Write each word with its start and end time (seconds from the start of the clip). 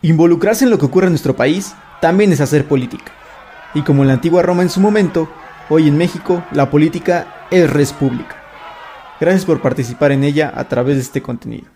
Involucrarse 0.00 0.64
en 0.64 0.70
lo 0.70 0.78
que 0.78 0.86
ocurre 0.86 1.06
en 1.06 1.12
nuestro 1.12 1.34
país 1.34 1.74
también 2.00 2.30
es 2.30 2.40
hacer 2.40 2.68
política. 2.68 3.12
Y 3.74 3.82
como 3.82 4.02
en 4.02 4.08
la 4.08 4.14
antigua 4.14 4.42
Roma 4.42 4.62
en 4.62 4.70
su 4.70 4.78
momento, 4.78 5.28
hoy 5.68 5.88
en 5.88 5.96
México 5.96 6.44
la 6.52 6.70
política 6.70 7.46
es 7.50 7.68
res 7.68 7.92
pública. 7.92 8.36
Gracias 9.20 9.44
por 9.44 9.60
participar 9.60 10.12
en 10.12 10.22
ella 10.22 10.52
a 10.54 10.68
través 10.68 10.94
de 10.96 11.02
este 11.02 11.20
contenido. 11.20 11.66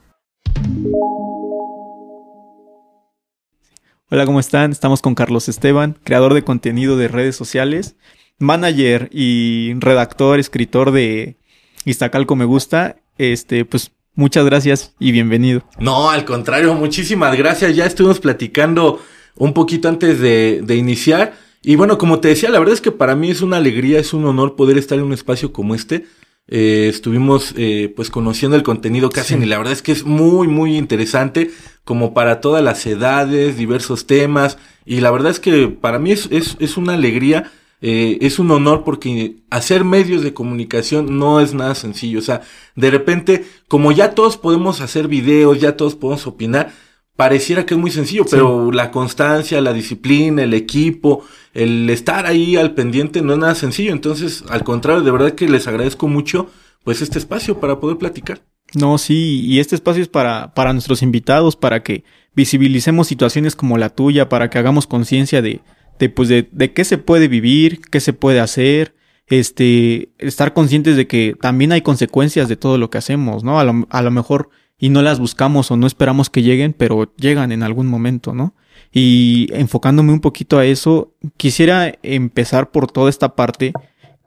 Hola, 4.08 4.24
¿cómo 4.24 4.38
están? 4.38 4.70
Estamos 4.70 5.02
con 5.02 5.16
Carlos 5.16 5.48
Esteban, 5.48 5.98
creador 6.04 6.34
de 6.34 6.44
contenido 6.44 6.96
de 6.96 7.08
redes 7.08 7.34
sociales, 7.34 7.96
manager 8.38 9.08
y 9.10 9.74
redactor, 9.80 10.38
escritor 10.38 10.92
de 10.92 11.38
Iztacalco 11.84 12.36
Me 12.36 12.44
Gusta. 12.44 12.96
Este, 13.18 13.64
pues 13.64 13.90
Muchas 14.14 14.44
gracias 14.44 14.94
y 14.98 15.10
bienvenido. 15.10 15.64
No, 15.78 16.10
al 16.10 16.26
contrario, 16.26 16.74
muchísimas 16.74 17.36
gracias. 17.36 17.74
Ya 17.74 17.86
estuvimos 17.86 18.20
platicando 18.20 19.00
un 19.36 19.54
poquito 19.54 19.88
antes 19.88 20.20
de, 20.20 20.76
iniciar. 20.76 21.34
Y 21.62 21.76
bueno, 21.76 21.96
como 21.96 22.20
te 22.20 22.28
decía, 22.28 22.50
la 22.50 22.58
verdad 22.58 22.74
es 22.74 22.82
que 22.82 22.92
para 22.92 23.16
mí 23.16 23.30
es 23.30 23.40
una 23.40 23.56
alegría, 23.56 23.98
es 23.98 24.12
un 24.12 24.26
honor 24.26 24.54
poder 24.54 24.76
estar 24.76 24.98
en 24.98 25.04
un 25.04 25.14
espacio 25.14 25.52
como 25.52 25.74
este. 25.74 26.04
Eh, 26.46 26.88
estuvimos 26.90 27.54
eh, 27.56 27.90
pues 27.96 28.10
conociendo 28.10 28.56
el 28.56 28.62
contenido 28.62 29.08
casi 29.08 29.34
y 29.34 29.46
la 29.46 29.56
verdad 29.58 29.72
es 29.72 29.80
que 29.80 29.92
es 29.92 30.04
muy 30.04 30.48
muy 30.48 30.76
interesante 30.76 31.52
como 31.84 32.14
para 32.14 32.40
todas 32.40 32.64
las 32.64 32.84
edades, 32.84 33.56
diversos 33.56 34.08
temas 34.08 34.58
y 34.84 35.00
la 35.00 35.12
verdad 35.12 35.30
es 35.30 35.38
que 35.38 35.68
para 35.68 36.00
mí 36.00 36.10
es, 36.10 36.26
es, 36.32 36.56
es 36.58 36.76
una 36.76 36.94
alegría 36.94 37.52
eh, 37.84 38.18
es 38.20 38.38
un 38.38 38.48
honor 38.52 38.84
porque 38.84 39.42
hacer 39.50 39.84
medios 39.84 40.22
de 40.22 40.32
comunicación 40.32 41.18
no 41.18 41.40
es 41.40 41.52
nada 41.52 41.74
sencillo. 41.74 42.20
O 42.20 42.22
sea, 42.22 42.42
de 42.76 42.90
repente, 42.92 43.44
como 43.66 43.90
ya 43.90 44.12
todos 44.14 44.36
podemos 44.36 44.80
hacer 44.80 45.08
videos, 45.08 45.60
ya 45.60 45.76
todos 45.76 45.96
podemos 45.96 46.28
opinar, 46.28 46.72
pareciera 47.16 47.66
que 47.66 47.74
es 47.74 47.80
muy 47.80 47.90
sencillo, 47.90 48.24
pero 48.30 48.70
la 48.70 48.92
constancia, 48.92 49.60
la 49.60 49.72
disciplina, 49.72 50.44
el 50.44 50.54
equipo, 50.54 51.24
el 51.54 51.90
estar 51.90 52.24
ahí 52.24 52.54
al 52.56 52.72
pendiente 52.72 53.20
no 53.20 53.32
es 53.32 53.40
nada 53.40 53.56
sencillo. 53.56 53.90
Entonces, 53.90 54.44
al 54.48 54.62
contrario, 54.62 55.02
de 55.02 55.10
verdad 55.10 55.32
que 55.32 55.48
les 55.48 55.66
agradezco 55.66 56.06
mucho 56.06 56.48
pues 56.84 57.02
este 57.02 57.18
espacio 57.18 57.58
para 57.58 57.80
poder 57.80 57.98
platicar. 57.98 58.42
No, 58.74 58.96
sí, 58.96 59.40
y 59.44 59.58
este 59.58 59.74
espacio 59.74 60.02
es 60.02 60.08
para, 60.08 60.54
para 60.54 60.72
nuestros 60.72 61.02
invitados, 61.02 61.56
para 61.56 61.82
que 61.82 62.04
visibilicemos 62.34 63.08
situaciones 63.08 63.56
como 63.56 63.76
la 63.76 63.90
tuya, 63.90 64.28
para 64.28 64.50
que 64.50 64.58
hagamos 64.58 64.86
conciencia 64.86 65.42
de, 65.42 65.60
de, 66.02 66.08
pues, 66.08 66.28
de, 66.28 66.48
de 66.50 66.72
qué 66.72 66.84
se 66.84 66.98
puede 66.98 67.28
vivir, 67.28 67.80
qué 67.80 68.00
se 68.00 68.12
puede 68.12 68.40
hacer, 68.40 68.96
este, 69.28 70.10
estar 70.18 70.52
conscientes 70.52 70.96
de 70.96 71.06
que 71.06 71.36
también 71.40 71.70
hay 71.70 71.82
consecuencias 71.82 72.48
de 72.48 72.56
todo 72.56 72.76
lo 72.76 72.90
que 72.90 72.98
hacemos, 72.98 73.44
¿no? 73.44 73.60
A 73.60 73.64
lo, 73.64 73.86
a 73.88 74.02
lo 74.02 74.10
mejor 74.10 74.50
y 74.76 74.88
no 74.88 75.00
las 75.00 75.20
buscamos 75.20 75.70
o 75.70 75.76
no 75.76 75.86
esperamos 75.86 76.28
que 76.28 76.42
lleguen, 76.42 76.72
pero 76.72 77.14
llegan 77.14 77.52
en 77.52 77.62
algún 77.62 77.86
momento, 77.86 78.34
¿no? 78.34 78.56
Y 78.90 79.46
enfocándome 79.52 80.12
un 80.12 80.18
poquito 80.18 80.58
a 80.58 80.64
eso, 80.64 81.14
quisiera 81.36 81.94
empezar 82.02 82.72
por 82.72 82.90
toda 82.90 83.08
esta 83.08 83.36
parte 83.36 83.72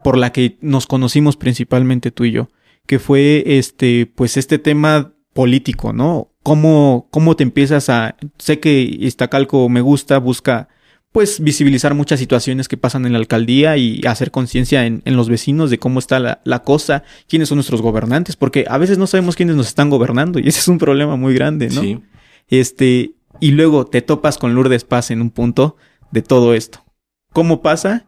por 0.01 0.17
la 0.17 0.31
que 0.31 0.57
nos 0.61 0.87
conocimos 0.87 1.35
principalmente 1.35 2.09
tú 2.09 2.23
y 2.23 2.31
yo, 2.31 2.47
que 2.85 2.99
fue 2.99 3.43
este, 3.45 4.05
pues 4.05 4.37
este 4.37 4.59
tema 4.59 5.11
político, 5.33 5.91
¿no? 5.91 6.29
¿Cómo, 6.41 7.09
cómo 7.11 7.35
te 7.35 7.43
empiezas 7.43 7.89
a, 7.89 8.15
sé 8.37 8.61
que 8.61 8.79
Iztacalco 8.79 9.67
me 9.67 9.81
gusta, 9.81 10.19
busca 10.19 10.69
pues 11.15 11.39
visibilizar 11.39 11.93
muchas 11.93 12.19
situaciones 12.19 12.67
que 12.67 12.75
pasan 12.75 13.05
en 13.05 13.13
la 13.13 13.19
alcaldía 13.19 13.77
y 13.77 14.01
hacer 14.05 14.31
conciencia 14.31 14.85
en, 14.85 15.01
los 15.05 15.29
vecinos 15.29 15.69
de 15.69 15.79
cómo 15.79 15.99
está 15.99 16.19
la, 16.19 16.41
la, 16.43 16.63
cosa, 16.63 17.03
quiénes 17.29 17.47
son 17.47 17.55
nuestros 17.55 17.81
gobernantes, 17.81 18.35
porque 18.35 18.65
a 18.67 18.77
veces 18.77 18.97
no 18.97 19.07
sabemos 19.07 19.37
quiénes 19.37 19.55
nos 19.55 19.67
están 19.67 19.89
gobernando 19.89 20.39
y 20.39 20.49
ese 20.49 20.59
es 20.59 20.67
un 20.67 20.77
problema 20.77 21.15
muy 21.15 21.33
grande, 21.33 21.69
¿no? 21.69 21.79
Sí. 21.79 22.01
Este, 22.49 23.13
y 23.39 23.51
luego 23.51 23.85
te 23.85 24.01
topas 24.01 24.37
con 24.37 24.55
Lourdes 24.55 24.83
Paz 24.83 25.09
en 25.09 25.21
un 25.21 25.29
punto 25.29 25.77
de 26.11 26.21
todo 26.21 26.53
esto. 26.53 26.83
¿Cómo 27.31 27.61
pasa? 27.61 28.07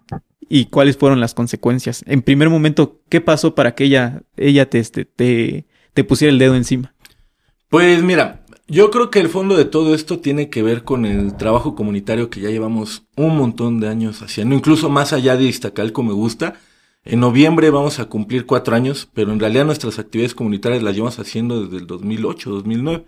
¿Y 0.50 0.66
cuáles 0.66 0.98
fueron 0.98 1.22
las 1.22 1.34
consecuencias? 1.34 2.04
En 2.08 2.22
primer 2.22 2.50
momento, 2.50 3.00
¿qué 3.08 3.22
pasó 3.22 3.56
para 3.56 3.74
que 3.74 3.86
ella, 3.86 4.24
ella 4.36 4.70
te, 4.70 4.80
este, 4.80 5.06
te, 5.06 5.66
te 5.94 6.04
pusiera 6.04 6.34
el 6.34 6.40
dedo 6.40 6.58
encima? 6.58 6.94
Pues 7.70 8.04
mira, 8.04 8.44
yo 8.68 8.92
creo 8.92 9.10
que 9.10 9.20
el 9.20 9.30
fondo 9.30 9.56
de 9.56 9.66
todo 9.66 9.96
esto 9.96 10.20
tiene 10.20 10.50
que 10.50 10.62
ver 10.62 10.84
con 10.84 11.06
el 11.06 11.36
trabajo 11.38 11.76
comunitario 11.76 12.30
que 12.30 12.42
ya 12.42 12.50
llevamos 12.50 13.04
un 13.16 13.38
montón 13.38 13.80
de 13.80 13.88
años 13.88 14.22
haciendo, 14.22 14.56
incluso 14.56 14.90
más 14.90 15.14
allá 15.14 15.38
de 15.38 15.46
Iztacalco 15.46 16.04
me 16.04 16.14
gusta. 16.14 16.56
En 17.06 17.22
noviembre 17.22 17.70
vamos 17.70 18.00
a 18.00 18.06
cumplir 18.06 18.46
cuatro 18.46 18.76
años, 18.76 19.10
pero 19.14 19.32
en 19.32 19.40
realidad 19.40 19.66
nuestras 19.66 20.00
actividades 20.00 20.36
comunitarias 20.36 20.84
las 20.84 20.94
llevamos 20.94 21.20
haciendo 21.20 21.64
desde 21.64 21.78
el 21.78 21.88
2008, 21.88 22.50
2009. 22.50 23.06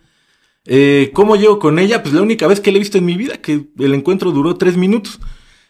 Eh, 0.66 1.12
¿Cómo 1.14 1.36
llego 1.36 1.60
con 1.60 1.80
ella? 1.80 2.02
Pues 2.02 2.14
la 2.14 2.22
única 2.22 2.48
vez 2.48 2.62
que 2.62 2.72
la 2.72 2.78
he 2.78 2.80
visto 2.80 2.98
en 2.98 3.06
mi 3.06 3.18
vida, 3.18 3.38
que 3.38 3.68
el 3.78 3.94
encuentro 3.94 4.32
duró 4.32 4.56
tres 4.56 4.78
minutos. 4.78 5.20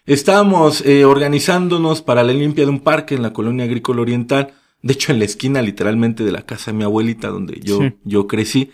Estábamos 0.05 0.81
eh, 0.85 1.05
organizándonos 1.05 2.03
para 2.03 2.23
la 2.23 2.33
limpia 2.33 2.65
de 2.65 2.71
un 2.71 2.79
parque 2.79 3.15
en 3.15 3.23
la 3.23 3.33
colonia 3.33 3.65
agrícola 3.65 4.01
oriental, 4.01 4.53
de 4.83 4.93
hecho 4.93 5.11
en 5.11 5.19
la 5.19 5.25
esquina 5.25 5.61
literalmente 5.63 6.23
de 6.23 6.31
la 6.31 6.43
casa 6.43 6.71
de 6.71 6.77
mi 6.77 6.83
abuelita 6.83 7.29
donde 7.29 7.59
yo, 7.63 7.79
yo 8.03 8.27
crecí. 8.27 8.71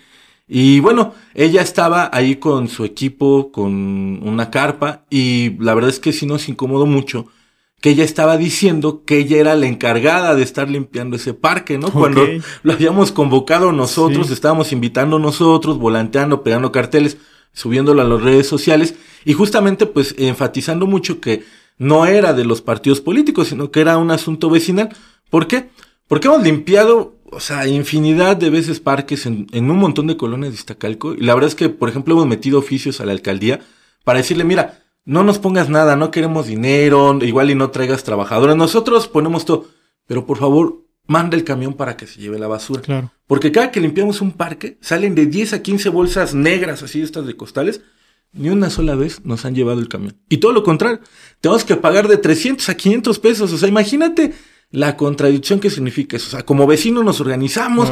Y 0.47 0.79
bueno, 0.79 1.13
ella 1.33 1.61
estaba 1.61 2.09
ahí 2.13 2.35
con 2.35 2.67
su 2.67 2.85
equipo, 2.85 3.51
con 3.51 3.73
una 4.27 4.51
carpa, 4.51 5.05
y 5.09 5.57
la 5.59 5.73
verdad 5.73 5.89
es 5.89 5.99
que 5.99 6.13
sí 6.13 6.25
nos 6.25 6.47
incomodó 6.49 6.85
mucho 6.85 7.27
que 7.81 7.91
ella 7.91 8.03
estaba 8.03 8.37
diciendo 8.37 9.03
que 9.05 9.19
ella 9.19 9.37
era 9.37 9.55
la 9.55 9.67
encargada 9.67 10.33
de 10.33 10.43
estar 10.43 10.69
limpiando 10.69 11.17
ese 11.17 11.33
parque, 11.33 11.77
¿no? 11.77 11.91
Cuando 11.91 12.25
lo 12.63 12.73
habíamos 12.73 13.11
convocado 13.11 13.71
nosotros, 13.71 14.31
estábamos 14.31 14.71
invitando 14.71 15.19
nosotros, 15.19 15.77
volanteando, 15.77 16.41
pegando 16.41 16.71
carteles, 16.71 17.17
subiéndolo 17.53 18.01
a 18.01 18.05
las 18.05 18.21
redes 18.21 18.47
sociales, 18.47 18.95
y 19.23 19.33
justamente 19.33 19.85
pues 19.85 20.15
enfatizando 20.17 20.87
mucho 20.87 21.19
que 21.19 21.43
no 21.77 22.05
era 22.05 22.33
de 22.33 22.45
los 22.45 22.61
partidos 22.61 23.01
políticos, 23.01 23.49
sino 23.49 23.69
que 23.69 23.81
era 23.81 23.97
un 23.97 24.09
asunto 24.09 24.49
vecinal. 24.49 24.89
¿Por 25.29 25.47
qué? 25.47 25.69
Porque 26.07 26.27
hemos 26.27 26.43
limpiado 26.43 27.14
o 27.35 27.41
sea, 27.41 27.67
infinidad 27.67 28.37
de 28.37 28.49
veces 28.49 28.79
parques 28.79 29.25
en, 29.25 29.47
en, 29.51 29.69
un 29.69 29.77
montón 29.77 30.07
de 30.07 30.15
colonias 30.15 30.53
de 30.53 30.55
Iztacalco. 30.55 31.13
Y 31.13 31.21
la 31.21 31.33
verdad 31.33 31.49
es 31.49 31.55
que, 31.55 31.67
por 31.67 31.89
ejemplo, 31.89 32.13
hemos 32.13 32.27
metido 32.27 32.57
oficios 32.57 33.01
a 33.01 33.05
la 33.05 33.11
alcaldía 33.11 33.59
para 34.05 34.19
decirle, 34.19 34.45
mira, 34.45 34.85
no 35.03 35.23
nos 35.23 35.37
pongas 35.37 35.69
nada, 35.69 35.97
no 35.97 36.11
queremos 36.11 36.47
dinero, 36.47 37.19
igual 37.21 37.51
y 37.51 37.55
no 37.55 37.71
traigas 37.71 38.05
trabajadores. 38.05 38.55
Nosotros 38.55 39.09
ponemos 39.09 39.43
todo. 39.43 39.67
Pero 40.07 40.25
por 40.25 40.37
favor, 40.37 40.85
manda 41.07 41.35
el 41.35 41.43
camión 41.43 41.73
para 41.73 41.97
que 41.97 42.07
se 42.07 42.21
lleve 42.21 42.39
la 42.39 42.47
basura. 42.47 42.81
Claro. 42.81 43.11
Porque 43.27 43.51
cada 43.51 43.69
que 43.69 43.81
limpiamos 43.81 44.21
un 44.21 44.31
parque, 44.31 44.77
salen 44.79 45.13
de 45.13 45.25
10 45.25 45.53
a 45.53 45.61
15 45.61 45.89
bolsas 45.89 46.33
negras, 46.33 46.83
así 46.83 47.01
estas 47.01 47.27
de 47.27 47.35
costales. 47.35 47.81
Ni 48.31 48.49
una 48.49 48.69
sola 48.69 48.95
vez 48.95 49.25
nos 49.25 49.43
han 49.43 49.55
llevado 49.55 49.79
el 49.79 49.89
camión. 49.89 50.17
Y 50.29 50.37
todo 50.37 50.53
lo 50.53 50.63
contrario, 50.63 50.99
tenemos 51.41 51.65
que 51.65 51.75
pagar 51.75 52.07
de 52.07 52.17
300 52.17 52.69
a 52.69 52.75
500 52.75 53.19
pesos. 53.19 53.51
O 53.51 53.57
sea, 53.57 53.67
imagínate 53.67 54.33
la 54.75 54.97
contradicción 54.97 55.59
que 55.59 55.69
significa 55.69 56.17
eso. 56.17 56.27
O 56.27 56.31
sea, 56.31 56.45
como 56.45 56.67
vecinos 56.67 57.03
nos 57.03 57.19
organizamos. 57.21 57.91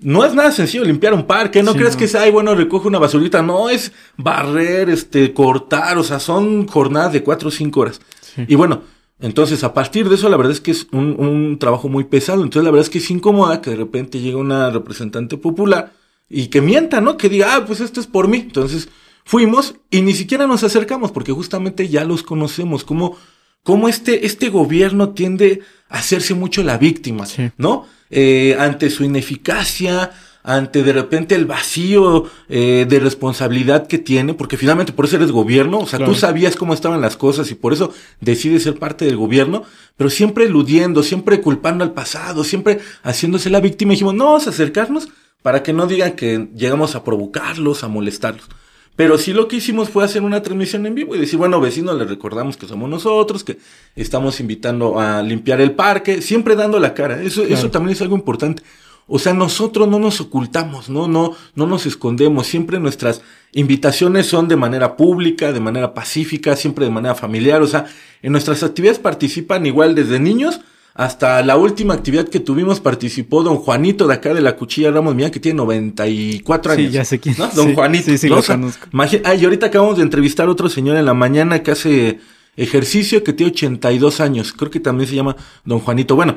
No 0.00 0.24
es 0.24 0.34
nada 0.34 0.50
sencillo 0.50 0.84
limpiar 0.84 1.14
un 1.14 1.24
parque, 1.24 1.62
no 1.62 1.74
crees 1.74 1.94
que 1.94 2.08
sea, 2.08 2.22
ay, 2.22 2.32
bueno, 2.32 2.52
recoge 2.56 2.88
una 2.88 2.98
basurita, 2.98 3.42
no, 3.42 3.70
es 3.70 3.92
barrer, 4.16 4.90
este, 4.90 5.32
cortar, 5.32 5.96
o 5.98 6.02
sea, 6.02 6.18
son 6.18 6.66
jornadas 6.66 7.12
de 7.12 7.22
cuatro 7.22 7.48
o 7.48 7.52
cinco 7.52 7.80
horas. 7.80 8.00
Y 8.48 8.56
bueno, 8.56 8.82
entonces 9.20 9.62
a 9.62 9.72
partir 9.72 10.08
de 10.08 10.16
eso 10.16 10.28
la 10.28 10.36
verdad 10.36 10.52
es 10.52 10.60
que 10.60 10.72
es 10.72 10.88
un, 10.90 11.14
un, 11.18 11.58
trabajo 11.60 11.88
muy 11.88 12.04
pesado, 12.04 12.42
entonces 12.42 12.64
la 12.64 12.72
verdad 12.72 12.84
es 12.84 12.90
que 12.90 12.98
es 12.98 13.08
incómoda 13.08 13.62
que 13.62 13.70
de 13.70 13.76
repente 13.76 14.18
llegue 14.18 14.34
una 14.34 14.68
representante 14.70 15.36
popular 15.36 15.92
y 16.28 16.48
que 16.48 16.60
mienta, 16.60 17.00
¿no? 17.00 17.16
Que 17.16 17.28
diga, 17.28 17.54
ah, 17.54 17.64
pues 17.64 17.80
esto 17.80 18.00
es 18.00 18.08
por 18.08 18.26
mí. 18.26 18.38
Entonces 18.38 18.88
fuimos 19.24 19.76
y 19.90 20.02
ni 20.02 20.12
siquiera 20.12 20.48
nos 20.48 20.64
acercamos 20.64 21.12
porque 21.12 21.32
justamente 21.32 21.88
ya 21.88 22.04
los 22.04 22.24
conocemos, 22.24 22.82
como 22.84 23.16
cómo 23.62 23.88
este, 23.88 24.26
este 24.26 24.50
gobierno 24.50 25.10
tiende 25.10 25.62
hacerse 25.94 26.34
mucho 26.34 26.62
la 26.62 26.76
víctima, 26.76 27.24
¿no? 27.56 27.86
Eh, 28.10 28.56
ante 28.58 28.90
su 28.90 29.04
ineficacia, 29.04 30.10
ante 30.42 30.82
de 30.82 30.92
repente 30.92 31.34
el 31.34 31.46
vacío 31.46 32.24
eh, 32.48 32.84
de 32.88 33.00
responsabilidad 33.00 33.86
que 33.86 33.98
tiene, 33.98 34.34
porque 34.34 34.56
finalmente 34.56 34.92
por 34.92 35.06
eso 35.06 35.16
eres 35.16 35.30
gobierno, 35.30 35.78
o 35.78 35.86
sea, 35.86 36.04
tú 36.04 36.14
sabías 36.14 36.56
cómo 36.56 36.74
estaban 36.74 37.00
las 37.00 37.16
cosas 37.16 37.50
y 37.50 37.54
por 37.54 37.72
eso 37.72 37.92
decides 38.20 38.64
ser 38.64 38.78
parte 38.78 39.04
del 39.04 39.16
gobierno, 39.16 39.62
pero 39.96 40.10
siempre 40.10 40.44
eludiendo, 40.44 41.02
siempre 41.02 41.40
culpando 41.40 41.84
al 41.84 41.92
pasado, 41.92 42.44
siempre 42.44 42.80
haciéndose 43.02 43.48
la 43.48 43.60
víctima. 43.60 43.92
Dijimos, 43.92 44.14
no, 44.14 44.26
vamos 44.26 44.46
a 44.46 44.50
acercarnos 44.50 45.08
para 45.42 45.62
que 45.62 45.72
no 45.72 45.86
digan 45.86 46.12
que 46.12 46.48
llegamos 46.54 46.94
a 46.94 47.04
provocarlos, 47.04 47.84
a 47.84 47.88
molestarlos. 47.88 48.46
Pero 48.96 49.18
sí 49.18 49.32
lo 49.32 49.48
que 49.48 49.56
hicimos 49.56 49.88
fue 49.88 50.04
hacer 50.04 50.22
una 50.22 50.42
transmisión 50.42 50.86
en 50.86 50.94
vivo 50.94 51.16
y 51.16 51.18
decir, 51.18 51.36
bueno, 51.36 51.60
vecinos, 51.60 51.98
les 51.98 52.08
recordamos 52.08 52.56
que 52.56 52.66
somos 52.66 52.88
nosotros, 52.88 53.42
que 53.42 53.58
estamos 53.96 54.38
invitando 54.38 55.00
a 55.00 55.22
limpiar 55.22 55.60
el 55.60 55.72
parque, 55.72 56.22
siempre 56.22 56.54
dando 56.54 56.78
la 56.78 56.94
cara. 56.94 57.20
Eso, 57.20 57.42
eso 57.42 57.70
también 57.70 57.94
es 57.94 58.02
algo 58.02 58.14
importante. 58.14 58.62
O 59.06 59.18
sea, 59.18 59.34
nosotros 59.34 59.88
no 59.88 59.98
nos 59.98 60.20
ocultamos, 60.20 60.88
no, 60.88 61.08
no, 61.08 61.36
no 61.54 61.66
nos 61.66 61.86
escondemos. 61.86 62.46
Siempre 62.46 62.78
nuestras 62.78 63.20
invitaciones 63.52 64.26
son 64.26 64.48
de 64.48 64.56
manera 64.56 64.96
pública, 64.96 65.52
de 65.52 65.60
manera 65.60 65.92
pacífica, 65.92 66.56
siempre 66.56 66.84
de 66.84 66.90
manera 66.90 67.14
familiar. 67.14 67.62
O 67.62 67.66
sea, 67.66 67.86
en 68.22 68.32
nuestras 68.32 68.62
actividades 68.62 69.00
participan 69.00 69.66
igual 69.66 69.94
desde 69.94 70.20
niños 70.20 70.60
hasta 70.94 71.42
la 71.42 71.56
última 71.56 71.94
actividad 71.94 72.28
que 72.28 72.38
tuvimos 72.38 72.78
participó 72.78 73.42
don 73.42 73.56
Juanito 73.56 74.06
de 74.06 74.14
acá 74.14 74.32
de 74.32 74.40
la 74.40 74.54
Cuchilla 74.54 74.92
Ramos 74.92 75.16
Mía, 75.16 75.32
que 75.32 75.40
tiene 75.40 75.56
94 75.56 76.72
años. 76.72 76.86
Sí, 76.86 76.92
ya 76.92 77.04
sé 77.04 77.18
quién. 77.18 77.34
¿no? 77.36 77.48
Don 77.48 77.68
Sí, 77.68 77.74
Juanito. 77.74 78.04
Sí, 78.04 78.18
sí, 78.18 78.28
lo 78.28 78.40
conozco. 78.42 78.86
Ah, 79.24 79.34
y 79.34 79.44
ahorita 79.44 79.66
acabamos 79.66 79.96
de 79.96 80.04
entrevistar 80.04 80.46
a 80.46 80.52
otro 80.52 80.68
señor 80.68 80.96
en 80.96 81.04
la 81.04 81.14
mañana 81.14 81.64
que 81.64 81.72
hace 81.72 82.20
ejercicio, 82.56 83.24
que 83.24 83.32
tiene 83.32 83.50
82 83.50 84.20
años. 84.20 84.52
Creo 84.52 84.70
que 84.70 84.78
también 84.78 85.08
se 85.08 85.16
llama 85.16 85.34
don 85.64 85.80
Juanito. 85.80 86.14
Bueno, 86.14 86.36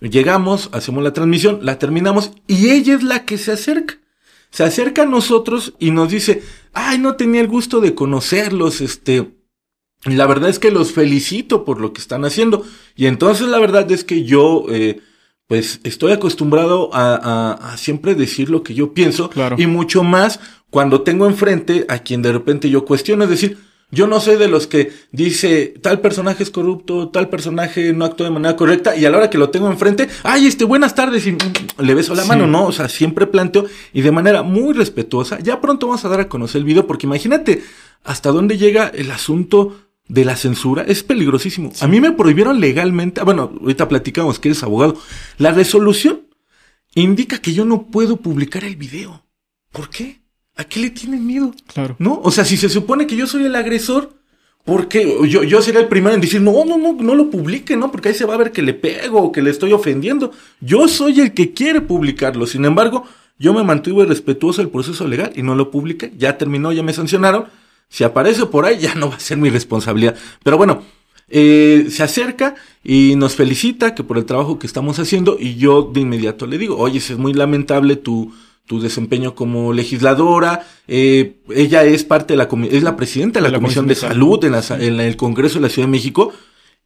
llegamos, 0.00 0.70
hacemos 0.72 1.04
la 1.04 1.12
transmisión, 1.12 1.58
la 1.60 1.78
terminamos 1.78 2.32
y 2.46 2.70
ella 2.70 2.94
es 2.94 3.02
la 3.02 3.26
que 3.26 3.36
se 3.36 3.52
acerca. 3.52 3.98
Se 4.50 4.64
acerca 4.64 5.02
a 5.02 5.06
nosotros 5.06 5.74
y 5.78 5.90
nos 5.90 6.10
dice, 6.10 6.42
ay, 6.72 6.98
no 6.98 7.16
tenía 7.16 7.42
el 7.42 7.48
gusto 7.48 7.80
de 7.82 7.94
conocerlos, 7.94 8.80
este, 8.80 9.32
la 10.04 10.26
verdad 10.26 10.50
es 10.50 10.58
que 10.58 10.70
los 10.70 10.92
felicito 10.92 11.64
por 11.64 11.80
lo 11.80 11.92
que 11.92 12.00
están 12.00 12.24
haciendo. 12.24 12.64
Y 12.96 13.06
entonces 13.06 13.48
la 13.48 13.58
verdad 13.58 13.90
es 13.92 14.04
que 14.04 14.24
yo, 14.24 14.64
eh, 14.70 15.00
pues 15.46 15.80
estoy 15.84 16.12
acostumbrado 16.12 16.90
a, 16.94 17.14
a- 17.14 17.72
a 17.72 17.76
siempre 17.76 18.14
decir 18.14 18.50
lo 18.50 18.62
que 18.62 18.74
yo 18.74 18.94
pienso. 18.94 19.30
Claro. 19.30 19.56
Y 19.58 19.66
mucho 19.66 20.02
más 20.02 20.40
cuando 20.70 21.02
tengo 21.02 21.26
enfrente 21.26 21.84
a 21.88 21.98
quien 22.00 22.22
de 22.22 22.32
repente 22.32 22.70
yo 22.70 22.84
cuestiono. 22.84 23.24
Es 23.24 23.30
decir, 23.30 23.58
yo 23.94 24.06
no 24.06 24.20
soy 24.20 24.36
de 24.36 24.48
los 24.48 24.66
que 24.66 24.90
dice 25.12 25.74
tal 25.82 26.00
personaje 26.00 26.42
es 26.42 26.50
corrupto, 26.50 27.10
tal 27.10 27.28
personaje 27.28 27.92
no 27.92 28.06
actúa 28.06 28.26
de 28.28 28.32
manera 28.32 28.56
correcta. 28.56 28.96
Y 28.96 29.04
a 29.04 29.10
la 29.10 29.18
hora 29.18 29.28
que 29.30 29.36
lo 29.36 29.50
tengo 29.50 29.70
enfrente, 29.70 30.08
ay, 30.22 30.46
este, 30.46 30.64
buenas 30.64 30.94
tardes. 30.94 31.26
Y 31.26 31.36
le 31.78 31.94
beso 31.94 32.14
la 32.14 32.22
Sí. 32.22 32.28
mano, 32.28 32.46
¿no? 32.46 32.64
O 32.66 32.72
sea, 32.72 32.88
siempre 32.88 33.26
planteo 33.26 33.66
y 33.92 34.00
de 34.00 34.10
manera 34.10 34.42
muy 34.42 34.72
respetuosa. 34.72 35.38
Ya 35.40 35.60
pronto 35.60 35.86
vamos 35.88 36.04
a 36.04 36.08
dar 36.08 36.20
a 36.20 36.28
conocer 36.30 36.60
el 36.60 36.64
video 36.64 36.86
porque 36.86 37.06
imagínate 37.06 37.62
hasta 38.02 38.30
dónde 38.30 38.56
llega 38.56 38.88
el 38.88 39.10
asunto 39.10 39.76
de 40.08 40.24
la 40.24 40.36
censura. 40.36 40.84
Es 40.86 41.02
peligrosísimo. 41.02 41.72
A 41.80 41.88
mí 41.88 42.00
me 42.00 42.12
prohibieron 42.12 42.60
legalmente, 42.60 43.20
ah, 43.20 43.24
bueno, 43.24 43.52
ahorita 43.60 43.88
platicamos 43.88 44.38
que 44.38 44.48
eres 44.48 44.62
abogado. 44.62 44.96
La 45.38 45.52
resolución 45.52 46.22
indica 46.94 47.38
que 47.38 47.54
yo 47.54 47.64
no 47.64 47.86
puedo 47.86 48.16
publicar 48.16 48.64
el 48.64 48.76
video. 48.76 49.24
¿Por 49.70 49.88
qué? 49.88 50.20
¿A 50.56 50.64
qué 50.64 50.80
le 50.80 50.90
tienen 50.90 51.26
miedo? 51.26 51.54
Claro. 51.66 51.96
¿No? 51.98 52.20
O 52.22 52.30
sea, 52.30 52.44
si 52.44 52.56
se 52.56 52.68
supone 52.68 53.06
que 53.06 53.16
yo 53.16 53.26
soy 53.26 53.44
el 53.44 53.56
agresor, 53.56 54.12
¿por 54.64 54.88
qué? 54.88 55.16
Yo, 55.28 55.42
yo 55.44 55.62
sería 55.62 55.80
el 55.80 55.88
primero 55.88 56.14
en 56.14 56.20
decir, 56.20 56.42
no, 56.42 56.64
no, 56.66 56.76
no, 56.76 56.92
no 56.92 57.14
lo 57.14 57.30
publique, 57.30 57.76
¿no? 57.76 57.90
Porque 57.90 58.10
ahí 58.10 58.14
se 58.14 58.26
va 58.26 58.34
a 58.34 58.38
ver 58.38 58.52
que 58.52 58.60
le 58.60 58.74
pego 58.74 59.22
o 59.22 59.32
que 59.32 59.40
le 59.40 59.50
estoy 59.50 59.72
ofendiendo. 59.72 60.32
Yo 60.60 60.88
soy 60.88 61.20
el 61.20 61.32
que 61.32 61.54
quiere 61.54 61.80
publicarlo. 61.80 62.46
Sin 62.46 62.66
embargo, 62.66 63.04
yo 63.38 63.54
me 63.54 63.64
mantuve 63.64 64.04
respetuoso 64.04 64.60
del 64.60 64.70
proceso 64.70 65.08
legal 65.08 65.32
y 65.34 65.42
no 65.42 65.54
lo 65.54 65.70
publiqué. 65.70 66.12
Ya 66.18 66.36
terminó, 66.36 66.70
ya 66.72 66.82
me 66.82 66.92
sancionaron. 66.92 67.46
Si 67.92 68.04
aparece 68.04 68.46
por 68.46 68.64
ahí, 68.64 68.78
ya 68.80 68.94
no 68.94 69.10
va 69.10 69.16
a 69.16 69.20
ser 69.20 69.36
mi 69.36 69.50
responsabilidad. 69.50 70.16
Pero 70.42 70.56
bueno, 70.56 70.82
eh, 71.28 71.86
se 71.90 72.02
acerca 72.02 72.54
y 72.82 73.14
nos 73.16 73.36
felicita 73.36 73.94
que 73.94 74.02
por 74.02 74.16
el 74.16 74.24
trabajo 74.24 74.58
que 74.58 74.66
estamos 74.66 74.98
haciendo 74.98 75.36
y 75.38 75.56
yo 75.56 75.82
de 75.82 76.00
inmediato 76.00 76.46
le 76.46 76.58
digo, 76.58 76.78
oye, 76.78 76.98
es 76.98 77.16
muy 77.18 77.34
lamentable 77.34 77.96
tu, 77.96 78.32
tu 78.66 78.80
desempeño 78.80 79.34
como 79.34 79.74
legisladora, 79.74 80.66
eh, 80.88 81.36
ella 81.54 81.84
es 81.84 82.04
parte 82.04 82.32
de 82.32 82.38
la, 82.38 82.48
es 82.70 82.82
la 82.82 82.96
presidenta 82.96 83.38
de 83.38 83.42
la, 83.42 83.48
De 83.48 83.52
la 83.52 83.58
Comisión 83.58 83.84
Comisión 83.84 83.88
de 83.88 83.94
de 83.94 84.14
Salud 84.14 84.44
en, 84.44 84.52
la 84.52 84.86
en 84.86 85.00
el 85.00 85.16
Congreso 85.16 85.56
de 85.56 85.62
la 85.62 85.68
Ciudad 85.68 85.86
de 85.86 85.92
México. 85.92 86.32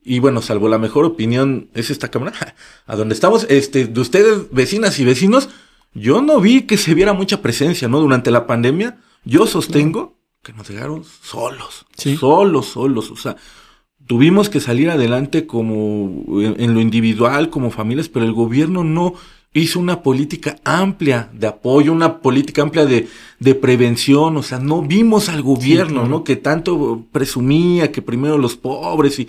Y 0.05 0.19
bueno, 0.19 0.43
salvo 0.43 0.69
la 0.69 0.79
mejor 0.79 1.05
opinión, 1.05 1.69
es 1.75 1.91
esta 1.91 2.09
cámara, 2.09 2.33
a 2.87 2.97
donde 2.97 3.15
estamos, 3.15 3.47
este, 3.49 3.87
de 3.87 4.01
ustedes, 4.01 4.51
vecinas 4.51 4.99
y 4.99 5.05
vecinos, 5.05 5.49
yo 5.95 6.21
no 6.21 6.41
vi 6.41 6.63
que 6.63 6.77
se 6.77 6.95
viera 6.95 7.13
mucha 7.13 7.43
presencia, 7.43 7.89
¿no? 7.89 8.01
Durante 8.01 8.31
la 8.31 8.47
pandemia, 8.47 8.99
yo 9.25 9.47
sostengo 9.47 10.16
que 10.47 10.53
nos 10.53 10.69
dejaron 10.69 11.03
solos, 11.23 11.87
Sí. 11.97 12.17
solos, 12.17 12.67
solos, 12.67 13.11
o 13.11 13.17
sea, 13.17 13.35
tuvimos 14.07 14.49
que 14.49 14.61
salir 14.61 14.89
adelante 14.91 15.45
como 15.47 16.41
en, 16.41 16.55
en 16.59 16.73
lo 16.73 16.81
individual, 16.81 17.51
como 17.51 17.73
familias, 17.73 18.09
pero 18.09 18.25
el 18.25 18.33
gobierno 18.33 18.85
no 18.85 19.15
hizo 19.53 19.81
una 19.81 20.03
política 20.03 20.57
amplia 20.65 21.31
de 21.33 21.49
apoyo, 21.49 21.93
una 21.93 22.19
política 22.21 22.63
amplia 22.63 22.87
de, 22.87 23.09
de 23.41 23.55
prevención, 23.57 24.37
o 24.37 24.43
sea, 24.45 24.61
no 24.61 24.83
vimos 24.83 25.29
al 25.29 25.43
gobierno, 25.43 26.03
claro. 26.03 26.09
¿no? 26.09 26.25
Que 26.25 26.37
tanto 26.37 27.05
presumía 27.11 27.91
que 27.91 28.03
primero 28.03 28.39
los 28.39 28.55
pobres 28.57 29.19
y 29.19 29.29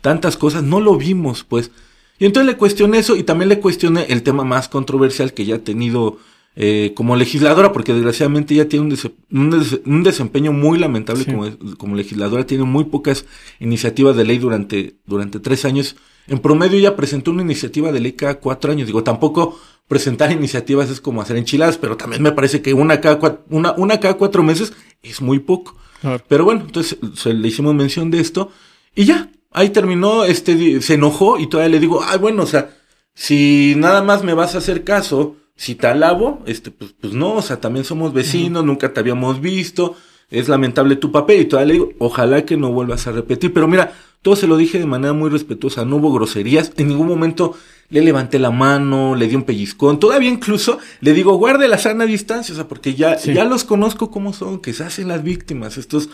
tantas 0.00 0.36
cosas, 0.36 0.64
no 0.64 0.80
lo 0.80 0.96
vimos, 0.96 1.44
pues. 1.44 1.70
Y 2.18 2.24
entonces 2.24 2.50
le 2.52 2.56
cuestioné 2.58 2.98
eso 2.98 3.14
y 3.14 3.22
también 3.22 3.50
le 3.50 3.60
cuestioné 3.60 4.06
el 4.08 4.22
tema 4.24 4.42
más 4.42 4.68
controversial 4.68 5.32
que 5.32 5.44
ya 5.44 5.56
ha 5.56 5.58
tenido 5.58 6.18
eh, 6.56 6.92
como 6.94 7.16
legisladora, 7.16 7.72
porque 7.72 7.92
desgraciadamente 7.92 8.54
ella 8.54 8.68
tiene 8.68 8.86
un, 8.86 9.50
des- 9.50 9.80
un 9.84 10.02
desempeño 10.02 10.52
muy 10.52 10.78
lamentable 10.78 11.24
Sí. 11.24 11.30
como, 11.30 11.46
como 11.76 11.94
legisladora, 11.96 12.46
tiene 12.46 12.64
muy 12.64 12.84
pocas 12.84 13.26
iniciativas 13.60 14.16
de 14.16 14.24
ley 14.24 14.38
durante, 14.38 14.96
durante 15.06 15.38
tres 15.38 15.64
años. 15.66 15.96
En 16.26 16.38
promedio 16.38 16.78
ella 16.78 16.96
presentó 16.96 17.30
una 17.30 17.42
iniciativa 17.42 17.92
de 17.92 18.00
ley 18.00 18.12
cada 18.12 18.40
cuatro 18.40 18.72
años. 18.72 18.86
Digo, 18.86 19.04
tampoco 19.04 19.58
presentar 19.86 20.32
iniciativas 20.32 20.90
es 20.90 21.00
como 21.00 21.20
hacer 21.22 21.36
enchiladas, 21.36 21.78
pero 21.78 21.96
también 21.96 22.22
me 22.22 22.32
parece 22.32 22.62
que 22.62 22.74
una 22.74 23.00
cada, 23.00 23.20
cua- 23.20 23.40
una, 23.50 23.72
una 23.76 24.00
cada 24.00 24.14
cuatro 24.14 24.42
meses 24.42 24.72
es 25.02 25.20
muy 25.20 25.38
poco. 25.38 25.76
Claro. 26.00 26.24
Pero 26.26 26.44
bueno, 26.44 26.62
entonces 26.66 26.98
se 27.14 27.32
le 27.34 27.46
hicimos 27.48 27.74
mención 27.74 28.10
de 28.10 28.20
esto 28.20 28.50
y 28.94 29.04
ya, 29.04 29.30
ahí 29.52 29.70
terminó, 29.70 30.24
este, 30.24 30.80
se 30.80 30.94
enojó 30.94 31.38
y 31.38 31.48
todavía 31.48 31.70
le 31.72 31.80
digo, 31.80 32.02
ay, 32.02 32.18
bueno, 32.18 32.42
o 32.42 32.46
sea, 32.46 32.70
si 33.14 33.74
nada 33.76 34.02
más 34.02 34.24
me 34.24 34.34
vas 34.34 34.54
a 34.54 34.58
hacer 34.58 34.84
caso, 34.84 35.36
si 35.56 35.74
te 35.74 35.86
alabo, 35.86 36.42
este, 36.46 36.70
pues, 36.70 36.94
pues 37.00 37.12
no, 37.14 37.34
o 37.34 37.42
sea, 37.42 37.60
también 37.60 37.84
somos 37.84 38.12
vecinos, 38.12 38.64
nunca 38.64 38.92
te 38.92 39.00
habíamos 39.00 39.40
visto, 39.40 39.96
es 40.30 40.48
lamentable 40.48 40.96
tu 40.96 41.10
papel 41.12 41.40
y 41.42 41.44
todavía 41.46 41.66
le 41.68 41.72
digo, 41.74 41.92
ojalá 41.98 42.44
que 42.44 42.56
no 42.56 42.72
vuelvas 42.72 43.06
a 43.06 43.12
repetir, 43.12 43.52
pero 43.52 43.66
mira, 43.68 43.92
todo 44.22 44.36
se 44.36 44.46
lo 44.46 44.56
dije 44.56 44.78
de 44.78 44.86
manera 44.86 45.12
muy 45.12 45.30
respetuosa, 45.30 45.84
no 45.84 45.96
hubo 45.96 46.12
groserías, 46.12 46.72
en 46.76 46.88
ningún 46.88 47.06
momento 47.06 47.56
le 47.88 48.00
levanté 48.02 48.40
la 48.40 48.50
mano, 48.50 49.14
le 49.14 49.28
di 49.28 49.36
un 49.36 49.44
pellizcón, 49.44 50.00
todavía 50.00 50.28
incluso 50.28 50.78
le 51.00 51.12
digo, 51.12 51.34
guarde 51.36 51.68
la 51.68 51.78
sana 51.78 52.04
distancia, 52.04 52.52
o 52.52 52.56
sea, 52.56 52.66
porque 52.66 52.94
ya, 52.94 53.16
Sí. 53.18 53.32
ya 53.32 53.44
los 53.44 53.62
conozco 53.64 54.10
cómo 54.10 54.32
son, 54.32 54.58
que 54.60 54.72
se 54.72 54.82
hacen 54.82 55.06
las 55.08 55.22
víctimas, 55.22 55.78
estos, 55.78 56.08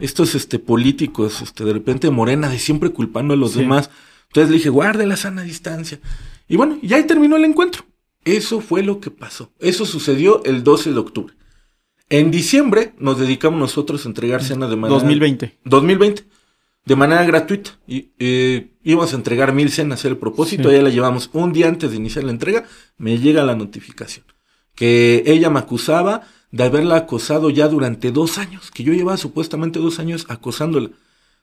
estos, 0.00 0.34
este, 0.34 0.58
políticos, 0.58 1.42
este, 1.42 1.64
de 1.64 1.72
repente 1.74 2.08
morena, 2.10 2.48
de 2.48 2.58
siempre 2.58 2.90
culpando 2.90 3.34
a 3.34 3.36
los 3.36 3.52
Sí. 3.52 3.58
demás. 3.60 3.90
Entonces 4.28 4.50
le 4.50 4.56
dije, 4.56 4.70
guarde 4.70 5.06
la 5.06 5.16
sana 5.18 5.42
distancia. 5.42 6.00
Y 6.48 6.56
bueno, 6.56 6.78
ya 6.82 6.96
ahí 6.96 7.04
terminó 7.04 7.36
el 7.36 7.44
encuentro. 7.44 7.84
Eso 8.24 8.60
fue 8.60 8.82
lo 8.82 9.00
que 9.00 9.10
pasó. 9.10 9.52
Eso 9.58 9.86
sucedió 9.86 10.44
el 10.44 10.62
12 10.64 10.92
de 10.92 10.98
octubre. 10.98 11.34
En 12.10 12.30
diciembre 12.30 12.94
nos 12.98 13.18
dedicamos 13.18 13.60
nosotros 13.60 14.04
a 14.04 14.08
entregar 14.08 14.42
cenas 14.42 14.70
de 14.70 14.76
manera... 14.76 14.98
2020. 14.98 15.58
2020. 15.64 16.24
De 16.84 16.96
manera 16.96 17.22
gratuita. 17.24 17.78
Y, 17.86 18.12
eh, 18.18 18.72
íbamos 18.82 19.12
a 19.12 19.16
entregar 19.16 19.52
mil 19.52 19.70
cenas, 19.70 20.04
era 20.04 20.12
el 20.12 20.18
propósito. 20.18 20.70
Sí. 20.70 20.76
Ya 20.76 20.82
la 20.82 20.88
llevamos 20.88 21.28
un 21.34 21.52
día 21.52 21.68
antes 21.68 21.90
de 21.90 21.96
iniciar 21.96 22.24
la 22.24 22.30
entrega. 22.30 22.64
Me 22.96 23.18
llega 23.18 23.44
la 23.44 23.54
notificación. 23.54 24.24
Que 24.74 25.22
ella 25.26 25.50
me 25.50 25.58
acusaba 25.58 26.22
de 26.50 26.64
haberla 26.64 26.96
acosado 26.96 27.50
ya 27.50 27.68
durante 27.68 28.10
dos 28.10 28.38
años. 28.38 28.70
Que 28.70 28.84
yo 28.84 28.94
llevaba 28.94 29.18
supuestamente 29.18 29.78
dos 29.78 29.98
años 29.98 30.24
acosándola. 30.30 30.90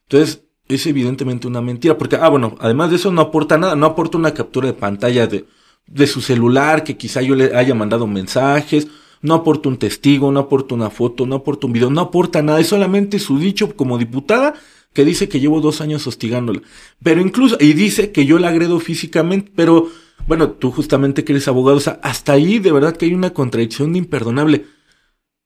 Entonces, 0.09 0.43
es 0.67 0.88
evidentemente 0.88 1.45
una 1.47 1.61
mentira. 1.61 1.95
Porque, 1.95 2.15
ah, 2.15 2.29
bueno, 2.29 2.55
además 2.59 2.89
de 2.89 2.95
eso 2.95 3.11
no 3.11 3.21
aporta 3.21 3.59
nada. 3.59 3.75
No 3.75 3.85
aporta 3.85 4.17
una 4.17 4.33
captura 4.33 4.65
de 4.65 4.73
pantalla 4.73 5.27
de, 5.27 5.45
de 5.87 6.07
su 6.07 6.21
celular, 6.21 6.83
que 6.83 6.97
quizá 6.97 7.21
yo 7.21 7.35
le 7.35 7.55
haya 7.55 7.75
mandado 7.75 8.07
mensajes. 8.07 8.87
No 9.21 9.33
aporta 9.33 9.69
un 9.69 9.77
testigo, 9.77 10.31
no 10.31 10.39
aporta 10.39 10.75
una 10.75 10.89
foto, 10.89 11.25
no 11.25 11.35
aporta 11.35 11.67
un 11.67 11.73
video, 11.73 11.89
no 11.89 12.01
aporta 12.01 12.41
nada. 12.41 12.59
Es 12.59 12.67
solamente 12.67 13.19
su 13.19 13.39
dicho 13.39 13.75
como 13.75 13.97
diputada 13.97 14.53
que 14.95 15.05
dice 15.05 15.27
que 15.27 15.39
llevo 15.39 15.61
dos 15.61 15.81
años 15.81 16.07
hostigándola. 16.07 16.61
Pero 17.03 17.21
incluso, 17.21 17.57
y 17.59 17.73
dice 17.73 18.11
que 18.11 18.25
yo 18.25 18.39
la 18.39 18.47
agredo 18.47 18.79
físicamente, 18.79 19.51
pero 19.53 19.89
bueno, 20.25 20.51
tú 20.51 20.71
justamente 20.71 21.23
que 21.23 21.33
eres 21.33 21.47
abogado, 21.47 21.77
o 21.77 21.81
sea, 21.81 21.99
hasta 22.01 22.31
ahí 22.31 22.59
de 22.59 22.71
verdad 22.71 22.95
que 22.95 23.05
hay 23.05 23.13
una 23.13 23.33
contradicción 23.33 23.95
imperdonable. 23.95 24.65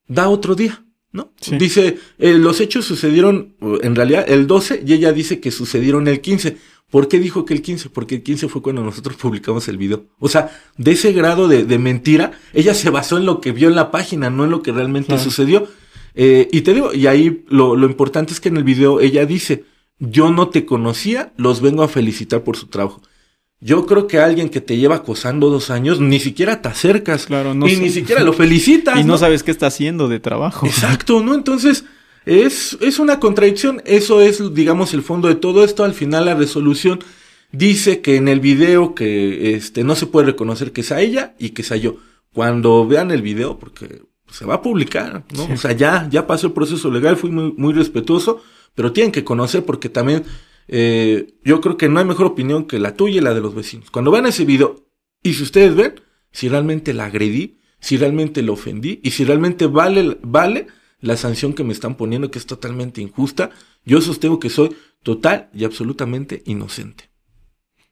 Da 0.08 0.30
otro 0.30 0.56
día, 0.56 0.86
¿no? 1.12 1.34
Sí. 1.42 1.58
Dice, 1.58 1.98
eh, 2.20 2.34
los 2.34 2.62
hechos 2.62 2.86
sucedieron 2.86 3.56
en 3.82 3.96
realidad 3.96 4.26
el 4.28 4.48
12 4.48 4.84
y 4.86 4.94
ella 4.94 5.12
dice 5.14 5.40
que 5.40 5.52
sucedieron 5.52 6.08
el 6.08 6.22
15. 6.22 6.58
¿Por 6.90 7.08
qué 7.08 7.20
dijo 7.20 7.46
que 7.46 7.54
el 7.54 7.62
15? 7.62 7.90
Porque 7.90 8.16
el 8.16 8.24
15 8.24 8.48
fue 8.50 8.62
cuando 8.62 8.84
nosotros 8.84 9.16
publicamos 9.18 9.68
el 9.68 9.78
video. 9.78 10.06
O 10.20 10.28
sea, 10.28 10.50
de 10.78 10.92
ese 10.92 11.14
grado 11.14 11.48
de, 11.48 11.64
de 11.66 11.78
mentira, 11.78 12.32
ella 12.54 12.74
se 12.74 12.90
basó 12.90 13.18
en 13.18 13.26
lo 13.26 13.42
que 13.42 13.52
vio 13.52 13.68
en 13.70 13.76
la 13.76 13.92
página, 13.92 14.30
no 14.30 14.44
en 14.46 14.52
lo 14.52 14.62
que 14.64 14.72
realmente 14.72 15.08
Claro. 15.08 15.22
sucedió. 15.24 15.68
Eh, 16.16 16.48
y 16.52 16.62
te 16.62 16.74
digo, 16.74 16.94
y 16.94 17.06
ahí 17.08 17.46
lo, 17.48 17.76
lo 17.76 17.86
importante 17.86 18.34
es 18.34 18.40
que 18.40 18.50
en 18.50 18.58
el 18.58 18.64
video 18.64 19.00
ella 19.00 19.26
dice, 19.26 19.66
yo 20.00 20.32
no 20.32 20.50
te 20.50 20.66
conocía, 20.66 21.32
los 21.38 21.62
vengo 21.62 21.84
a 21.84 21.88
felicitar 21.88 22.44
por 22.44 22.58
su 22.58 22.68
trabajo. 22.68 23.02
Yo 23.62 23.86
creo 23.86 24.08
que 24.08 24.20
alguien 24.20 24.50
que 24.50 24.62
te 24.62 24.78
lleva 24.78 24.96
acosando 24.96 25.50
dos 25.50 25.70
años, 25.70 26.00
ni 26.00 26.20
siquiera 26.20 26.62
te 26.62 26.70
acercas. 26.70 27.26
Claro, 27.26 27.54
no 27.54 27.68
y 27.68 27.76
sé. 27.76 27.82
ni 27.82 27.90
siquiera 27.90 28.24
lo 28.24 28.34
felicitas. 28.34 28.98
Y 29.00 29.04
no 29.04 29.18
sabes 29.18 29.44
qué 29.44 29.52
está 29.52 29.68
haciendo 29.68 30.08
de 30.08 30.20
trabajo. 30.20 30.66
Exacto, 30.66 31.22
¿no? 31.22 31.36
Entonces, 31.36 31.84
es, 32.26 32.78
es 32.82 33.00
una 33.00 33.20
contradicción. 33.20 33.82
Eso 33.86 34.22
es, 34.22 34.54
digamos, 34.54 34.94
el 34.94 35.02
fondo 35.02 35.28
de 35.28 35.36
todo 35.36 35.64
esto. 35.64 35.84
Al 35.84 35.94
final, 35.94 36.26
la 36.26 36.36
resolución 36.36 37.00
dice 37.52 38.02
que 38.02 38.16
en 38.16 38.28
el 38.28 38.40
video 38.40 38.94
que 38.94 39.56
este, 39.56 39.84
no 39.84 39.96
se 39.96 40.06
puede 40.06 40.28
reconocer 40.28 40.72
que 40.72 40.84
sea 40.84 41.02
ella 41.02 41.36
y 41.40 41.52
que 41.52 41.64
sea 41.64 41.78
yo. 41.78 41.98
Cuando 42.32 42.86
vean 42.88 43.12
el 43.12 43.22
video, 43.22 43.58
porque 43.58 44.04
se 44.32 44.46
va 44.46 44.56
a 44.56 44.62
publicar, 44.62 45.24
¿no? 45.36 45.46
Sí. 45.48 45.54
O 45.54 45.58
sea, 45.58 45.72
ya, 45.72 46.08
ya 46.10 46.28
pasó 46.28 46.48
el 46.48 46.54
proceso 46.54 46.92
legal, 46.92 47.18
fui 47.18 47.32
muy, 47.32 47.54
muy 47.58 47.74
respetuoso, 47.74 48.42
pero 48.76 48.94
tienen 48.94 49.12
que 49.12 49.24
conocer 49.24 49.66
porque 49.66 49.90
también 49.90 50.24
eh, 50.68 51.34
yo 51.44 51.62
creo 51.62 51.78
que 51.78 51.90
no 51.90 52.00
hay 52.00 52.06
mejor 52.06 52.28
opinión 52.28 52.66
que 52.66 52.78
la 52.78 52.96
tuya 52.96 53.18
y 53.18 53.22
la 53.22 53.34
de 53.34 53.42
los 53.42 53.56
vecinos. 53.56 53.90
Cuando 53.90 54.12
vean 54.12 54.28
ese 54.28 54.46
video, 54.46 54.86
y 55.24 55.34
si 55.34 55.44
ustedes 55.44 55.76
ven, 55.76 55.96
si 56.32 56.48
realmente 56.48 56.94
la 56.94 57.06
agredí, 57.06 57.58
si 57.80 57.98
realmente 57.98 58.44
la 58.44 58.52
ofendí, 58.52 59.00
y 59.04 59.12
si 59.12 59.26
realmente 59.26 59.66
vale, 59.66 60.20
vale 60.22 60.68
la 61.02 61.18
sanción 61.18 61.54
que 61.54 61.64
me 61.64 61.74
están 61.74 61.96
poniendo, 61.96 62.32
que 62.32 62.40
es 62.40 62.46
totalmente 62.46 63.02
injusta, 63.02 63.52
yo 63.86 64.02
sostengo 64.02 64.40
que 64.40 64.50
soy 64.50 64.76
total 65.04 65.50
y 65.54 65.64
absolutamente 65.64 66.44
inocente. 66.46 67.10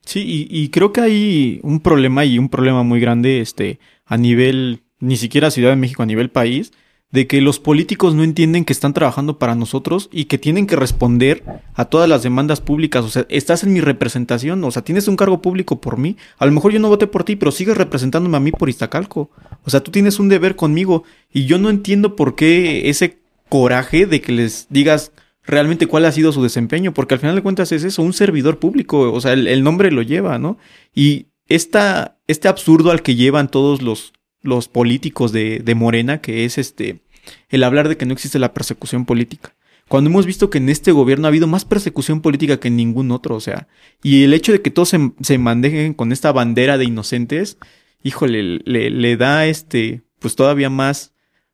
Sí, 0.05 0.47
y, 0.49 0.69
creo 0.69 0.93
que 0.93 1.01
hay 1.01 1.59
un 1.63 1.81
problema 1.81 2.23
y 2.23 2.39
un 2.39 2.47
problema 2.47 2.81
muy 2.83 3.01
grande 3.01 3.41
este, 3.41 3.79
a 4.05 4.15
nivel, 4.15 4.83
ni 4.99 5.17
siquiera 5.17 5.51
Ciudad 5.51 5.71
de 5.71 5.75
México, 5.75 6.01
a 6.01 6.05
nivel 6.05 6.29
país, 6.29 6.71
de 7.11 7.25
que 7.25 7.39
los 7.39 7.59
políticos 7.59 8.15
no 8.15 8.23
entienden 8.23 8.65
que 8.65 8.73
están 8.73 8.93
trabajando 8.93 9.39
para 9.39 9.55
nosotros 9.55 10.09
y 10.11 10.25
que 10.25 10.37
tienen 10.37 10.67
que 10.67 10.75
responder 10.75 11.43
a 11.73 11.85
todas 11.85 12.09
las 12.09 12.23
demandas 12.23 12.59
públicas. 12.59 13.05
O 13.05 13.09
sea, 13.09 13.25
estás 13.29 13.63
en 13.63 13.73
mi 13.73 13.79
representación, 13.79 14.63
o 14.63 14.71
sea, 14.71 14.83
tienes 14.83 15.07
un 15.07 15.15
cargo 15.15 15.41
público 15.41 15.79
por 15.79 15.97
mí. 15.97 16.17
A 16.37 16.45
lo 16.45 16.51
mejor 16.51 16.73
yo 16.73 16.79
no 16.79 16.89
voté 16.89 17.07
por 17.07 17.23
ti, 17.23 17.35
pero 17.35 17.51
sigues 17.51 17.77
representándome 17.77 18.37
a 18.37 18.41
mí 18.41 18.51
por 18.51 18.69
Iztacalco. 18.69 19.29
O 19.63 19.69
sea, 19.69 19.81
tú 19.81 19.91
tienes 19.91 20.19
un 20.19 20.27
deber 20.27 20.55
conmigo 20.55 21.03
y 21.31 21.45
yo 21.45 21.57
no 21.57 21.69
entiendo 21.69 22.15
por 22.15 22.35
qué 22.35 22.89
ese 22.89 23.19
coraje 23.49 24.05
de 24.05 24.21
que 24.21 24.33
les 24.33 24.67
digas 24.69 25.11
realmente 25.47 25.87
cuál 25.87 26.05
ha 26.05 26.11
sido 26.11 26.31
su 26.31 26.43
desempeño, 26.43 26.93
porque 26.93 27.13
al 27.13 27.21
final 27.21 27.35
de 27.35 27.41
cuentas 27.41 27.71
es 27.71 27.83
eso, 27.83 28.03
un 28.03 28.13
servidor 28.13 28.59
público, 28.59 29.11
o 29.13 29.21
sea, 29.21 29.33
el, 29.33 29.63
nombre 29.63 29.91
lo 29.91 30.01
lleva, 30.01 30.37
¿no? 30.37 30.57
Y 30.93 31.27
esta, 31.47 32.17
este 32.27 32.49
absurdo 32.49 32.91
al 32.91 33.01
que 33.01 33.15
llevan 33.15 33.49
todos 33.49 33.81
los, 33.81 34.11
los 34.47 34.67
políticos 34.67 35.31
de, 35.31 35.59
de 35.59 35.75
Morena, 35.75 36.21
que 36.21 36.45
es 36.45 36.57
este, 36.57 37.01
el 37.49 37.63
hablar 37.63 37.89
de 37.89 37.97
que 37.97 38.05
no 38.05 38.13
existe 38.13 38.39
la 38.39 38.53
persecución 38.53 39.05
política. 39.05 39.53
Cuando 39.87 40.09
hemos 40.09 40.25
visto 40.25 40.49
que 40.49 40.57
en 40.57 40.69
este 40.69 40.91
gobierno 40.91 41.27
ha 41.27 41.29
habido 41.29 41.47
más 41.47 41.63
persecución 41.63 42.21
política 42.21 42.59
que 42.59 42.67
en 42.67 42.75
ningún 42.75 43.11
otro, 43.11 43.35
o 43.35 43.39
sea, 43.39 43.67
y 44.03 44.23
el 44.23 44.33
hecho 44.33 44.51
de 44.51 44.61
que 44.61 44.71
todos 44.71 44.89
se, 44.89 45.11
se 45.21 45.37
manejen 45.37 45.93
con 45.93 46.11
esta 46.11 46.31
bandera 46.31 46.77
de 46.77 46.85
inocentes, 46.85 47.57
híjole, 48.03 48.59
le, 48.65 49.17
da 49.17 49.45
este, 49.45 50.01
pues 50.19 50.35
todavía 50.35 50.69
más, 50.69 51.13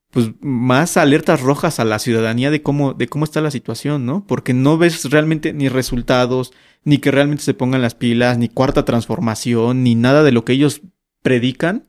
pues 0.10 0.32
más 0.42 0.98
alertas 0.98 1.42
rojas 1.42 1.80
a 1.80 1.86
la 1.86 2.00
ciudadanía 2.00 2.50
de 2.50 2.64
cómo, 2.64 2.94
de 2.94 3.08
cómo 3.08 3.26
está 3.26 3.40
la 3.42 3.52
situación, 3.52 4.06
¿no? 4.06 4.26
Porque 4.26 4.54
no 4.54 4.78
ves 4.80 5.10
realmente 5.12 5.54
ni 5.54 5.70
resultados, 5.70 6.54
ni 6.84 6.98
que 6.98 7.12
realmente 7.12 7.44
se 7.44 7.54
pongan 7.54 7.84
las 7.84 7.94
pilas, 7.94 8.40
ni 8.40 8.50
cuarta 8.50 8.84
transformación, 8.84 9.84
ni 9.84 9.94
nada 9.94 10.24
de 10.24 10.32
lo 10.32 10.44
que 10.44 10.54
ellos 10.54 10.82
predican 11.22 11.88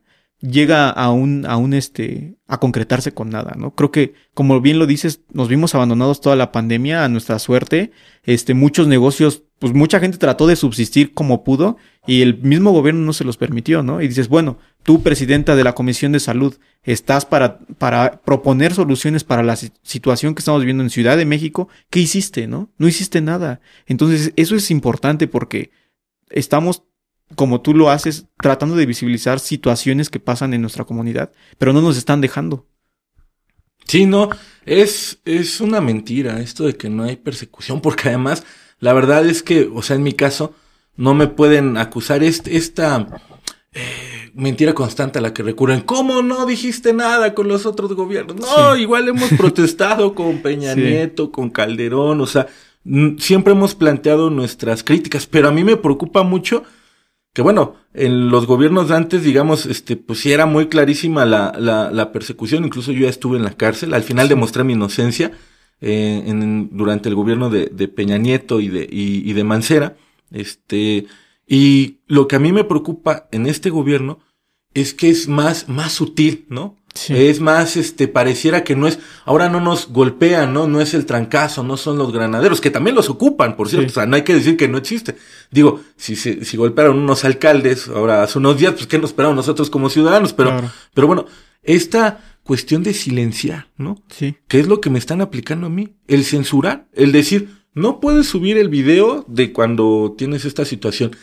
llega 0.51 0.91
a 0.91 1.11
un, 1.11 1.47
a 1.47 1.57
un 1.57 1.73
este, 1.73 2.37
a 2.47 2.61
concretarse 2.61 3.13
con 3.13 3.31
nada, 3.31 3.55
¿no? 3.57 3.75
Creo 3.75 3.91
que, 3.91 4.15
como 4.35 4.61
bien 4.61 4.79
lo 4.79 4.87
dices, 4.87 5.23
nos 5.33 5.49
vimos 5.49 5.75
abandonados 5.75 6.21
toda 6.21 6.37
la 6.37 6.53
pandemia 6.53 7.05
a 7.05 7.09
nuestra 7.09 7.39
suerte, 7.39 7.93
este, 8.25 8.53
muchos 8.53 8.87
negocios, 8.87 9.45
pues 9.59 9.73
mucha 9.73 10.01
gente 10.01 10.19
trató 10.19 10.47
de 10.47 10.57
subsistir 10.57 11.15
como 11.15 11.45
pudo 11.45 11.79
y 12.07 12.21
el 12.21 12.39
mismo 12.39 12.73
gobierno 12.73 13.01
no 13.01 13.15
se 13.15 13.25
los 13.25 13.39
permitió, 13.39 13.83
¿no? 13.83 14.03
Y 14.03 14.09
dices, 14.09 14.29
bueno, 14.29 14.59
tú, 14.83 15.03
presidenta 15.03 15.57
de 15.57 15.65
la 15.65 15.75
Comisión 15.75 16.13
de 16.13 16.21
Salud, 16.21 16.57
estás 16.83 17.25
para, 17.25 17.61
para 17.79 18.21
proponer 18.23 18.75
soluciones 18.75 19.25
para 19.25 19.43
la 19.43 19.57
situación 19.57 20.35
que 20.35 20.41
estamos 20.41 20.61
viviendo 20.61 20.83
en 20.83 20.91
Ciudad 20.91 21.17
de 21.17 21.25
México, 21.25 21.69
¿qué 21.89 22.01
hiciste, 22.01 22.47
no? 22.47 22.71
No 22.77 22.87
hiciste 22.87 23.23
nada. 23.23 23.61
Entonces, 23.87 24.35
eso 24.37 24.57
es 24.57 24.71
importante 24.71 25.27
porque 25.27 25.71
estamos 26.29 26.83
como 27.35 27.61
tú 27.61 27.75
lo 27.75 27.91
haces, 27.91 28.27
tratando 28.41 28.77
de 28.77 28.87
visibilizar 28.87 29.41
situaciones 29.41 30.11
que 30.11 30.21
pasan 30.21 30.55
en 30.55 30.61
nuestra 30.61 30.85
comunidad, 30.85 31.33
pero 31.59 31.73
no 31.73 31.81
nos 31.81 31.97
están 31.97 32.21
dejando. 32.21 32.67
Sí, 33.87 34.07
no, 34.07 34.31
es, 34.65 35.21
es 35.25 35.61
una 35.61 35.81
mentira 35.81 36.41
esto 36.41 36.65
de 36.65 36.77
que 36.77 36.89
no 36.89 37.05
hay 37.05 37.17
persecución, 37.17 37.81
porque 37.83 38.09
además, 38.09 38.45
la 38.79 38.93
verdad 38.93 39.27
es 39.27 39.43
que, 39.43 39.71
o 39.73 39.83
sea, 39.83 39.97
en 39.97 40.03
mi 40.03 40.13
caso, 40.13 40.55
no 40.97 41.15
me 41.15 41.27
pueden 41.27 41.77
acusar 41.77 42.23
este, 42.23 42.57
esta 42.57 43.09
eh, 43.73 44.31
mentira 44.35 44.75
constante 44.75 45.19
a 45.19 45.23
la 45.23 45.35
que 45.35 45.43
recurren. 45.43 45.81
¿Cómo 45.81 46.23
no 46.23 46.47
dijiste 46.47 46.93
nada 46.93 47.35
con 47.35 47.49
los 47.49 47.67
otros 47.67 47.93
gobiernos? 47.95 48.37
No, 48.37 48.77
igual 48.77 49.09
hemos 49.09 49.31
protestado 49.37 50.15
con 50.15 50.39
Peña 50.39 50.75
Nieto, 50.75 51.33
con 51.33 51.51
Calderón, 51.51 52.21
o 52.21 52.27
sea, 52.27 52.47
siempre 53.19 53.53
hemos 53.53 53.75
planteado 53.75 54.31
nuestras 54.31 54.85
críticas, 54.85 55.27
pero 55.27 55.49
a 55.49 55.53
mí 55.53 55.65
me 55.65 55.77
preocupa 55.77 56.23
mucho 56.23 56.65
que 57.35 57.43
bueno, 57.43 57.75
en 57.93 58.31
los 58.31 58.47
gobiernos 58.47 58.89
de 58.89 58.97
antes, 58.97 59.25
digamos, 59.25 59.67
este, 59.67 59.97
pues 59.97 60.21
sí 60.21 60.33
era 60.33 60.47
muy 60.47 60.69
clarísima 60.69 61.27
la, 61.27 61.53
la, 61.59 61.91
la 61.91 62.13
persecución, 62.13 62.65
incluso 62.65 62.93
yo 62.93 63.01
ya 63.01 63.11
estuve 63.11 63.37
en 63.37 63.43
la 63.43 63.57
cárcel, 63.57 63.93
al 63.93 64.05
final 64.05 64.29
demostré 64.29 64.63
mi 64.63 64.75
inocencia 64.75 65.33
eh, 65.81 66.23
en, 66.27 66.71
durante 66.73 67.09
el 67.09 67.17
gobierno 67.17 67.51
de, 67.51 67.67
de 67.67 67.89
Peña 67.89 68.19
Nieto 68.19 68.61
y 68.61 68.69
de, 68.69 68.89
y, 68.91 69.29
y 69.29 69.33
de 69.33 69.45
Mancera, 69.45 69.97
este, 70.31 71.07
y 71.47 71.99
lo 72.07 72.29
que 72.29 72.37
a 72.37 72.39
mí 72.39 72.53
me 72.53 72.63
preocupa 72.63 73.29
en 73.33 73.47
este 73.47 73.69
gobierno 73.69 74.21
es 74.73 74.95
que 74.95 75.11
es 75.11 75.27
más, 75.27 75.69
más 75.69 75.93
sutil, 75.93 76.47
¿no? 76.49 76.77
Es 77.09 77.41
más, 77.41 77.77
este, 77.77 78.07
pareciera 78.07 78.63
que 78.63 78.77
no 78.77 78.87
es, 78.87 79.01
ahora 79.25 79.49
no 79.49 79.61
nos 79.61 79.89
golpean, 79.89 80.55
¿no? 80.55 80.69
No 80.69 80.81
es 80.81 80.95
el 80.95 81.07
trancazo, 81.07 81.65
no 81.65 81.77
son 81.77 81.99
los 81.99 82.13
granaderos, 82.13 82.61
que 82.61 82.71
también 82.71 82.95
los 82.95 83.11
ocupan, 83.11 83.57
por 83.57 83.69
cierto, 83.69 83.89
o 83.89 83.95
sea, 83.95 84.07
no 84.07 84.15
hay 84.15 84.23
que 84.23 84.35
decir 84.35 84.57
que 84.57 84.69
no 84.69 84.79
existe. 84.79 85.17
Digo, 85.51 85.81
si, 85.97 86.15
si, 86.15 86.45
si 86.45 86.57
golpearon 86.57 86.99
unos 86.99 87.25
alcaldes 87.25 87.89
ahora 87.89 88.23
hace 88.23 88.39
unos 88.39 88.59
días, 88.59 88.75
pues 88.75 88.87
qué 88.87 88.99
nos 88.99 89.11
esperamos 89.11 89.37
nosotros 89.37 89.71
como 89.71 89.91
ciudadanos, 89.91 90.33
pero, 90.33 90.71
pero 90.95 91.07
bueno, 91.09 91.27
esta 91.65 92.39
cuestión 92.45 92.85
de 92.85 92.95
silenciar, 92.95 93.69
¿no? 93.77 94.03
Sí. 94.09 94.37
¿Qué 94.47 94.61
es 94.61 94.69
lo 94.69 94.81
que 94.81 94.91
me 94.91 95.01
están 95.01 95.21
aplicando 95.21 95.67
a 95.67 95.71
mí? 95.71 95.97
El 96.07 96.25
censurar, 96.25 96.87
el 96.93 97.11
decir, 97.11 97.49
no 97.75 97.99
puedes 97.99 98.29
subir 98.29 98.57
el 98.57 98.69
video 98.69 99.25
de 99.27 99.53
cuando 99.53 100.15
tienes 100.17 100.45
esta 100.45 100.65
situación. 100.65 101.17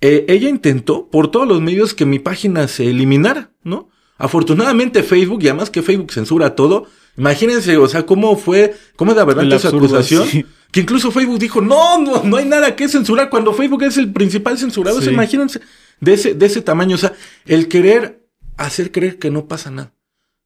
Eh, 0.00 0.26
ella 0.28 0.48
intentó 0.48 1.08
por 1.10 1.30
todos 1.30 1.48
los 1.48 1.60
medios 1.60 1.92
que 1.92 2.06
mi 2.06 2.20
página 2.20 2.68
se 2.68 2.88
eliminara, 2.88 3.50
¿no? 3.64 3.90
Afortunadamente 4.18 5.02
Facebook, 5.04 5.42
y 5.42 5.48
además 5.48 5.70
que 5.70 5.80
Facebook 5.80 6.12
censura 6.12 6.56
todo, 6.56 6.88
imagínense, 7.16 7.76
o 7.76 7.88
sea, 7.88 8.04
cómo 8.04 8.36
fue, 8.36 8.74
cómo 8.96 9.14
de 9.14 9.24
verdad 9.24 9.50
esa 9.52 9.68
acusación, 9.68 10.28
que 10.72 10.80
incluso 10.80 11.12
Facebook 11.12 11.38
dijo, 11.38 11.60
no, 11.60 11.98
no, 11.98 12.24
no 12.24 12.36
hay 12.36 12.44
nada 12.44 12.74
que 12.74 12.88
censurar, 12.88 13.30
cuando 13.30 13.54
Facebook 13.54 13.84
es 13.84 13.96
el 13.96 14.12
principal 14.12 14.58
censurado, 14.58 15.00
imagínense, 15.08 15.60
de 16.00 16.14
ese, 16.14 16.34
de 16.34 16.46
ese 16.46 16.62
tamaño, 16.62 16.96
o 16.96 16.98
sea, 16.98 17.12
el 17.46 17.68
querer 17.68 18.26
hacer 18.56 18.90
creer 18.90 19.18
que 19.18 19.30
no 19.30 19.46
pasa 19.46 19.70
nada, 19.70 19.94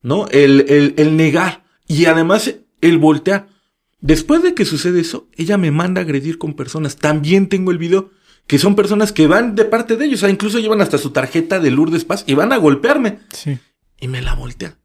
¿no? 0.02 0.28
El, 0.28 0.66
el, 0.68 0.94
el 0.98 1.16
negar, 1.16 1.64
y 1.88 2.04
además 2.04 2.54
el 2.80 2.98
voltear. 2.98 3.48
Después 4.00 4.42
de 4.42 4.52
que 4.52 4.64
sucede 4.64 5.00
eso, 5.00 5.28
ella 5.36 5.56
me 5.56 5.70
manda 5.70 6.00
a 6.00 6.04
agredir 6.04 6.36
con 6.36 6.54
personas, 6.54 6.96
también 6.96 7.48
tengo 7.48 7.70
el 7.70 7.78
video, 7.78 8.10
que 8.46 8.58
son 8.58 8.74
personas 8.74 9.12
que 9.12 9.26
van 9.26 9.54
de 9.54 9.64
parte 9.64 9.96
de 9.96 10.04
ellos, 10.04 10.20
o 10.20 10.20
sea, 10.20 10.30
incluso 10.30 10.58
llevan 10.58 10.80
hasta 10.80 10.98
su 10.98 11.10
tarjeta 11.10 11.60
de 11.60 11.70
Lourdes 11.70 12.04
Paz 12.04 12.24
y 12.26 12.34
van 12.34 12.52
a 12.52 12.58
golpearme. 12.58 13.18
Sí. 13.32 13.58
Y 14.00 14.08
me 14.08 14.20
la 14.20 14.34
voltea. 14.34 14.76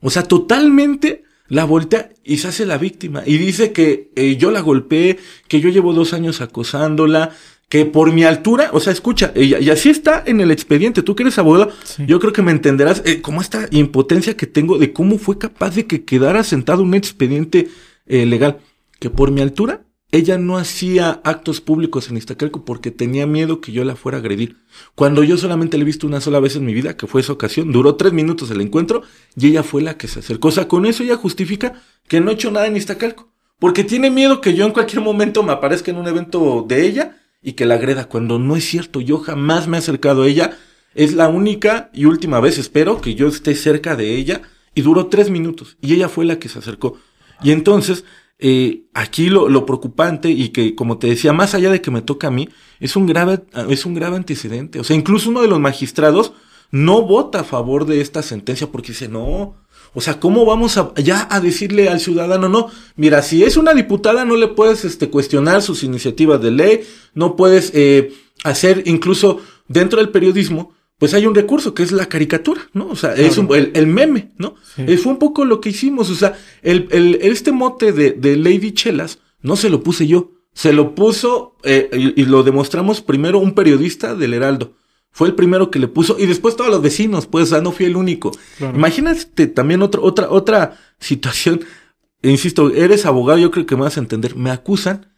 O 0.00 0.10
sea, 0.10 0.24
totalmente 0.24 1.24
la 1.48 1.64
voltea 1.64 2.10
y 2.24 2.38
se 2.38 2.48
hace 2.48 2.66
la 2.66 2.78
víctima. 2.78 3.22
Y 3.24 3.38
dice 3.38 3.72
que 3.72 4.10
eh, 4.16 4.36
yo 4.36 4.50
la 4.50 4.60
golpeé, 4.60 5.18
que 5.48 5.60
yo 5.60 5.68
llevo 5.68 5.92
dos 5.92 6.12
años 6.12 6.40
acosándola, 6.40 7.32
que 7.68 7.84
por 7.84 8.12
mi 8.12 8.24
altura, 8.24 8.70
o 8.72 8.80
sea, 8.80 8.92
escucha, 8.92 9.32
ella, 9.34 9.58
y 9.58 9.70
así 9.70 9.90
está 9.90 10.22
en 10.24 10.40
el 10.40 10.50
expediente, 10.50 11.02
tú 11.02 11.16
que 11.16 11.24
eres 11.24 11.38
abogado, 11.38 11.72
yo 12.06 12.20
creo 12.20 12.32
que 12.32 12.42
me 12.42 12.52
entenderás 12.52 13.02
eh, 13.04 13.20
como 13.20 13.40
esta 13.40 13.66
impotencia 13.72 14.36
que 14.36 14.46
tengo 14.46 14.78
de 14.78 14.92
cómo 14.92 15.18
fue 15.18 15.38
capaz 15.38 15.74
de 15.74 15.86
que 15.86 16.04
quedara 16.04 16.44
sentado 16.44 16.82
un 16.82 16.94
expediente 16.94 17.68
eh, 18.06 18.24
legal, 18.24 18.58
que 19.00 19.10
por 19.10 19.32
mi 19.32 19.40
altura 19.40 19.82
ella 20.12 20.38
no 20.38 20.56
hacía 20.56 21.20
actos 21.24 21.60
públicos 21.60 22.08
en 22.08 22.16
Iztacalco 22.16 22.64
porque 22.64 22.90
tenía 22.90 23.26
miedo 23.26 23.60
que 23.60 23.72
yo 23.72 23.84
la 23.84 23.96
fuera 23.96 24.18
a 24.18 24.20
agredir. 24.20 24.56
Cuando 24.94 25.24
yo 25.24 25.36
solamente 25.36 25.76
la 25.76 25.82
he 25.82 25.86
visto 25.86 26.06
una 26.06 26.20
sola 26.20 26.38
vez 26.38 26.56
en 26.56 26.64
mi 26.64 26.74
vida, 26.74 26.96
que 26.96 27.06
fue 27.06 27.20
esa 27.20 27.32
ocasión, 27.32 27.72
duró 27.72 27.96
tres 27.96 28.12
minutos 28.12 28.50
el 28.50 28.60
encuentro 28.60 29.02
y 29.36 29.48
ella 29.48 29.62
fue 29.62 29.82
la 29.82 29.96
que 29.96 30.08
se 30.08 30.20
acercó. 30.20 30.48
O 30.48 30.52
sea, 30.52 30.68
con 30.68 30.86
eso 30.86 31.02
ella 31.02 31.16
justifica 31.16 31.82
que 32.08 32.20
no 32.20 32.30
he 32.30 32.34
hecho 32.34 32.50
nada 32.50 32.66
en 32.66 32.76
Iztacalco. 32.76 33.32
Porque 33.58 33.84
tiene 33.84 34.10
miedo 34.10 34.40
que 34.40 34.54
yo 34.54 34.66
en 34.66 34.72
cualquier 34.72 35.02
momento 35.02 35.42
me 35.42 35.52
aparezca 35.52 35.90
en 35.90 35.96
un 35.96 36.06
evento 36.06 36.64
de 36.68 36.86
ella 36.86 37.16
y 37.42 37.54
que 37.54 37.64
la 37.64 37.74
agreda. 37.74 38.08
Cuando 38.08 38.38
no 38.38 38.54
es 38.54 38.64
cierto, 38.64 39.00
yo 39.00 39.18
jamás 39.18 39.66
me 39.66 39.76
he 39.76 39.80
acercado 39.80 40.22
a 40.22 40.28
ella. 40.28 40.56
Es 40.94 41.14
la 41.14 41.28
única 41.28 41.90
y 41.92 42.04
última 42.04 42.38
vez, 42.40 42.58
espero, 42.58 43.00
que 43.00 43.14
yo 43.14 43.28
esté 43.28 43.54
cerca 43.54 43.96
de 43.96 44.14
ella. 44.14 44.42
Y 44.74 44.82
duró 44.82 45.06
tres 45.06 45.30
minutos. 45.30 45.78
Y 45.80 45.94
ella 45.94 46.10
fue 46.10 46.26
la 46.26 46.38
que 46.38 46.50
se 46.50 46.58
acercó. 46.58 46.98
Y 47.42 47.52
entonces, 47.52 48.04
eh, 48.38 48.84
aquí 48.92 49.28
lo, 49.28 49.48
lo, 49.48 49.64
preocupante 49.64 50.30
y 50.30 50.50
que, 50.50 50.74
como 50.74 50.98
te 50.98 51.06
decía, 51.06 51.32
más 51.32 51.54
allá 51.54 51.70
de 51.70 51.80
que 51.80 51.90
me 51.90 52.02
toca 52.02 52.28
a 52.28 52.30
mí, 52.30 52.48
es 52.80 52.96
un 52.96 53.06
grave, 53.06 53.40
es 53.68 53.86
un 53.86 53.94
grave 53.94 54.16
antecedente. 54.16 54.78
O 54.78 54.84
sea, 54.84 54.96
incluso 54.96 55.30
uno 55.30 55.42
de 55.42 55.48
los 55.48 55.60
magistrados 55.60 56.32
no 56.70 57.02
vota 57.02 57.40
a 57.40 57.44
favor 57.44 57.86
de 57.86 58.00
esta 58.00 58.22
sentencia 58.22 58.66
porque 58.66 58.92
dice, 58.92 59.08
no, 59.08 59.56
o 59.94 60.00
sea, 60.00 60.20
¿cómo 60.20 60.44
vamos 60.44 60.76
a, 60.76 60.92
ya 60.96 61.26
a 61.30 61.40
decirle 61.40 61.88
al 61.88 62.00
ciudadano, 62.00 62.48
no, 62.48 62.70
mira, 62.96 63.22
si 63.22 63.44
es 63.44 63.56
una 63.56 63.72
diputada 63.72 64.24
no 64.24 64.36
le 64.36 64.48
puedes 64.48 64.84
este, 64.84 65.08
cuestionar 65.08 65.62
sus 65.62 65.82
iniciativas 65.82 66.42
de 66.42 66.50
ley, 66.50 66.80
no 67.14 67.36
puedes 67.36 67.70
eh, 67.74 68.12
hacer 68.44 68.82
incluso 68.86 69.40
dentro 69.68 69.98
del 70.00 70.10
periodismo, 70.10 70.74
pues 70.98 71.12
hay 71.14 71.26
un 71.26 71.34
recurso 71.34 71.74
que 71.74 71.82
es 71.82 71.92
la 71.92 72.06
caricatura, 72.06 72.62
¿no? 72.72 72.88
O 72.88 72.96
sea, 72.96 73.14
es 73.14 73.36
un, 73.36 73.54
el, 73.54 73.70
el, 73.74 73.86
meme, 73.86 74.32
¿no? 74.38 74.54
Sí. 74.74 74.96
Fue 74.96 75.12
un 75.12 75.18
poco 75.18 75.44
lo 75.44 75.60
que 75.60 75.68
hicimos, 75.68 76.10
o 76.10 76.14
sea, 76.14 76.38
el, 76.62 76.88
el, 76.90 77.18
este 77.20 77.52
mote 77.52 77.92
de, 77.92 78.12
de 78.12 78.36
Lady 78.36 78.72
Chelas 78.72 79.18
no 79.42 79.56
se 79.56 79.68
lo 79.68 79.82
puse 79.82 80.06
yo, 80.06 80.32
se 80.56 80.72
lo 80.72 80.94
puso 80.94 81.56
eh, 81.64 81.90
y, 82.16 82.24
lo 82.24 82.42
demostramos 82.42 83.02
primero 83.02 83.38
un 83.38 83.52
periodista 83.52 84.14
del 84.14 84.32
Heraldo. 84.32 84.74
Fue 85.10 85.28
el 85.28 85.34
primero 85.34 85.70
que 85.70 85.78
le 85.78 85.86
puso 85.86 86.18
y 86.18 86.24
después 86.24 86.56
todos 86.56 86.70
los 86.70 86.80
vecinos, 86.80 87.26
pues, 87.26 87.44
o 87.44 87.46
sea, 87.46 87.60
no 87.60 87.72
fui 87.72 87.84
el 87.84 87.96
único. 87.96 88.32
Imagínate 88.58 89.48
también 89.48 89.82
otra, 89.82 90.00
otra, 90.00 90.30
otra 90.30 90.78
situación. 90.98 91.60
Insisto, 92.22 92.70
eres 92.70 93.04
abogado, 93.04 93.38
yo 93.38 93.50
creo 93.50 93.66
que 93.66 93.76
me 93.76 93.82
vas 93.82 93.98
a 93.98 94.00
entender. 94.00 94.34
Me 94.34 94.50
acusan 94.50 95.12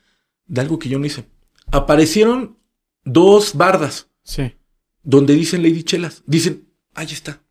de 0.46 0.60
algo 0.60 0.78
que 0.80 0.88
yo 0.88 0.98
no 0.98 1.06
hice. 1.06 1.24
Aparecieron 1.70 2.58
dos 3.04 3.54
bardas. 3.54 4.10
Sí. 4.24 4.54
Donde 5.02 5.34
dicen 5.34 5.62
Lady 5.62 5.82
Chelas. 5.82 6.22
Dicen, 6.26 6.68
ahí 6.94 7.06
está. 7.06 7.42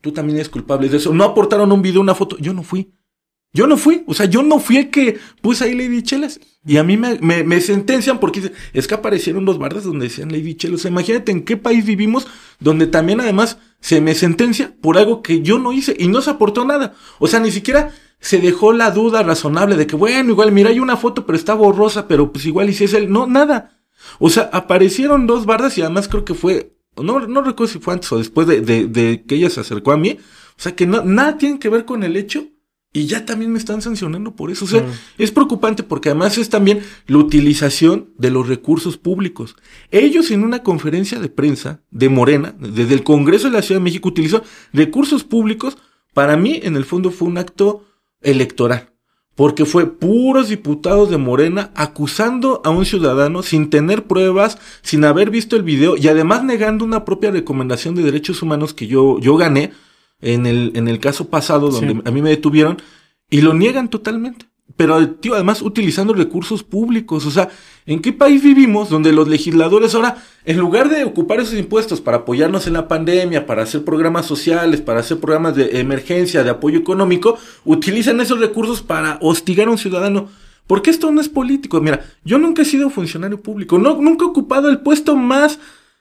Tú 0.00 0.12
también 0.12 0.36
eres 0.36 0.48
culpable 0.48 0.88
de 0.88 0.98
eso. 0.98 1.12
No 1.12 1.24
aportaron 1.24 1.72
un 1.72 1.82
video, 1.82 2.00
una 2.00 2.14
foto. 2.14 2.36
Yo 2.38 2.52
no 2.52 2.62
fui. 2.62 2.92
Yo 3.56 3.66
no 3.66 3.78
fui, 3.78 4.04
o 4.06 4.12
sea, 4.12 4.26
yo 4.26 4.42
no 4.42 4.58
fui 4.58 4.76
el 4.76 4.90
que 4.90 5.18
puse 5.40 5.64
ahí 5.64 5.74
Lady 5.74 6.02
Chelas. 6.02 6.40
Y 6.66 6.76
a 6.76 6.84
mí 6.84 6.98
me, 6.98 7.18
me, 7.18 7.60
sentencian 7.62 8.20
porque 8.20 8.52
es 8.74 8.86
que 8.86 8.94
aparecieron 8.94 9.46
dos 9.46 9.58
bardas 9.58 9.84
donde 9.84 10.08
decían 10.08 10.30
Lady 10.30 10.56
Chelas. 10.56 10.80
O 10.80 10.82
sea, 10.82 10.90
imagínate 10.90 11.32
en 11.32 11.42
qué 11.42 11.56
país 11.56 11.86
vivimos 11.86 12.26
donde 12.60 12.86
también 12.86 13.18
además 13.18 13.56
se 13.80 14.02
me 14.02 14.14
sentencia 14.14 14.74
por 14.82 14.98
algo 14.98 15.22
que 15.22 15.40
yo 15.40 15.58
no 15.58 15.72
hice 15.72 15.96
y 15.98 16.08
no 16.08 16.20
se 16.20 16.30
aportó 16.30 16.66
nada. 16.66 16.94
O 17.18 17.28
sea, 17.28 17.40
ni 17.40 17.50
siquiera 17.50 17.94
se 18.20 18.40
dejó 18.40 18.74
la 18.74 18.90
duda 18.90 19.22
razonable 19.22 19.76
de 19.76 19.86
que, 19.86 19.96
bueno, 19.96 20.32
igual, 20.32 20.52
mira, 20.52 20.68
hay 20.68 20.78
una 20.78 20.98
foto, 20.98 21.24
pero 21.24 21.38
está 21.38 21.54
borrosa, 21.54 22.08
pero 22.08 22.32
pues 22.32 22.44
igual 22.44 22.68
y 22.68 22.74
si 22.74 22.84
es 22.84 22.92
él. 22.92 23.10
No, 23.10 23.26
nada. 23.26 23.80
O 24.18 24.28
sea, 24.28 24.50
aparecieron 24.52 25.26
dos 25.26 25.46
bardas 25.46 25.78
y 25.78 25.80
además 25.80 26.08
creo 26.08 26.26
que 26.26 26.34
fue, 26.34 26.75
no, 26.96 27.26
no 27.26 27.42
recuerdo 27.42 27.72
si 27.72 27.78
fue 27.78 27.94
antes 27.94 28.10
o 28.12 28.18
después 28.18 28.46
de, 28.46 28.60
de, 28.60 28.86
de 28.86 29.24
que 29.26 29.36
ella 29.36 29.50
se 29.50 29.60
acercó 29.60 29.92
a 29.92 29.96
mí. 29.96 30.18
O 30.58 30.62
sea, 30.62 30.74
que 30.74 30.86
no, 30.86 31.02
nada 31.04 31.36
tiene 31.38 31.58
que 31.58 31.68
ver 31.68 31.84
con 31.84 32.02
el 32.02 32.16
hecho 32.16 32.46
y 32.96 33.04
ya 33.04 33.26
también 33.26 33.52
me 33.52 33.58
están 33.58 33.82
sancionando 33.82 34.34
por 34.34 34.50
eso. 34.50 34.64
O 34.64 34.68
sea, 34.68 34.86
es 35.18 35.30
preocupante 35.30 35.82
porque 35.82 36.08
además 36.08 36.38
es 36.38 36.48
también 36.48 36.80
la 37.06 37.18
utilización 37.18 38.08
de 38.16 38.30
los 38.30 38.48
recursos 38.48 38.96
públicos. 38.96 39.54
Ellos 39.90 40.30
en 40.30 40.42
una 40.42 40.62
conferencia 40.62 41.20
de 41.20 41.28
prensa 41.28 41.82
de 41.90 42.08
Morena, 42.08 42.54
desde 42.58 42.94
el 42.94 43.04
Congreso 43.04 43.48
de 43.48 43.52
la 43.52 43.60
Ciudad 43.60 43.80
de 43.80 43.84
México, 43.84 44.08
utilizó 44.08 44.42
recursos 44.72 45.24
públicos. 45.24 45.76
Para 46.14 46.38
mí, 46.38 46.58
en 46.62 46.74
el 46.74 46.86
fondo, 46.86 47.10
fue 47.10 47.28
un 47.28 47.36
acto 47.36 47.84
electoral. 48.22 48.95
Porque 49.36 49.64
fue 49.64 49.86
puros 49.86 50.48
diputados 50.48 51.10
de 51.10 51.18
Morena 51.18 51.70
acusando 51.74 52.60
a 52.64 52.70
un 52.70 52.84
ciudadano 52.84 53.42
sin 53.42 53.70
tener 53.70 54.04
pruebas, 54.04 54.58
sin 54.82 55.04
haber 55.04 55.30
visto 55.30 55.54
el 55.54 55.62
video 55.62 55.96
y 55.96 56.08
además 56.08 56.42
negando 56.42 56.84
una 56.84 57.04
propia 57.04 57.30
recomendación 57.30 57.94
de 57.94 58.02
derechos 58.02 58.42
humanos 58.42 58.74
que 58.74 58.88
yo, 58.88 59.20
yo 59.20 59.36
gané 59.36 59.72
en 60.20 60.46
el, 60.46 60.72
en 60.74 60.88
el 60.88 60.98
caso 60.98 61.28
pasado 61.28 61.70
donde 61.70 62.02
a 62.04 62.10
mí 62.10 62.22
me 62.22 62.30
detuvieron 62.30 62.78
y 63.30 63.42
lo 63.42 63.54
niegan 63.54 63.88
totalmente. 63.88 64.46
Pero, 64.76 65.08
tío, 65.10 65.34
además 65.34 65.62
utilizando 65.62 66.12
recursos 66.12 66.62
públicos. 66.62 67.24
O 67.24 67.30
sea, 67.30 67.48
¿en 67.86 68.00
qué 68.00 68.12
país 68.12 68.42
vivimos 68.42 68.90
donde 68.90 69.12
los 69.12 69.28
legisladores 69.28 69.94
ahora, 69.94 70.16
en 70.44 70.58
lugar 70.58 70.88
de 70.88 71.04
ocupar 71.04 71.40
esos 71.40 71.58
impuestos 71.58 72.00
para 72.00 72.18
apoyarnos 72.18 72.66
en 72.66 72.74
la 72.74 72.88
pandemia, 72.88 73.46
para 73.46 73.62
hacer 73.62 73.84
programas 73.84 74.26
sociales, 74.26 74.80
para 74.80 75.00
hacer 75.00 75.18
programas 75.18 75.56
de 75.56 75.80
emergencia, 75.80 76.44
de 76.44 76.50
apoyo 76.50 76.78
económico, 76.78 77.38
utilizan 77.64 78.20
esos 78.20 78.40
recursos 78.40 78.82
para 78.82 79.18
hostigar 79.22 79.68
a 79.68 79.70
un 79.70 79.78
ciudadano? 79.78 80.28
Porque 80.66 80.90
esto 80.90 81.12
no 81.12 81.20
es 81.20 81.28
político. 81.28 81.80
Mira, 81.80 82.04
yo 82.24 82.38
nunca 82.38 82.62
he 82.62 82.64
sido 82.64 82.90
funcionario 82.90 83.40
público, 83.40 83.78
no, 83.78 84.00
nunca 84.00 84.24
he 84.24 84.28
ocupado 84.28 84.68
el 84.68 84.80
puesto 84.80 85.16
más 85.16 85.58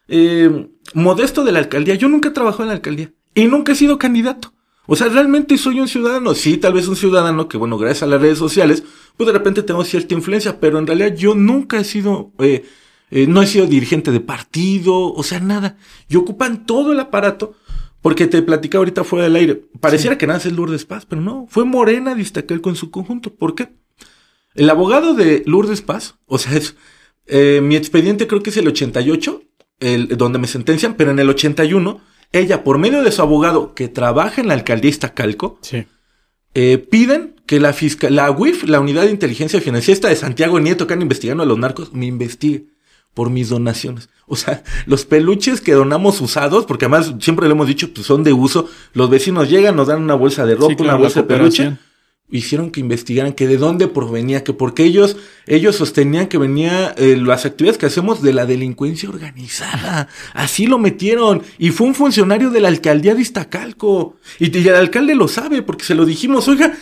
eh, 0.07 0.69
modesto 0.93 1.43
de 1.43 1.51
la 1.51 1.59
alcaldía. 1.59 1.95
Yo 1.95 2.09
nunca 2.09 2.29
he 2.29 2.31
trabajado 2.33 2.63
en 2.63 2.69
la 2.69 2.75
alcaldía. 2.75 3.11
Y 3.33 3.45
nunca 3.45 3.73
he 3.73 3.75
sido 3.75 3.97
candidato. 3.97 4.54
O 4.87 4.95
sea, 4.95 5.07
realmente 5.09 5.57
soy 5.57 5.79
un 5.79 5.87
ciudadano. 5.87 6.35
Sí, 6.35 6.57
tal 6.57 6.73
vez 6.73 6.87
un 6.87 6.95
ciudadano 6.95 7.47
que, 7.47 7.57
bueno, 7.57 7.77
gracias 7.77 8.03
a 8.03 8.07
las 8.07 8.21
redes 8.21 8.37
sociales, 8.37 8.83
pues 9.17 9.27
de 9.27 9.33
repente 9.33 9.63
tengo 9.63 9.83
cierta 9.83 10.13
influencia, 10.13 10.59
pero 10.59 10.79
en 10.79 10.87
realidad 10.87 11.15
yo 11.15 11.35
nunca 11.35 11.79
he 11.79 11.83
sido, 11.83 12.31
eh, 12.39 12.63
eh, 13.11 13.27
no 13.27 13.41
he 13.41 13.47
sido 13.47 13.65
dirigente 13.65 14.11
de 14.11 14.19
partido, 14.19 15.13
o 15.13 15.23
sea, 15.23 15.39
nada. 15.39 15.77
Y 16.07 16.15
ocupan 16.15 16.65
todo 16.65 16.91
el 16.91 16.99
aparato, 16.99 17.55
porque 18.01 18.27
te 18.27 18.41
platicaba 18.41 18.81
ahorita 18.81 19.03
fuera 19.03 19.25
del 19.25 19.35
aire. 19.35 19.63
Pareciera 19.79 20.17
que 20.17 20.27
nada 20.27 20.39
es 20.39 20.51
Lourdes 20.51 20.85
Paz, 20.85 21.05
pero 21.05 21.21
no, 21.21 21.47
fue 21.49 21.65
Morena 21.65 22.13
Distacal 22.13 22.61
con 22.61 22.75
su 22.75 22.91
conjunto. 22.91 23.33
¿Por 23.33 23.55
qué? 23.55 23.69
El 24.53 24.69
abogado 24.69 25.13
de 25.13 25.43
Lourdes 25.45 25.81
Paz, 25.81 26.15
o 26.27 26.37
sea, 26.37 26.55
es, 26.55 26.75
eh, 27.27 27.61
mi 27.63 27.75
expediente 27.75 28.27
creo 28.27 28.43
que 28.43 28.51
es 28.51 28.57
el 28.57 28.67
88, 28.67 29.41
el, 29.79 30.07
donde 30.17 30.39
me 30.39 30.47
sentencian, 30.47 30.93
pero 30.95 31.11
en 31.11 31.19
el 31.19 31.29
81 31.29 31.99
ella, 32.39 32.63
por 32.63 32.77
medio 32.77 33.03
de 33.03 33.11
su 33.11 33.21
abogado 33.21 33.73
que 33.73 33.87
trabaja 33.87 34.41
en 34.41 34.47
la 34.47 34.53
alcaldía 34.53 34.89
Iztacalco, 34.89 35.59
eh, 36.53 36.77
piden 36.77 37.35
que 37.45 37.59
la 37.59 37.73
fiscal, 37.73 38.15
la 38.15 38.31
UIF, 38.31 38.63
la 38.63 38.79
Unidad 38.79 39.03
de 39.03 39.11
Inteligencia 39.11 39.61
Financiera 39.61 40.09
de 40.09 40.15
Santiago 40.15 40.59
Nieto, 40.59 40.87
que 40.87 40.93
han 40.93 41.01
investigando 41.01 41.43
a 41.43 41.45
los 41.45 41.57
narcos, 41.57 41.93
me 41.93 42.05
investigue 42.05 42.65
por 43.13 43.29
mis 43.29 43.49
donaciones. 43.49 44.09
O 44.27 44.35
sea, 44.35 44.63
los 44.87 45.05
peluches 45.05 45.61
que 45.61 45.73
donamos 45.73 46.19
usados, 46.19 46.65
porque 46.65 46.85
además 46.85 47.13
siempre 47.19 47.45
le 47.47 47.51
hemos 47.51 47.67
dicho, 47.67 47.93
pues 47.93 48.07
son 48.07 48.23
de 48.23 48.33
uso, 48.33 48.67
los 48.93 49.07
vecinos 49.07 49.51
llegan, 49.51 49.75
nos 49.75 49.87
dan 49.87 50.01
una 50.01 50.15
bolsa 50.15 50.47
de 50.47 50.55
ropa, 50.55 50.81
una 50.81 50.95
bolsa 50.95 51.21
de 51.21 51.27
peluche 51.27 51.77
hicieron 52.29 52.71
que 52.71 52.79
investigaran 52.79 53.33
que 53.33 53.47
de 53.47 53.57
dónde 53.57 53.87
provenía, 53.87 54.43
que 54.43 54.53
porque 54.53 54.83
ellos, 54.83 55.17
ellos 55.45 55.75
sostenían 55.75 56.27
que 56.27 56.37
venía 56.37 56.93
eh, 56.97 57.17
las 57.17 57.45
actividades 57.45 57.77
que 57.77 57.85
hacemos 57.85 58.21
de 58.21 58.33
la 58.33 58.45
delincuencia 58.45 59.09
organizada. 59.09 60.09
Así 60.33 60.65
lo 60.65 60.79
metieron. 60.79 61.43
Y 61.57 61.69
fue 61.69 61.87
un 61.87 61.95
funcionario 61.95 62.49
de 62.49 62.61
la 62.61 62.67
alcaldía 62.67 63.15
de 63.15 63.21
Iztacalco. 63.21 64.15
Y, 64.39 64.57
y 64.57 64.67
el 64.67 64.75
alcalde 64.75 65.15
lo 65.15 65.27
sabe 65.27 65.61
porque 65.61 65.85
se 65.85 65.95
lo 65.95 66.05
dijimos, 66.05 66.47
oiga, 66.47 66.75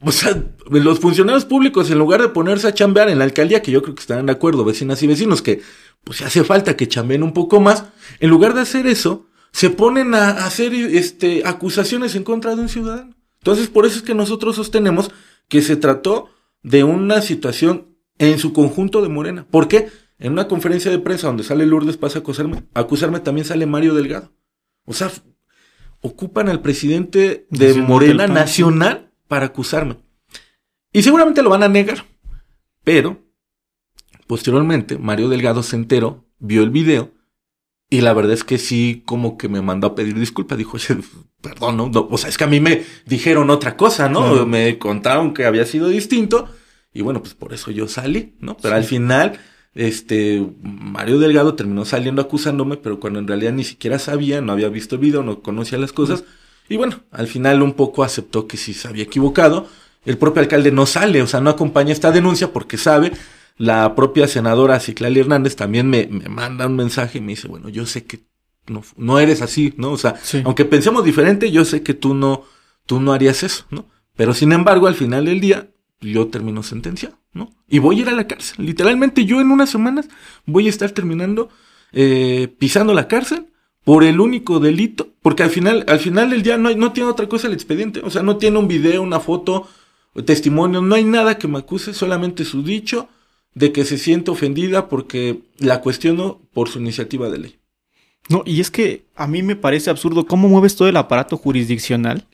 o 0.00 0.12
sea, 0.12 0.40
los 0.70 1.00
funcionarios 1.00 1.46
públicos, 1.46 1.90
en 1.90 1.98
lugar 1.98 2.20
de 2.20 2.28
ponerse 2.28 2.68
a 2.68 2.74
chambear 2.74 3.08
en 3.08 3.18
la 3.18 3.24
alcaldía, 3.24 3.62
que 3.62 3.72
yo 3.72 3.82
creo 3.82 3.94
que 3.94 4.02
estarán 4.02 4.26
de 4.26 4.32
acuerdo, 4.32 4.64
vecinas 4.64 5.02
y 5.02 5.06
vecinos, 5.06 5.42
que 5.42 5.62
pues 6.04 6.20
hace 6.20 6.44
falta 6.44 6.76
que 6.76 6.86
chambeen 6.86 7.22
un 7.22 7.32
poco 7.32 7.60
más, 7.60 7.84
en 8.20 8.30
lugar 8.30 8.54
de 8.54 8.60
hacer 8.60 8.86
eso, 8.86 9.26
se 9.52 9.70
ponen 9.70 10.14
a 10.14 10.44
hacer 10.46 10.74
este, 10.74 11.42
acusaciones 11.46 12.14
en 12.14 12.24
contra 12.24 12.54
de 12.54 12.62
un 12.62 12.68
ciudadano. 12.68 13.15
Entonces, 13.46 13.68
por 13.68 13.86
eso 13.86 13.98
es 13.98 14.02
que 14.02 14.12
nosotros 14.12 14.56
sostenemos 14.56 15.12
que 15.46 15.62
se 15.62 15.76
trató 15.76 16.30
de 16.64 16.82
una 16.82 17.22
situación 17.22 17.96
en 18.18 18.40
su 18.40 18.52
conjunto 18.52 19.02
de 19.02 19.08
Morena. 19.08 19.46
¿Por 19.48 19.68
qué? 19.68 19.88
En 20.18 20.32
una 20.32 20.48
conferencia 20.48 20.90
de 20.90 20.98
prensa 20.98 21.28
donde 21.28 21.44
sale 21.44 21.64
Lourdes 21.64 21.96
pasa 21.96 22.18
a 22.18 22.22
acusarme, 22.22 22.64
acusarme 22.74 23.20
también 23.20 23.44
sale 23.44 23.64
Mario 23.64 23.94
Delgado. 23.94 24.32
O 24.84 24.92
sea, 24.92 25.12
ocupan 26.00 26.48
al 26.48 26.60
presidente 26.60 27.46
de 27.48 27.74
Morena 27.74 28.26
Nacional 28.26 29.12
para 29.28 29.46
acusarme. 29.46 29.98
Y 30.92 31.04
seguramente 31.04 31.40
lo 31.40 31.50
van 31.50 31.62
a 31.62 31.68
negar. 31.68 32.04
Pero, 32.82 33.22
posteriormente, 34.26 34.98
Mario 34.98 35.28
Delgado 35.28 35.62
se 35.62 35.76
enteró, 35.76 36.26
vio 36.40 36.64
el 36.64 36.70
video 36.70 37.12
y 37.88 38.00
la 38.00 38.12
verdad 38.14 38.32
es 38.32 38.42
que 38.42 38.58
sí, 38.58 39.02
como 39.06 39.38
que 39.38 39.48
me 39.48 39.62
mandó 39.62 39.86
a 39.86 39.94
pedir 39.94 40.18
disculpas. 40.18 40.58
Dijo, 40.58 40.76
perdón, 41.40 41.76
¿no? 41.76 41.90
O 42.10 42.18
sea, 42.18 42.28
es 42.28 42.36
que 42.36 42.44
a 42.44 42.48
mí 42.48 42.58
me 42.58 42.82
dijeron 43.06 43.48
otra 43.50 43.76
cosa, 43.76 44.08
¿no? 44.08 44.44
Me 44.44 44.78
contaron 44.78 45.32
que 45.32 45.44
había 45.44 45.64
sido 45.66 45.88
distinto. 45.88 46.48
Y 46.92 47.02
bueno, 47.02 47.20
pues 47.20 47.34
por 47.34 47.52
eso 47.52 47.70
yo 47.70 47.86
salí, 47.86 48.34
¿no? 48.40 48.56
Pero 48.56 48.74
al 48.74 48.84
final, 48.84 49.38
este, 49.74 50.44
Mario 50.62 51.18
Delgado 51.20 51.54
terminó 51.54 51.84
saliendo 51.84 52.22
acusándome, 52.22 52.76
pero 52.76 52.98
cuando 52.98 53.20
en 53.20 53.28
realidad 53.28 53.52
ni 53.52 53.64
siquiera 53.64 53.98
sabía, 54.00 54.40
no 54.40 54.52
había 54.52 54.68
visto 54.68 54.96
el 54.96 55.02
video, 55.02 55.22
no 55.22 55.40
conocía 55.40 55.78
las 55.78 55.92
cosas. 55.92 56.24
Y 56.68 56.76
bueno, 56.76 57.00
al 57.12 57.28
final 57.28 57.62
un 57.62 57.74
poco 57.74 58.02
aceptó 58.02 58.48
que 58.48 58.56
sí 58.56 58.74
se 58.74 58.88
había 58.88 59.04
equivocado. 59.04 59.68
El 60.04 60.18
propio 60.18 60.42
alcalde 60.42 60.72
no 60.72 60.86
sale, 60.86 61.22
o 61.22 61.26
sea, 61.28 61.40
no 61.40 61.50
acompaña 61.50 61.92
esta 61.92 62.10
denuncia 62.10 62.52
porque 62.52 62.78
sabe 62.78 63.12
la 63.58 63.94
propia 63.94 64.28
senadora 64.28 64.80
Ciclali 64.80 65.20
Hernández 65.20 65.56
también 65.56 65.88
me, 65.88 66.06
me, 66.06 66.28
manda 66.28 66.66
un 66.66 66.76
mensaje 66.76 67.18
y 67.18 67.20
me 67.20 67.32
dice, 67.32 67.48
bueno, 67.48 67.68
yo 67.68 67.86
sé 67.86 68.04
que 68.04 68.20
no, 68.66 68.82
no 68.96 69.18
eres 69.18 69.42
así, 69.42 69.72
¿no? 69.76 69.92
O 69.92 69.98
sea, 69.98 70.16
aunque 70.44 70.64
pensemos 70.64 71.04
diferente, 71.04 71.50
yo 71.50 71.64
sé 71.64 71.82
que 71.82 71.94
tú 71.94 72.14
no, 72.14 72.44
tú 72.84 73.00
no 73.00 73.12
harías 73.12 73.42
eso, 73.42 73.64
¿no? 73.70 73.86
Pero 74.16 74.34
sin 74.34 74.52
embargo, 74.52 74.86
al 74.86 74.94
final 74.94 75.26
del 75.26 75.40
día, 75.40 75.70
yo 76.00 76.28
termino 76.28 76.62
sentenciado, 76.62 77.18
¿no? 77.32 77.50
Y 77.68 77.78
voy 77.78 77.98
a 77.98 78.02
ir 78.02 78.08
a 78.08 78.12
la 78.12 78.26
cárcel. 78.26 78.66
Literalmente 78.66 79.24
yo 79.24 79.40
en 79.40 79.50
unas 79.50 79.70
semanas 79.70 80.08
voy 80.44 80.66
a 80.66 80.70
estar 80.70 80.90
terminando 80.90 81.48
eh, 81.92 82.54
pisando 82.58 82.92
la 82.92 83.08
cárcel 83.08 83.46
por 83.84 84.04
el 84.04 84.20
único 84.20 84.58
delito, 84.58 85.14
porque 85.22 85.44
al 85.44 85.50
final, 85.50 85.84
al 85.88 86.00
final 86.00 86.30
del 86.30 86.42
día 86.42 86.58
no, 86.58 86.68
hay, 86.68 86.76
no 86.76 86.92
tiene 86.92 87.08
otra 87.08 87.28
cosa 87.28 87.46
el 87.46 87.54
expediente, 87.54 88.00
o 88.02 88.10
sea, 88.10 88.22
no 88.22 88.36
tiene 88.36 88.58
un 88.58 88.66
video, 88.66 89.00
una 89.00 89.20
foto, 89.20 89.68
testimonio, 90.24 90.82
no 90.82 90.94
hay 90.94 91.04
nada 91.04 91.38
que 91.38 91.46
me 91.46 91.58
acuse, 91.58 91.94
solamente 91.94 92.44
su 92.44 92.62
dicho 92.62 93.08
de 93.56 93.72
que 93.72 93.86
se 93.86 93.96
siente 93.96 94.30
ofendida 94.30 94.88
porque 94.88 95.40
la 95.58 95.80
cuestiono 95.80 96.42
por 96.52 96.68
su 96.68 96.78
iniciativa 96.78 97.30
de 97.30 97.38
ley. 97.38 97.56
No, 98.28 98.42
y 98.44 98.60
es 98.60 98.70
que 98.70 99.06
a 99.16 99.26
mí 99.26 99.42
me 99.42 99.56
parece 99.56 99.88
absurdo 99.88 100.26
cómo 100.26 100.46
mueves 100.48 100.76
todo 100.76 100.88
el 100.88 100.96
aparato 100.96 101.38
jurisdiccional 101.38 102.26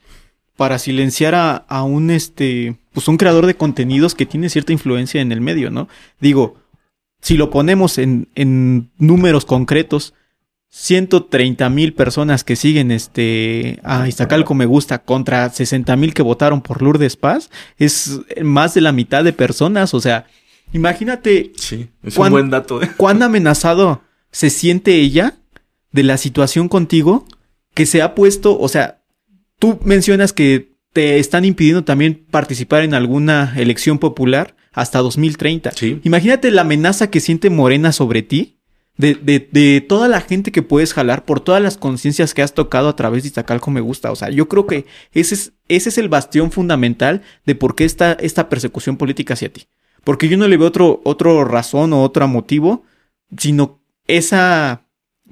para 0.56 0.80
silenciar 0.80 1.34
a, 1.34 1.82
un 1.84 2.10
este 2.10 2.76
pues 2.92 3.06
un 3.06 3.18
creador 3.18 3.46
de 3.46 3.54
contenidos 3.54 4.16
que 4.16 4.26
tiene 4.26 4.50
cierta 4.50 4.72
influencia 4.72 5.20
en 5.20 5.30
el 5.30 5.40
medio, 5.40 5.70
¿no? 5.70 5.88
Digo, 6.20 6.56
si 7.20 7.36
lo 7.36 7.50
ponemos 7.50 7.98
en, 7.98 8.28
en 8.34 8.90
números 8.98 9.44
concretos, 9.44 10.14
130 10.70 11.68
mil 11.70 11.94
personas 11.94 12.42
que 12.42 12.56
siguen 12.56 12.90
este 12.90 13.78
a 13.84 14.08
Iztacalco 14.08 14.54
me 14.54 14.66
gusta 14.66 15.04
contra 15.04 15.48
60 15.50 15.94
mil 15.96 16.14
que 16.14 16.22
votaron 16.22 16.62
por 16.62 16.82
Lourdes 16.82 17.14
Paz, 17.14 17.48
es 17.78 18.18
más 18.42 18.74
de 18.74 18.80
la 18.80 18.90
mitad 18.90 19.22
de 19.22 19.32
personas, 19.32 19.94
o 19.94 20.00
sea, 20.00 20.26
Imagínate. 20.72 21.52
Sí, 21.56 21.88
es 22.02 22.16
un 22.16 22.30
buen 22.30 22.50
dato. 22.50 22.82
¿eh? 22.82 22.90
¿Cuán 22.96 23.22
amenazado 23.22 24.02
se 24.30 24.50
siente 24.50 24.94
ella 24.94 25.36
de 25.92 26.02
la 26.02 26.16
situación 26.16 26.68
contigo 26.68 27.26
que 27.74 27.86
se 27.86 28.02
ha 28.02 28.14
puesto, 28.14 28.58
o 28.58 28.68
sea, 28.68 29.02
tú 29.58 29.78
mencionas 29.84 30.32
que 30.32 30.72
te 30.92 31.18
están 31.18 31.44
impidiendo 31.44 31.84
también 31.84 32.26
participar 32.30 32.82
en 32.82 32.94
alguna 32.94 33.54
elección 33.56 33.98
popular 33.98 34.56
hasta 34.72 34.98
2030. 34.98 35.72
Sí. 35.72 36.00
Imagínate 36.04 36.50
la 36.50 36.62
amenaza 36.62 37.10
que 37.10 37.20
siente 37.20 37.50
Morena 37.50 37.92
sobre 37.92 38.22
ti, 38.22 38.58
de, 38.98 39.14
de, 39.14 39.48
de 39.50 39.80
toda 39.80 40.06
la 40.08 40.20
gente 40.20 40.52
que 40.52 40.62
puedes 40.62 40.92
jalar, 40.92 41.24
por 41.24 41.40
todas 41.40 41.62
las 41.62 41.78
conciencias 41.78 42.34
que 42.34 42.42
has 42.42 42.52
tocado 42.52 42.88
a 42.88 42.96
través 42.96 43.22
de 43.22 43.28
Iztacalco 43.28 43.70
Me 43.70 43.80
Gusta. 43.80 44.12
O 44.12 44.16
sea, 44.16 44.28
yo 44.28 44.48
creo 44.48 44.66
que 44.66 44.84
ese 45.12 45.34
es, 45.34 45.52
ese 45.68 45.88
es 45.88 45.98
el 45.98 46.10
bastión 46.10 46.52
fundamental 46.52 47.22
de 47.46 47.54
por 47.54 47.74
qué 47.74 47.84
está 47.84 48.12
esta 48.12 48.50
persecución 48.50 48.98
política 48.98 49.34
hacia 49.34 49.52
ti. 49.52 49.62
Porque 50.04 50.28
yo 50.28 50.36
no 50.36 50.48
le 50.48 50.56
veo 50.56 50.68
otro, 50.68 51.00
otro 51.04 51.44
razón 51.44 51.92
o 51.92 52.02
otro 52.02 52.26
motivo, 52.28 52.82
sino 53.36 53.80
esa, 54.06 54.82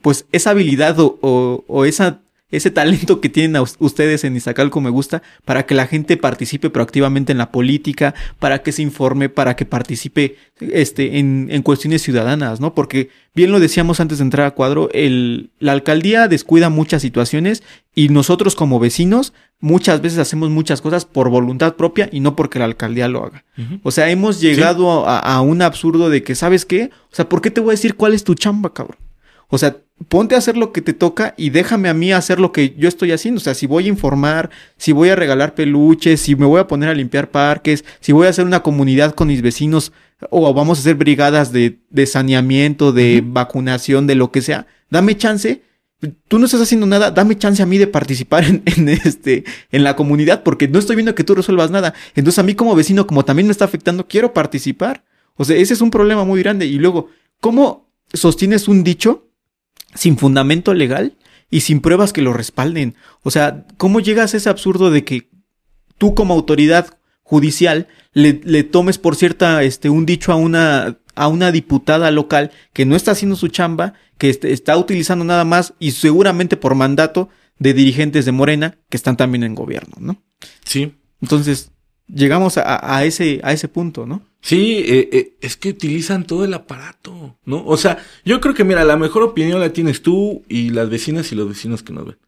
pues, 0.03 0.27
esa 0.33 0.51
habilidad 0.51 0.99
o, 1.01 1.19
o, 1.21 1.65
o 1.67 1.85
esa 1.85 2.21
ese 2.51 2.71
talento 2.71 3.21
que 3.21 3.29
tienen 3.29 3.63
ustedes 3.79 4.25
en 4.25 4.37
Iztacalco 4.37 4.81
me 4.81 4.91
gusta 4.91 5.23
para 5.45 5.67
que 5.67 5.75
la 5.75 5.87
gente 5.87 6.17
participe 6.17 6.71
proactivamente 6.71 7.33
en 7.33 7.39
la 7.39 7.53
política, 7.53 8.15
para 8.39 8.63
que 8.63 8.73
se 8.73 8.83
informe, 8.83 9.29
para 9.29 9.55
que 9.57 9.65
participe 9.65 10.37
este, 10.61 11.19
en, 11.19 11.49
en 11.51 11.63
cuestiones 11.63 12.03
ciudadanas, 12.03 12.61
¿no? 12.61 12.75
Porque 12.75 13.09
bien 13.35 13.53
lo 13.53 13.61
decíamos 13.61 14.01
antes 14.01 14.19
de 14.19 14.25
entrar 14.25 14.47
a 14.47 14.51
cuadro, 14.53 14.89
el, 14.93 15.51
la 15.59 15.73
alcaldía 15.73 16.29
descuida 16.29 16.71
muchas 16.71 17.03
situaciones 17.03 17.63
y 17.95 18.09
nosotros 18.09 18.55
como 18.55 18.81
vecinos 18.81 19.33
muchas 19.61 20.01
veces 20.01 20.19
hacemos 20.19 20.51
muchas 20.51 20.81
cosas 20.81 21.05
por 21.05 21.29
voluntad 21.29 21.77
propia 21.77 22.09
y 22.11 22.21
no 22.21 22.35
porque 22.35 22.59
la 22.59 22.65
alcaldía 22.65 23.09
lo 23.09 23.25
haga. 23.25 23.45
Uh 23.59 23.63
-huh. 23.63 23.81
O 23.83 23.91
sea, 23.91 24.11
hemos 24.11 24.41
llegado 24.41 25.03
¿Sí? 25.03 25.09
a, 25.09 25.19
a 25.19 25.41
un 25.41 25.63
absurdo 25.63 26.09
de 26.11 26.23
que, 26.23 26.35
¿sabes 26.35 26.65
qué? 26.65 26.91
O 27.13 27.15
sea, 27.15 27.29
¿por 27.29 27.41
qué 27.43 27.51
te 27.51 27.61
voy 27.61 27.71
a 27.71 27.79
decir 27.79 27.95
cuál 27.95 28.15
es 28.15 28.25
tu 28.25 28.35
chamba, 28.35 28.73
cabrón? 28.73 28.99
O 29.49 29.59
sea, 29.59 29.77
ponte 30.09 30.35
a 30.35 30.39
hacer 30.39 30.57
lo 30.57 30.73
que 30.73 30.81
te 30.81 30.95
toca 30.95 31.35
y 31.37 31.51
déjame 31.51 31.89
a 31.89 31.95
mí 31.95 32.13
hacer 32.13 32.41
lo 32.41 32.53
que 32.53 32.75
yo 32.77 32.89
estoy 32.89 33.13
haciendo. 33.13 33.39
O 33.39 33.45
sea, 33.45 33.55
si 33.55 33.67
voy 33.67 33.87
a 33.87 33.89
informar, 33.89 34.51
si 34.77 34.93
voy 34.93 35.11
a 35.11 35.17
regalar 35.17 35.55
peluches, 35.55 36.21
si 36.21 36.37
me 36.37 36.47
voy 36.47 36.61
a 36.61 36.67
poner 36.67 36.89
a 36.89 36.95
limpiar 36.95 37.31
parques, 37.31 37.85
si 38.01 38.13
voy 38.13 38.27
a 38.27 38.31
hacer 38.31 38.45
una 38.45 38.63
comunidad 38.63 39.15
con 39.15 39.29
mis 39.29 39.43
vecinos 39.43 39.93
o 40.31 40.53
vamos 40.53 40.79
a 40.79 40.81
hacer 40.81 40.97
brigadas 40.97 41.53
de, 41.53 41.79
de 41.91 42.07
saneamiento, 42.07 42.93
de 42.93 43.21
uh 43.23 43.27
-huh. 43.27 43.33
vacunación, 43.33 44.07
de 44.07 44.15
lo 44.15 44.31
que 44.31 44.43
sea, 44.43 44.67
dame 44.91 45.17
chance. 45.17 45.63
Tú 46.29 46.39
no 46.39 46.47
estás 46.47 46.63
haciendo 46.63 46.87
nada, 46.87 47.11
dame 47.11 47.37
chance 47.37 47.63
a 47.63 47.67
mí 47.67 47.77
de 47.77 47.87
participar 47.87 48.45
en, 48.45 48.63
en, 48.65 48.89
este, 48.89 49.45
en 49.71 49.85
la 49.85 49.97
comunidad 49.97 50.43
porque 50.43 50.67
no 50.67 50.79
estoy 50.79 50.97
viendo 50.97 51.15
que 51.15 51.25
tú 51.25 51.35
resuelvas 51.35 51.71
nada. 51.71 51.93
Entonces 52.15 52.39
a 52.39 52.43
mí 52.43 52.55
como 52.55 52.75
vecino, 52.75 53.07
como 53.07 53.25
también 53.25 53.47
me 53.47 53.53
está 53.53 53.67
afectando, 53.67 54.09
quiero 54.09 54.33
participar. 54.33 55.05
O 55.37 55.45
sea, 55.45 55.57
ese 55.57 55.75
es 55.75 55.81
un 55.83 55.91
problema 55.91 56.25
muy 56.25 56.41
grande. 56.43 56.67
Y 56.67 56.79
luego, 56.79 57.09
¿cómo 57.41 57.91
sostienes 58.13 58.67
un 58.67 58.83
dicho 58.83 59.30
sin 59.95 60.19
fundamento 60.19 60.75
legal 60.75 61.17
y 61.51 61.61
sin 61.61 61.81
pruebas 61.81 62.13
que 62.13 62.23
lo 62.23 62.33
respalden. 62.33 62.95
O 63.23 63.31
sea, 63.31 63.67
¿cómo 63.77 64.01
llegas 64.01 64.35
a 64.35 64.37
ese 64.37 64.49
absurdo 64.49 64.91
de 64.91 65.05
que 65.05 65.31
tú 65.99 66.15
como 66.15 66.35
autoridad 66.35 66.99
judicial 67.23 67.89
le, 68.13 68.41
le 68.45 68.65
tomes 68.65 68.99
por 68.99 69.17
cierta 69.17 69.63
este 69.63 69.91
un 69.91 70.07
dicho 70.07 70.33
a 70.33 70.37
una 70.37 70.99
a 71.15 71.29
una 71.29 71.53
diputada 71.53 72.11
local 72.11 72.51
que 72.73 72.87
no 72.87 72.97
está 72.97 73.11
haciendo 73.13 73.37
su 73.37 73.49
chamba, 73.49 73.95
que 74.17 74.31
est 74.31 74.45
está 74.45 74.77
utilizando 74.77 75.25
nada 75.25 75.45
más 75.45 75.75
y 75.79 75.93
seguramente 75.93 76.57
por 76.57 76.75
mandato 76.75 77.29
de 77.59 77.75
dirigentes 77.75 78.25
de 78.25 78.33
Morena 78.33 78.79
que 78.89 78.97
están 78.97 79.17
también 79.17 79.45
en 79.45 79.55
gobierno, 79.55 79.97
¿no? 80.01 80.23
Sí. 80.65 80.95
Entonces, 81.21 81.73
llegamos 82.09 82.57
a, 82.57 82.97
a 82.97 83.05
ese 83.05 83.41
a 83.43 83.53
ese 83.53 83.69
punto, 83.69 84.07
¿no? 84.07 84.23
Sí, 84.43 84.83
eh, 84.87 85.09
eh, 85.13 85.37
es 85.41 85.57
que 85.57 85.71
utilizan 85.71 86.27
todo 86.27 86.45
el 86.45 86.55
aparato, 86.55 87.39
¿no? 87.45 87.65
O 87.67 87.77
sea, 87.77 87.99
yo 88.25 88.41
creo 88.41 88.55
que, 88.55 88.65
mira, 88.65 88.85
la 88.85 88.97
mejor 88.97 89.23
opinión 89.23 89.61
la 89.61 89.73
tienes 89.73 90.03
tú 90.03 90.43
y 90.49 90.71
las 90.71 90.89
vecinas 90.89 91.31
y 91.31 91.35
los 91.35 91.49
vecinos 91.49 91.83
que 91.83 91.93
nos 91.93 92.07
ven. 92.07 92.19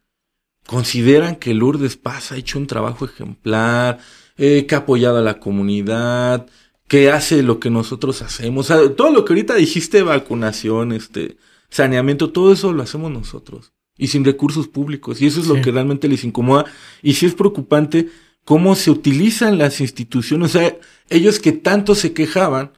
Consideran 0.67 1.35
que 1.37 1.53
Lourdes 1.53 1.97
Paz 1.97 2.31
ha 2.31 2.37
hecho 2.37 2.59
un 2.59 2.67
trabajo 2.67 3.05
ejemplar, 3.05 3.99
eh, 4.37 4.65
que 4.67 4.75
ha 4.75 4.79
apoyado 4.79 5.17
a 5.17 5.21
la 5.21 5.39
comunidad, 5.39 6.47
que 6.87 7.11
hace 7.11 7.41
lo 7.41 7.59
que 7.59 7.71
nosotros 7.71 8.21
hacemos. 8.21 8.69
O 8.69 8.75
sea, 8.75 8.95
todo 8.95 9.11
lo 9.11 9.25
que 9.25 9.33
ahorita 9.33 9.55
dijiste, 9.55 10.03
vacunación, 10.03 10.91
este, 10.91 11.37
saneamiento, 11.69 12.31
todo 12.31 12.53
eso 12.53 12.71
lo 12.71 12.83
hacemos 12.83 13.11
nosotros. 13.11 13.73
Y 13.97 14.07
sin 14.07 14.23
recursos 14.23 14.67
públicos. 14.67 15.21
Y 15.21 15.27
eso 15.27 15.39
es 15.39 15.47
sí. 15.47 15.53
lo 15.55 15.61
que 15.61 15.71
realmente 15.71 16.07
les 16.07 16.23
incomoda. 16.23 16.65
Y 17.01 17.13
sí 17.13 17.25
es 17.25 17.33
preocupante 17.33 18.09
cómo 18.45 18.75
se 18.75 18.91
utilizan 18.91 19.57
las 19.57 19.81
instituciones. 19.81 20.55
O 20.55 20.59
sea, 20.59 20.77
ellos 21.09 21.39
que 21.39 21.51
tanto 21.51 21.95
se 21.95 22.13
quejaban, 22.13 22.71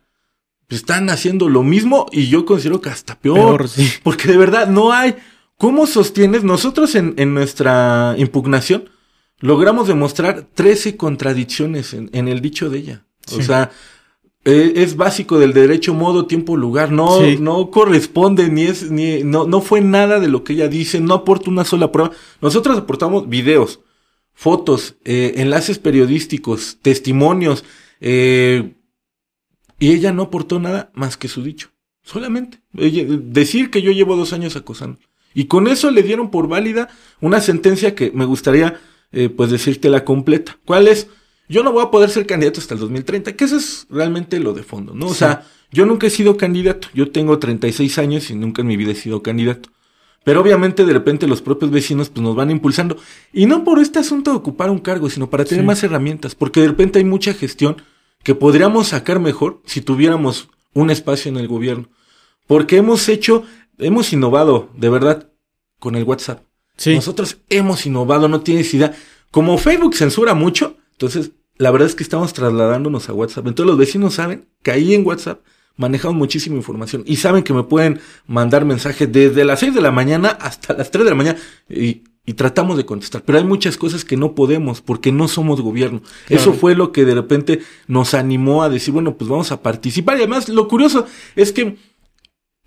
pues 0.67 0.81
están 0.81 1.09
haciendo 1.09 1.49
lo 1.49 1.63
mismo 1.63 2.07
y 2.11 2.27
yo 2.27 2.45
considero 2.45 2.81
que 2.81 2.89
hasta 2.89 3.19
peor. 3.19 3.57
peor 3.57 3.69
sí. 3.69 3.89
Porque 4.03 4.27
de 4.27 4.37
verdad 4.37 4.67
no 4.67 4.91
hay. 4.91 5.15
¿Cómo 5.57 5.87
sostienes? 5.87 6.43
Nosotros 6.43 6.95
en, 6.95 7.13
en 7.17 7.33
nuestra 7.33 8.15
impugnación 8.17 8.89
logramos 9.39 9.87
demostrar 9.87 10.47
13 10.53 10.97
contradicciones 10.97 11.93
en, 11.93 12.09
en 12.13 12.27
el 12.27 12.41
dicho 12.41 12.69
de 12.69 12.79
ella. 12.79 13.05
Sí. 13.25 13.39
O 13.39 13.41
sea, 13.41 13.71
eh, 14.47 14.73
es 14.75 14.95
básico 14.95 15.39
del 15.39 15.53
derecho, 15.53 15.95
modo, 15.95 16.27
tiempo, 16.27 16.55
lugar. 16.55 16.91
No, 16.91 17.19
sí. 17.19 17.37
no 17.39 17.71
corresponde, 17.71 18.49
ni 18.49 18.63
es, 18.63 18.91
ni, 18.91 19.23
no, 19.23 19.47
no 19.47 19.59
fue 19.59 19.81
nada 19.81 20.19
de 20.19 20.27
lo 20.27 20.43
que 20.43 20.53
ella 20.53 20.67
dice, 20.67 21.01
no 21.01 21.15
aporta 21.15 21.49
una 21.49 21.65
sola 21.65 21.91
prueba. 21.91 22.11
Nosotros 22.41 22.77
aportamos 22.77 23.27
videos, 23.27 23.79
fotos, 24.35 24.95
eh, 25.05 25.33
enlaces 25.37 25.79
periodísticos, 25.79 26.77
testimonios, 26.81 27.63
eh, 28.01 28.75
y 29.79 29.91
ella 29.91 30.11
no 30.11 30.23
aportó 30.23 30.59
nada 30.59 30.91
más 30.93 31.17
que 31.17 31.27
su 31.27 31.41
dicho. 31.41 31.71
Solamente. 32.03 32.59
Ella, 32.77 33.03
decir 33.07 33.71
que 33.71 33.81
yo 33.81 33.91
llevo 33.91 34.15
dos 34.15 34.31
años 34.31 34.55
acosando. 34.55 34.99
Y 35.33 35.45
con 35.45 35.67
eso 35.67 35.89
le 35.89 36.03
dieron 36.03 36.29
por 36.29 36.47
válida 36.47 36.89
una 37.19 37.41
sentencia 37.41 37.95
que 37.95 38.11
me 38.11 38.25
gustaría, 38.25 38.79
eh, 39.11 39.29
pues, 39.29 39.49
decirte 39.49 39.89
la 39.89 40.05
completa. 40.05 40.59
¿Cuál 40.65 40.87
es? 40.87 41.07
Yo 41.49 41.63
no 41.63 41.71
voy 41.71 41.83
a 41.83 41.91
poder 41.91 42.09
ser 42.09 42.25
candidato 42.25 42.59
hasta 42.59 42.73
el 42.73 42.79
2030, 42.79 43.35
que 43.35 43.45
eso 43.45 43.57
es 43.57 43.87
realmente 43.89 44.39
lo 44.39 44.53
de 44.53 44.63
fondo, 44.63 44.93
¿no? 44.93 45.07
O 45.07 45.13
sí. 45.13 45.19
sea, 45.19 45.45
yo 45.71 45.85
nunca 45.85 46.07
he 46.07 46.09
sido 46.09 46.37
candidato. 46.37 46.87
Yo 46.93 47.11
tengo 47.11 47.37
36 47.39 47.97
años 47.97 48.29
y 48.29 48.35
nunca 48.35 48.61
en 48.61 48.67
mi 48.67 48.77
vida 48.77 48.91
he 48.91 48.95
sido 48.95 49.21
candidato. 49.21 49.69
Pero 50.25 50.41
obviamente 50.41 50.85
de 50.85 50.91
repente 50.91 51.27
los 51.27 51.43
propios 51.43 51.69
vecinos 51.69 52.09
pues 52.09 52.23
nos 52.23 52.35
van 52.35 52.49
impulsando. 52.49 52.97
Y 53.31 53.45
no 53.45 53.63
por 53.63 53.77
este 53.77 53.99
asunto 53.99 54.31
de 54.31 54.37
ocupar 54.37 54.71
un 54.71 54.79
cargo, 54.79 55.07
sino 55.07 55.29
para 55.29 55.45
tener 55.45 55.61
sí. 55.61 55.67
más 55.67 55.83
herramientas. 55.83 56.33
Porque 56.33 56.61
de 56.61 56.67
repente 56.67 56.97
hay 56.97 57.05
mucha 57.05 57.35
gestión 57.35 57.77
que 58.23 58.33
podríamos 58.33 58.87
sacar 58.87 59.19
mejor 59.19 59.61
si 59.65 59.81
tuviéramos 59.81 60.49
un 60.73 60.89
espacio 60.89 61.29
en 61.29 61.37
el 61.37 61.47
gobierno. 61.47 61.89
Porque 62.47 62.77
hemos 62.77 63.07
hecho, 63.07 63.43
hemos 63.77 64.11
innovado, 64.13 64.71
de 64.75 64.89
verdad, 64.89 65.29
con 65.77 65.95
el 65.95 66.03
WhatsApp. 66.03 66.41
Sí. 66.75 66.95
Nosotros 66.95 67.37
hemos 67.49 67.85
innovado, 67.85 68.27
no 68.27 68.41
tienes 68.41 68.73
idea. 68.73 68.95
Como 69.29 69.59
Facebook 69.59 69.93
censura 69.93 70.33
mucho, 70.33 70.75
entonces 70.93 71.33
la 71.57 71.69
verdad 71.69 71.87
es 71.87 71.93
que 71.93 72.01
estamos 72.01 72.33
trasladándonos 72.33 73.09
a 73.09 73.13
WhatsApp. 73.13 73.45
Entonces 73.45 73.69
los 73.69 73.77
vecinos 73.77 74.15
saben 74.15 74.47
que 74.63 74.71
ahí 74.71 74.95
en 74.95 75.05
WhatsApp 75.05 75.41
manejamos 75.77 76.15
muchísima 76.15 76.55
información 76.55 77.03
y 77.05 77.17
saben 77.17 77.43
que 77.43 77.53
me 77.53 77.63
pueden 77.63 77.99
mandar 78.27 78.65
mensajes 78.65 79.11
desde 79.11 79.43
las 79.45 79.59
6 79.59 79.73
de 79.73 79.81
la 79.81 79.91
mañana 79.91 80.29
hasta 80.29 80.73
las 80.73 80.91
3 80.91 81.03
de 81.03 81.09
la 81.09 81.15
mañana 81.15 81.39
y, 81.69 82.03
y 82.25 82.33
tratamos 82.33 82.77
de 82.77 82.85
contestar. 82.85 83.23
Pero 83.23 83.37
hay 83.37 83.43
muchas 83.43 83.77
cosas 83.77 84.03
que 84.03 84.17
no 84.17 84.33
podemos 84.35 84.81
porque 84.81 85.11
no 85.11 85.27
somos 85.27 85.61
gobierno. 85.61 86.01
Claro. 86.01 86.41
Eso 86.41 86.53
fue 86.53 86.75
lo 86.75 86.91
que 86.91 87.05
de 87.05 87.15
repente 87.15 87.59
nos 87.87 88.13
animó 88.13 88.63
a 88.63 88.69
decir, 88.69 88.93
bueno, 88.93 89.15
pues 89.15 89.29
vamos 89.29 89.51
a 89.51 89.61
participar. 89.61 90.17
Y 90.17 90.21
además 90.21 90.49
lo 90.49 90.67
curioso 90.67 91.05
es 91.35 91.51
que 91.51 91.77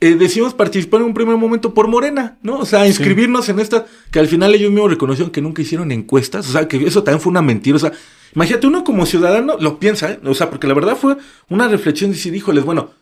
eh, 0.00 0.14
decidimos 0.14 0.54
participar 0.54 1.00
en 1.00 1.06
un 1.06 1.14
primer 1.14 1.36
momento 1.36 1.74
por 1.74 1.88
Morena, 1.88 2.38
¿no? 2.42 2.58
O 2.60 2.66
sea, 2.66 2.86
inscribirnos 2.86 3.46
sí. 3.46 3.50
en 3.50 3.60
esta, 3.60 3.86
que 4.10 4.20
al 4.20 4.28
final 4.28 4.54
ellos 4.54 4.70
mismos 4.70 4.90
reconocieron 4.90 5.32
que 5.32 5.42
nunca 5.42 5.62
hicieron 5.62 5.90
encuestas, 5.90 6.48
o 6.48 6.52
sea, 6.52 6.68
que 6.68 6.76
eso 6.86 7.02
también 7.02 7.20
fue 7.20 7.30
una 7.30 7.42
mentira, 7.42 7.76
o 7.76 7.80
sea, 7.80 7.92
imagínate 8.34 8.66
uno 8.66 8.84
como 8.84 9.06
ciudadano 9.06 9.56
lo 9.58 9.78
piensa, 9.78 10.12
¿eh? 10.12 10.20
O 10.24 10.34
sea, 10.34 10.50
porque 10.50 10.68
la 10.68 10.74
verdad 10.74 10.96
fue 10.96 11.16
una 11.48 11.66
reflexión 11.68 12.10
de 12.10 12.16
decir, 12.16 12.34
híjoles, 12.34 12.64
bueno, 12.64 12.92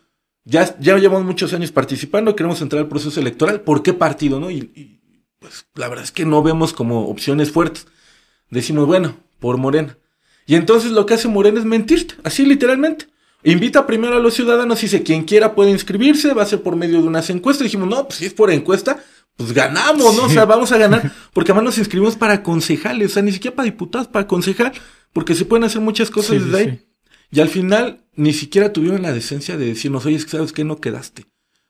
ya, 0.43 0.75
ya 0.79 0.97
llevamos 0.97 1.25
muchos 1.25 1.53
años 1.53 1.71
participando, 1.71 2.35
queremos 2.35 2.61
entrar 2.61 2.81
al 2.81 2.89
proceso 2.89 3.19
electoral, 3.19 3.61
¿por 3.61 3.83
qué 3.83 3.93
partido, 3.93 4.39
no? 4.39 4.49
Y, 4.49 4.71
y 4.75 5.01
pues 5.39 5.67
la 5.75 5.89
verdad 5.89 6.05
es 6.05 6.11
que 6.11 6.25
no 6.25 6.41
vemos 6.41 6.73
como 6.73 7.07
opciones 7.09 7.51
fuertes. 7.51 7.87
Decimos, 8.49 8.87
bueno, 8.87 9.17
por 9.39 9.57
Morena. 9.57 9.97
Y 10.45 10.55
entonces 10.55 10.91
lo 10.91 11.05
que 11.05 11.15
hace 11.15 11.27
Morena 11.27 11.59
es 11.59 11.65
mentirte, 11.65 12.15
así 12.23 12.45
literalmente. 12.45 13.07
Invita 13.43 13.85
primero 13.85 14.17
a 14.17 14.19
los 14.19 14.33
ciudadanos, 14.33 14.81
dice, 14.81 15.03
quien 15.03 15.23
quiera 15.23 15.53
puede 15.53 15.71
inscribirse, 15.71 16.33
va 16.33 16.43
a 16.43 16.47
ser 16.47 16.63
por 16.63 16.75
medio 16.75 17.01
de 17.01 17.07
unas 17.07 17.29
encuestas. 17.29 17.65
Dijimos, 17.65 17.87
no, 17.87 18.07
pues 18.07 18.19
si 18.19 18.25
es 18.25 18.33
por 18.33 18.51
encuesta, 18.51 19.03
pues 19.35 19.53
ganamos, 19.53 20.15
¿no? 20.15 20.23
Sí. 20.23 20.25
O 20.25 20.29
sea, 20.29 20.45
vamos 20.45 20.71
a 20.71 20.77
ganar, 20.77 21.11
porque 21.33 21.51
además 21.51 21.65
nos 21.65 21.77
inscribimos 21.77 22.15
para 22.15 22.43
concejales, 22.43 23.11
o 23.11 23.13
sea, 23.13 23.23
ni 23.23 23.31
siquiera 23.31 23.55
para 23.55 23.65
diputados, 23.65 24.07
para 24.07 24.27
concejal, 24.27 24.73
porque 25.13 25.35
se 25.35 25.45
pueden 25.45 25.63
hacer 25.63 25.81
muchas 25.81 26.09
cosas 26.09 26.37
sí, 26.37 26.43
desde 26.43 26.63
sí, 26.63 26.69
ahí. 26.69 26.87
Y 27.31 27.39
al 27.39 27.49
final, 27.49 28.05
ni 28.15 28.33
siquiera 28.33 28.73
tuvieron 28.73 29.03
la 29.03 29.13
decencia 29.13 29.57
de 29.57 29.65
decirnos, 29.65 30.05
oye, 30.05 30.19
¿sabes 30.19 30.53
qué? 30.53 30.63
No 30.63 30.79
quedaste. 30.79 31.25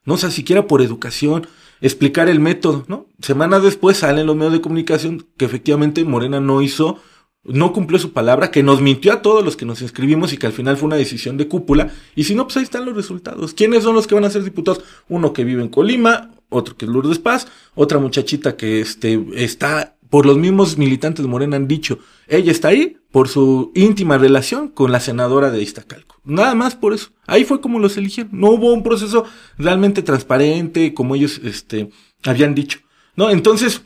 No, 0.06 0.14
o 0.14 0.18
sea, 0.18 0.32
siquiera 0.32 0.68
por 0.68 0.82
educación, 0.82 1.48
explicar 1.82 2.30
el 2.30 2.40
método, 2.40 2.86
¿no? 2.88 3.08
Semanas 3.22 3.64
después 3.64 3.98
salen 3.98 4.26
los 4.26 4.36
medios 4.36 4.54
de 4.54 4.62
comunicación 4.62 5.28
que 5.36 5.46
efectivamente 5.46 6.04
Morena 6.06 6.40
no 6.40 6.62
hizo 6.62 7.02
no 7.48 7.74
cumplió 7.74 8.00
su 8.00 8.12
palabra, 8.12 8.52
que 8.52 8.64
nos 8.64 8.82
mintió 8.82 9.14
a 9.14 9.22
todos 9.22 9.44
los 9.44 9.56
que 9.56 9.66
nos 9.66 9.82
inscribimos 9.82 10.34
y 10.34 10.38
que 10.38 10.48
al 10.48 10.54
final 10.54 10.78
fue 10.78 10.88
una 10.88 10.98
decisión 10.98 11.38
de 11.38 11.48
cúpula. 11.48 11.92
Y 12.16 12.26
si 12.26 12.36
no, 12.36 12.44
pues 12.46 12.58
ahí 12.58 12.64
están 12.64 12.86
los 12.86 12.96
resultados. 12.96 13.54
¿Quiénes 13.54 13.84
son 13.84 13.96
los 13.96 14.06
que 14.06 14.16
van 14.16 14.26
a 14.26 14.30
ser 14.30 14.44
diputados? 14.44 14.84
Uno 15.08 15.34
que 15.34 15.44
vive 15.44 15.62
en 15.62 15.70
Colima, 15.70 16.32
otro 16.50 16.76
que 16.76 16.86
es 16.86 16.92
Lourdes 16.92 17.20
Paz, 17.20 17.48
otra 17.74 18.00
muchachita 18.00 18.58
que 18.58 18.82
este, 18.82 19.26
está, 19.34 19.96
por 20.10 20.26
los 20.26 20.38
mismos 20.38 20.78
militantes 20.78 21.24
de 21.24 21.30
Morena 21.30 21.56
han 21.56 21.68
dicho, 21.68 22.00
ella 22.28 22.52
está 22.52 22.70
ahí 22.70 22.98
por 23.12 23.30
su 23.30 23.72
íntima 23.76 24.18
relación 24.18 24.68
con 24.68 24.92
la 24.92 25.00
senadora 25.00 25.50
de 25.50 25.62
Iztacalco. 25.62 26.20
Nada 26.24 26.54
más 26.56 26.76
por 26.76 26.94
eso. 26.94 27.12
Ahí 27.26 27.46
fue 27.46 27.62
como 27.62 27.80
los 27.80 27.98
eligieron. 27.98 28.32
No 28.34 28.52
hubo 28.52 28.74
un 28.74 28.84
proceso 28.84 29.24
realmente 29.58 30.02
transparente, 30.04 30.94
como 30.94 31.16
ellos 31.16 31.40
este, 31.44 31.90
habían 32.26 32.54
dicho. 32.54 32.80
¿No? 33.16 33.30
Entonces, 33.30 33.82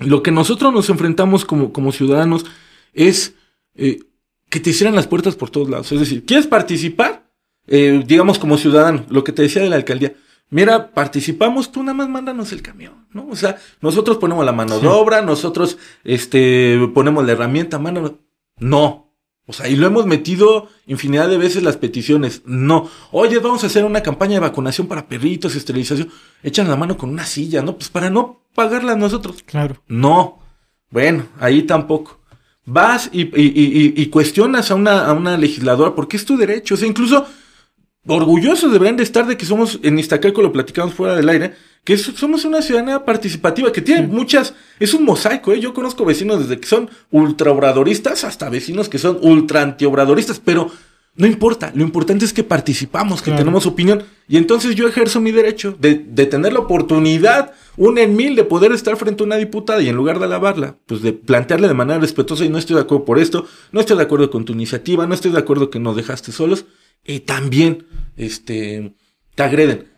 lo 0.00 0.22
que 0.22 0.32
nosotros 0.32 0.72
nos 0.72 0.90
enfrentamos 0.90 1.44
como, 1.44 1.72
como 1.72 1.92
ciudadanos 1.92 2.44
es 2.94 3.34
eh, 3.74 4.00
que 4.48 4.60
te 4.60 4.70
hicieran 4.70 4.94
las 4.94 5.06
puertas 5.06 5.36
por 5.36 5.50
todos 5.50 5.68
lados. 5.68 5.90
Es 5.92 6.00
decir, 6.00 6.24
¿quieres 6.24 6.46
participar? 6.46 7.30
Eh, 7.66 8.02
digamos 8.06 8.38
como 8.38 8.58
ciudadano, 8.58 9.04
lo 9.08 9.24
que 9.24 9.32
te 9.32 9.42
decía 9.42 9.62
de 9.62 9.70
la 9.70 9.76
alcaldía. 9.76 10.14
Mira, 10.50 10.92
participamos, 10.92 11.72
tú 11.72 11.82
nada 11.82 11.94
más 11.94 12.08
mándanos 12.08 12.52
el 12.52 12.62
camión, 12.62 13.06
¿no? 13.10 13.26
O 13.28 13.36
sea, 13.36 13.56
nosotros 13.80 14.18
ponemos 14.18 14.44
la 14.44 14.52
mano 14.52 14.78
de 14.78 14.86
obra, 14.86 15.22
nosotros 15.22 15.78
este, 16.04 16.78
ponemos 16.94 17.24
la 17.24 17.32
herramienta, 17.32 17.78
mándanos. 17.78 18.12
No. 18.58 19.12
O 19.46 19.52
sea, 19.52 19.68
y 19.68 19.76
lo 19.76 19.86
hemos 19.86 20.06
metido 20.06 20.68
infinidad 20.86 21.28
de 21.28 21.38
veces 21.38 21.62
las 21.62 21.76
peticiones. 21.76 22.42
No. 22.46 22.88
Oye, 23.10 23.38
vamos 23.40 23.64
a 23.64 23.66
hacer 23.66 23.84
una 23.84 24.02
campaña 24.02 24.34
de 24.34 24.40
vacunación 24.40 24.86
para 24.86 25.08
perritos, 25.08 25.56
esterilización. 25.56 26.10
Echan 26.42 26.68
la 26.68 26.76
mano 26.76 26.96
con 26.96 27.10
una 27.10 27.26
silla, 27.26 27.60
¿no? 27.62 27.76
Pues 27.76 27.88
para 27.88 28.08
no 28.08 28.42
pagarla 28.54 28.96
nosotros. 28.96 29.42
Claro. 29.44 29.82
No. 29.88 30.38
Bueno, 30.90 31.26
ahí 31.40 31.64
tampoco 31.64 32.20
vas 32.66 33.10
y, 33.12 33.22
y, 33.22 33.94
y, 33.96 34.06
cuestionas 34.06 34.70
a 34.70 34.74
una, 34.74 35.06
a 35.06 35.12
una 35.12 35.36
legisladora 35.36 35.94
porque 35.94 36.16
es 36.16 36.24
tu 36.24 36.36
derecho. 36.36 36.74
O 36.74 36.76
sea, 36.76 36.88
incluso 36.88 37.26
orgullosos 38.06 38.72
deberían 38.72 38.96
de 38.96 39.02
estar 39.02 39.26
de 39.26 39.36
que 39.36 39.46
somos, 39.46 39.80
en 39.82 39.98
Iztacalco 39.98 40.42
lo 40.42 40.52
platicamos 40.52 40.94
fuera 40.94 41.14
del 41.14 41.28
aire, 41.28 41.54
que 41.84 41.98
somos 41.98 42.44
una 42.44 42.62
ciudadanía 42.62 43.04
participativa, 43.04 43.70
que 43.70 43.82
tiene 43.82 44.06
muchas, 44.06 44.54
es 44.80 44.94
un 44.94 45.04
mosaico, 45.04 45.52
¿eh? 45.52 45.60
Yo 45.60 45.74
conozco 45.74 46.04
vecinos 46.04 46.40
desde 46.40 46.58
que 46.58 46.66
son 46.66 46.88
ultraobradoristas 47.10 48.24
hasta 48.24 48.48
vecinos 48.48 48.88
que 48.88 48.98
son 48.98 49.18
ultra 49.20 49.60
antiobradoristas, 49.60 50.40
pero 50.40 50.70
no 51.16 51.28
importa, 51.28 51.70
lo 51.76 51.84
importante 51.84 52.24
es 52.24 52.32
que 52.32 52.42
participamos, 52.42 53.22
que 53.22 53.30
tenemos 53.30 53.66
opinión. 53.66 54.02
Y 54.26 54.36
entonces 54.36 54.74
yo 54.74 54.88
ejerzo 54.88 55.20
mi 55.20 55.30
derecho 55.30 55.76
de, 55.78 55.94
de, 55.94 56.26
tener 56.26 56.52
la 56.52 56.58
oportunidad, 56.58 57.52
una 57.76 58.02
en 58.02 58.16
mil, 58.16 58.34
de 58.34 58.42
poder 58.42 58.72
estar 58.72 58.96
frente 58.96 59.22
a 59.22 59.26
una 59.26 59.36
diputada 59.36 59.80
y 59.80 59.88
en 59.88 59.94
lugar 59.94 60.18
de 60.18 60.24
alabarla, 60.24 60.76
pues 60.86 61.02
de 61.02 61.12
plantearle 61.12 61.68
de 61.68 61.74
manera 61.74 62.00
respetuosa 62.00 62.44
y 62.44 62.48
no 62.48 62.58
estoy 62.58 62.74
de 62.74 62.82
acuerdo 62.82 63.04
por 63.04 63.20
esto, 63.20 63.46
no 63.70 63.78
estoy 63.78 63.96
de 63.96 64.02
acuerdo 64.02 64.28
con 64.30 64.44
tu 64.44 64.54
iniciativa, 64.54 65.06
no 65.06 65.14
estoy 65.14 65.30
de 65.30 65.38
acuerdo 65.38 65.70
que 65.70 65.78
nos 65.78 65.94
dejaste 65.94 66.32
solos. 66.32 66.64
Y 67.04 67.20
también, 67.20 67.86
este, 68.16 68.94
te 69.36 69.42
agreden. 69.44 69.88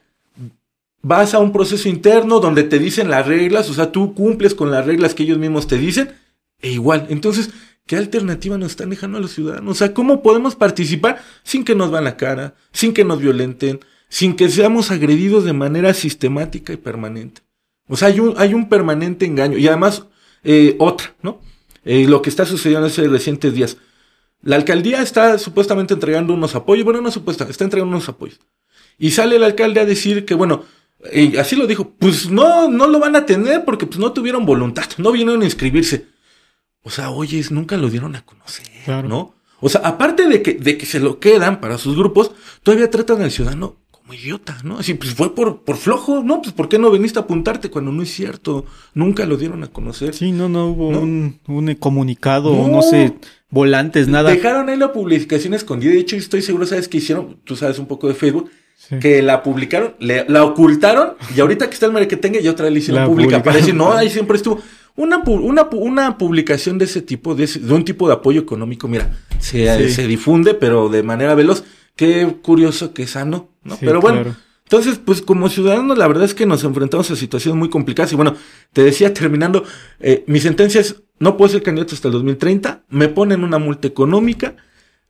Vas 1.00 1.32
a 1.32 1.38
un 1.38 1.52
proceso 1.52 1.88
interno 1.88 2.40
donde 2.40 2.64
te 2.64 2.78
dicen 2.78 3.08
las 3.08 3.26
reglas, 3.26 3.70
o 3.70 3.74
sea, 3.74 3.90
tú 3.90 4.12
cumples 4.12 4.54
con 4.54 4.70
las 4.70 4.84
reglas 4.84 5.14
que 5.14 5.22
ellos 5.22 5.38
mismos 5.38 5.66
te 5.66 5.78
dicen, 5.78 6.10
e 6.60 6.72
igual. 6.72 7.06
Entonces, 7.08 7.50
¿Qué 7.86 7.96
alternativa 7.96 8.58
nos 8.58 8.72
están 8.72 8.90
dejando 8.90 9.18
a 9.18 9.20
los 9.20 9.32
ciudadanos? 9.32 9.70
O 9.70 9.74
sea, 9.74 9.94
¿cómo 9.94 10.20
podemos 10.20 10.56
participar 10.56 11.22
sin 11.44 11.64
que 11.64 11.76
nos 11.76 11.92
van 11.92 12.04
la 12.04 12.16
cara, 12.16 12.56
sin 12.72 12.92
que 12.92 13.04
nos 13.04 13.20
violenten, 13.20 13.78
sin 14.08 14.34
que 14.34 14.48
seamos 14.48 14.90
agredidos 14.90 15.44
de 15.44 15.52
manera 15.52 15.94
sistemática 15.94 16.72
y 16.72 16.78
permanente? 16.78 17.42
O 17.88 17.96
sea, 17.96 18.08
hay 18.08 18.18
un, 18.18 18.34
hay 18.38 18.54
un 18.54 18.68
permanente 18.68 19.24
engaño. 19.24 19.56
Y 19.56 19.68
además, 19.68 20.04
eh, 20.42 20.74
otra, 20.80 21.14
¿no? 21.22 21.40
Eh, 21.84 22.06
lo 22.08 22.22
que 22.22 22.30
está 22.30 22.44
sucediendo 22.44 22.86
en 22.86 22.90
estos 22.90 23.06
recientes 23.06 23.54
días. 23.54 23.76
La 24.42 24.56
alcaldía 24.56 25.00
está 25.00 25.38
supuestamente 25.38 25.94
entregando 25.94 26.34
unos 26.34 26.56
apoyos, 26.56 26.84
bueno, 26.84 27.00
no 27.00 27.12
supuesta, 27.12 27.46
está 27.48 27.62
entregando 27.62 27.96
unos 27.96 28.08
apoyos. 28.08 28.40
Y 28.98 29.12
sale 29.12 29.36
el 29.36 29.44
alcalde 29.44 29.80
a 29.80 29.84
decir 29.84 30.24
que, 30.24 30.34
bueno, 30.34 30.64
eh, 31.12 31.34
así 31.38 31.54
lo 31.54 31.68
dijo, 31.68 31.94
pues 31.98 32.28
no, 32.30 32.68
no 32.68 32.88
lo 32.88 32.98
van 32.98 33.14
a 33.14 33.26
tener 33.26 33.64
porque 33.64 33.86
pues 33.86 34.00
no 34.00 34.12
tuvieron 34.12 34.44
voluntad, 34.44 34.86
no 34.98 35.12
vinieron 35.12 35.42
a 35.42 35.44
inscribirse. 35.44 36.15
O 36.86 36.90
sea, 36.90 37.10
oyes, 37.10 37.50
nunca 37.50 37.76
lo 37.76 37.90
dieron 37.90 38.14
a 38.14 38.24
conocer, 38.24 39.04
¿no? 39.06 39.34
O 39.58 39.68
sea, 39.68 39.80
aparte 39.80 40.28
de 40.28 40.40
que, 40.40 40.54
de 40.54 40.78
que 40.78 40.86
se 40.86 41.00
lo 41.00 41.18
quedan 41.18 41.60
para 41.60 41.78
sus 41.78 41.96
grupos, 41.96 42.30
todavía 42.62 42.88
tratan 42.92 43.22
al 43.22 43.32
ciudadano 43.32 43.78
como 43.90 44.14
idiota, 44.14 44.58
¿no? 44.62 44.78
Así, 44.78 44.94
pues 44.94 45.12
fue 45.12 45.34
por, 45.34 45.64
por 45.64 45.78
flojo, 45.78 46.22
¿no? 46.22 46.40
Pues 46.40 46.54
¿por 46.54 46.68
qué 46.68 46.78
no 46.78 46.92
viniste 46.92 47.18
a 47.18 47.22
apuntarte 47.22 47.70
cuando 47.70 47.90
no 47.90 48.04
es 48.04 48.14
cierto? 48.14 48.66
Nunca 48.94 49.26
lo 49.26 49.36
dieron 49.36 49.64
a 49.64 49.66
conocer. 49.66 50.14
Sí, 50.14 50.30
no, 50.30 50.48
no 50.48 50.68
hubo 50.68 50.90
Un, 50.90 51.40
un, 51.48 51.74
comunicado, 51.74 52.54
no. 52.54 52.68
no 52.68 52.82
sé, 52.82 53.14
volantes, 53.50 54.06
nada. 54.06 54.30
Dejaron 54.30 54.68
ahí 54.68 54.76
la 54.76 54.92
publicación 54.92 55.54
escondida. 55.54 55.90
De 55.90 55.98
hecho, 55.98 56.14
estoy 56.14 56.40
seguro, 56.40 56.66
¿sabes 56.66 56.86
qué 56.86 56.98
hicieron? 56.98 57.40
Tú 57.42 57.56
sabes 57.56 57.80
un 57.80 57.86
poco 57.86 58.06
de 58.06 58.14
Facebook. 58.14 58.48
Que 59.00 59.22
la 59.22 59.42
publicaron, 59.42 59.96
la 59.98 60.44
ocultaron 60.44 61.14
y 61.34 61.40
ahorita 61.40 61.66
que 61.66 61.74
está 61.74 61.86
el 61.86 62.08
tenga 62.20 62.40
y 62.40 62.46
otra 62.46 62.66
vez 62.66 62.72
le 62.74 62.78
hicieron 62.78 63.06
pública. 63.06 63.42
Para 63.42 63.56
decir, 63.56 63.74
no, 63.74 63.92
ahí 63.92 64.08
siempre 64.16 64.36
estuvo. 64.36 64.60
Una, 64.96 65.18
una, 65.18 65.68
una 65.72 66.18
publicación 66.18 66.78
de 66.78 66.86
ese 66.86 67.02
tipo, 67.02 67.34
de, 67.34 67.46
de 67.46 67.74
un 67.74 67.84
tipo 67.84 68.08
de 68.08 68.14
apoyo 68.14 68.40
económico, 68.40 68.88
mira, 68.88 69.16
se, 69.38 69.90
se, 69.90 70.06
difunde, 70.06 70.54
pero 70.54 70.88
de 70.88 71.02
manera 71.02 71.34
veloz. 71.34 71.64
Qué 71.94 72.36
curioso, 72.42 72.92
qué 72.92 73.06
sano, 73.06 73.48
¿no? 73.62 73.78
pero 73.80 74.00
bueno, 74.00 74.36
entonces, 74.66 74.98
pues 74.98 75.22
como 75.22 75.48
ciudadanos, 75.48 75.96
la 75.96 76.08
verdad 76.08 76.24
es 76.24 76.34
que 76.34 76.44
nos 76.44 76.64
enfrentamos 76.64 77.08
a 77.12 77.16
situaciones 77.16 77.56
muy 77.56 77.70
complicadas. 77.70 78.12
Y 78.12 78.16
bueno, 78.16 78.34
te 78.72 78.82
decía, 78.82 79.14
terminando, 79.14 79.62
eh, 80.00 80.24
mi 80.26 80.40
sentencia 80.40 80.80
es, 80.80 81.02
no 81.20 81.36
puedo 81.36 81.52
ser 81.52 81.62
candidato 81.62 81.94
hasta 81.94 82.08
el 82.08 82.12
2030, 82.12 82.82
me 82.88 83.08
ponen 83.08 83.44
una 83.44 83.58
multa 83.58 83.86
económica. 83.86 84.56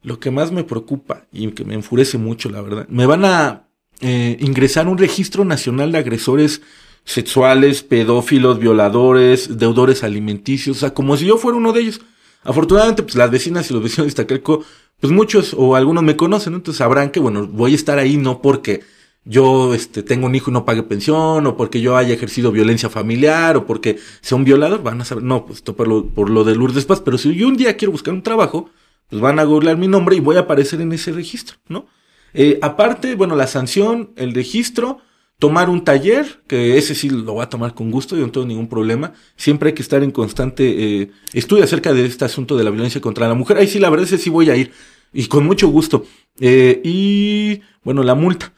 Lo 0.03 0.21
que 0.21 0.31
más 0.31 0.53
me 0.53 0.63
preocupa 0.63 1.27
y 1.33 1.51
que 1.53 1.65
me 1.65 1.75
enfurece 1.75 2.19
mucho, 2.19 2.51
la 2.51 2.61
verdad, 2.61 2.87
me 2.89 3.07
van 3.07 3.25
a 3.25 3.69
eh, 4.01 4.37
ingresar 4.41 4.89
un 4.89 4.99
registro 4.99 5.47
nacional 5.47 5.91
de 5.91 5.99
agresores 5.99 6.61
sexuales, 7.07 7.83
pedófilos, 7.83 8.59
violadores, 8.59 9.57
deudores 9.57 10.03
alimenticios, 10.03 10.77
o 10.77 10.81
sea, 10.81 10.93
como 10.93 11.17
si 11.17 11.25
yo 11.25 11.39
fuera 11.39 11.57
uno 11.57 11.73
de 11.73 11.81
ellos. 11.81 12.01
Afortunadamente, 12.43 13.03
pues 13.03 13.15
las 13.15 13.31
vecinas 13.31 13.71
y 13.71 13.75
los 13.75 13.83
vecinos 13.83 14.07
de 14.07 14.09
Iztacalco, 14.09 14.65
pues 15.01 15.13
muchos 15.13 15.55
o 15.57 15.77
algunos 15.77 16.03
me 16.03 16.17
conocen, 16.17 16.55
entonces 16.55 16.79
sabrán 16.79 17.11
que, 17.11 17.21
bueno, 17.21 17.47
voy 17.47 17.73
a 17.73 17.77
estar 17.77 17.99
ahí 17.99 18.17
no 18.17 18.43
porque 18.43 18.83
yo 19.25 19.75
este, 19.75 20.03
tengo 20.03 20.27
un 20.27 20.35
hijo 20.35 20.51
y 20.51 20.55
no 20.55 20.65
pague 20.65 20.83
pensión, 20.83 21.47
o 21.47 21.57
porque 21.57 21.81
yo 21.81 21.97
haya 21.97 22.13
ejercido 22.13 22.53
violencia 22.53 22.91
familiar, 22.91 23.57
o 23.57 23.67
porque 23.67 23.99
sea 24.21 24.37
un 24.37 24.45
violador, 24.45 24.83
van 24.83 25.01
a 25.01 25.05
saber, 25.05 25.25
no, 25.25 25.47
pues 25.47 25.59
esto 25.59 25.77
por 25.77 25.89
lo, 25.89 26.07
por 26.09 26.29
lo 26.29 26.45
de 26.45 26.55
Lourdes 26.55 26.85
Paz, 26.85 27.01
pero 27.01 27.19
si 27.19 27.35
yo 27.35 27.49
un 27.49 27.57
día 27.57 27.77
quiero 27.77 27.93
buscar 27.93 28.15
un 28.15 28.23
trabajo, 28.23 28.71
pues 29.09 29.23
van 29.23 29.39
a 29.39 29.45
googlear 29.45 29.77
mi 29.77 29.89
nombre 29.89 30.17
y 30.17 30.21
voy 30.21 30.37
a 30.37 30.41
aparecer 30.41 30.81
en 30.81 30.93
ese 30.93 31.13
registro, 31.13 31.57
¿no? 31.69 31.87
Eh, 32.35 32.59
aparte, 32.63 33.15
bueno, 33.15 33.37
la 33.37 33.47
sanción, 33.47 34.11
el 34.17 34.35
registro, 34.35 34.99
tomar 35.39 35.69
un 35.69 35.85
taller, 35.85 36.43
que 36.47 36.79
ese 36.79 36.95
sí 36.95 37.11
lo 37.11 37.35
voy 37.35 37.43
a 37.43 37.49
tomar 37.49 37.75
con 37.75 37.91
gusto, 37.91 38.17
yo 38.17 38.27
no 38.27 38.33
tengo 38.33 38.47
ningún 38.47 38.69
problema. 38.69 39.13
Siempre 39.37 39.71
hay 39.71 39.75
que 39.75 39.83
estar 39.83 40.03
en 40.03 40.11
constante 40.11 41.03
eh, 41.03 41.11
estudio 41.33 41.65
acerca 41.65 41.93
de 41.93 42.07
este 42.07 42.25
asunto 42.25 42.57
de 42.57 42.65
la 42.65 42.71
violencia 42.71 43.01
contra 43.01 43.29
la 43.29 43.35
mujer. 43.35 43.59
Ahí 43.59 43.67
sí, 43.67 43.79
la 43.79 43.91
verdad 43.91 44.05
es 44.05 44.11
que 44.11 44.19
sí 44.19 44.31
voy 44.31 44.51
a 44.51 44.57
ir. 44.57 44.73
Y 45.13 45.27
con 45.27 45.45
mucho 45.45 45.69
gusto. 45.69 46.05
Eh, 46.41 46.81
y 46.85 47.61
bueno, 47.85 48.03
la 48.03 48.15
multa. 48.15 48.53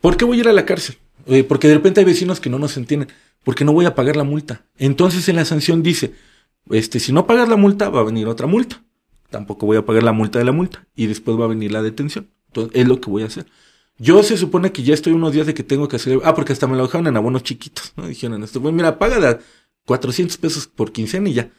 ¿Por 0.00 0.16
qué 0.16 0.24
voy 0.24 0.38
a 0.38 0.40
ir 0.40 0.48
a 0.48 0.52
la 0.52 0.66
cárcel? 0.66 0.96
Eh, 1.26 1.44
porque 1.44 1.68
de 1.68 1.74
repente 1.74 2.00
hay 2.00 2.06
vecinos 2.06 2.40
que 2.40 2.50
no 2.50 2.58
nos 2.58 2.76
entienden. 2.76 3.08
Porque 3.44 3.64
no 3.64 3.72
voy 3.72 3.86
a 3.86 3.94
pagar 3.94 4.16
la 4.16 4.24
multa. 4.24 4.64
Entonces 4.78 5.28
en 5.28 5.36
la 5.36 5.44
sanción 5.44 5.82
dice, 5.82 6.14
este, 6.70 6.98
si 7.00 7.12
no 7.12 7.26
pagas 7.26 7.48
la 7.48 7.56
multa, 7.56 7.88
va 7.88 8.00
a 8.00 8.04
venir 8.04 8.26
otra 8.26 8.46
multa. 8.46 8.82
Tampoco 9.30 9.66
voy 9.66 9.76
a 9.76 9.84
pagar 9.84 10.02
la 10.02 10.12
multa 10.12 10.38
de 10.38 10.44
la 10.44 10.52
multa. 10.52 10.86
Y 10.96 11.06
después 11.06 11.38
va 11.38 11.44
a 11.44 11.48
venir 11.48 11.72
la 11.72 11.82
detención. 11.82 12.28
Entonces 12.48 12.80
es 12.80 12.88
lo 12.88 13.00
que 13.00 13.10
voy 13.10 13.22
a 13.22 13.26
hacer. 13.26 13.46
Yo 13.98 14.22
se 14.22 14.36
supone 14.36 14.72
que 14.72 14.82
ya 14.82 14.94
estoy 14.94 15.12
unos 15.12 15.32
días 15.32 15.46
de 15.46 15.54
que 15.54 15.62
tengo 15.62 15.88
que 15.88 15.96
hacer. 15.96 16.20
Ah, 16.24 16.34
porque 16.34 16.52
hasta 16.52 16.66
me 16.66 16.76
lo 16.76 16.84
dejaron 16.84 17.06
en 17.06 17.16
abonos 17.16 17.42
chiquitos, 17.42 17.92
¿no? 17.96 18.06
Dijeron 18.06 18.42
esto. 18.42 18.60
Bueno, 18.60 18.76
mira, 18.76 18.98
paga 18.98 19.18
de 19.18 19.38
400 19.86 20.36
pesos 20.36 20.66
por 20.66 20.92
quincena 20.92 21.28
y 21.28 21.34
ya. 21.34 21.50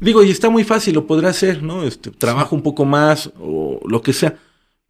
Digo, 0.00 0.22
y 0.22 0.30
está 0.30 0.50
muy 0.50 0.64
fácil, 0.64 0.94
lo 0.94 1.06
podrá 1.06 1.30
hacer, 1.30 1.62
¿no? 1.62 1.84
Este, 1.84 2.10
trabajo 2.10 2.54
un 2.54 2.62
poco 2.62 2.84
más 2.84 3.30
o 3.38 3.80
lo 3.86 4.02
que 4.02 4.12
sea. 4.12 4.38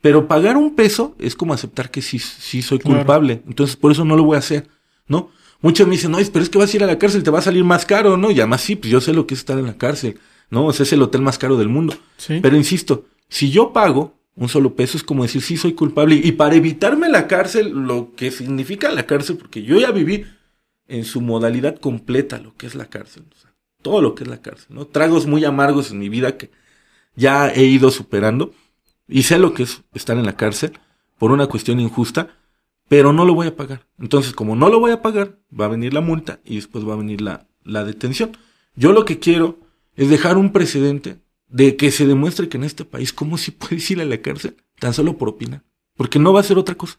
Pero 0.01 0.29
pagar 0.29 0.57
un 0.57 0.75
peso 0.75 1.15
es 1.19 1.35
como 1.35 1.53
aceptar 1.53 1.91
que 1.91 2.01
sí, 2.01 2.19
sí 2.19 2.63
soy 2.63 2.79
culpable. 2.79 3.43
Entonces, 3.47 3.77
por 3.77 3.93
eso 3.93 4.05
no 4.05 4.17
lo 4.17 4.25
voy 4.25 4.37
a 4.37 4.39
hacer, 4.39 4.69
¿no? 5.07 5.31
Muchos 5.61 5.87
me 5.87 5.93
dicen, 5.93 6.11
no, 6.11 6.19
pero 6.33 6.43
es 6.43 6.49
que 6.49 6.59
vas 6.59 6.73
a 6.73 6.77
ir 6.77 6.85
a 6.85 6.87
la 6.87 6.99
cárcel, 6.99 7.23
te 7.23 7.31
va 7.31 7.41
a 7.41 7.43
salir 7.43 7.65
más 7.65 7.85
caro, 7.85 8.17
¿no? 8.17 8.31
Y 8.31 8.41
además 8.41 8.63
sí, 8.63 8.77
pues 8.77 8.91
yo 8.91 9.01
sé 9.01 9.13
lo 9.13 9.27
que 9.27 9.35
es 9.35 9.41
estar 9.41 9.59
en 9.59 9.67
la 9.67 9.77
cárcel, 9.77 10.19
¿no? 10.49 10.67
O 10.67 10.73
sea, 10.73 10.85
es 10.85 10.93
el 10.93 11.03
hotel 11.03 11.21
más 11.21 11.39
caro 11.39 11.59
del 11.59 11.69
mundo. 11.69 11.95
Sí. 12.17 12.39
Pero 12.41 12.57
insisto, 12.57 13.05
si 13.29 13.51
yo 13.51 13.73
pago, 13.73 14.15
un 14.41 14.49
solo 14.49 14.75
peso 14.75 14.97
es 14.97 15.05
como 15.05 15.23
decir, 15.23 15.43
sí, 15.43 15.59
soy 15.59 15.75
culpable. 15.75 16.15
Y 16.15 16.33
para 16.33 16.55
evitarme 16.55 17.11
la 17.11 17.27
cárcel, 17.27 17.69
lo 17.73 18.15
que 18.17 18.31
significa 18.31 18.91
la 18.91 19.05
cárcel, 19.05 19.37
porque 19.37 19.63
yo 19.63 19.79
ya 19.79 19.91
viví 19.91 20.25
en 20.89 21.05
su 21.05 21.21
modalidad 21.21 21.79
completa 21.79 22.39
lo 22.39 22.57
que 22.57 22.67
es 22.67 22.75
la 22.75 22.87
cárcel. 22.87 23.25
Todo 23.83 24.01
lo 24.01 24.15
que 24.15 24.25
es 24.25 24.31
la 24.31 24.41
cárcel, 24.41 24.69
¿no? 24.71 24.87
Tragos 24.87 25.27
muy 25.27 25.45
amargos 25.45 25.91
en 25.91 25.99
mi 25.99 26.09
vida 26.09 26.39
que 26.39 26.51
ya 27.15 27.51
he 27.51 27.65
ido 27.65 27.91
superando. 27.91 28.55
Y 29.07 29.25
sé 29.25 29.39
lo 29.39 29.53
que 29.53 29.65
es 29.65 29.83
estar 29.93 30.17
en 30.17 30.25
la 30.25 30.37
cárcel 30.37 30.73
por 31.19 31.33
una 31.33 31.47
cuestión 31.47 31.79
injusta, 31.79 32.31
pero 32.89 33.13
no 33.13 33.27
lo 33.27 33.35
voy 33.35 33.49
a 33.49 33.57
pagar. 33.57 33.87
Entonces, 33.99 34.33
como 34.33 34.57
no 34.57 34.71
lo 34.71 34.81
voy 34.81 34.93
a 34.93 35.03
pagar, 35.03 35.39
va 35.53 35.67
a 35.67 35.69
venir 35.69 35.93
la 35.93 36.01
multa 36.01 36.41
y 36.47 36.57
después 36.57 36.89
va 36.89 36.95
a 36.95 36.97
venir 36.99 37.21
la, 37.21 37.47
la 37.63 37.85
detención. 37.85 38.39
Yo 38.75 38.93
lo 38.93 39.05
que 39.05 39.19
quiero 39.19 39.59
es 39.97 40.09
dejar 40.09 40.39
un 40.39 40.51
precedente 40.51 41.19
de 41.51 41.77
que 41.77 41.91
se 41.91 42.07
demuestre 42.07 42.49
que 42.49 42.57
en 42.57 42.65
este 42.65 42.85
país, 42.85 43.13
¿cómo 43.13 43.37
si 43.37 43.51
puedes 43.51 43.91
ir 43.91 44.01
a 44.01 44.05
la 44.05 44.23
cárcel? 44.23 44.57
Tan 44.79 44.95
solo 44.95 45.19
por 45.19 45.29
opinar. 45.29 45.63
Porque 45.97 46.19
no 46.19 46.33
va 46.33 46.41
a 46.41 46.45
ser 46.45 46.59
otra 46.59 46.77
cosa. 46.77 46.99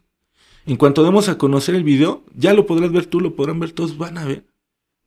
En 0.66 0.76
cuanto 0.76 1.04
demos 1.04 1.28
a 1.28 1.38
conocer 1.38 1.74
el 1.74 1.84
video, 1.84 2.24
ya 2.36 2.54
lo 2.54 2.68
podrás 2.68 2.92
ver 2.92 3.08
tú, 3.08 3.20
lo 3.20 3.36
podrán 3.36 3.60
ver 3.60 3.72
todos, 3.72 3.98
van 3.98 4.18
a 4.18 4.26
ver. 4.26 4.46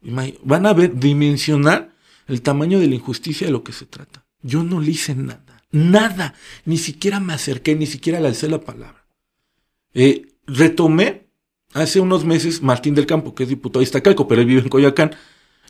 Van 0.01 0.67
a 0.67 0.73
ver, 0.73 0.99
dimensionar 0.99 1.95
el 2.27 2.43
tamaño 2.43 2.81
de 2.81 2.89
la 2.89 2.97
injusticia 2.97 3.47
de 3.47 3.53
lo 3.53 3.63
que 3.63 3.73
se 3.73 3.87
trata. 3.87 4.27
Yo 4.43 4.63
no 4.63 4.81
le 4.81 4.91
hice 4.91 5.15
nada, 5.15 5.63
nada, 5.71 6.35
ni 6.67 6.77
siquiera 6.77 7.21
me 7.21 7.33
acerqué, 7.33 7.75
ni 7.75 7.87
siquiera 7.87 8.21
le 8.21 8.29
alcé 8.29 8.49
la 8.49 8.61
palabra. 8.61 9.07
Eh, 9.95 10.27
retomé 10.47 11.29
hace 11.73 12.01
unos 12.01 12.25
meses 12.25 12.61
Martín 12.61 12.95
del 12.95 13.07
Campo, 13.07 13.35
que 13.35 13.45
es 13.45 13.49
diputado 13.49 13.81
de 13.81 13.85
Iztacalco, 13.85 14.29
pero 14.29 14.43
él 14.43 14.47
vive 14.47 14.61
en 14.61 14.69
Coyoacán, 14.69 15.13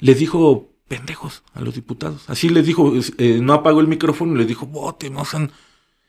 le 0.00 0.14
dijo 0.14 0.73
pendejos 0.88 1.42
a 1.54 1.60
los 1.60 1.74
diputados. 1.74 2.24
Así 2.28 2.48
les 2.48 2.66
dijo, 2.66 2.92
eh, 3.18 3.40
no 3.42 3.52
apagó 3.54 3.80
el 3.80 3.88
micrófono 3.88 4.34
y 4.34 4.38
les 4.38 4.48
dijo, 4.48 4.66
bote, 4.66 5.10
no 5.10 5.24
sean... 5.24 5.50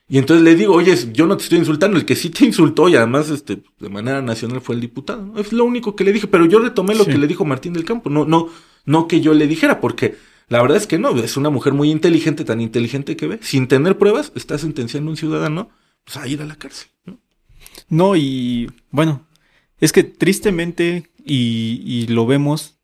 Y 0.08 0.20
entonces 0.20 0.44
le 0.44 0.56
digo, 0.56 0.76
oye, 0.76 0.96
yo 1.14 1.26
no 1.26 1.36
te 1.36 1.44
estoy 1.44 1.58
insultando, 1.58 1.98
el 1.98 2.06
que 2.06 2.16
sí 2.16 2.30
te 2.30 2.46
insultó 2.46 2.88
y 2.90 2.96
además 2.96 3.30
este, 3.30 3.64
de 3.80 3.90
manera 3.90 4.22
nacional 4.22 4.62
fue 4.62 4.76
el 4.76 4.82
diputado. 4.82 5.34
Es 5.38 5.52
lo 5.52 5.66
único 5.66 5.96
que 5.96 6.04
le 6.04 6.14
dije, 6.14 6.28
pero 6.28 6.46
yo 6.46 6.60
retomé 6.60 6.94
lo 6.94 7.06
que 7.06 7.18
le 7.18 7.26
dijo 7.26 7.44
Martín 7.44 7.74
del 7.74 7.86
Campo, 7.86 8.12
no, 8.12 8.26
no, 8.26 8.50
no 8.86 9.08
que 9.08 9.22
yo 9.22 9.34
le 9.34 9.48
dijera, 9.48 9.82
porque 9.82 10.16
la 10.48 10.62
verdad 10.62 10.78
es 10.78 10.86
que 10.86 11.00
no, 11.00 11.18
es 11.18 11.38
una 11.38 11.50
mujer 11.50 11.74
muy 11.74 11.90
inteligente, 11.90 12.46
tan 12.46 12.62
inteligente 12.62 13.16
que 13.16 13.28
ve, 13.28 13.40
sin 13.42 13.68
tener 13.68 13.98
pruebas, 13.98 14.32
está 14.36 14.60
sentenciando 14.60 15.10
a 15.10 15.14
un 15.14 15.18
ciudadano 15.18 15.70
pues, 16.04 16.18
a 16.18 16.28
ir 16.28 16.42
a 16.42 16.46
la 16.46 16.56
cárcel. 16.56 16.90
¿no? 17.06 17.18
no, 17.90 18.16
y 18.16 18.70
bueno, 18.92 19.26
es 19.80 19.92
que 19.92 20.04
tristemente, 20.04 21.10
y, 21.26 21.82
y, 21.84 22.08
lo 22.08 22.28
vemos, 22.28 22.78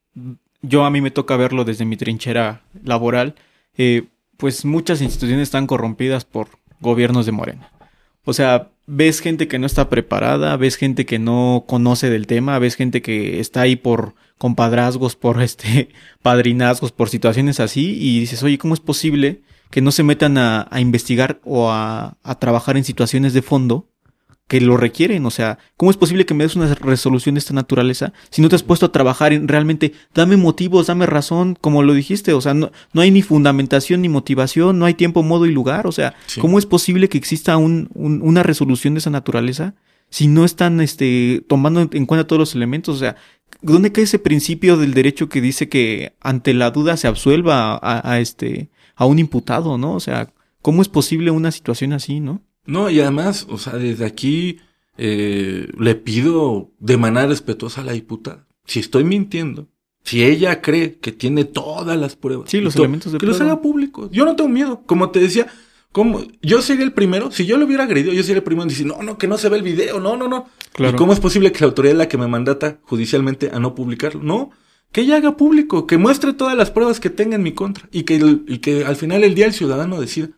yo 0.62 0.86
a 0.86 0.90
mí 0.90 1.02
me 1.02 1.12
toca 1.12 1.38
verlo 1.38 1.64
desde 1.66 1.86
mi 1.86 1.98
trinchera 1.98 2.64
laboral, 2.84 3.36
eh, 3.78 4.04
pues 4.38 4.66
muchas 4.66 5.02
instituciones 5.02 5.44
están 5.44 5.68
corrompidas 5.68 6.26
por 6.26 6.48
gobiernos 6.80 7.26
de 7.26 7.32
Morena. 7.32 7.72
O 8.24 8.34
sea, 8.34 8.70
ves 8.86 9.20
gente 9.20 9.48
que 9.48 9.60
no 9.60 9.66
está 9.66 9.90
preparada, 9.90 10.56
ves 10.58 10.76
gente 10.76 11.06
que 11.06 11.20
no 11.20 11.66
conoce 11.68 12.10
del 12.10 12.28
tema, 12.28 12.60
ves 12.60 12.76
gente 12.76 13.02
que 13.02 13.40
está 13.40 13.62
ahí 13.62 13.76
por 13.76 14.16
compadrazgos, 14.38 15.16
por 15.16 15.42
este 15.44 15.90
padrinazgos, 16.22 16.92
por 16.92 17.10
situaciones 17.10 17.60
así, 17.60 17.98
y 18.00 18.20
dices, 18.20 18.44
oye, 18.44 18.58
¿cómo 18.58 18.74
es 18.74 18.80
posible 18.80 19.42
que 19.72 19.82
no 19.82 19.92
se 19.92 20.04
metan 20.04 20.38
a, 20.38 20.68
investigar 20.80 21.40
o 21.44 21.72
a, 21.72 22.18
trabajar 22.40 22.78
en 22.78 22.84
situaciones 22.84 23.34
de 23.34 23.42
fondo 23.42 23.88
que 24.52 24.60
lo 24.60 24.76
requieren. 24.76 25.26
O 25.26 25.32
sea, 25.32 25.60
¿cómo 25.78 25.92
es 25.92 25.96
posible 25.96 26.26
que 26.26 26.34
me 26.34 26.44
des 26.44 26.58
una 26.58 26.76
resolución 26.76 27.36
de 27.36 27.40
esta 27.40 27.54
naturaleza 27.54 28.12
si 28.32 28.42
no 28.42 28.50
te 28.50 28.58
has 28.58 28.64
puesto 28.64 28.86
a 28.86 28.92
trabajar 28.92 29.32
en 29.32 29.48
realmente, 29.48 29.94
dame 30.14 30.36
motivos, 30.36 30.88
dame 30.88 31.06
razón, 31.06 31.58
como 31.62 31.84
lo 31.84 31.94
dijiste? 31.94 32.34
O 32.34 32.42
sea, 32.42 32.54
no, 32.54 32.70
no 32.92 33.00
hay 33.00 33.12
ni 33.12 33.22
fundamentación 33.22 34.02
ni 34.02 34.10
motivación, 34.10 34.78
no 34.78 34.86
hay 34.86 34.94
tiempo, 34.94 35.24
modo 35.24 35.46
y 35.46 35.54
lugar. 35.54 35.88
O 35.88 35.94
sea, 35.94 36.16
sí. 36.26 36.42
¿cómo 36.42 36.60
es 36.60 36.66
posible 36.66 37.08
que 37.08 37.18
exista 37.18 37.56
un, 37.56 37.88
un, 37.94 38.22
una 38.22 38.44
resolución 38.44 38.94
de 38.94 38.98
esa 38.98 39.10
naturaleza 39.10 39.74
si 40.10 40.28
no 40.28 40.44
están 40.44 40.82
este, 40.82 41.46
tomando 41.48 41.88
en 41.90 42.06
cuenta 42.06 42.28
todos 42.28 42.42
los 42.42 42.54
elementos? 42.54 42.98
O 42.98 43.00
sea, 43.00 43.16
¿dónde 43.62 43.94
cae 43.94 44.04
ese 44.04 44.20
principio 44.20 44.76
del 44.76 44.94
derecho 44.94 45.30
que 45.30 45.40
dice 45.40 45.70
que 45.70 46.14
ante 46.20 46.54
la 46.54 46.72
duda 46.72 46.98
se 46.98 47.08
absuelva 47.08 47.80
a, 47.82 48.02
a 48.04 48.20
este, 48.20 48.70
a 48.98 49.06
un 49.06 49.18
imputado, 49.18 49.78
¿no? 49.78 49.94
O 49.94 50.02
sea, 50.02 50.34
¿cómo 50.62 50.82
es 50.82 50.90
posible 50.90 51.32
una 51.32 51.52
situación 51.52 51.94
así, 51.94 52.20
no? 52.20 52.42
No, 52.66 52.90
y 52.90 53.00
además, 53.00 53.48
o 53.50 53.58
sea, 53.58 53.74
desde 53.74 54.06
aquí 54.06 54.60
eh, 54.98 55.68
le 55.78 55.96
pido 55.96 56.72
de 56.80 56.98
manera 56.98 57.28
respetuosa 57.28 57.82
a 57.82 57.84
la 57.84 57.94
diputada. 57.94 58.48
Si 58.66 58.80
estoy 58.80 59.04
mintiendo, 59.04 59.68
si 60.04 60.24
ella 60.24 60.62
cree 60.62 61.00
que 61.00 61.12
tiene 61.12 61.46
todas 61.46 61.98
las 61.98 62.16
pruebas, 62.16 62.50
sí, 62.50 62.62
los 62.62 62.74
todo, 62.74 62.84
elementos 62.84 63.12
de 63.12 63.18
que 63.18 63.26
prueba. 63.26 63.40
los 63.40 63.42
haga 63.42 63.62
públicos. 63.62 64.10
Yo 64.12 64.26
no 64.26 64.36
tengo 64.36 64.50
miedo. 64.50 64.84
Como 64.86 65.10
te 65.10 65.20
decía, 65.20 65.48
como 65.92 66.22
yo 66.42 66.62
sería 66.62 66.84
el 66.84 66.94
primero, 66.94 67.32
si 67.32 67.46
yo 67.46 67.58
lo 67.58 67.66
hubiera 67.66 67.84
agredido, 67.84 68.14
yo 68.14 68.24
sería 68.24 68.38
el 68.38 68.44
primero 68.44 68.64
en 68.64 68.70
decir, 68.70 68.86
no, 68.86 69.02
no, 69.02 69.18
que 69.18 69.28
no 69.28 69.38
se 69.38 69.50
ve 69.50 69.58
el 69.58 69.64
video, 69.64 70.00
no, 70.00 70.16
no, 70.16 70.28
no. 70.28 70.48
Claro. 70.74 70.96
¿Y 70.96 70.98
cómo 70.98 71.14
es 71.14 71.20
posible 71.20 71.52
que 71.52 71.60
la 71.60 71.68
autoridad 71.68 71.94
es 71.94 71.98
la 71.98 72.08
que 72.08 72.18
me 72.18 72.28
mandata 72.28 72.80
judicialmente 72.84 73.52
a 73.54 73.60
no 73.60 73.76
publicarlo? 73.76 74.24
No, 74.24 74.52
que 74.92 75.02
ella 75.02 75.18
haga 75.18 75.38
público, 75.38 75.88
que 75.88 75.98
muestre 75.98 76.34
todas 76.34 76.56
las 76.56 76.72
pruebas 76.72 77.00
que 77.00 77.10
tenga 77.10 77.36
en 77.36 77.44
mi 77.44 77.54
contra 77.54 77.90
y 77.92 78.04
que, 78.04 78.16
y 78.48 78.60
que 78.60 78.86
al 78.86 78.96
final 78.96 79.22
del 79.22 79.36
día 79.36 79.48
el 79.48 79.54
ciudadano 79.54 80.00
decida 80.00 80.30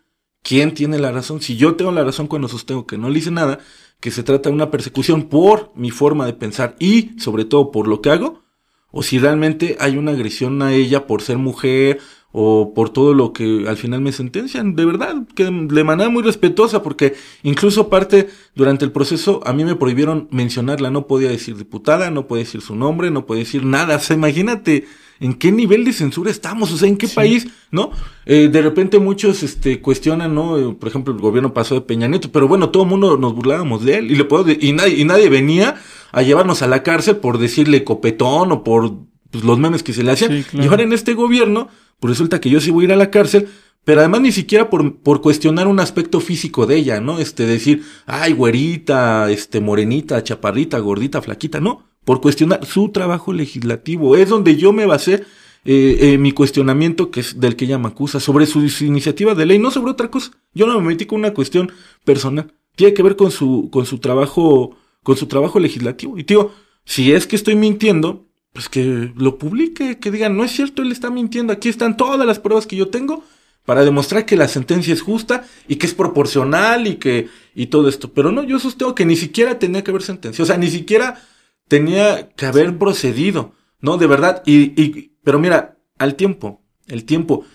quién 0.44 0.74
tiene 0.74 1.00
la 1.00 1.12
razón. 1.12 1.42
Si 1.42 1.58
yo 1.58 1.76
tengo 1.76 1.92
la 1.92 2.04
razón 2.04 2.28
cuando 2.28 2.48
sostengo 2.48 2.86
que 2.86 2.98
no 2.98 3.10
le 3.10 3.20
hice 3.20 3.32
nada, 3.32 3.60
que 4.00 4.12
se 4.12 4.22
trata 4.22 4.50
de 4.50 4.56
una 4.56 4.70
persecución 4.70 5.24
por 5.24 5.72
mi 5.76 5.90
forma 5.90 6.26
de 6.26 6.34
pensar 6.34 6.76
y 6.78 7.18
sobre 7.20 7.46
todo 7.46 7.72
por 7.72 7.88
lo 7.88 8.02
que 8.02 8.12
hago, 8.12 8.44
o 8.92 9.02
si 9.02 9.18
realmente 9.18 9.76
hay 9.80 9.98
una 9.98 10.12
agresión 10.12 10.62
a 10.62 10.74
ella 10.74 11.08
por 11.08 11.24
ser 11.24 11.40
mujer 11.40 12.00
o 12.32 12.74
por 12.76 12.90
todo 12.90 13.14
lo 13.14 13.32
que 13.32 13.66
al 13.68 13.78
final 13.78 14.02
me 14.02 14.12
sentencian, 14.12 14.76
de 14.76 14.86
verdad, 14.86 15.16
que 15.36 15.46
de 15.46 15.84
manera 15.84 16.10
muy 16.10 16.24
respetuosa, 16.24 16.84
porque 16.84 17.16
incluso 17.44 17.90
parte 17.90 18.28
durante 18.56 18.86
el 18.86 18.92
proceso 18.92 19.40
a 19.46 19.54
mí 19.54 19.64
me 19.64 19.76
prohibieron 19.76 20.28
mencionarla, 20.32 20.90
no 20.90 21.08
podía 21.08 21.30
decir 21.30 21.56
diputada, 21.56 22.10
no 22.10 22.28
podía 22.28 22.44
decir 22.44 22.62
su 22.62 22.76
nombre, 22.76 23.12
no 23.12 23.26
podía 23.26 23.44
decir 23.44 23.64
nada, 23.66 23.96
o 23.96 24.00
sea, 24.00 24.16
imagínate 24.16 24.86
en 25.24 25.36
qué 25.36 25.54
nivel 25.54 25.86
de 25.86 25.94
censura 25.94 26.30
estamos, 26.30 26.72
o 26.74 26.78
sea, 26.78 26.90
en 26.90 26.98
qué 26.98 27.08
sí. 27.08 27.16
país, 27.16 27.48
¿no? 27.72 27.92
Eh, 28.26 28.50
de 28.52 28.62
repente 28.62 29.00
muchos 29.00 29.42
este, 29.42 29.80
cuestionan, 29.80 30.36
¿no? 30.36 30.58
Eh, 30.58 30.76
por 30.78 30.90
ejemplo, 30.90 31.14
el 31.14 31.22
gobierno 31.22 31.54
pasó 31.54 31.76
de 31.76 31.82
Peña 31.82 32.10
Nieto, 32.10 32.30
pero 32.30 32.50
bueno, 32.50 32.72
todo 32.72 32.84
el 32.84 32.90
mundo 32.90 33.16
nos 33.16 33.34
burlábamos 33.34 33.86
de 33.86 34.00
él 34.00 34.12
y, 34.12 34.16
le 34.16 34.26
puedo, 34.26 34.52
y, 34.52 34.74
nadie, 34.74 34.98
y 34.98 35.06
nadie 35.06 35.30
venía 35.30 35.76
a 36.12 36.22
llevarnos 36.24 36.62
a 36.62 36.68
la 36.68 36.84
cárcel 36.84 37.18
por 37.18 37.38
decirle 37.38 37.86
copetón 37.86 38.52
o 38.52 38.64
por 38.66 38.96
pues, 39.32 39.46
los 39.46 39.58
memes 39.58 39.82
que 39.82 39.94
se 39.94 40.04
le 40.04 40.12
hacían. 40.12 40.32
Sí, 40.32 40.44
claro. 40.44 40.66
Y 40.66 40.70
ahora 40.70 40.84
en 40.84 40.92
este 40.92 41.14
gobierno, 41.14 41.70
pues 42.02 42.10
resulta 42.10 42.42
que 42.42 42.50
yo 42.50 42.60
sí 42.60 42.70
voy 42.70 42.84
a 42.84 42.88
ir 42.88 42.94
a 42.94 42.98
la 42.98 43.10
cárcel, 43.10 43.48
pero 43.86 44.02
además 44.02 44.20
ni 44.20 44.34
siquiera 44.34 44.70
por, 44.70 44.98
por 44.98 45.22
cuestionar 45.22 45.68
un 45.68 45.80
aspecto 45.80 46.20
físico 46.20 46.66
de 46.66 46.76
ella, 46.76 47.00
¿no? 47.00 47.20
Este, 47.20 47.46
decir, 47.46 47.84
ay, 48.06 48.34
güerita, 48.34 49.32
este, 49.32 49.62
morenita, 49.62 50.22
chaparrita, 50.22 50.80
gordita, 50.80 51.22
flaquita, 51.22 51.62
no. 51.62 51.93
Por 52.06 52.22
cuestionar 52.22 52.66
su 52.66 52.89
trabajo 52.89 53.34
legislativo. 53.34 54.16
Es 54.16 54.30
donde 54.30 54.56
yo 54.56 54.74
me 54.74 54.86
basé 54.86 55.24
eh, 55.66 55.98
eh, 56.02 56.18
mi 56.18 56.34
cuestionamiento, 56.34 57.10
que 57.10 57.22
es 57.22 57.39
del 57.39 57.56
que 57.56 57.66
ella 57.66 57.78
me 57.78 57.88
acusa, 57.88 58.20
sobre 58.20 58.46
su, 58.46 58.68
su 58.70 58.84
iniciativa 58.84 59.34
de 59.34 59.46
ley, 59.46 59.60
no 59.60 59.72
sobre 59.72 59.92
otra 59.92 60.10
cosa. 60.12 60.32
Yo 60.54 60.68
no 60.68 60.80
me 60.80 60.88
metí 60.88 61.06
con 61.06 61.20
una 61.20 61.34
cuestión 61.34 61.72
personal. 62.04 62.54
Tiene 62.76 62.94
que 62.94 63.04
ver 63.04 63.16
con 63.16 63.32
su, 63.32 63.70
con 63.72 63.86
su 63.86 64.00
trabajo, 64.00 64.76
con 65.04 65.16
su 65.16 65.28
trabajo 65.28 65.60
legislativo. 65.60 66.18
Y 66.18 66.24
digo, 66.24 66.52
si 66.86 67.13
es 67.13 67.28
que 67.28 67.36
estoy 67.36 67.56
mintiendo, 67.56 68.26
pues 68.52 68.68
que 68.68 69.12
lo 69.16 69.38
publique, 69.38 70.00
que 70.00 70.12
digan, 70.12 70.36
no 70.36 70.44
es 70.44 70.52
cierto, 70.52 70.82
él 70.82 70.92
está 70.92 71.10
mintiendo, 71.10 71.54
aquí 71.54 71.70
están 71.70 71.98
todas 71.98 72.26
las 72.26 72.39
pruebas 72.39 72.68
que 72.68 72.76
yo 72.76 72.89
tengo 72.89 73.24
para 73.66 73.86
demostrar 73.86 74.26
que 74.26 74.36
la 74.36 74.48
sentencia 74.48 74.94
es 74.94 75.02
justa 75.02 75.46
y 75.68 75.78
que 75.78 75.88
es 75.88 75.94
proporcional 75.94 76.88
y 76.88 76.96
que, 76.96 77.30
y 77.56 77.68
todo 77.68 77.88
esto. 77.88 78.12
Pero 78.12 78.32
no, 78.32 78.44
yo 78.44 78.60
sostengo 78.60 78.94
que 78.94 79.06
ni 79.06 79.16
siquiera 79.16 79.58
tenía 79.58 79.84
que 79.84 79.92
haber 79.92 80.04
sentencia, 80.04 80.44
o 80.44 80.46
sea, 80.46 80.58
ni 80.58 80.70
siquiera 80.70 81.22
tenía 81.67 82.30
que 82.30 82.45
haber 82.45 82.78
procedido, 82.78 83.54
¿no? 83.80 83.97
De 83.97 84.08
verdad, 84.08 84.43
y, 84.45 84.80
y, 84.82 85.17
pero 85.23 85.39
mira, 85.39 85.78
al 85.97 86.15
tiempo, 86.15 86.63
el 86.88 87.06
tiempo, 87.06 87.45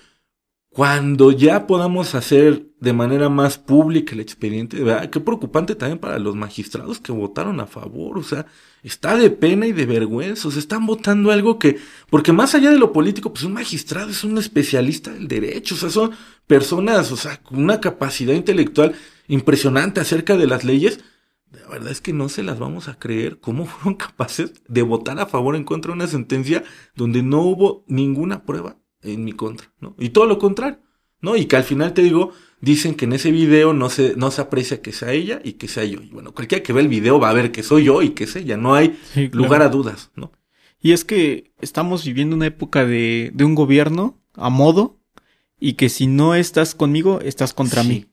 cuando 0.70 1.32
ya 1.32 1.66
podamos 1.66 2.14
hacer 2.14 2.68
de 2.80 2.92
manera 2.92 3.28
más 3.28 3.58
pública 3.58 4.14
el 4.14 4.20
expediente, 4.20 4.82
¿verdad? 4.82 5.10
Qué 5.10 5.18
preocupante 5.18 5.74
también 5.74 5.98
para 5.98 6.18
los 6.18 6.36
magistrados 6.36 7.00
que 7.00 7.10
votaron 7.10 7.58
a 7.58 7.66
favor, 7.66 8.18
o 8.18 8.22
sea, 8.22 8.46
está 8.82 9.16
de 9.16 9.30
pena 9.30 9.66
y 9.66 9.72
de 9.72 9.86
vergüenza, 9.86 10.46
o 10.46 10.50
sea, 10.50 10.60
están 10.60 10.86
votando 10.86 11.32
algo 11.32 11.58
que, 11.58 11.78
porque 12.10 12.32
más 12.32 12.54
allá 12.54 12.70
de 12.70 12.78
lo 12.78 12.92
político, 12.92 13.32
pues 13.32 13.44
un 13.44 13.54
magistrado 13.54 14.10
es 14.10 14.22
un 14.22 14.38
especialista 14.38 15.12
del 15.12 15.26
derecho, 15.26 15.74
o 15.74 15.78
sea, 15.78 15.90
son 15.90 16.12
personas, 16.46 17.10
o 17.10 17.16
sea, 17.16 17.38
con 17.38 17.60
una 17.60 17.80
capacidad 17.80 18.34
intelectual 18.34 18.94
impresionante 19.26 20.00
acerca 20.00 20.36
de 20.36 20.46
las 20.46 20.62
leyes, 20.64 21.00
la 21.50 21.68
verdad 21.68 21.90
es 21.90 22.00
que 22.00 22.12
no 22.12 22.28
se 22.28 22.42
las 22.42 22.58
vamos 22.58 22.88
a 22.88 22.98
creer 22.98 23.40
cómo 23.40 23.66
fueron 23.66 23.94
capaces 23.94 24.52
de 24.68 24.82
votar 24.82 25.18
a 25.18 25.26
favor 25.26 25.56
en 25.56 25.64
contra 25.64 25.90
de 25.90 25.96
una 25.96 26.06
sentencia 26.06 26.64
donde 26.94 27.22
no 27.22 27.42
hubo 27.42 27.84
ninguna 27.86 28.44
prueba 28.44 28.78
en 29.02 29.24
mi 29.24 29.32
contra, 29.32 29.72
¿no? 29.80 29.94
Y 29.98 30.10
todo 30.10 30.26
lo 30.26 30.38
contrario, 30.38 30.80
¿no? 31.20 31.36
Y 31.36 31.46
que 31.46 31.56
al 31.56 31.64
final 31.64 31.94
te 31.94 32.02
digo, 32.02 32.32
dicen 32.60 32.94
que 32.94 33.04
en 33.04 33.12
ese 33.12 33.30
video 33.30 33.72
no 33.72 33.90
se, 33.90 34.16
no 34.16 34.30
se 34.30 34.40
aprecia 34.40 34.82
que 34.82 34.92
sea 34.92 35.12
ella 35.12 35.40
y 35.44 35.52
que 35.52 35.68
sea 35.68 35.84
yo. 35.84 36.02
Y 36.02 36.10
bueno, 36.10 36.34
cualquiera 36.34 36.62
que 36.62 36.72
ve 36.72 36.80
el 36.80 36.88
video 36.88 37.20
va 37.20 37.30
a 37.30 37.34
ver 37.34 37.52
que 37.52 37.62
soy 37.62 37.84
yo 37.84 38.02
y 38.02 38.10
que 38.10 38.24
es 38.24 38.36
ella, 38.36 38.56
no 38.56 38.74
hay 38.74 38.98
sí, 39.12 39.28
claro. 39.28 39.44
lugar 39.44 39.62
a 39.62 39.68
dudas, 39.68 40.10
¿no? 40.16 40.32
Y 40.80 40.92
es 40.92 41.04
que 41.04 41.52
estamos 41.60 42.04
viviendo 42.04 42.36
una 42.36 42.46
época 42.46 42.84
de, 42.84 43.32
de 43.34 43.44
un 43.44 43.54
gobierno 43.54 44.20
a 44.34 44.48
modo 44.48 45.00
y 45.58 45.72
que 45.72 45.88
si 45.88 46.06
no 46.06 46.34
estás 46.34 46.74
conmigo, 46.74 47.20
estás 47.20 47.52
contra 47.52 47.82
sí. 47.82 47.88
mí. 47.88 48.06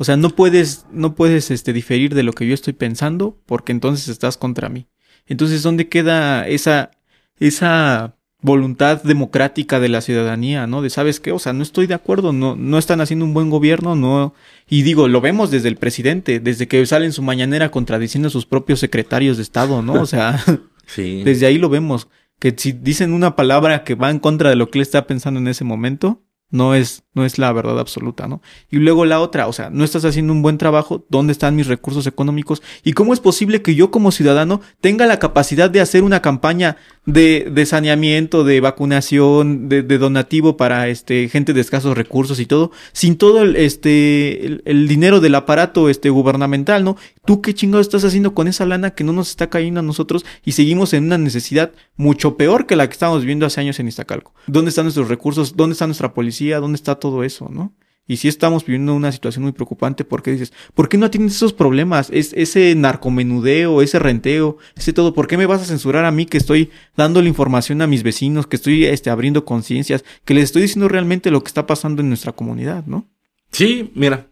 O 0.00 0.04
sea, 0.04 0.16
no 0.16 0.30
puedes, 0.30 0.86
no 0.90 1.14
puedes 1.14 1.50
este, 1.50 1.74
diferir 1.74 2.14
de 2.14 2.22
lo 2.22 2.32
que 2.32 2.48
yo 2.48 2.54
estoy 2.54 2.72
pensando 2.72 3.38
porque 3.44 3.70
entonces 3.70 4.08
estás 4.08 4.38
contra 4.38 4.70
mí. 4.70 4.86
Entonces, 5.26 5.62
¿dónde 5.62 5.90
queda 5.90 6.48
esa, 6.48 6.90
esa 7.38 8.16
voluntad 8.40 9.02
democrática 9.02 9.78
de 9.78 9.90
la 9.90 10.00
ciudadanía, 10.00 10.66
¿no? 10.66 10.80
De 10.80 10.88
sabes 10.88 11.20
qué, 11.20 11.32
o 11.32 11.38
sea, 11.38 11.52
no 11.52 11.62
estoy 11.62 11.86
de 11.86 11.92
acuerdo, 11.92 12.32
no, 12.32 12.56
no 12.56 12.78
están 12.78 13.02
haciendo 13.02 13.26
un 13.26 13.34
buen 13.34 13.50
gobierno, 13.50 13.94
no. 13.94 14.32
Y 14.70 14.84
digo, 14.84 15.06
lo 15.06 15.20
vemos 15.20 15.50
desde 15.50 15.68
el 15.68 15.76
presidente, 15.76 16.40
desde 16.40 16.66
que 16.66 16.86
sale 16.86 17.04
en 17.04 17.12
su 17.12 17.20
mañanera 17.20 17.70
contradiciendo 17.70 18.28
a 18.28 18.30
sus 18.30 18.46
propios 18.46 18.80
secretarios 18.80 19.36
de 19.36 19.42
Estado, 19.42 19.82
¿no? 19.82 20.00
O 20.00 20.06
sea, 20.06 20.42
sí. 20.86 21.22
desde 21.24 21.44
ahí 21.44 21.58
lo 21.58 21.68
vemos. 21.68 22.08
Que 22.38 22.54
si 22.56 22.72
dicen 22.72 23.12
una 23.12 23.36
palabra 23.36 23.84
que 23.84 23.96
va 23.96 24.10
en 24.10 24.18
contra 24.18 24.48
de 24.48 24.56
lo 24.56 24.70
que 24.70 24.78
él 24.78 24.82
está 24.82 25.06
pensando 25.06 25.40
en 25.40 25.48
ese 25.48 25.64
momento, 25.64 26.22
no 26.48 26.74
es, 26.74 27.04
no 27.12 27.24
es 27.24 27.38
la 27.38 27.52
verdad 27.52 27.78
absoluta, 27.80 28.28
¿no? 28.28 28.40
Y 28.70 28.76
luego 28.76 29.04
la 29.04 29.20
otra, 29.20 29.48
o 29.48 29.52
sea, 29.52 29.68
no 29.70 29.84
estás 29.84 30.04
haciendo 30.04 30.32
un 30.32 30.42
buen 30.42 30.58
trabajo, 30.58 31.04
¿dónde 31.08 31.32
están 31.32 31.56
mis 31.56 31.66
recursos 31.66 32.06
económicos? 32.06 32.62
¿Y 32.84 32.92
cómo 32.92 33.12
es 33.12 33.20
posible 33.20 33.62
que 33.62 33.74
yo 33.74 33.90
como 33.90 34.12
ciudadano 34.12 34.60
tenga 34.80 35.06
la 35.06 35.18
capacidad 35.18 35.70
de 35.70 35.80
hacer 35.80 36.04
una 36.04 36.22
campaña 36.22 36.76
de, 37.06 37.48
de 37.50 37.66
saneamiento, 37.66 38.44
de 38.44 38.60
vacunación, 38.60 39.68
de, 39.68 39.82
de, 39.82 39.98
donativo 39.98 40.56
para 40.56 40.88
este 40.88 41.28
gente 41.28 41.52
de 41.52 41.60
escasos 41.60 41.96
recursos 41.96 42.38
y 42.40 42.46
todo, 42.46 42.70
sin 42.92 43.16
todo 43.16 43.42
el, 43.42 43.56
este, 43.56 44.60
el, 44.64 44.86
dinero 44.86 45.20
del 45.20 45.34
aparato 45.34 45.88
este, 45.88 46.10
gubernamental, 46.10 46.84
¿no? 46.84 46.96
¿Tú 47.24 47.40
qué 47.40 47.54
chingado 47.54 47.80
estás 47.80 48.04
haciendo 48.04 48.34
con 48.34 48.48
esa 48.48 48.66
lana 48.66 48.90
que 48.90 49.04
no 49.04 49.12
nos 49.12 49.30
está 49.30 49.48
cayendo 49.50 49.80
a 49.80 49.82
nosotros 49.82 50.24
y 50.44 50.52
seguimos 50.52 50.92
en 50.92 51.04
una 51.04 51.18
necesidad 51.18 51.72
mucho 51.96 52.36
peor 52.36 52.66
que 52.66 52.76
la 52.76 52.86
que 52.86 52.92
estábamos 52.92 53.22
viviendo 53.22 53.46
hace 53.46 53.60
años 53.60 53.80
en 53.80 53.88
Iztacalco? 53.88 54.32
¿Dónde 54.46 54.68
están 54.68 54.84
nuestros 54.84 55.08
recursos? 55.08 55.56
¿Dónde 55.56 55.72
está 55.72 55.86
nuestra 55.86 56.14
policía? 56.14 56.60
¿Dónde 56.60 56.76
está 56.76 56.99
todo 57.00 57.24
eso, 57.24 57.48
no? 57.50 57.74
Y 58.10 58.16
sí 58.16 58.26
estamos 58.26 58.64
viviendo 58.66 58.92
una 58.92 59.12
situación 59.12 59.44
muy 59.44 59.52
preocupante 59.52 60.04
porque 60.04 60.32
dices, 60.32 60.52
¿por 60.74 60.88
qué 60.88 60.98
no 60.98 61.06
atiendes 61.06 61.36
esos 61.36 61.52
problemas? 61.52 62.10
Es, 62.12 62.32
ese 62.32 62.74
narcomenudeo, 62.74 63.82
ese 63.82 64.00
renteo, 64.00 64.58
ese 64.76 64.92
todo, 64.92 65.14
¿por 65.14 65.28
qué 65.28 65.36
me 65.36 65.46
vas 65.46 65.62
a 65.62 65.64
censurar 65.64 66.04
a 66.04 66.10
mí 66.10 66.26
que 66.26 66.36
estoy 66.36 66.70
dando 66.96 67.22
la 67.22 67.28
información 67.28 67.82
a 67.82 67.86
mis 67.86 68.02
vecinos, 68.02 68.48
que 68.48 68.56
estoy 68.56 68.84
este, 68.84 69.10
abriendo 69.10 69.44
conciencias, 69.44 70.04
que 70.24 70.34
les 70.34 70.42
estoy 70.42 70.62
diciendo 70.62 70.88
realmente 70.88 71.30
lo 71.30 71.44
que 71.44 71.48
está 71.48 71.68
pasando 71.68 72.02
en 72.02 72.08
nuestra 72.08 72.32
comunidad, 72.32 72.84
¿no? 72.84 73.08
Sí, 73.52 73.92
mira, 73.94 74.26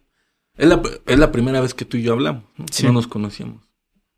es 0.57 0.69
la, 0.69 0.83
es 1.07 1.19
la 1.21 1.31
primera 1.31 1.61
vez 1.61 1.73
que 1.73 1.85
tú 1.85 1.99
y 1.99 2.03
yo 2.03 2.15
hablamos, 2.15 2.43
¿no? 2.57 2.67
Sí. 2.73 2.85
no 2.85 2.93
nos 2.93 3.07
conocíamos. 3.07 3.63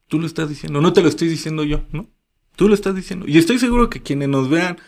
Tú 0.08 0.18
lo 0.18 0.26
estás 0.26 0.48
diciendo, 0.48 0.80
no 0.80 0.94
te 0.94 1.02
lo 1.02 1.08
estoy 1.10 1.28
diciendo 1.28 1.64
yo, 1.64 1.82
¿no? 1.92 2.08
Tú 2.56 2.66
lo 2.66 2.74
estás 2.74 2.94
diciendo. 2.94 3.26
Y 3.28 3.36
estoy 3.36 3.58
seguro 3.58 3.90
que 3.90 4.00
quienes 4.00 4.30
nos 4.30 4.48
vean 4.48 4.78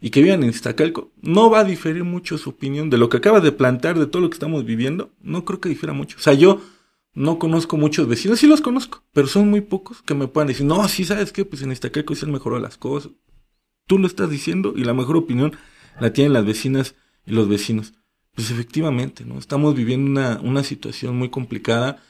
y 0.00 0.10
que 0.10 0.22
vivan 0.22 0.42
en 0.42 0.50
Iztacalco, 0.50 1.12
no 1.20 1.50
va 1.50 1.60
a 1.60 1.64
diferir 1.64 2.04
mucho 2.04 2.38
su 2.38 2.50
opinión 2.50 2.88
de 2.88 2.98
lo 2.98 3.08
que 3.08 3.18
acabas 3.18 3.42
de 3.42 3.52
plantear, 3.52 3.98
de 3.98 4.06
todo 4.06 4.22
lo 4.22 4.30
que 4.30 4.34
estamos 4.34 4.64
viviendo. 4.64 5.12
No 5.20 5.44
creo 5.44 5.60
que 5.60 5.68
difiera 5.68 5.92
mucho. 5.92 6.16
O 6.18 6.20
sea, 6.20 6.32
yo 6.32 6.62
no 7.12 7.38
conozco 7.38 7.76
muchos 7.76 8.08
vecinos, 8.08 8.38
sí 8.38 8.46
los 8.46 8.60
conozco, 8.60 9.02
pero 9.12 9.26
son 9.26 9.50
muy 9.50 9.60
pocos 9.60 10.00
que 10.02 10.14
me 10.14 10.28
puedan 10.28 10.48
decir, 10.48 10.64
no, 10.64 10.86
sí, 10.88 11.04
¿sabes 11.04 11.32
qué? 11.32 11.44
Pues 11.44 11.62
en 11.62 11.72
Iztacalco 11.72 12.14
se 12.14 12.24
han 12.24 12.32
mejorado 12.32 12.62
las 12.62 12.78
cosas. 12.78 13.12
Tú 13.86 13.98
lo 13.98 14.06
estás 14.06 14.30
diciendo 14.30 14.72
y 14.76 14.84
la 14.84 14.94
mejor 14.94 15.16
opinión 15.16 15.52
la 16.00 16.12
tienen 16.12 16.32
las 16.32 16.46
vecinas 16.46 16.94
y 17.26 17.32
los 17.32 17.48
vecinos. 17.48 17.92
Pues 18.34 18.50
efectivamente, 18.50 19.24
¿no? 19.24 19.38
Estamos 19.38 19.74
viviendo 19.74 20.10
una, 20.10 20.40
una 20.42 20.62
situación 20.62 21.16
muy 21.16 21.28
complicada. 21.28 22.00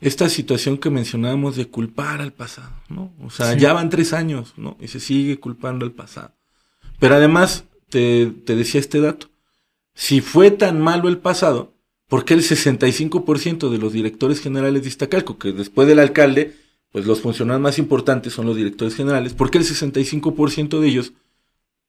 Esta 0.00 0.28
situación 0.28 0.76
que 0.76 0.90
mencionábamos 0.90 1.56
de 1.56 1.68
culpar 1.68 2.20
al 2.20 2.32
pasado, 2.32 2.72
¿no? 2.88 3.14
O 3.22 3.30
sea, 3.30 3.54
sí. 3.54 3.60
ya 3.60 3.72
van 3.72 3.88
tres 3.88 4.12
años, 4.12 4.54
¿no? 4.56 4.76
Y 4.80 4.88
se 4.88 5.00
sigue 5.00 5.40
culpando 5.40 5.86
al 5.86 5.92
pasado. 5.92 6.37
Pero 6.98 7.14
además, 7.14 7.64
te, 7.88 8.26
te, 8.26 8.56
decía 8.56 8.80
este 8.80 9.00
dato, 9.00 9.28
si 9.94 10.20
fue 10.20 10.50
tan 10.50 10.80
malo 10.80 11.08
el 11.08 11.18
pasado, 11.18 11.74
¿por 12.08 12.24
qué 12.24 12.34
el 12.34 12.42
65% 12.42 13.70
de 13.70 13.78
los 13.78 13.92
directores 13.92 14.40
generales 14.40 14.82
de 14.82 14.88
Iztacalco, 14.88 15.38
que 15.38 15.52
después 15.52 15.86
del 15.88 15.98
alcalde, 15.98 16.56
pues 16.92 17.06
los 17.06 17.20
funcionarios 17.20 17.62
más 17.62 17.78
importantes 17.78 18.32
son 18.32 18.46
los 18.46 18.56
directores 18.56 18.94
generales, 18.94 19.34
¿por 19.34 19.50
qué 19.50 19.58
el 19.58 19.64
65% 19.64 20.80
de 20.80 20.88
ellos 20.88 21.12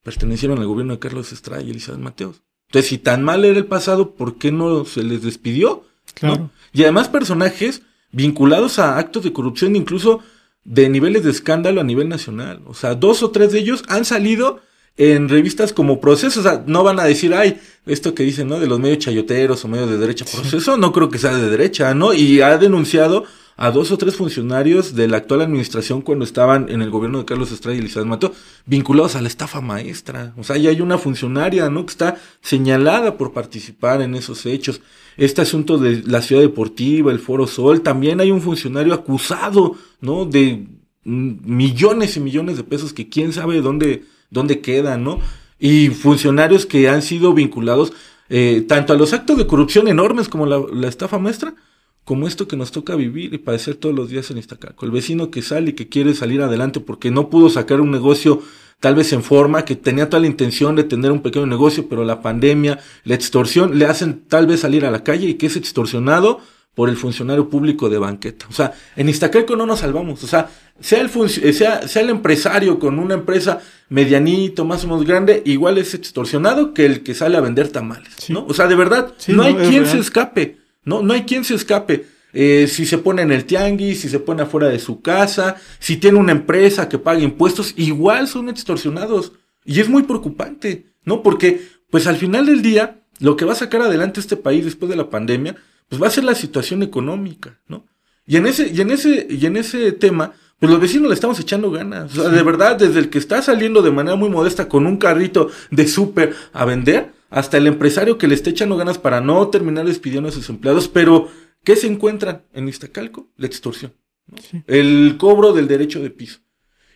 pertenecieron 0.04 0.60
al 0.60 0.68
gobierno 0.68 0.94
de 0.94 1.00
Carlos 1.00 1.32
Estrada 1.32 1.62
y 1.62 1.72
Elizabeth 1.72 2.02
Mateos? 2.02 2.42
Entonces, 2.68 2.90
si 2.90 2.98
tan 3.00 3.24
mal 3.24 3.46
era 3.46 3.58
el 3.58 3.66
pasado, 3.66 4.12
¿por 4.12 4.38
qué 4.38 4.52
no 4.52 4.86
se 4.86 5.04
les 5.04 5.24
despidió? 5.24 5.86
Claro. 6.14 6.36
¿no? 6.36 6.52
Y 6.72 6.84
además 6.84 7.10
personajes 7.10 7.82
vinculados 8.12 8.80
a 8.80 8.98
actos 8.98 9.24
de 9.24 9.34
corrupción, 9.34 9.76
incluso 9.76 10.22
de 10.64 10.90
niveles 10.90 11.24
de 11.24 11.32
escándalo 11.32 11.82
a 11.82 11.84
nivel 11.84 12.10
nacional. 12.10 12.62
O 12.66 12.74
sea, 12.74 12.96
dos 12.96 13.24
o 13.24 13.32
tres 13.32 13.52
de 13.52 13.60
ellos 13.60 13.84
han 13.88 14.06
salido 14.06 14.62
en 15.00 15.30
revistas 15.30 15.72
como 15.72 16.02
Proceso, 16.02 16.42
o 16.42 16.44
sea, 16.44 16.62
no 16.68 16.84
van 16.84 17.00
a 17.00 17.06
decir, 17.06 17.34
ay, 17.34 17.58
esto 17.86 18.14
que 18.14 18.24
dicen, 18.24 18.50
¿no? 18.50 18.60
De 18.60 18.68
los 18.68 18.82
medios 18.82 19.00
chayoteros 19.00 19.64
o 19.64 19.70
medios 19.70 19.90
de 19.90 19.98
derecha, 19.98 20.26
Proceso, 20.26 20.76
no 20.76 20.92
creo 20.92 21.10
que 21.10 21.18
sea 21.18 21.34
de 21.34 21.50
derecha, 21.50 21.94
¿no? 21.94 22.14
Y 22.14 22.42
ha 22.42 22.58
denunciado 22.58 23.24
a 23.56 23.72
dos 23.72 23.92
o 23.92 23.98
tres 23.98 24.18
funcionarios 24.18 24.96
de 24.96 25.08
la 25.08 25.18
actual 25.18 25.40
administración 25.42 26.02
cuando 26.02 26.26
estaban 26.26 26.68
en 26.68 26.82
el 26.82 26.90
gobierno 26.90 27.20
de 27.20 27.26
Carlos 27.26 27.50
Estrada 27.50 27.78
y 27.78 27.80
Elizabeth 27.80 28.10
Mató, 28.10 28.34
vinculados 28.66 29.16
a 29.16 29.22
la 29.22 29.30
estafa 29.30 29.62
maestra. 29.62 30.34
O 30.38 30.44
sea, 30.44 30.58
ya 30.58 30.70
hay 30.70 30.82
una 30.82 30.98
funcionaria, 30.98 31.70
¿no? 31.70 31.86
Que 31.86 31.92
está 31.92 32.18
señalada 32.42 33.16
por 33.16 33.32
participar 33.32 34.02
en 34.02 34.16
esos 34.16 34.46
hechos. 34.46 34.82
Este 35.16 35.42
asunto 35.42 35.78
de 35.78 36.04
la 36.06 36.22
ciudad 36.22 36.42
deportiva, 36.42 37.10
el 37.10 37.20
Foro 37.20 37.48
Sol, 37.48 37.82
también 37.82 38.20
hay 38.20 38.32
un 38.32 38.42
funcionario 38.42 38.94
acusado, 38.94 39.78
¿no? 40.02 40.26
De 40.26 40.68
millones 41.06 42.18
y 42.18 42.20
millones 42.20 42.58
de 42.58 42.66
pesos 42.66 42.92
que 42.92 43.08
quién 43.08 43.32
sabe 43.32 43.62
dónde 43.62 44.04
dónde 44.30 44.62
quedan, 44.62 45.04
¿no? 45.04 45.20
Y 45.60 45.90
funcionarios 45.90 46.66
que 46.66 46.88
han 46.90 47.02
sido 47.02 47.34
vinculados 47.34 47.94
eh, 48.30 48.64
tanto 48.68 48.94
a 48.94 48.96
los 48.96 49.14
actos 49.14 49.38
de 49.38 49.48
corrupción 49.48 49.88
enormes 49.88 50.30
como 50.30 50.46
la, 50.46 50.88
estafa 50.88 51.18
maestra, 51.18 51.56
como 52.04 52.28
esto 52.28 52.48
que 52.48 52.56
nos 52.56 52.72
toca 52.72 52.96
vivir 52.96 53.34
y 53.34 53.40
padecer 53.40 53.76
todos 53.76 53.96
los 53.96 54.10
días 54.10 54.30
en 54.32 54.38
Iztacaco. 54.38 54.86
El 54.86 54.92
vecino 54.92 55.32
que 55.32 55.42
sale 55.42 55.72
y 55.72 55.74
que 55.74 55.90
quiere 55.90 56.14
salir 56.14 56.42
adelante 56.42 56.80
porque 56.80 57.12
no 57.12 57.30
pudo 57.30 57.50
sacar 57.50 57.82
un 57.82 57.92
negocio 57.92 58.42
tal 58.80 58.96
vez 58.96 59.12
en 59.12 59.24
forma, 59.24 59.66
que 59.66 59.76
tenía 59.76 60.10
toda 60.10 60.22
la 60.22 60.28
intención 60.28 60.76
de 60.76 60.86
tener 60.86 61.12
un 61.12 61.22
pequeño 61.22 61.46
negocio, 61.46 61.88
pero 61.90 62.06
la 62.06 62.22
pandemia, 62.22 62.80
la 63.04 63.16
extorsión, 63.16 63.78
le 63.78 63.86
hacen 63.86 64.24
tal 64.28 64.48
vez 64.48 64.62
salir 64.62 64.86
a 64.86 64.92
la 64.92 65.04
calle 65.04 65.28
y 65.28 65.34
que 65.34 65.48
es 65.48 65.58
extorsionado 65.58 66.40
por 66.80 66.88
el 66.88 66.96
funcionario 66.96 67.50
público 67.50 67.90
de 67.90 67.98
banqueta. 67.98 68.46
O 68.50 68.54
sea, 68.54 68.72
en 68.96 69.10
Iztacalco 69.10 69.58
no 69.58 69.66
nos 69.66 69.80
salvamos. 69.80 70.24
O 70.24 70.28
sea, 70.28 70.50
sea 70.80 71.02
el, 71.02 71.10
sea, 71.54 71.86
sea 71.86 72.02
el 72.02 72.10
empresario 72.10 72.80
con 72.80 73.00
una 73.00 73.16
empresa 73.16 73.60
medianito, 73.90 74.64
más 74.64 74.86
o 74.86 74.88
menos 74.88 75.06
grande, 75.06 75.42
igual 75.44 75.78
es 75.78 75.94
extorsionado 75.94 76.74
que 76.74 76.86
el 76.86 77.04
que 77.04 77.16
sale 77.16 77.36
a 77.36 77.42
vender 77.42 77.68
tamales, 77.68 78.14
sí. 78.20 78.32
¿no? 78.32 78.46
O 78.46 78.54
sea, 78.54 78.68
de 78.68 78.76
verdad, 78.76 79.14
sí, 79.18 79.34
no, 79.34 79.40
no, 79.40 79.44
hay 79.44 79.56
quien 79.56 79.84
real. 79.84 79.88
se 79.88 79.98
escape, 79.98 80.58
¿no? 80.86 81.02
No 81.02 81.14
hay 81.14 81.24
quien 81.24 81.44
se 81.44 81.56
escape. 81.56 82.06
Eh, 82.32 82.68
si 82.70 82.86
se 82.86 82.98
pone 82.98 83.24
en 83.24 83.34
el 83.34 83.44
tianguis, 83.44 84.00
si 84.00 84.08
se 84.08 84.20
pone 84.20 84.44
afuera 84.44 84.70
de 84.70 84.80
su 84.80 85.02
casa, 85.02 85.58
si 85.80 85.98
tiene 85.98 86.18
una 86.18 86.32
empresa 86.32 86.88
que 86.88 86.98
paga 86.98 87.20
impuestos, 87.20 87.74
igual 87.76 88.30
son 88.30 88.48
extorsionados. 88.48 89.34
Y 89.66 89.82
es 89.82 89.90
muy 89.90 90.04
preocupante, 90.04 90.94
¿no? 91.04 91.24
Porque, 91.24 91.60
pues 91.90 92.08
al 92.08 92.16
final 92.16 92.46
del 92.46 92.62
día, 92.62 93.02
lo 93.20 93.36
que 93.36 93.44
va 93.44 93.52
a 93.52 93.58
sacar 93.58 93.82
adelante 93.82 94.22
este 94.22 94.38
país 94.38 94.64
después 94.64 94.90
de 94.90 94.96
la 94.96 95.10
pandemia, 95.10 95.58
pues 95.90 96.02
va 96.02 96.08
a 96.08 96.12
ser 96.12 96.24
la 96.24 96.36
situación 96.36 96.84
económica, 96.84 97.60
¿no? 97.68 97.86
Y 98.26 98.38
en 98.38 98.46
ese, 98.46 98.70
y 98.70 98.80
en 98.80 98.92
ese, 98.92 99.28
y 99.30 99.46
en 99.46 99.58
ese 99.58 99.92
tema, 99.92 100.34
pues 100.60 100.72
los 100.72 100.80
vecinos 100.80 101.08
le 101.08 101.16
estamos 101.16 101.40
echando 101.40 101.72
ganas. 101.72 102.16
O 102.16 102.22
sea, 102.22 102.30
de 102.30 102.44
verdad, 102.44 102.78
desde 102.78 103.00
el 103.00 103.10
que 103.10 103.18
está 103.18 103.42
saliendo 103.42 103.82
de 103.82 103.92
manera 103.92 104.16
muy 104.16 104.30
modesta 104.30 104.70
con 104.70 104.86
un 104.86 104.98
carrito 104.98 105.50
de 105.72 105.88
súper 105.88 106.36
a 106.54 106.64
vender, 106.66 107.12
hasta 107.32 107.58
el 107.58 107.68
empresario 107.68 108.18
que 108.18 108.28
le 108.28 108.36
está 108.36 108.52
echando 108.52 108.78
ganas 108.78 108.98
para 108.98 109.20
no 109.20 109.48
terminar 109.50 109.86
despidiendo 109.86 110.30
a 110.30 110.32
sus 110.32 110.50
empleados, 110.50 110.88
pero 110.88 111.28
¿qué 111.64 111.76
se 111.76 111.88
encuentran 111.88 112.44
en 112.54 112.68
Iztacalco? 112.68 113.32
La 113.36 113.48
extorsión. 113.48 113.94
¿no? 114.28 114.38
Sí. 114.38 114.64
El 114.68 115.16
cobro 115.18 115.54
del 115.54 115.68
derecho 115.68 116.00
de 116.02 116.12
piso. 116.12 116.40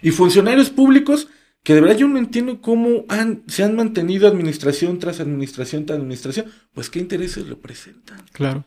Y 0.01 0.11
funcionarios 0.11 0.69
públicos 0.69 1.29
que 1.63 1.73
de 1.73 1.81
verdad 1.81 1.97
yo 1.97 2.07
no 2.07 2.19
entiendo 2.19 2.61
cómo 2.61 3.05
han, 3.07 3.43
se 3.47 3.63
han 3.63 3.75
mantenido 3.75 4.27
administración 4.27 4.99
tras 4.99 5.19
administración 5.19 5.85
tras 5.85 5.97
administración. 5.97 6.47
Pues 6.73 6.89
qué 6.89 6.99
intereses 6.99 7.47
representan. 7.47 8.23
Claro. 8.33 8.65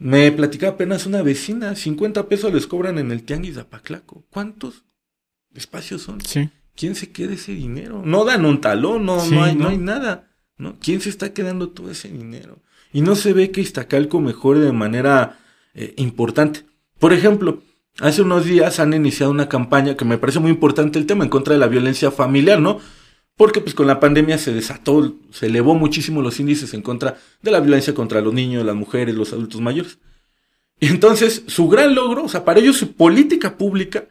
Me 0.00 0.32
platicaba 0.32 0.72
apenas 0.72 1.04
una 1.04 1.20
vecina, 1.20 1.76
50 1.76 2.26
pesos 2.26 2.52
les 2.54 2.66
cobran 2.66 2.96
en 2.96 3.12
el 3.12 3.22
tianguis 3.22 3.54
de 3.54 3.60
Apaclaco. 3.60 4.24
¿Cuántos 4.30 4.84
espacios 5.54 6.00
son? 6.00 6.22
Sí. 6.22 6.48
¿Quién 6.74 6.94
se 6.94 7.12
queda 7.12 7.34
ese 7.34 7.52
dinero? 7.52 8.02
No 8.02 8.24
dan 8.24 8.46
un 8.46 8.62
talón, 8.62 9.04
no, 9.04 9.20
sí, 9.20 9.34
no, 9.34 9.44
hay, 9.44 9.54
no. 9.54 9.64
no 9.64 9.68
hay 9.68 9.76
nada. 9.76 10.30
¿no? 10.56 10.78
¿Quién 10.80 11.02
se 11.02 11.10
está 11.10 11.34
quedando 11.34 11.68
todo 11.68 11.90
ese 11.90 12.08
dinero? 12.08 12.62
Y 12.94 13.02
no 13.02 13.14
se 13.14 13.34
ve 13.34 13.50
que 13.50 13.60
Iztacalco 13.60 14.20
mejore 14.20 14.60
de 14.60 14.72
manera 14.72 15.38
eh, 15.74 15.92
importante. 15.98 16.64
Por 16.98 17.12
ejemplo, 17.12 17.62
hace 17.98 18.22
unos 18.22 18.46
días 18.46 18.80
han 18.80 18.94
iniciado 18.94 19.30
una 19.30 19.50
campaña 19.50 19.96
que 19.96 20.06
me 20.06 20.16
parece 20.16 20.40
muy 20.40 20.50
importante 20.50 20.98
el 20.98 21.06
tema 21.06 21.24
en 21.24 21.30
contra 21.30 21.52
de 21.52 21.60
la 21.60 21.68
violencia 21.68 22.10
familiar, 22.10 22.58
¿no? 22.58 22.80
Porque 23.40 23.62
pues 23.62 23.74
con 23.74 23.86
la 23.86 24.00
pandemia 24.00 24.36
se 24.36 24.52
desató, 24.52 25.16
se 25.32 25.46
elevó 25.46 25.74
muchísimo 25.74 26.20
los 26.20 26.38
índices 26.38 26.74
en 26.74 26.82
contra 26.82 27.16
de 27.40 27.50
la 27.50 27.60
violencia 27.60 27.94
contra 27.94 28.20
los 28.20 28.34
niños, 28.34 28.66
las 28.66 28.76
mujeres, 28.76 29.14
los 29.14 29.32
adultos 29.32 29.62
mayores. 29.62 29.96
Y 30.78 30.88
entonces 30.88 31.44
su 31.46 31.66
gran 31.66 31.94
logro, 31.94 32.24
o 32.24 32.28
sea, 32.28 32.44
para 32.44 32.60
ellos 32.60 32.76
su 32.76 32.92
política 32.92 33.56
pública 33.56 34.04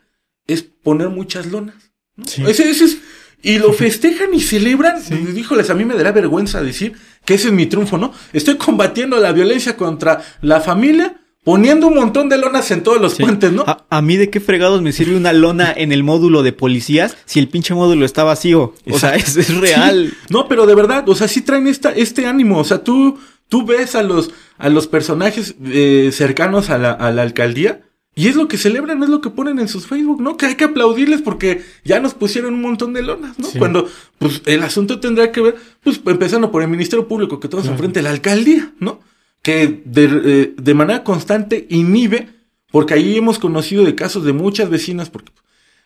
es 0.47 0.63
poner 0.63 1.09
muchas 1.09 1.45
lonas. 1.45 1.75
¿no? 2.15 2.25
Sí. 2.25 2.41
Ese, 2.47 2.71
ese 2.71 2.85
es, 2.85 2.97
y 3.43 3.59
lo 3.59 3.71
festejan 3.73 4.33
y 4.33 4.41
celebran. 4.41 4.99
Sí. 4.99 5.13
Díjoles, 5.13 5.69
a 5.69 5.75
mí 5.75 5.85
me 5.85 5.93
dará 5.93 6.11
vergüenza 6.11 6.63
decir 6.63 6.93
que 7.23 7.35
ese 7.35 7.49
es 7.49 7.53
mi 7.53 7.67
triunfo, 7.67 7.99
¿no? 7.99 8.11
Estoy 8.33 8.57
combatiendo 8.57 9.19
la 9.19 9.31
violencia 9.31 9.77
contra 9.77 10.23
la 10.41 10.59
familia 10.59 11.18
poniendo 11.43 11.87
un 11.87 11.95
montón 11.95 12.29
de 12.29 12.37
lonas 12.37 12.69
en 12.71 12.83
todos 12.83 13.01
los 13.01 13.13
sí. 13.13 13.23
puentes, 13.23 13.51
¿no? 13.51 13.63
A, 13.65 13.85
a, 13.89 14.01
mí 14.01 14.17
de 14.17 14.29
qué 14.29 14.39
fregados 14.39 14.81
me 14.81 14.91
sirve 14.91 15.15
una 15.15 15.33
lona 15.33 15.73
en 15.75 15.91
el 15.91 16.03
módulo 16.03 16.43
de 16.43 16.53
policías 16.53 17.17
si 17.25 17.39
el 17.39 17.47
pinche 17.47 17.73
módulo 17.73 18.05
está 18.05 18.23
vacío. 18.23 18.73
O 18.89 18.99
sea, 18.99 19.15
es, 19.15 19.37
es 19.37 19.55
real. 19.57 20.09
Sí. 20.11 20.17
No, 20.29 20.47
pero 20.47 20.65
de 20.65 20.75
verdad, 20.75 21.07
o 21.07 21.15
sea, 21.15 21.27
sí 21.27 21.41
traen 21.41 21.67
esta, 21.67 21.91
este 21.91 22.25
ánimo. 22.25 22.59
O 22.59 22.63
sea, 22.63 22.83
tú, 22.83 23.17
tú 23.47 23.65
ves 23.65 23.95
a 23.95 24.03
los, 24.03 24.31
a 24.57 24.69
los 24.69 24.87
personajes 24.87 25.55
eh, 25.65 26.11
cercanos 26.13 26.69
a 26.69 26.77
la, 26.77 26.91
a 26.91 27.11
la 27.11 27.23
alcaldía 27.23 27.81
Y 28.15 28.27
es 28.27 28.35
lo 28.35 28.47
que 28.47 28.57
celebran, 28.57 29.01
es 29.01 29.09
lo 29.09 29.21
que 29.21 29.29
ponen 29.29 29.59
en 29.59 29.67
sus 29.67 29.87
Facebook, 29.87 30.21
¿no? 30.21 30.37
Que 30.37 30.45
hay 30.45 30.55
que 30.55 30.65
aplaudirles 30.65 31.21
porque 31.21 31.63
ya 31.83 31.99
nos 31.99 32.13
pusieron 32.13 32.53
un 32.53 32.61
montón 32.61 32.93
de 32.93 33.01
lonas, 33.01 33.39
¿no? 33.39 33.47
Cuando, 33.57 33.87
pues, 34.17 34.41
el 34.45 34.61
asunto 34.63 34.99
tendrá 34.99 35.31
que 35.31 35.41
ver, 35.41 35.55
pues, 35.83 36.01
empezando 36.05 36.51
por 36.51 36.61
el 36.61 36.67
Ministerio 36.67 37.07
Público 37.07 37.39
que 37.39 37.47
todos 37.47 37.67
enfrente, 37.67 38.01
la 38.01 38.11
alcaldía, 38.11 38.73
¿no? 38.79 38.99
Que 39.41 39.81
de, 39.85 40.05
eh, 40.25 40.53
de 40.57 40.73
manera 40.73 41.03
constante 41.03 41.65
inhibe, 41.69 42.29
porque 42.71 42.93
ahí 42.93 43.17
hemos 43.17 43.39
conocido 43.39 43.83
de 43.83 43.95
casos 43.95 44.23
de 44.25 44.33
muchas 44.33 44.69
vecinas, 44.69 45.09
porque 45.09 45.31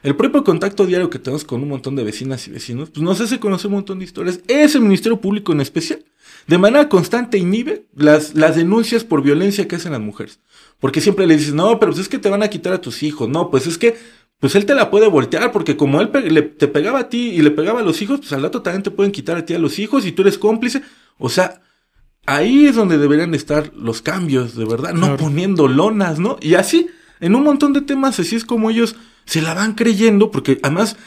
el 0.03 0.17
propio 0.17 0.43
contacto 0.43 0.85
diario 0.85 1.09
que 1.09 1.17
tenemos 1.17 1.45
con 1.45 1.63
un 1.63 1.69
montón 1.69 1.95
de 1.95 2.03
vecinas 2.03 2.45
y 2.47 2.51
vecinos, 2.51 2.89
pues 2.89 3.01
nos 3.01 3.21
hace 3.21 3.39
conocer 3.39 3.67
un 3.67 3.75
montón 3.75 3.99
de 3.99 4.05
historias. 4.05 4.41
Ese 4.49 4.79
Ministerio 4.81 5.21
Público 5.21 5.53
en 5.53 5.61
especial, 5.61 6.03
de 6.45 6.57
manera 6.57 6.89
constante 6.89 7.37
inhibe 7.37 7.85
las, 7.95 8.35
las 8.35 8.57
denuncias 8.57 9.05
por 9.05 9.23
violencia 9.23 9.65
que 9.65 9.77
hacen 9.77 9.93
las 9.93 10.01
mujeres. 10.01 10.39
Porque 10.79 10.99
siempre 10.99 11.25
le 11.25 11.37
dices, 11.37 11.53
no, 11.53 11.79
pero 11.79 11.93
pues 11.93 12.01
es 12.01 12.09
que 12.09 12.19
te 12.19 12.29
van 12.29 12.43
a 12.43 12.49
quitar 12.49 12.73
a 12.73 12.81
tus 12.81 13.01
hijos. 13.01 13.29
No, 13.29 13.49
pues 13.49 13.65
es 13.65 13.77
que, 13.77 13.95
pues 14.39 14.55
él 14.55 14.65
te 14.65 14.75
la 14.75 14.91
puede 14.91 15.07
voltear, 15.07 15.53
porque 15.53 15.77
como 15.77 16.01
él 16.01 16.11
le, 16.29 16.41
te 16.41 16.67
pegaba 16.67 16.99
a 16.99 17.09
ti 17.09 17.29
y 17.29 17.41
le 17.41 17.51
pegaba 17.51 17.79
a 17.79 17.83
los 17.83 18.01
hijos, 18.01 18.19
pues 18.19 18.33
al 18.33 18.43
rato 18.43 18.61
también 18.61 18.83
te 18.83 18.91
pueden 18.91 19.13
quitar 19.13 19.37
a 19.37 19.45
ti 19.45 19.53
a 19.53 19.59
los 19.59 19.79
hijos 19.79 20.05
y 20.05 20.11
tú 20.11 20.23
eres 20.23 20.37
cómplice. 20.37 20.81
O 21.17 21.29
sea, 21.29 21.61
ahí 22.25 22.65
es 22.65 22.75
donde 22.75 22.97
deberían 22.97 23.33
estar 23.33 23.71
los 23.75 24.01
cambios, 24.01 24.55
de 24.55 24.65
verdad, 24.65 24.93
no 24.93 25.17
poniendo 25.17 25.67
lonas, 25.67 26.19
¿no? 26.19 26.37
Y 26.41 26.55
así, 26.55 26.87
en 27.19 27.35
un 27.35 27.43
montón 27.43 27.73
de 27.73 27.81
temas, 27.81 28.19
así 28.19 28.35
es 28.35 28.45
como 28.45 28.69
ellos 28.69 28.95
se 29.25 29.41
la 29.41 29.53
van 29.53 29.73
creyendo, 29.73 30.31
porque 30.31 30.59
además, 30.63 30.97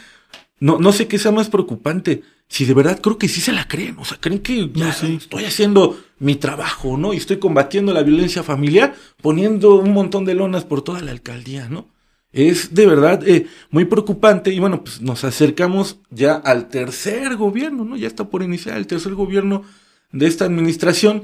no, 0.61 0.79
no 0.79 0.93
sé 0.93 1.09
qué 1.09 1.19
sea 1.19 1.33
más 1.33 1.49
preocupante 1.49 2.23
si 2.49 2.65
de 2.65 2.75
verdad 2.75 3.01
creo 3.01 3.19
que 3.19 3.29
sí 3.29 3.41
se 3.41 3.53
la 3.53 3.67
creen, 3.67 3.97
o 3.99 4.05
sea, 4.05 4.19
creen 4.21 4.39
que 4.41 4.71
ya 4.73 4.91
estoy 4.91 5.45
haciendo 5.45 5.99
mi 6.19 6.37
trabajo, 6.37 6.97
¿no? 6.97 7.13
Y 7.13 7.17
estoy 7.17 7.39
combatiendo 7.39 7.93
la 7.93 8.03
violencia 8.03 8.43
familiar, 8.43 8.95
poniendo 9.21 9.75
un 9.77 9.93
montón 9.93 10.25
de 10.25 10.35
lonas 10.35 10.65
por 10.65 10.83
toda 10.83 11.01
la 11.01 11.11
alcaldía, 11.11 11.69
¿no? 11.69 11.89
Es 12.33 12.75
de 12.75 12.87
verdad 12.87 13.27
eh, 13.27 13.47
muy 13.71 13.87
preocupante 13.87 14.53
y 14.53 14.61
bueno, 14.61 14.85
pues 14.85 15.01
nos 15.01 15.25
acercamos 15.25 15.99
ya 16.11 16.35
al 16.35 16.69
tercer 16.69 17.37
gobierno, 17.37 17.85
¿no? 17.85 17.97
Ya 17.97 18.07
está 18.07 18.29
por 18.29 18.43
iniciar 18.43 18.77
el 18.77 18.87
tercer 18.87 19.15
gobierno 19.15 19.65
de 20.13 20.27
esta 20.27 20.45
administración. 20.45 21.23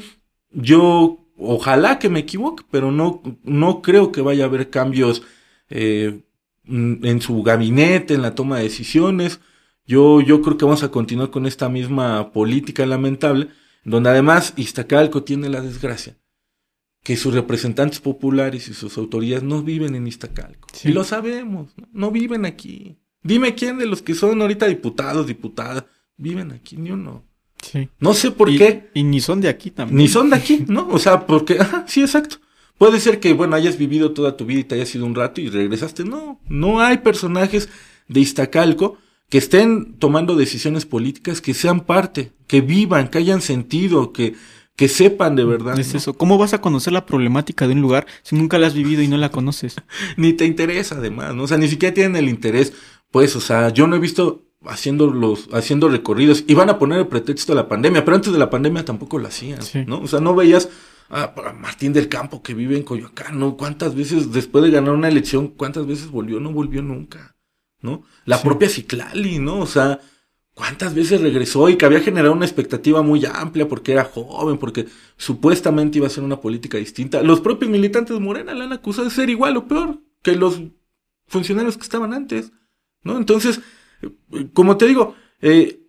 Yo 0.50 1.22
ojalá 1.36 1.98
que 1.98 2.08
me 2.08 2.20
equivoque, 2.20 2.64
pero 2.70 2.92
no, 2.92 3.22
no 3.42 3.82
creo 3.82 4.12
que 4.12 4.20
vaya 4.20 4.44
a 4.44 4.48
haber 4.48 4.70
cambios 4.70 5.22
eh, 5.68 6.22
en 6.64 7.20
su 7.20 7.42
gabinete, 7.42 8.14
en 8.14 8.22
la 8.22 8.34
toma 8.34 8.58
de 8.58 8.64
decisiones. 8.64 9.40
Yo, 9.84 10.20
yo 10.20 10.42
creo 10.42 10.56
que 10.56 10.64
vamos 10.64 10.82
a 10.82 10.90
continuar 10.90 11.30
con 11.30 11.46
esta 11.46 11.68
misma 11.68 12.32
política 12.32 12.86
lamentable, 12.86 13.48
donde 13.84 14.10
además 14.10 14.54
Iztacalco 14.56 15.24
tiene 15.24 15.48
la 15.48 15.60
desgracia 15.60 16.16
que 17.02 17.16
sus 17.16 17.34
representantes 17.34 18.00
populares 18.00 18.68
y 18.68 18.74
sus 18.74 18.96
autoridades 18.96 19.42
no 19.42 19.62
viven 19.62 19.94
en 19.94 20.06
Iztacalco. 20.06 20.68
Y 20.84 20.92
lo 20.92 21.04
sabemos, 21.04 21.74
¿no? 21.92 22.10
viven 22.10 22.46
aquí. 22.46 22.98
Dime 23.22 23.54
quién 23.54 23.78
de 23.78 23.86
los 23.86 24.02
que 24.02 24.14
son 24.14 24.40
ahorita 24.40 24.66
diputados, 24.66 25.26
diputadas, 25.26 25.84
viven 26.16 26.52
aquí, 26.52 26.76
ni 26.76 26.90
uno. 26.90 27.24
Sí. 27.62 27.88
No 28.00 28.12
sé 28.12 28.30
por 28.30 28.54
qué. 28.54 28.90
Y 28.92 29.04
ni 29.04 29.20
son 29.20 29.40
de 29.40 29.48
aquí 29.48 29.70
también. 29.70 29.96
Ni 29.96 30.08
son 30.08 30.30
de 30.30 30.36
aquí, 30.36 30.64
¿no? 30.68 30.88
O 30.88 30.98
sea, 30.98 31.26
porque, 31.26 31.58
ajá, 31.60 31.84
sí, 31.88 32.02
exacto. 32.02 32.36
Puede 32.76 33.00
ser 33.00 33.20
que, 33.20 33.32
bueno, 33.32 33.56
hayas 33.56 33.78
vivido 33.78 34.12
toda 34.12 34.36
tu 34.36 34.44
vida 34.44 34.60
y 34.60 34.64
te 34.64 34.74
hayas 34.74 34.94
ido 34.94 35.06
un 35.06 35.14
rato 35.14 35.40
y 35.40 35.48
regresaste. 35.48 36.04
No, 36.04 36.40
no 36.48 36.80
hay 36.80 36.98
personajes 36.98 37.68
de 38.08 38.20
Iztacalco 38.20 38.98
que 39.28 39.38
estén 39.38 39.94
tomando 39.94 40.36
decisiones 40.36 40.84
políticas 40.84 41.40
que 41.40 41.54
sean 41.54 41.80
parte, 41.86 42.32
que 42.46 42.60
vivan, 42.60 43.08
que 43.08 43.18
hayan 43.18 43.40
sentido, 43.40 44.12
que, 44.12 44.34
que 44.76 44.88
sepan 44.88 45.36
de 45.36 45.44
verdad. 45.44 45.78
Es 45.78 45.94
eso. 45.94 46.14
¿Cómo 46.14 46.38
vas 46.38 46.54
a 46.54 46.60
conocer 46.60 46.92
la 46.92 47.06
problemática 47.06 47.66
de 47.66 47.74
un 47.74 47.80
lugar 47.80 48.06
si 48.22 48.36
nunca 48.36 48.58
la 48.58 48.66
has 48.66 48.74
vivido 48.74 49.00
y 49.00 49.08
no 49.08 49.16
la 49.16 49.30
conoces? 49.30 49.76
ni 50.16 50.32
te 50.32 50.44
interesa, 50.44 50.96
además, 50.96 51.34
¿no? 51.34 51.44
O 51.44 51.48
sea, 51.48 51.58
ni 51.58 51.68
siquiera 51.68 51.94
tienen 51.94 52.16
el 52.16 52.28
interés. 52.28 52.72
Pues, 53.10 53.36
o 53.36 53.40
sea, 53.40 53.68
yo 53.70 53.86
no 53.86 53.96
he 53.96 54.00
visto 54.00 54.44
haciendo 54.66 55.08
los, 55.08 55.48
haciendo 55.52 55.88
recorridos. 55.88 56.44
Iban 56.46 56.70
a 56.70 56.78
poner 56.78 57.00
el 57.00 57.06
pretexto 57.06 57.52
de 57.52 57.56
la 57.56 57.68
pandemia, 57.68 58.04
pero 58.04 58.16
antes 58.16 58.32
de 58.32 58.38
la 58.38 58.50
pandemia 58.50 58.84
tampoco 58.84 59.18
lo 59.18 59.28
hacían, 59.28 59.60
¿no? 59.86 60.00
O 60.00 60.06
sea, 60.06 60.20
no 60.20 60.34
veías 60.34 60.68
a, 61.08 61.34
Martín 61.58 61.92
del 61.92 62.08
Campo 62.08 62.42
que 62.42 62.54
vive 62.54 62.76
en 62.76 62.82
Coyoacán, 62.82 63.38
¿no? 63.38 63.56
¿Cuántas 63.56 63.94
veces, 63.94 64.32
después 64.32 64.64
de 64.64 64.70
ganar 64.70 64.94
una 64.94 65.08
elección, 65.08 65.48
cuántas 65.48 65.86
veces 65.86 66.10
volvió? 66.10 66.40
No 66.40 66.52
volvió 66.52 66.82
nunca. 66.82 67.36
¿no? 67.82 68.04
La 68.24 68.40
propia 68.42 68.68
Ciclali, 68.68 69.38
¿no? 69.38 69.58
O 69.58 69.66
sea, 69.66 70.00
¿cuántas 70.54 70.94
veces 70.94 71.20
regresó 71.20 71.68
y 71.68 71.76
que 71.76 71.84
había 71.84 72.00
generado 72.00 72.32
una 72.32 72.46
expectativa 72.46 73.02
muy 73.02 73.24
amplia 73.26 73.68
porque 73.68 73.92
era 73.92 74.04
joven, 74.04 74.56
porque 74.56 74.86
supuestamente 75.16 75.98
iba 75.98 76.06
a 76.06 76.10
ser 76.10 76.24
una 76.24 76.40
política 76.40 76.78
distinta? 76.78 77.22
Los 77.22 77.40
propios 77.40 77.70
militantes 77.70 78.14
de 78.14 78.20
Morena 78.20 78.54
la 78.54 78.64
han 78.64 78.72
acusado 78.72 79.08
de 79.08 79.14
ser 79.14 79.28
igual 79.28 79.56
o 79.56 79.66
peor 79.66 79.98
que 80.22 80.36
los 80.36 80.62
funcionarios 81.26 81.76
que 81.76 81.82
estaban 81.82 82.14
antes, 82.14 82.52
¿no? 83.02 83.18
Entonces, 83.18 83.60
como 84.52 84.76
te 84.76 84.86
digo, 84.86 85.14
eh, 85.40 85.80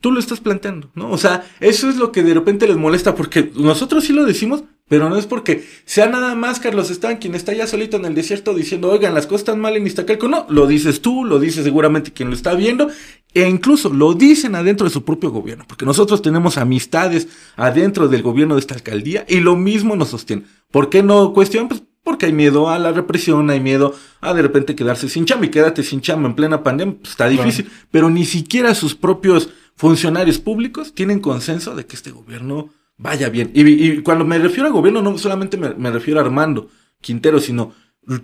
tú 0.00 0.12
lo 0.12 0.20
estás 0.20 0.40
planteando, 0.40 0.90
¿no? 0.94 1.10
O 1.10 1.18
sea, 1.18 1.46
eso 1.60 1.88
es 1.88 1.96
lo 1.96 2.10
que 2.12 2.22
de 2.22 2.34
repente 2.34 2.66
les 2.66 2.76
molesta 2.76 3.14
porque 3.14 3.50
nosotros 3.54 4.04
sí 4.04 4.12
lo 4.12 4.24
decimos, 4.24 4.64
pero 4.88 5.08
no 5.08 5.16
es 5.16 5.26
porque 5.26 5.64
sea 5.84 6.08
nada 6.08 6.34
más 6.34 6.58
Carlos 6.58 6.90
Están 6.90 7.18
quien 7.18 7.36
está 7.36 7.52
ya 7.52 7.68
solito 7.68 7.96
en 7.96 8.06
el 8.06 8.14
desierto 8.14 8.54
diciendo, 8.54 8.90
oigan, 8.90 9.14
las 9.14 9.26
cosas 9.26 9.42
están 9.42 9.60
mal 9.60 9.76
en 9.76 9.86
Iztacalco. 9.86 10.26
No, 10.26 10.46
lo 10.48 10.66
dices 10.66 11.00
tú, 11.00 11.24
lo 11.24 11.38
dice 11.38 11.62
seguramente 11.62 12.12
quien 12.12 12.28
lo 12.28 12.34
está 12.34 12.54
viendo, 12.54 12.88
e 13.32 13.48
incluso 13.48 13.90
lo 13.90 14.14
dicen 14.14 14.56
adentro 14.56 14.86
de 14.86 14.92
su 14.92 15.04
propio 15.04 15.30
gobierno, 15.30 15.64
porque 15.68 15.86
nosotros 15.86 16.22
tenemos 16.22 16.58
amistades 16.58 17.28
adentro 17.56 18.08
del 18.08 18.22
gobierno 18.22 18.54
de 18.54 18.60
esta 18.60 18.74
alcaldía 18.74 19.24
y 19.28 19.40
lo 19.40 19.54
mismo 19.54 19.94
nos 19.94 20.08
sostiene. 20.08 20.42
¿Por 20.72 20.88
qué 20.88 21.02
no 21.02 21.32
cuestión? 21.32 21.68
Pues 21.68 21.82
porque 22.02 22.26
hay 22.26 22.32
miedo 22.32 22.70
a 22.70 22.78
la 22.78 22.92
represión, 22.92 23.50
hay 23.50 23.60
miedo 23.60 23.94
a 24.20 24.34
de 24.34 24.42
repente 24.42 24.74
quedarse 24.74 25.08
sin 25.08 25.24
chamba 25.24 25.46
y 25.46 25.50
quédate 25.50 25.82
sin 25.82 26.00
chamba 26.00 26.28
en 26.28 26.34
plena 26.34 26.62
pandemia, 26.62 26.96
pues 26.98 27.10
está 27.10 27.28
difícil, 27.28 27.70
pero 27.90 28.10
ni 28.10 28.24
siquiera 28.24 28.74
sus 28.74 28.94
propios 28.94 29.50
funcionarios 29.76 30.38
públicos 30.38 30.94
tienen 30.94 31.20
consenso 31.20 31.74
de 31.74 31.86
que 31.86 31.96
este 31.96 32.10
gobierno 32.10 32.70
vaya 32.96 33.28
bien. 33.30 33.50
Y, 33.54 34.02
cuando 34.02 34.24
me 34.24 34.38
refiero 34.38 34.68
a 34.68 34.72
gobierno, 34.72 35.02
no 35.02 35.16
solamente 35.18 35.56
me, 35.56 35.90
refiero 35.90 36.20
a 36.20 36.22
Armando 36.22 36.68
Quintero, 37.00 37.40
sino 37.40 37.72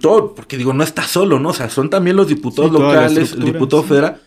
todo, 0.01 0.35
porque 0.35 0.57
digo, 0.57 0.73
no 0.73 0.85
está 0.85 1.03
solo, 1.05 1.39
¿no? 1.39 1.51
O 1.51 1.55
sea, 1.55 1.71
son 1.71 1.91
también 1.91 2.17
los 2.17 2.29
diputados 2.29 2.73
locales, 2.73 3.33
el 3.33 3.45
diputado 3.45 3.83
federal. 3.83 4.21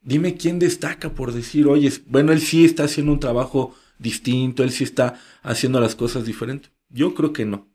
Dime 0.00 0.36
quién 0.36 0.58
destaca 0.58 1.10
por 1.10 1.32
decir, 1.32 1.66
oye, 1.66 1.92
bueno, 2.06 2.32
él 2.32 2.40
sí 2.40 2.64
está 2.64 2.84
haciendo 2.84 3.12
un 3.12 3.20
trabajo 3.20 3.74
distinto, 3.98 4.62
él 4.62 4.70
sí 4.70 4.84
está 4.84 5.18
haciendo 5.42 5.80
las 5.80 5.94
cosas 5.94 6.24
diferentes. 6.24 6.70
Yo 6.88 7.14
creo 7.14 7.32
que 7.32 7.44
no. 7.44 7.67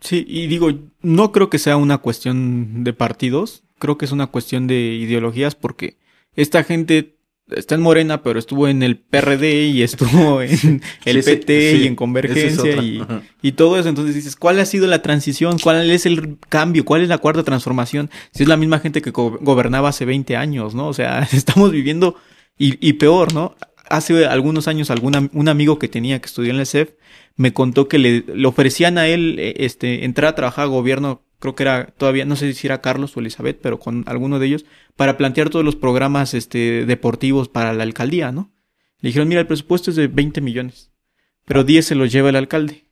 Sí, 0.00 0.24
y 0.28 0.46
digo, 0.46 0.70
no 1.02 1.32
creo 1.32 1.50
que 1.50 1.58
sea 1.58 1.76
una 1.76 1.98
cuestión 1.98 2.84
de 2.84 2.92
partidos, 2.92 3.64
creo 3.78 3.98
que 3.98 4.04
es 4.04 4.12
una 4.12 4.26
cuestión 4.26 4.66
de 4.66 4.94
ideologías 4.94 5.54
porque 5.54 5.96
esta 6.34 6.64
gente 6.64 7.16
está 7.50 7.76
en 7.76 7.80
Morena, 7.80 8.22
pero 8.22 8.38
estuvo 8.38 8.68
en 8.68 8.82
el 8.82 8.98
PRD 8.98 9.66
y 9.66 9.82
estuvo 9.82 10.42
en 10.42 10.82
el 11.04 11.22
PT 11.22 11.76
y 11.76 11.86
en 11.86 11.96
Convergencia 11.96 12.76
y, 13.42 13.52
todo 13.52 13.78
eso. 13.78 13.88
Entonces 13.88 14.14
dices, 14.14 14.36
¿cuál 14.36 14.58
ha 14.60 14.66
sido 14.66 14.86
la 14.86 15.02
transición? 15.02 15.58
¿Cuál 15.58 15.90
es 15.90 16.06
el 16.06 16.38
cambio? 16.48 16.84
¿Cuál 16.84 17.02
es 17.02 17.08
la 17.08 17.18
cuarta 17.18 17.42
transformación? 17.42 18.10
Si 18.32 18.42
es 18.42 18.48
la 18.48 18.56
misma 18.56 18.80
gente 18.80 19.02
que 19.02 19.10
gobernaba 19.10 19.90
hace 19.90 20.04
20 20.04 20.36
años, 20.36 20.74
¿no? 20.74 20.88
O 20.88 20.92
sea, 20.92 21.20
estamos 21.32 21.70
viviendo 21.70 22.16
y, 22.58 22.94
peor, 22.94 23.34
¿no? 23.34 23.54
Hace 23.88 24.26
algunos 24.26 24.66
años 24.66 24.90
algún 24.90 25.30
un 25.32 25.48
amigo 25.48 25.78
que 25.78 25.88
tenía 25.88 26.20
que 26.20 26.26
estudió 26.26 26.50
en 26.50 26.58
la 26.58 26.64
CEF 26.64 26.90
me 27.36 27.52
contó 27.52 27.88
que 27.88 27.98
le, 27.98 28.24
le 28.34 28.48
ofrecían 28.48 28.98
a 28.98 29.06
él 29.06 29.36
eh, 29.38 29.54
este, 29.58 30.04
entrar 30.04 30.30
a 30.30 30.34
trabajar 30.34 30.64
a 30.64 30.68
gobierno 30.68 31.26
creo 31.38 31.54
que 31.54 31.62
era 31.62 31.86
todavía, 31.96 32.24
no 32.24 32.36
sé 32.36 32.52
si 32.54 32.66
era 32.66 32.80
Carlos 32.80 33.16
o 33.16 33.20
Elizabeth, 33.20 33.58
pero 33.60 33.78
con 33.78 34.04
alguno 34.06 34.38
de 34.38 34.46
ellos, 34.46 34.64
para 34.96 35.16
plantear 35.16 35.50
todos 35.50 35.64
los 35.64 35.76
programas 35.76 36.34
este, 36.34 36.84
deportivos 36.86 37.48
para 37.48 37.72
la 37.72 37.82
alcaldía, 37.82 38.32
¿no? 38.32 38.52
Le 39.00 39.08
dijeron, 39.08 39.28
mira, 39.28 39.42
el 39.42 39.46
presupuesto 39.46 39.90
es 39.90 39.96
de 39.96 40.08
20 40.08 40.40
millones, 40.40 40.90
pero 41.44 41.64
10 41.64 41.86
se 41.86 41.94
los 41.94 42.10
lleva 42.10 42.30
el 42.30 42.36
alcalde. 42.36 42.86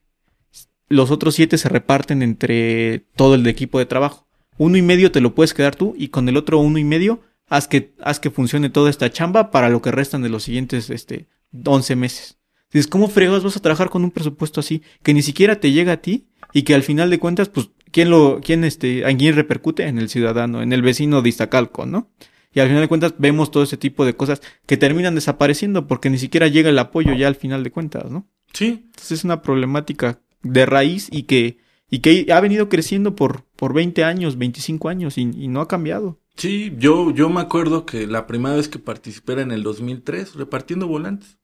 Los 0.88 1.10
otros 1.10 1.34
7 1.34 1.56
se 1.56 1.68
reparten 1.68 2.22
entre 2.22 3.06
todo 3.16 3.34
el 3.34 3.46
equipo 3.46 3.78
de 3.78 3.86
trabajo. 3.86 4.28
Uno 4.58 4.76
y 4.76 4.82
medio 4.82 5.10
te 5.10 5.20
lo 5.20 5.34
puedes 5.34 5.54
quedar 5.54 5.74
tú 5.74 5.94
y 5.96 6.08
con 6.08 6.28
el 6.28 6.36
otro 6.36 6.58
uno 6.58 6.78
y 6.78 6.84
medio 6.84 7.22
haz 7.48 7.66
que, 7.66 7.94
haz 8.00 8.20
que 8.20 8.30
funcione 8.30 8.70
toda 8.70 8.90
esta 8.90 9.10
chamba 9.10 9.50
para 9.50 9.70
lo 9.70 9.82
que 9.82 9.90
restan 9.90 10.22
de 10.22 10.28
los 10.28 10.44
siguientes 10.44 10.90
este, 10.90 11.26
11 11.64 11.96
meses. 11.96 12.38
Dices, 12.74 12.88
¿cómo 12.88 13.06
fregas 13.08 13.44
vas 13.44 13.56
a 13.56 13.60
trabajar 13.60 13.88
con 13.88 14.02
un 14.02 14.10
presupuesto 14.10 14.58
así? 14.58 14.82
Que 15.04 15.14
ni 15.14 15.22
siquiera 15.22 15.60
te 15.60 15.70
llega 15.70 15.92
a 15.92 15.96
ti 15.98 16.26
y 16.52 16.62
que 16.62 16.74
al 16.74 16.82
final 16.82 17.08
de 17.08 17.20
cuentas, 17.20 17.48
pues 17.48 17.70
¿quién 17.92 18.10
lo, 18.10 18.40
quién 18.42 18.64
este, 18.64 19.06
a 19.06 19.16
quién 19.16 19.36
repercute? 19.36 19.86
En 19.86 19.98
el 19.98 20.08
ciudadano, 20.08 20.60
en 20.60 20.72
el 20.72 20.82
vecino 20.82 21.22
de 21.22 21.28
Iztacalco, 21.28 21.86
¿no? 21.86 22.10
Y 22.52 22.58
al 22.58 22.66
final 22.66 22.82
de 22.82 22.88
cuentas 22.88 23.14
vemos 23.16 23.52
todo 23.52 23.62
ese 23.62 23.76
tipo 23.76 24.04
de 24.04 24.16
cosas 24.16 24.42
que 24.66 24.76
terminan 24.76 25.14
desapareciendo 25.14 25.86
porque 25.86 26.10
ni 26.10 26.18
siquiera 26.18 26.48
llega 26.48 26.68
el 26.68 26.78
apoyo 26.80 27.14
ya 27.14 27.28
al 27.28 27.36
final 27.36 27.62
de 27.62 27.70
cuentas, 27.70 28.10
¿no? 28.10 28.26
Sí. 28.52 28.82
Entonces 28.86 29.12
es 29.12 29.24
una 29.24 29.40
problemática 29.40 30.20
de 30.42 30.66
raíz 30.66 31.08
y 31.12 31.24
que, 31.24 31.58
y 31.88 32.00
que 32.00 32.26
ha 32.32 32.40
venido 32.40 32.68
creciendo 32.68 33.14
por, 33.14 33.44
por 33.54 33.72
20 33.72 34.02
años, 34.02 34.36
25 34.36 34.88
años 34.88 35.16
y, 35.16 35.22
y 35.22 35.46
no 35.46 35.60
ha 35.60 35.68
cambiado. 35.68 36.18
Sí, 36.36 36.72
yo, 36.76 37.12
yo 37.12 37.30
me 37.30 37.40
acuerdo 37.40 37.86
que 37.86 38.08
la 38.08 38.26
primera 38.26 38.56
vez 38.56 38.68
que 38.68 38.80
participé 38.80 39.34
era 39.34 39.42
en 39.42 39.52
el 39.52 39.62
2003 39.62 40.34
repartiendo 40.34 40.88
volantes. 40.88 41.38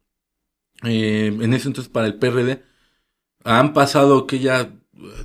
Eh, 0.85 1.37
en 1.41 1.55
ese 1.55 1.69
entonces 1.69 1.91
para 1.91 2.07
el 2.07 2.15
PRD. 2.15 2.63
Han 3.45 3.73
pasado 3.73 4.27
que 4.27 4.39
ya 4.39 4.73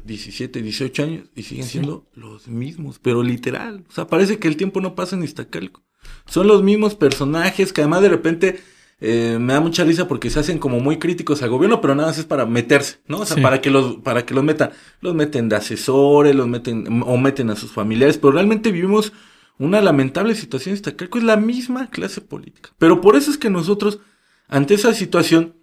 17, 0.05 0.61
18 0.61 1.03
años 1.03 1.29
y 1.35 1.43
siguen 1.43 1.65
siendo 1.65 2.07
los 2.13 2.47
mismos, 2.47 2.99
pero 2.99 3.23
literal. 3.23 3.83
O 3.89 3.91
sea, 3.91 4.07
parece 4.07 4.39
que 4.39 4.47
el 4.47 4.57
tiempo 4.57 4.79
no 4.81 4.95
pasa 4.95 5.15
en 5.15 5.23
Iztacalco. 5.23 5.83
Son 6.27 6.47
los 6.47 6.63
mismos 6.63 6.95
personajes 6.95 7.73
que 7.73 7.81
además 7.81 8.01
de 8.01 8.09
repente 8.09 8.61
eh, 9.01 9.37
me 9.39 9.53
da 9.53 9.59
mucha 9.59 9.83
risa 9.83 10.07
porque 10.07 10.29
se 10.29 10.39
hacen 10.39 10.57
como 10.57 10.79
muy 10.79 10.97
críticos 10.97 11.41
al 11.41 11.49
gobierno, 11.49 11.81
pero 11.81 11.95
nada 11.95 12.09
más 12.09 12.17
es 12.17 12.25
para 12.25 12.45
meterse, 12.45 12.99
¿no? 13.07 13.19
O 13.19 13.25
sea, 13.25 13.41
para 13.41 13.59
que 13.59 13.69
los, 13.69 13.97
para 13.97 14.25
que 14.25 14.33
los 14.33 14.43
metan. 14.43 14.71
Los 15.01 15.15
meten 15.15 15.49
de 15.49 15.57
asesores, 15.57 16.35
los 16.35 16.47
meten, 16.47 17.03
o 17.05 17.17
meten 17.17 17.49
a 17.49 17.55
sus 17.55 17.71
familiares, 17.71 18.17
pero 18.17 18.31
realmente 18.31 18.71
vivimos 18.71 19.11
una 19.57 19.81
lamentable 19.81 20.35
situación 20.35 20.71
en 20.71 20.77
Iztacalco. 20.77 21.17
Es 21.17 21.23
la 21.23 21.37
misma 21.37 21.89
clase 21.89 22.21
política. 22.21 22.69
Pero 22.77 23.01
por 23.01 23.15
eso 23.15 23.31
es 23.31 23.37
que 23.37 23.49
nosotros, 23.49 23.99
ante 24.47 24.73
esa 24.73 24.93
situación, 24.93 25.55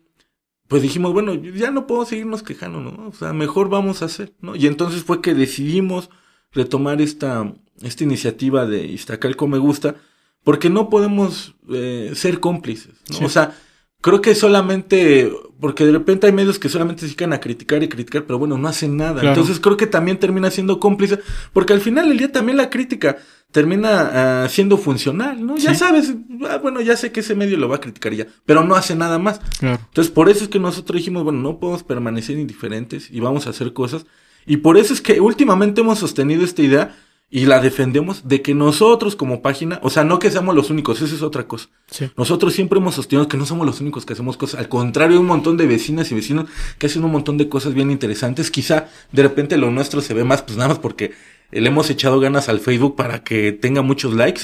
pues 0.68 0.82
dijimos, 0.82 1.12
bueno, 1.12 1.34
ya 1.34 1.70
no 1.70 1.86
podemos 1.86 2.08
seguirnos 2.08 2.42
quejando, 2.42 2.80
¿no? 2.80 3.08
O 3.08 3.12
sea, 3.12 3.32
mejor 3.32 3.68
vamos 3.68 4.02
a 4.02 4.06
hacer, 4.06 4.32
¿no? 4.40 4.56
Y 4.56 4.66
entonces 4.66 5.02
fue 5.04 5.20
que 5.20 5.34
decidimos 5.34 6.10
retomar 6.52 7.00
esta, 7.00 7.52
esta 7.82 8.04
iniciativa 8.04 8.66
de 8.66 8.86
Iztacalco 8.86 9.46
Me 9.46 9.58
Gusta, 9.58 9.96
porque 10.44 10.70
no 10.70 10.88
podemos 10.88 11.54
eh, 11.70 12.12
ser 12.14 12.40
cómplices, 12.40 12.94
¿no? 13.10 13.26
O 13.26 13.28
sea, 13.28 13.54
creo 14.02 14.20
que 14.20 14.34
solamente, 14.34 15.32
porque 15.60 15.86
de 15.86 15.92
repente 15.92 16.26
hay 16.26 16.32
medios 16.32 16.58
que 16.58 16.68
solamente 16.68 17.00
se 17.00 17.06
dedican 17.06 17.32
a 17.32 17.40
criticar 17.40 17.82
y 17.82 17.88
criticar, 17.88 18.24
pero 18.24 18.38
bueno, 18.38 18.58
no 18.58 18.68
hacen 18.68 18.96
nada. 18.98 19.22
Entonces 19.22 19.58
creo 19.60 19.78
que 19.78 19.86
también 19.86 20.18
termina 20.18 20.50
siendo 20.50 20.78
cómplice, 20.78 21.20
porque 21.54 21.72
al 21.72 21.80
final 21.80 22.08
del 22.08 22.18
día 22.18 22.30
también 22.30 22.58
la 22.58 22.68
crítica 22.68 23.16
termina 23.52 24.44
uh, 24.44 24.48
siendo 24.48 24.76
funcional, 24.76 25.46
¿no? 25.46 25.56
Ya 25.56 25.74
sabes, 25.74 26.14
ah, 26.48 26.58
bueno, 26.58 26.80
ya 26.80 26.96
sé 26.96 27.12
que 27.12 27.20
ese 27.20 27.34
medio 27.34 27.56
lo 27.58 27.68
va 27.68 27.76
a 27.76 27.80
criticar 27.80 28.12
ya, 28.12 28.26
pero 28.44 28.64
no 28.64 28.74
hace 28.74 28.96
nada 28.96 29.18
más. 29.18 29.40
Claro. 29.60 29.78
Entonces, 29.84 30.12
por 30.12 30.28
eso 30.28 30.44
es 30.44 30.50
que 30.50 30.58
nosotros 30.58 30.96
dijimos, 30.96 31.22
bueno, 31.22 31.40
no 31.40 31.60
podemos 31.60 31.84
permanecer 31.84 32.38
indiferentes 32.38 33.08
y 33.10 33.20
vamos 33.20 33.46
a 33.46 33.50
hacer 33.50 33.72
cosas. 33.72 34.04
Y 34.46 34.56
por 34.56 34.78
eso 34.78 34.92
es 34.92 35.00
que 35.00 35.20
últimamente 35.20 35.82
hemos 35.82 36.00
sostenido 36.00 36.44
esta 36.44 36.62
idea 36.62 36.96
y 37.34 37.46
la 37.46 37.60
defendemos 37.60 38.28
de 38.28 38.42
que 38.42 38.54
nosotros 38.54 39.16
como 39.16 39.40
página, 39.40 39.80
o 39.82 39.88
sea, 39.88 40.04
no 40.04 40.18
que 40.18 40.30
seamos 40.30 40.54
los 40.54 40.68
únicos, 40.68 41.00
eso 41.00 41.14
es 41.14 41.22
otra 41.22 41.48
cosa. 41.48 41.70
Sí. 41.90 42.10
Nosotros 42.14 42.52
siempre 42.52 42.78
hemos 42.78 42.94
sostenido 42.94 43.26
que 43.26 43.38
no 43.38 43.46
somos 43.46 43.66
los 43.66 43.80
únicos 43.80 44.04
que 44.04 44.12
hacemos 44.12 44.36
cosas. 44.36 44.60
Al 44.60 44.68
contrario, 44.68 45.16
hay 45.16 45.20
un 45.22 45.28
montón 45.28 45.56
de 45.56 45.66
vecinas 45.66 46.12
y 46.12 46.14
vecinos 46.14 46.50
que 46.76 46.88
hacen 46.88 47.02
un 47.02 47.10
montón 47.10 47.38
de 47.38 47.48
cosas 47.48 47.72
bien 47.72 47.90
interesantes. 47.90 48.50
Quizá 48.50 48.90
de 49.12 49.22
repente 49.22 49.56
lo 49.56 49.70
nuestro 49.70 50.02
se 50.02 50.12
ve 50.12 50.24
más, 50.24 50.42
pues 50.42 50.58
nada 50.58 50.68
más 50.68 50.78
porque 50.78 51.12
le 51.50 51.66
hemos 51.66 51.88
echado 51.88 52.20
ganas 52.20 52.50
al 52.50 52.60
Facebook 52.60 52.96
para 52.96 53.24
que 53.24 53.52
tenga 53.52 53.80
muchos 53.80 54.12
likes, 54.12 54.42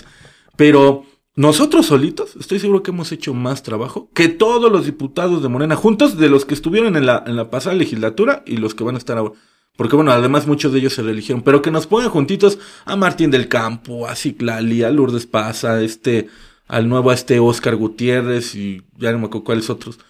pero 0.56 1.04
nosotros 1.34 1.84
solitos, 1.84 2.36
estoy 2.36 2.58
seguro 2.58 2.82
que 2.82 2.90
hemos 2.90 3.12
hecho 3.12 3.34
más 3.34 3.62
trabajo 3.62 4.08
que 4.14 4.28
todos 4.28 4.72
los 4.72 4.86
diputados 4.86 5.42
de 5.42 5.48
Morena 5.50 5.76
juntos, 5.76 6.16
de 6.16 6.30
los 6.30 6.46
que 6.46 6.54
estuvieron 6.54 6.96
en 6.96 7.04
la, 7.04 7.22
en 7.26 7.36
la 7.36 7.50
pasada 7.50 7.76
legislatura 7.76 8.42
y 8.46 8.56
los 8.56 8.74
que 8.74 8.84
van 8.84 8.94
a 8.94 8.98
estar 8.98 9.18
ahora. 9.18 9.34
Porque 9.78 9.94
bueno, 9.94 10.10
además 10.10 10.48
muchos 10.48 10.72
de 10.72 10.80
ellos 10.80 10.94
se 10.94 11.04
reeligieron, 11.04 11.40
pero 11.42 11.62
que 11.62 11.70
nos 11.70 11.86
pongan 11.86 12.10
juntitos 12.10 12.58
a 12.84 12.96
Martín 12.96 13.30
del 13.30 13.46
Campo, 13.46 14.08
a 14.08 14.16
Ciclali, 14.16 14.82
a 14.82 14.90
Lourdes 14.90 15.26
Pasa, 15.26 15.80
este, 15.80 16.26
al 16.66 16.88
nuevo 16.88 17.10
a 17.10 17.14
este 17.14 17.38
Oscar 17.38 17.76
Gutiérrez 17.76 18.56
y 18.56 18.82
ya 18.96 19.12
no 19.12 19.20
me 19.20 19.26
acuerdo 19.26 19.44
cuáles 19.44 19.70
otros. 19.70 20.00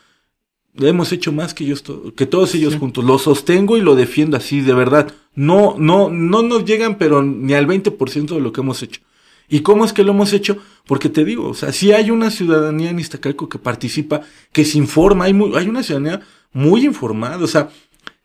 Hemos 0.74 1.12
hecho 1.12 1.32
más 1.32 1.52
que 1.52 1.64
ellos, 1.64 1.84
que 2.16 2.24
todos 2.24 2.54
ellos 2.54 2.76
juntos. 2.76 3.04
Lo 3.04 3.18
sostengo 3.18 3.76
y 3.76 3.82
lo 3.82 3.94
defiendo 3.94 4.38
así, 4.38 4.62
de 4.62 4.72
verdad. 4.72 5.12
No, 5.34 5.74
no, 5.76 6.08
no 6.08 6.40
nos 6.40 6.64
llegan, 6.64 6.96
pero 6.96 7.22
ni 7.22 7.52
al 7.52 7.66
20% 7.66 8.26
de 8.36 8.40
lo 8.40 8.54
que 8.54 8.62
hemos 8.62 8.82
hecho. 8.82 9.02
¿Y 9.50 9.60
cómo 9.60 9.84
es 9.84 9.92
que 9.92 10.02
lo 10.02 10.12
hemos 10.12 10.32
hecho? 10.32 10.56
Porque 10.86 11.10
te 11.10 11.26
digo, 11.26 11.46
o 11.46 11.54
sea, 11.54 11.72
si 11.72 11.92
hay 11.92 12.10
una 12.10 12.30
ciudadanía 12.30 12.88
en 12.88 13.00
Iztacalco 13.00 13.50
que 13.50 13.58
participa, 13.58 14.22
que 14.50 14.64
se 14.64 14.78
informa, 14.78 15.26
hay, 15.26 15.34
muy, 15.34 15.54
hay 15.56 15.68
una 15.68 15.82
ciudadanía 15.82 16.22
muy 16.54 16.86
informada, 16.86 17.44
o 17.44 17.46
sea, 17.46 17.68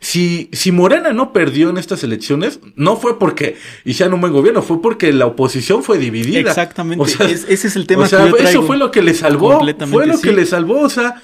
si, 0.03 0.49
si 0.51 0.73
Morena 0.73 1.13
no 1.13 1.31
perdió 1.31 1.69
en 1.69 1.77
estas 1.77 2.03
elecciones, 2.03 2.59
no 2.75 2.97
fue 2.97 3.17
porque 3.17 3.55
hicieron 3.85 4.15
un 4.15 4.21
buen 4.21 4.33
gobierno, 4.33 4.61
fue 4.61 4.81
porque 4.81 5.13
la 5.13 5.27
oposición 5.27 5.81
fue 5.81 5.97
dividida. 5.97 6.49
Exactamente, 6.49 7.01
o 7.01 7.07
sea, 7.07 7.25
ese 7.29 7.67
es 7.67 7.75
el 7.77 7.87
tema. 7.87 8.03
O 8.03 8.07
sea, 8.07 8.27
eso 8.27 8.63
fue 8.63 8.75
lo 8.75 8.91
que 8.91 9.01
le 9.01 9.13
salvó. 9.13 9.61
Fue 9.89 10.05
lo 10.05 10.19
que 10.19 10.33
le 10.33 10.45
salvó, 10.45 10.81
o 10.81 10.89
sea, 10.89 11.23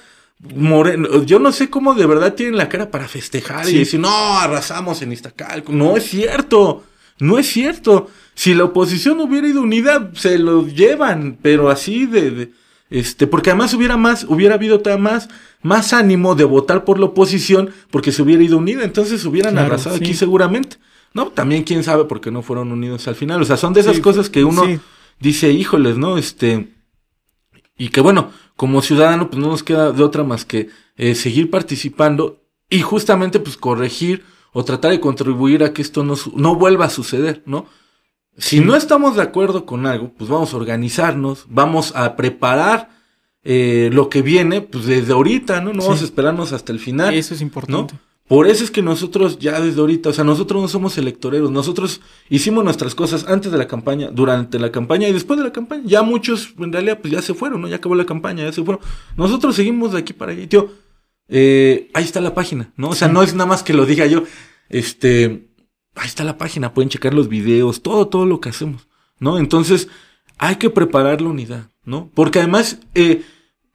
Moreno, 0.55 1.23
yo 1.23 1.39
no 1.39 1.51
sé 1.51 1.69
cómo 1.69 1.93
de 1.93 2.05
verdad 2.05 2.35
tienen 2.35 2.55
la 2.55 2.69
cara 2.69 2.89
para 2.89 3.09
festejar 3.09 3.67
y 3.67 3.79
decir, 3.79 3.99
no, 3.99 4.39
arrasamos 4.39 5.01
en 5.01 5.11
Iztacalco. 5.11 5.73
No 5.73 5.97
es 5.97 6.05
cierto, 6.05 6.85
no 7.19 7.37
es 7.37 7.47
cierto. 7.47 8.09
Si 8.33 8.53
la 8.53 8.63
oposición 8.63 9.19
hubiera 9.19 9.45
ido 9.45 9.61
unida, 9.61 10.09
se 10.15 10.39
lo 10.39 10.65
llevan, 10.65 11.37
pero 11.41 11.69
así 11.69 12.05
de, 12.05 12.53
este, 12.89 13.27
porque 13.27 13.51
además 13.51 13.73
hubiera 13.73 13.97
más, 13.97 14.25
hubiera 14.27 14.55
habido 14.55 14.81
más, 14.97 15.29
más 15.61 15.93
ánimo 15.93 16.35
de 16.35 16.43
votar 16.43 16.85
por 16.85 16.99
la 16.99 17.07
oposición 17.07 17.69
porque 17.91 18.11
se 18.11 18.21
hubiera 18.21 18.43
ido 18.43 18.57
unida, 18.57 18.83
entonces 18.83 19.23
hubieran 19.25 19.57
arrasado 19.57 19.95
aquí 19.95 20.13
seguramente. 20.13 20.77
No, 21.13 21.27
también 21.29 21.63
quién 21.63 21.83
sabe 21.83 22.05
por 22.05 22.21
qué 22.21 22.31
no 22.31 22.41
fueron 22.41 22.71
unidos 22.71 23.07
al 23.07 23.15
final. 23.15 23.41
O 23.41 23.45
sea, 23.45 23.57
son 23.57 23.73
de 23.73 23.81
esas 23.81 23.99
cosas 23.99 24.29
que 24.29 24.43
uno 24.43 24.63
dice, 25.19 25.51
híjoles, 25.51 25.97
¿no? 25.97 26.17
Este, 26.17 26.73
y 27.77 27.89
que 27.89 28.01
bueno, 28.01 28.31
como 28.55 28.81
ciudadano, 28.81 29.29
pues 29.29 29.41
no 29.41 29.47
nos 29.47 29.63
queda 29.63 29.91
de 29.91 30.03
otra 30.03 30.23
más 30.23 30.45
que 30.45 30.69
eh, 30.97 31.15
seguir 31.15 31.49
participando 31.49 32.43
y 32.69 32.81
justamente 32.81 33.39
pues 33.39 33.57
corregir 33.57 34.23
o 34.51 34.63
tratar 34.65 34.91
de 34.91 34.99
contribuir 34.99 35.63
a 35.63 35.73
que 35.73 35.81
esto 35.81 36.03
no, 36.03 36.15
no 36.35 36.55
vuelva 36.55 36.85
a 36.85 36.89
suceder, 36.89 37.41
¿no? 37.45 37.67
Si 38.39 38.59
no 38.59 38.75
estamos 38.75 39.15
de 39.15 39.21
acuerdo 39.21 39.65
con 39.65 39.85
algo, 39.85 40.11
pues 40.17 40.29
vamos 40.29 40.53
a 40.53 40.57
organizarnos, 40.57 41.45
vamos 41.49 41.93
a 41.95 42.15
preparar 42.15 42.89
eh, 43.43 43.89
lo 43.93 44.09
que 44.09 44.21
viene, 44.21 44.61
pues 44.61 44.85
desde 44.85 45.13
ahorita, 45.13 45.61
¿no? 45.61 45.73
No 45.73 45.83
vamos 45.83 46.01
a 46.01 46.05
esperarnos 46.05 46.53
hasta 46.53 46.71
el 46.71 46.79
final. 46.79 47.13
Eso 47.13 47.33
es 47.33 47.41
importante. 47.41 47.93
¿no? 47.93 47.99
Por 48.29 48.45
eso 48.45 48.63
es 48.63 48.69
que 48.69 48.83
nosotros 48.83 49.39
ya 49.39 49.59
desde 49.59 49.81
ahorita, 49.81 50.09
o 50.09 50.13
sea, 50.13 50.23
nosotros 50.23 50.61
no 50.61 50.67
somos 50.67 50.99
electoreros, 50.99 51.49
nosotros 51.49 51.99
hicimos 52.29 52.63
nuestras 52.63 52.93
cosas 52.93 53.25
antes 53.27 53.51
de 53.51 53.57
la 53.57 53.67
campaña, 53.67 54.11
durante 54.11 54.59
la 54.59 54.71
campaña 54.71 55.07
y 55.07 55.13
después 55.13 55.39
de 55.39 55.45
la 55.45 55.51
campaña. 55.51 55.81
Ya 55.85 56.03
muchos, 56.03 56.53
en 56.59 56.71
realidad, 56.71 56.99
pues 57.01 57.11
ya 57.11 57.23
se 57.23 57.33
fueron, 57.33 57.59
¿no? 57.61 57.67
Ya 57.67 57.77
acabó 57.77 57.95
la 57.95 58.05
campaña, 58.05 58.43
ya 58.43 58.51
se 58.51 58.63
fueron. 58.63 58.83
Nosotros 59.17 59.55
seguimos 59.55 59.93
de 59.93 59.97
aquí 59.97 60.13
para 60.13 60.31
allá. 60.31 60.47
Tío, 60.47 60.69
eh, 61.27 61.89
ahí 61.95 62.03
está 62.03 62.21
la 62.21 62.35
página, 62.35 62.71
¿no? 62.77 62.89
O 62.89 62.95
sea, 62.95 63.07
no 63.07 63.23
es 63.23 63.33
nada 63.33 63.47
más 63.47 63.63
que 63.63 63.73
lo 63.73 63.87
diga 63.87 64.05
yo. 64.05 64.23
Este, 64.69 65.48
ahí 65.95 66.07
está 66.07 66.23
la 66.23 66.37
página, 66.37 66.73
pueden 66.73 66.89
checar 66.89 67.13
los 67.13 67.29
videos, 67.29 67.81
todo, 67.81 68.07
todo 68.07 68.25
lo 68.25 68.39
que 68.41 68.49
hacemos, 68.49 68.87
¿no? 69.19 69.37
Entonces, 69.37 69.87
hay 70.37 70.55
que 70.55 70.69
preparar 70.69 71.21
la 71.21 71.29
unidad, 71.29 71.69
¿no? 71.83 72.09
Porque 72.13 72.39
además, 72.39 72.79
eh, 72.95 73.23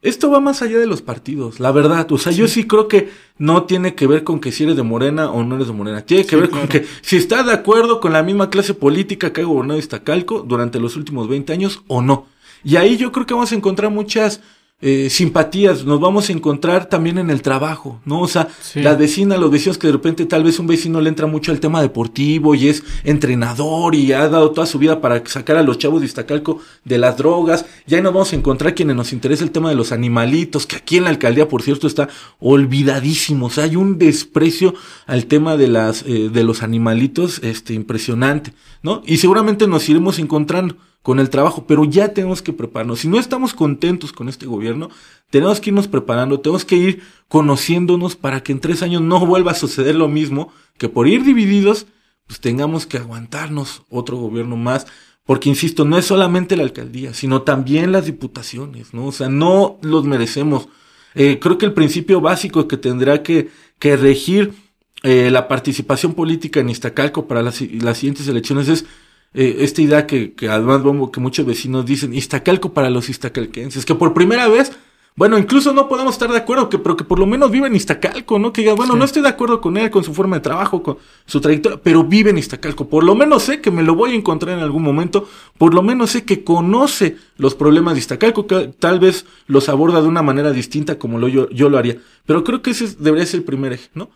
esto 0.01 0.29
va 0.29 0.39
más 0.39 0.61
allá 0.61 0.77
de 0.77 0.85
los 0.85 1.01
partidos, 1.01 1.59
la 1.59 1.71
verdad. 1.71 2.11
O 2.11 2.17
sea, 2.19 2.31
yo 2.31 2.47
sí 2.47 2.67
creo 2.67 2.87
que 2.87 3.09
no 3.39 3.63
tiene 3.63 3.95
que 3.95 4.05
ver 4.05 4.23
con 4.23 4.39
que 4.39 4.51
si 4.51 4.63
eres 4.63 4.75
de 4.75 4.83
Morena 4.83 5.31
o 5.31 5.43
no 5.43 5.55
eres 5.55 5.67
de 5.67 5.73
Morena. 5.73 6.01
Tiene 6.03 6.25
que 6.27 6.35
ver 6.35 6.51
con 6.51 6.67
que 6.67 6.85
si 7.01 7.17
está 7.17 7.41
de 7.41 7.51
acuerdo 7.51 7.99
con 7.99 8.13
la 8.13 8.21
misma 8.21 8.51
clase 8.51 8.75
política 8.75 9.33
que 9.33 9.41
ha 9.41 9.45
gobernado 9.45 9.79
Iztacalco 9.79 10.41
durante 10.41 10.79
los 10.79 10.95
últimos 10.95 11.27
20 11.27 11.53
años 11.53 11.81
o 11.87 12.03
no. 12.03 12.27
Y 12.63 12.75
ahí 12.75 12.97
yo 12.97 13.11
creo 13.11 13.25
que 13.25 13.33
vamos 13.33 13.51
a 13.51 13.55
encontrar 13.55 13.89
muchas 13.89 14.41
eh, 14.81 15.09
simpatías, 15.09 15.85
nos 15.85 16.01
vamos 16.01 16.29
a 16.29 16.33
encontrar 16.33 16.89
también 16.89 17.17
en 17.17 17.29
el 17.29 17.41
trabajo, 17.41 18.01
¿no? 18.03 18.19
O 18.19 18.27
sea, 18.27 18.49
la 18.75 18.93
vecina, 18.95 19.37
los 19.37 19.49
vecinos 19.49 19.77
que 19.77 19.87
de 19.87 19.93
repente 19.93 20.25
tal 20.25 20.43
vez 20.43 20.59
un 20.59 20.67
vecino 20.67 20.99
le 20.99 21.07
entra 21.07 21.27
mucho 21.27 21.53
al 21.53 21.61
tema 21.61 21.81
deportivo 21.81 22.55
y 22.55 22.67
es 22.67 22.83
entrenador 23.05 23.95
y 23.95 24.11
ha 24.11 24.27
dado 24.27 24.51
toda 24.51 24.67
su 24.67 24.77
vida 24.77 24.99
para 24.99 25.25
sacar 25.27 25.55
a 25.55 25.63
los 25.63 25.77
chavos 25.77 26.01
de 26.01 26.07
Iztacalco 26.07 26.59
de 26.83 26.97
las 26.97 27.15
drogas. 27.15 27.65
Y 27.87 27.95
ahí 27.95 28.01
nos 28.01 28.13
vamos 28.13 28.33
a 28.33 28.35
encontrar 28.35 28.75
quienes 28.75 28.97
nos 28.97 29.13
interesa 29.13 29.45
el 29.45 29.51
tema 29.51 29.69
de 29.69 29.75
los 29.75 29.93
animalitos, 29.93 30.67
que 30.67 30.75
aquí 30.75 30.97
en 30.97 31.05
la 31.05 31.09
alcaldía, 31.09 31.47
por 31.47 31.63
cierto, 31.63 31.87
está 31.87 32.09
olvidadísimo. 32.39 33.45
O 33.45 33.49
sea, 33.49 33.63
hay 33.63 33.77
un 33.77 33.97
desprecio 33.97 34.73
al 35.07 35.27
tema 35.27 35.55
de 35.55 35.69
las, 35.69 36.03
eh, 36.05 36.29
de 36.29 36.43
los 36.43 36.63
animalitos, 36.63 37.39
este, 37.43 37.73
impresionante, 37.73 38.53
¿no? 38.83 39.01
Y 39.05 39.17
seguramente 39.17 39.67
nos 39.67 39.87
iremos 39.87 40.19
encontrando 40.19 40.75
con 41.05 41.19
el 41.19 41.29
trabajo, 41.29 41.65
pero 41.67 41.85
ya 41.85 42.15
tenemos 42.15 42.41
que 42.41 42.51
prepararnos. 42.51 43.01
Si 43.01 43.07
no 43.07 43.19
estamos 43.19 43.53
contentos 43.53 44.11
con 44.11 44.27
este 44.27 44.47
gobierno, 44.47 44.89
tenemos 45.29 45.61
que 45.61 45.69
irnos 45.69 45.87
preparando, 45.87 46.39
tenemos 46.39 46.65
que 46.65 46.77
ir 46.77 47.03
conociéndonos 47.27 48.15
para 48.15 48.41
que 48.41 48.51
en 48.51 48.59
tres 48.59 48.81
años 48.81 49.03
no 49.03 49.23
vuelva 49.23 49.51
a 49.51 49.53
suceder 49.53 49.93
lo 49.93 50.07
mismo, 50.07 50.51
que 50.79 50.89
por 50.89 51.07
ir 51.07 51.23
divididos, 51.23 51.85
pues 52.25 52.39
tengamos 52.39 52.87
que 52.87 52.97
aguantarnos 52.97 53.83
otro 53.91 54.17
gobierno 54.17 54.57
más. 54.57 54.87
Porque, 55.25 55.47
insisto, 55.47 55.85
no 55.85 55.99
es 55.99 56.05
solamente 56.05 56.57
la 56.57 56.63
alcaldía, 56.63 57.13
sino 57.13 57.43
también 57.43 57.91
las 57.91 58.07
diputaciones, 58.07 58.95
¿no? 58.95 59.05
O 59.05 59.11
sea, 59.11 59.29
no 59.29 59.77
los 59.83 60.05
merecemos. 60.05 60.69
Eh, 61.13 61.37
creo 61.39 61.59
que 61.59 61.67
el 61.67 61.73
principio 61.73 62.19
básico 62.19 62.67
que 62.67 62.77
tendrá 62.77 63.21
que, 63.21 63.51
que 63.77 63.95
regir 63.95 64.53
eh, 65.03 65.29
la 65.29 65.47
participación 65.47 66.15
política 66.15 66.61
en 66.61 66.69
Iztacalco 66.71 67.27
para 67.27 67.43
las, 67.43 67.61
las 67.61 67.99
siguientes 67.99 68.27
elecciones 68.27 68.69
es 68.69 68.87
eh, 69.35 69.57
esta 69.59 69.81
idea 69.81 70.07
que, 70.07 70.33
que 70.33 70.47
además 70.47 70.81
que 71.11 71.19
muchos 71.19 71.45
vecinos 71.45 71.85
dicen, 71.85 72.13
Iztacalco 72.13 72.73
para 72.73 72.89
los 72.89 73.09
iztacalquenses, 73.09 73.85
que 73.85 73.93
por 73.93 74.13
primera 74.13 74.47
vez, 74.47 74.71
bueno, 75.17 75.37
incluso 75.37 75.73
no 75.73 75.87
podemos 75.89 76.15
estar 76.15 76.29
de 76.29 76.37
acuerdo, 76.37 76.69
que, 76.69 76.77
pero 76.77 76.95
que 76.95 77.03
por 77.03 77.19
lo 77.19 77.25
menos 77.25 77.51
vive 77.51 77.67
en 77.67 77.75
Iztacalco, 77.75 78.37
¿no? 78.37 78.51
Que 78.51 78.61
diga, 78.61 78.73
bueno, 78.73 78.95
no 78.95 79.05
estoy 79.05 79.21
de 79.21 79.29
acuerdo 79.29 79.61
con 79.61 79.77
él, 79.77 79.89
con 79.89 80.03
su 80.03 80.13
forma 80.13 80.37
de 80.37 80.41
trabajo, 80.41 80.83
con 80.83 80.97
su 81.25 81.39
trayectoria, 81.39 81.79
pero 81.81 82.03
vive 82.03 82.31
en 82.31 82.37
Iztacalco. 82.37 82.89
Por 82.89 83.03
lo 83.05 83.15
menos 83.15 83.43
sé 83.43 83.61
que 83.61 83.71
me 83.71 83.83
lo 83.83 83.95
voy 83.95 84.11
a 84.11 84.15
encontrar 84.15 84.57
en 84.57 84.63
algún 84.63 84.83
momento, 84.83 85.27
por 85.57 85.73
lo 85.73 85.81
menos 85.81 86.11
sé 86.11 86.25
que 86.25 86.43
conoce 86.43 87.17
los 87.37 87.55
problemas 87.55 87.93
de 87.93 87.99
Iztacalco, 87.99 88.45
que 88.45 88.73
tal 88.77 88.99
vez 88.99 89.25
los 89.47 89.69
aborda 89.69 90.01
de 90.01 90.07
una 90.07 90.21
manera 90.21 90.51
distinta 90.51 90.99
como 90.99 91.17
lo, 91.17 91.29
yo, 91.29 91.49
yo 91.49 91.69
lo 91.69 91.77
haría. 91.77 91.97
Pero 92.25 92.43
creo 92.43 92.61
que 92.61 92.71
ese 92.71 92.87
debería 92.99 93.25
ser 93.25 93.39
el 93.39 93.45
primer 93.45 93.71
eje, 93.71 93.89
¿no? 93.93 94.09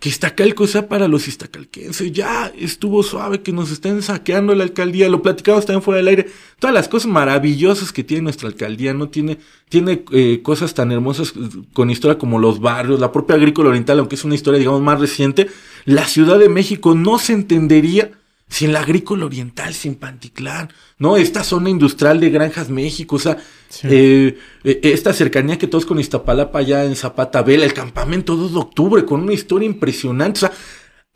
Que 0.00 0.08
Iztacalco 0.10 0.66
sea 0.66 0.88
para 0.88 1.08
los 1.08 1.28
iztacalquenses. 1.28 2.12
Ya 2.12 2.52
estuvo 2.58 3.02
suave 3.02 3.40
que 3.40 3.52
nos 3.52 3.70
estén 3.70 4.02
saqueando 4.02 4.54
la 4.54 4.64
alcaldía. 4.64 5.08
Lo 5.08 5.22
platicamos 5.22 5.64
también 5.64 5.82
fuera 5.82 5.98
del 5.98 6.08
aire. 6.08 6.26
Todas 6.58 6.74
las 6.74 6.88
cosas 6.88 7.10
maravillosas 7.10 7.90
que 7.92 8.04
tiene 8.04 8.24
nuestra 8.24 8.48
alcaldía, 8.48 8.92
¿no? 8.92 9.08
Tiene, 9.08 9.38
tiene 9.68 10.04
eh, 10.12 10.40
cosas 10.42 10.74
tan 10.74 10.92
hermosas 10.92 11.32
con 11.72 11.90
historia 11.90 12.18
como 12.18 12.38
los 12.38 12.60
barrios, 12.60 13.00
la 13.00 13.12
propia 13.12 13.36
agrícola 13.36 13.70
oriental, 13.70 13.98
aunque 13.98 14.16
es 14.16 14.24
una 14.24 14.34
historia, 14.34 14.58
digamos, 14.58 14.82
más 14.82 15.00
reciente. 15.00 15.48
La 15.86 16.06
Ciudad 16.06 16.38
de 16.38 16.50
México 16.50 16.94
no 16.94 17.18
se 17.18 17.32
entendería 17.32 18.10
sin 18.48 18.72
la 18.72 18.80
agrícola 18.80 19.26
oriental, 19.26 19.74
sin 19.74 19.96
Panticlán, 19.96 20.70
¿no? 20.98 21.16
Esta 21.16 21.42
zona 21.42 21.70
industrial 21.70 22.20
de 22.20 22.30
Granjas 22.30 22.70
México, 22.70 23.16
o 23.16 23.18
sea, 23.18 23.38
eh, 23.84 24.38
eh, 24.62 24.80
esta 24.82 25.12
cercanía 25.12 25.58
que 25.58 25.66
todos 25.66 25.86
con 25.86 25.98
Iztapalapa 25.98 26.60
allá 26.60 26.84
en 26.84 26.94
Zapata 26.94 27.42
Vela, 27.42 27.64
el 27.64 27.74
campamento 27.74 28.36
2 28.36 28.52
de 28.52 28.58
octubre, 28.58 29.04
con 29.04 29.22
una 29.22 29.32
historia 29.32 29.66
impresionante, 29.66 30.38
o 30.38 30.40
sea, 30.40 30.52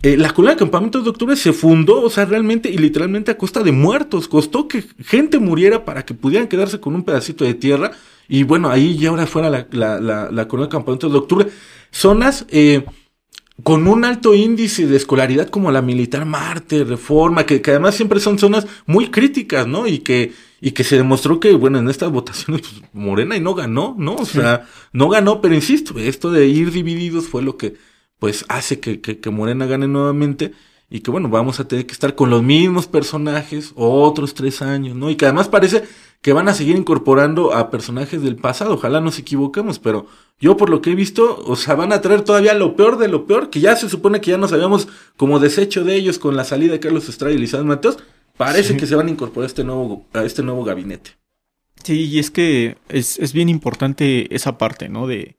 eh, 0.02 0.16
la 0.16 0.30
colonia 0.30 0.54
de 0.54 0.60
campamento 0.60 1.02
de 1.02 1.10
octubre 1.10 1.36
se 1.36 1.52
fundó, 1.52 2.02
o 2.02 2.10
sea, 2.10 2.24
realmente 2.24 2.70
y 2.70 2.78
literalmente 2.78 3.32
a 3.32 3.36
costa 3.36 3.62
de 3.62 3.72
muertos, 3.72 4.28
costó 4.28 4.68
que 4.68 4.84
gente 5.04 5.38
muriera 5.38 5.84
para 5.84 6.04
que 6.04 6.14
pudieran 6.14 6.48
quedarse 6.48 6.80
con 6.80 6.94
un 6.94 7.02
pedacito 7.02 7.44
de 7.44 7.54
tierra, 7.54 7.90
y 8.28 8.44
bueno, 8.44 8.70
ahí 8.70 8.96
ya 8.96 9.10
ahora 9.10 9.26
fuera 9.26 9.50
la, 9.50 9.66
la, 9.72 10.00
la, 10.00 10.30
la 10.30 10.48
colonia 10.48 10.66
de 10.66 10.72
campamento 10.72 11.08
de 11.08 11.18
octubre, 11.18 11.48
zonas, 11.90 12.46
eh, 12.50 12.84
con 13.62 13.88
un 13.88 14.04
alto 14.04 14.34
índice 14.34 14.86
de 14.86 14.96
escolaridad 14.96 15.48
como 15.48 15.70
la 15.70 15.82
militar 15.82 16.24
Marte, 16.24 16.84
Reforma, 16.84 17.44
que, 17.44 17.60
que, 17.60 17.72
además 17.72 17.94
siempre 17.94 18.20
son 18.20 18.38
zonas 18.38 18.66
muy 18.86 19.10
críticas, 19.10 19.66
¿no? 19.66 19.86
Y 19.86 19.98
que, 19.98 20.32
y 20.60 20.70
que 20.72 20.84
se 20.84 20.96
demostró 20.96 21.40
que, 21.40 21.52
bueno, 21.54 21.78
en 21.78 21.88
estas 21.88 22.10
votaciones, 22.10 22.62
pues, 22.62 22.82
Morena 22.92 23.36
y 23.36 23.40
no 23.40 23.54
ganó, 23.54 23.94
¿no? 23.98 24.14
O 24.14 24.26
sea, 24.26 24.66
no 24.92 25.08
ganó, 25.08 25.40
pero 25.40 25.54
insisto, 25.54 25.98
esto 25.98 26.30
de 26.30 26.46
ir 26.46 26.70
divididos 26.70 27.26
fue 27.26 27.42
lo 27.42 27.56
que, 27.56 27.74
pues, 28.18 28.44
hace 28.48 28.78
que, 28.80 29.00
que, 29.00 29.18
que 29.18 29.30
Morena 29.30 29.66
gane 29.66 29.88
nuevamente 29.88 30.52
y 30.90 31.00
que, 31.00 31.10
bueno, 31.10 31.28
vamos 31.28 31.60
a 31.60 31.66
tener 31.66 31.84
que 31.84 31.92
estar 31.92 32.14
con 32.14 32.30
los 32.30 32.42
mismos 32.42 32.86
personajes 32.86 33.72
otros 33.74 34.34
tres 34.34 34.62
años, 34.62 34.96
¿no? 34.96 35.10
Y 35.10 35.16
que 35.16 35.26
además 35.26 35.48
parece 35.48 35.82
que 36.20 36.32
van 36.32 36.48
a 36.48 36.54
seguir 36.54 36.76
incorporando 36.76 37.54
a 37.54 37.70
personajes 37.70 38.22
del 38.22 38.36
pasado. 38.36 38.74
Ojalá 38.74 39.00
nos 39.00 39.18
equivoquemos, 39.18 39.78
pero 39.78 40.06
yo 40.40 40.56
por 40.56 40.70
lo 40.70 40.82
que 40.82 40.92
he 40.92 40.94
visto, 40.94 41.42
o 41.46 41.56
sea, 41.56 41.74
van 41.74 41.92
a 41.92 42.00
traer 42.00 42.22
todavía 42.22 42.54
lo 42.54 42.76
peor 42.76 42.98
de 42.98 43.08
lo 43.08 43.26
peor, 43.26 43.50
que 43.50 43.60
ya 43.60 43.76
se 43.76 43.88
supone 43.88 44.20
que 44.20 44.32
ya 44.32 44.38
nos 44.38 44.52
habíamos 44.52 44.88
como 45.16 45.38
deshecho 45.38 45.84
de 45.84 45.94
ellos 45.94 46.18
con 46.18 46.36
la 46.36 46.44
salida 46.44 46.72
de 46.72 46.80
Carlos 46.80 47.08
Estrada 47.08 47.34
y 47.34 47.38
Lizardo 47.38 47.66
Mateos. 47.66 47.98
Parece 48.36 48.74
sí. 48.74 48.76
que 48.76 48.86
se 48.86 48.94
van 48.94 49.08
a 49.08 49.10
incorporar 49.10 49.44
a 49.44 49.48
este 49.48 49.64
nuevo, 49.64 50.06
a 50.12 50.24
este 50.24 50.42
nuevo 50.42 50.64
gabinete. 50.64 51.12
Sí, 51.82 52.06
y 52.06 52.18
es 52.18 52.30
que 52.30 52.76
es, 52.88 53.18
es 53.18 53.32
bien 53.32 53.48
importante 53.48 54.34
esa 54.34 54.58
parte, 54.58 54.88
¿no? 54.88 55.06
De, 55.06 55.36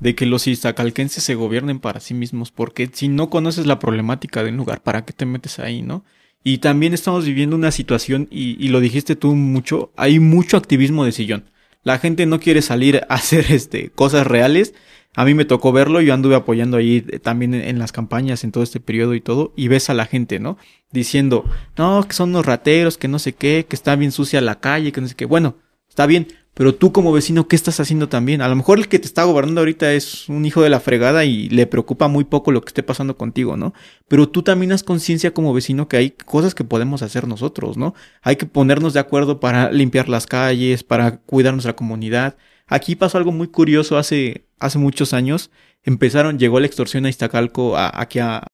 de 0.00 0.14
que 0.14 0.26
los 0.26 0.46
iztacalquenses 0.46 1.22
se 1.22 1.34
gobiernen 1.34 1.78
para 1.78 2.00
sí 2.00 2.14
mismos, 2.14 2.50
porque 2.50 2.90
si 2.92 3.08
no 3.08 3.30
conoces 3.30 3.66
la 3.66 3.78
problemática 3.78 4.42
del 4.42 4.56
lugar, 4.56 4.82
¿para 4.82 5.04
qué 5.04 5.12
te 5.12 5.26
metes 5.26 5.58
ahí, 5.58 5.82
no? 5.82 6.04
Y 6.42 6.58
también 6.58 6.94
estamos 6.94 7.26
viviendo 7.26 7.56
una 7.56 7.70
situación, 7.70 8.28
y, 8.30 8.56
y, 8.64 8.68
lo 8.68 8.80
dijiste 8.80 9.16
tú 9.16 9.34
mucho, 9.34 9.92
hay 9.96 10.20
mucho 10.20 10.56
activismo 10.56 11.04
de 11.04 11.12
sillón. 11.12 11.44
La 11.82 11.98
gente 11.98 12.26
no 12.26 12.40
quiere 12.40 12.62
salir 12.62 13.04
a 13.08 13.14
hacer 13.14 13.46
este, 13.50 13.90
cosas 13.90 14.26
reales. 14.26 14.74
A 15.14 15.24
mí 15.24 15.34
me 15.34 15.44
tocó 15.44 15.72
verlo, 15.72 16.00
yo 16.00 16.14
anduve 16.14 16.36
apoyando 16.36 16.76
ahí 16.76 17.00
también 17.00 17.52
en, 17.54 17.78
las 17.80 17.90
campañas 17.90 18.44
en 18.44 18.52
todo 18.52 18.62
este 18.62 18.78
periodo 18.78 19.14
y 19.14 19.20
todo, 19.20 19.52
y 19.56 19.66
ves 19.66 19.90
a 19.90 19.94
la 19.94 20.06
gente, 20.06 20.38
¿no? 20.38 20.56
Diciendo, 20.92 21.44
no, 21.76 22.06
que 22.06 22.14
son 22.14 22.30
unos 22.30 22.46
rateros, 22.46 22.96
que 22.96 23.08
no 23.08 23.18
sé 23.18 23.32
qué, 23.32 23.66
que 23.68 23.74
está 23.74 23.96
bien 23.96 24.12
sucia 24.12 24.40
la 24.40 24.60
calle, 24.60 24.92
que 24.92 25.00
no 25.00 25.08
sé 25.08 25.16
qué. 25.16 25.24
Bueno, 25.24 25.56
está 25.88 26.06
bien, 26.06 26.28
pero 26.54 26.74
tú 26.74 26.92
como 26.92 27.12
vecino, 27.12 27.48
¿qué 27.48 27.56
estás 27.56 27.80
haciendo 27.80 28.08
también? 28.08 28.42
A 28.42 28.48
lo 28.48 28.56
mejor 28.56 28.78
el 28.78 28.88
que 28.88 28.98
te 28.98 29.06
está 29.06 29.24
gobernando 29.24 29.60
ahorita 29.60 29.92
es 29.92 30.28
un 30.28 30.44
hijo 30.44 30.62
de 30.62 30.68
la 30.68 30.80
fregada 30.80 31.24
y 31.24 31.48
le 31.48 31.66
preocupa 31.66 32.08
muy 32.08 32.24
poco 32.24 32.52
lo 32.52 32.60
que 32.60 32.68
esté 32.68 32.82
pasando 32.82 33.16
contigo, 33.16 33.56
¿no? 33.56 33.72
Pero 34.08 34.28
tú 34.28 34.42
también 34.42 34.72
has 34.72 34.82
conciencia 34.82 35.32
como 35.32 35.54
vecino 35.54 35.88
que 35.88 35.96
hay 35.96 36.10
cosas 36.10 36.54
que 36.54 36.64
podemos 36.64 37.02
hacer 37.02 37.28
nosotros, 37.28 37.76
¿no? 37.76 37.94
Hay 38.22 38.36
que 38.36 38.46
ponernos 38.46 38.92
de 38.92 39.00
acuerdo 39.00 39.40
para 39.40 39.70
limpiar 39.70 40.08
las 40.08 40.26
calles, 40.26 40.82
para 40.82 41.18
cuidar 41.18 41.54
nuestra 41.54 41.76
comunidad. 41.76 42.36
Aquí 42.66 42.94
pasó 42.96 43.18
algo 43.18 43.32
muy 43.32 43.48
curioso 43.48 43.96
hace, 43.96 44.44
hace 44.58 44.78
muchos 44.78 45.12
años. 45.14 45.50
Empezaron, 45.82 46.38
llegó 46.38 46.60
la 46.60 46.66
extorsión 46.66 47.06
a 47.06 47.08
Iztacalco, 47.08 47.76
a, 47.76 47.90
aquí 48.00 48.18
a... 48.18 48.46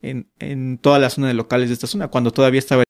En, 0.00 0.28
en 0.38 0.78
toda 0.78 0.98
la 0.98 1.10
zona 1.10 1.28
de 1.28 1.34
locales 1.34 1.68
de 1.68 1.74
esta 1.74 1.86
zona, 1.88 2.08
cuando 2.08 2.30
todavía 2.30 2.58
estaba... 2.58 2.84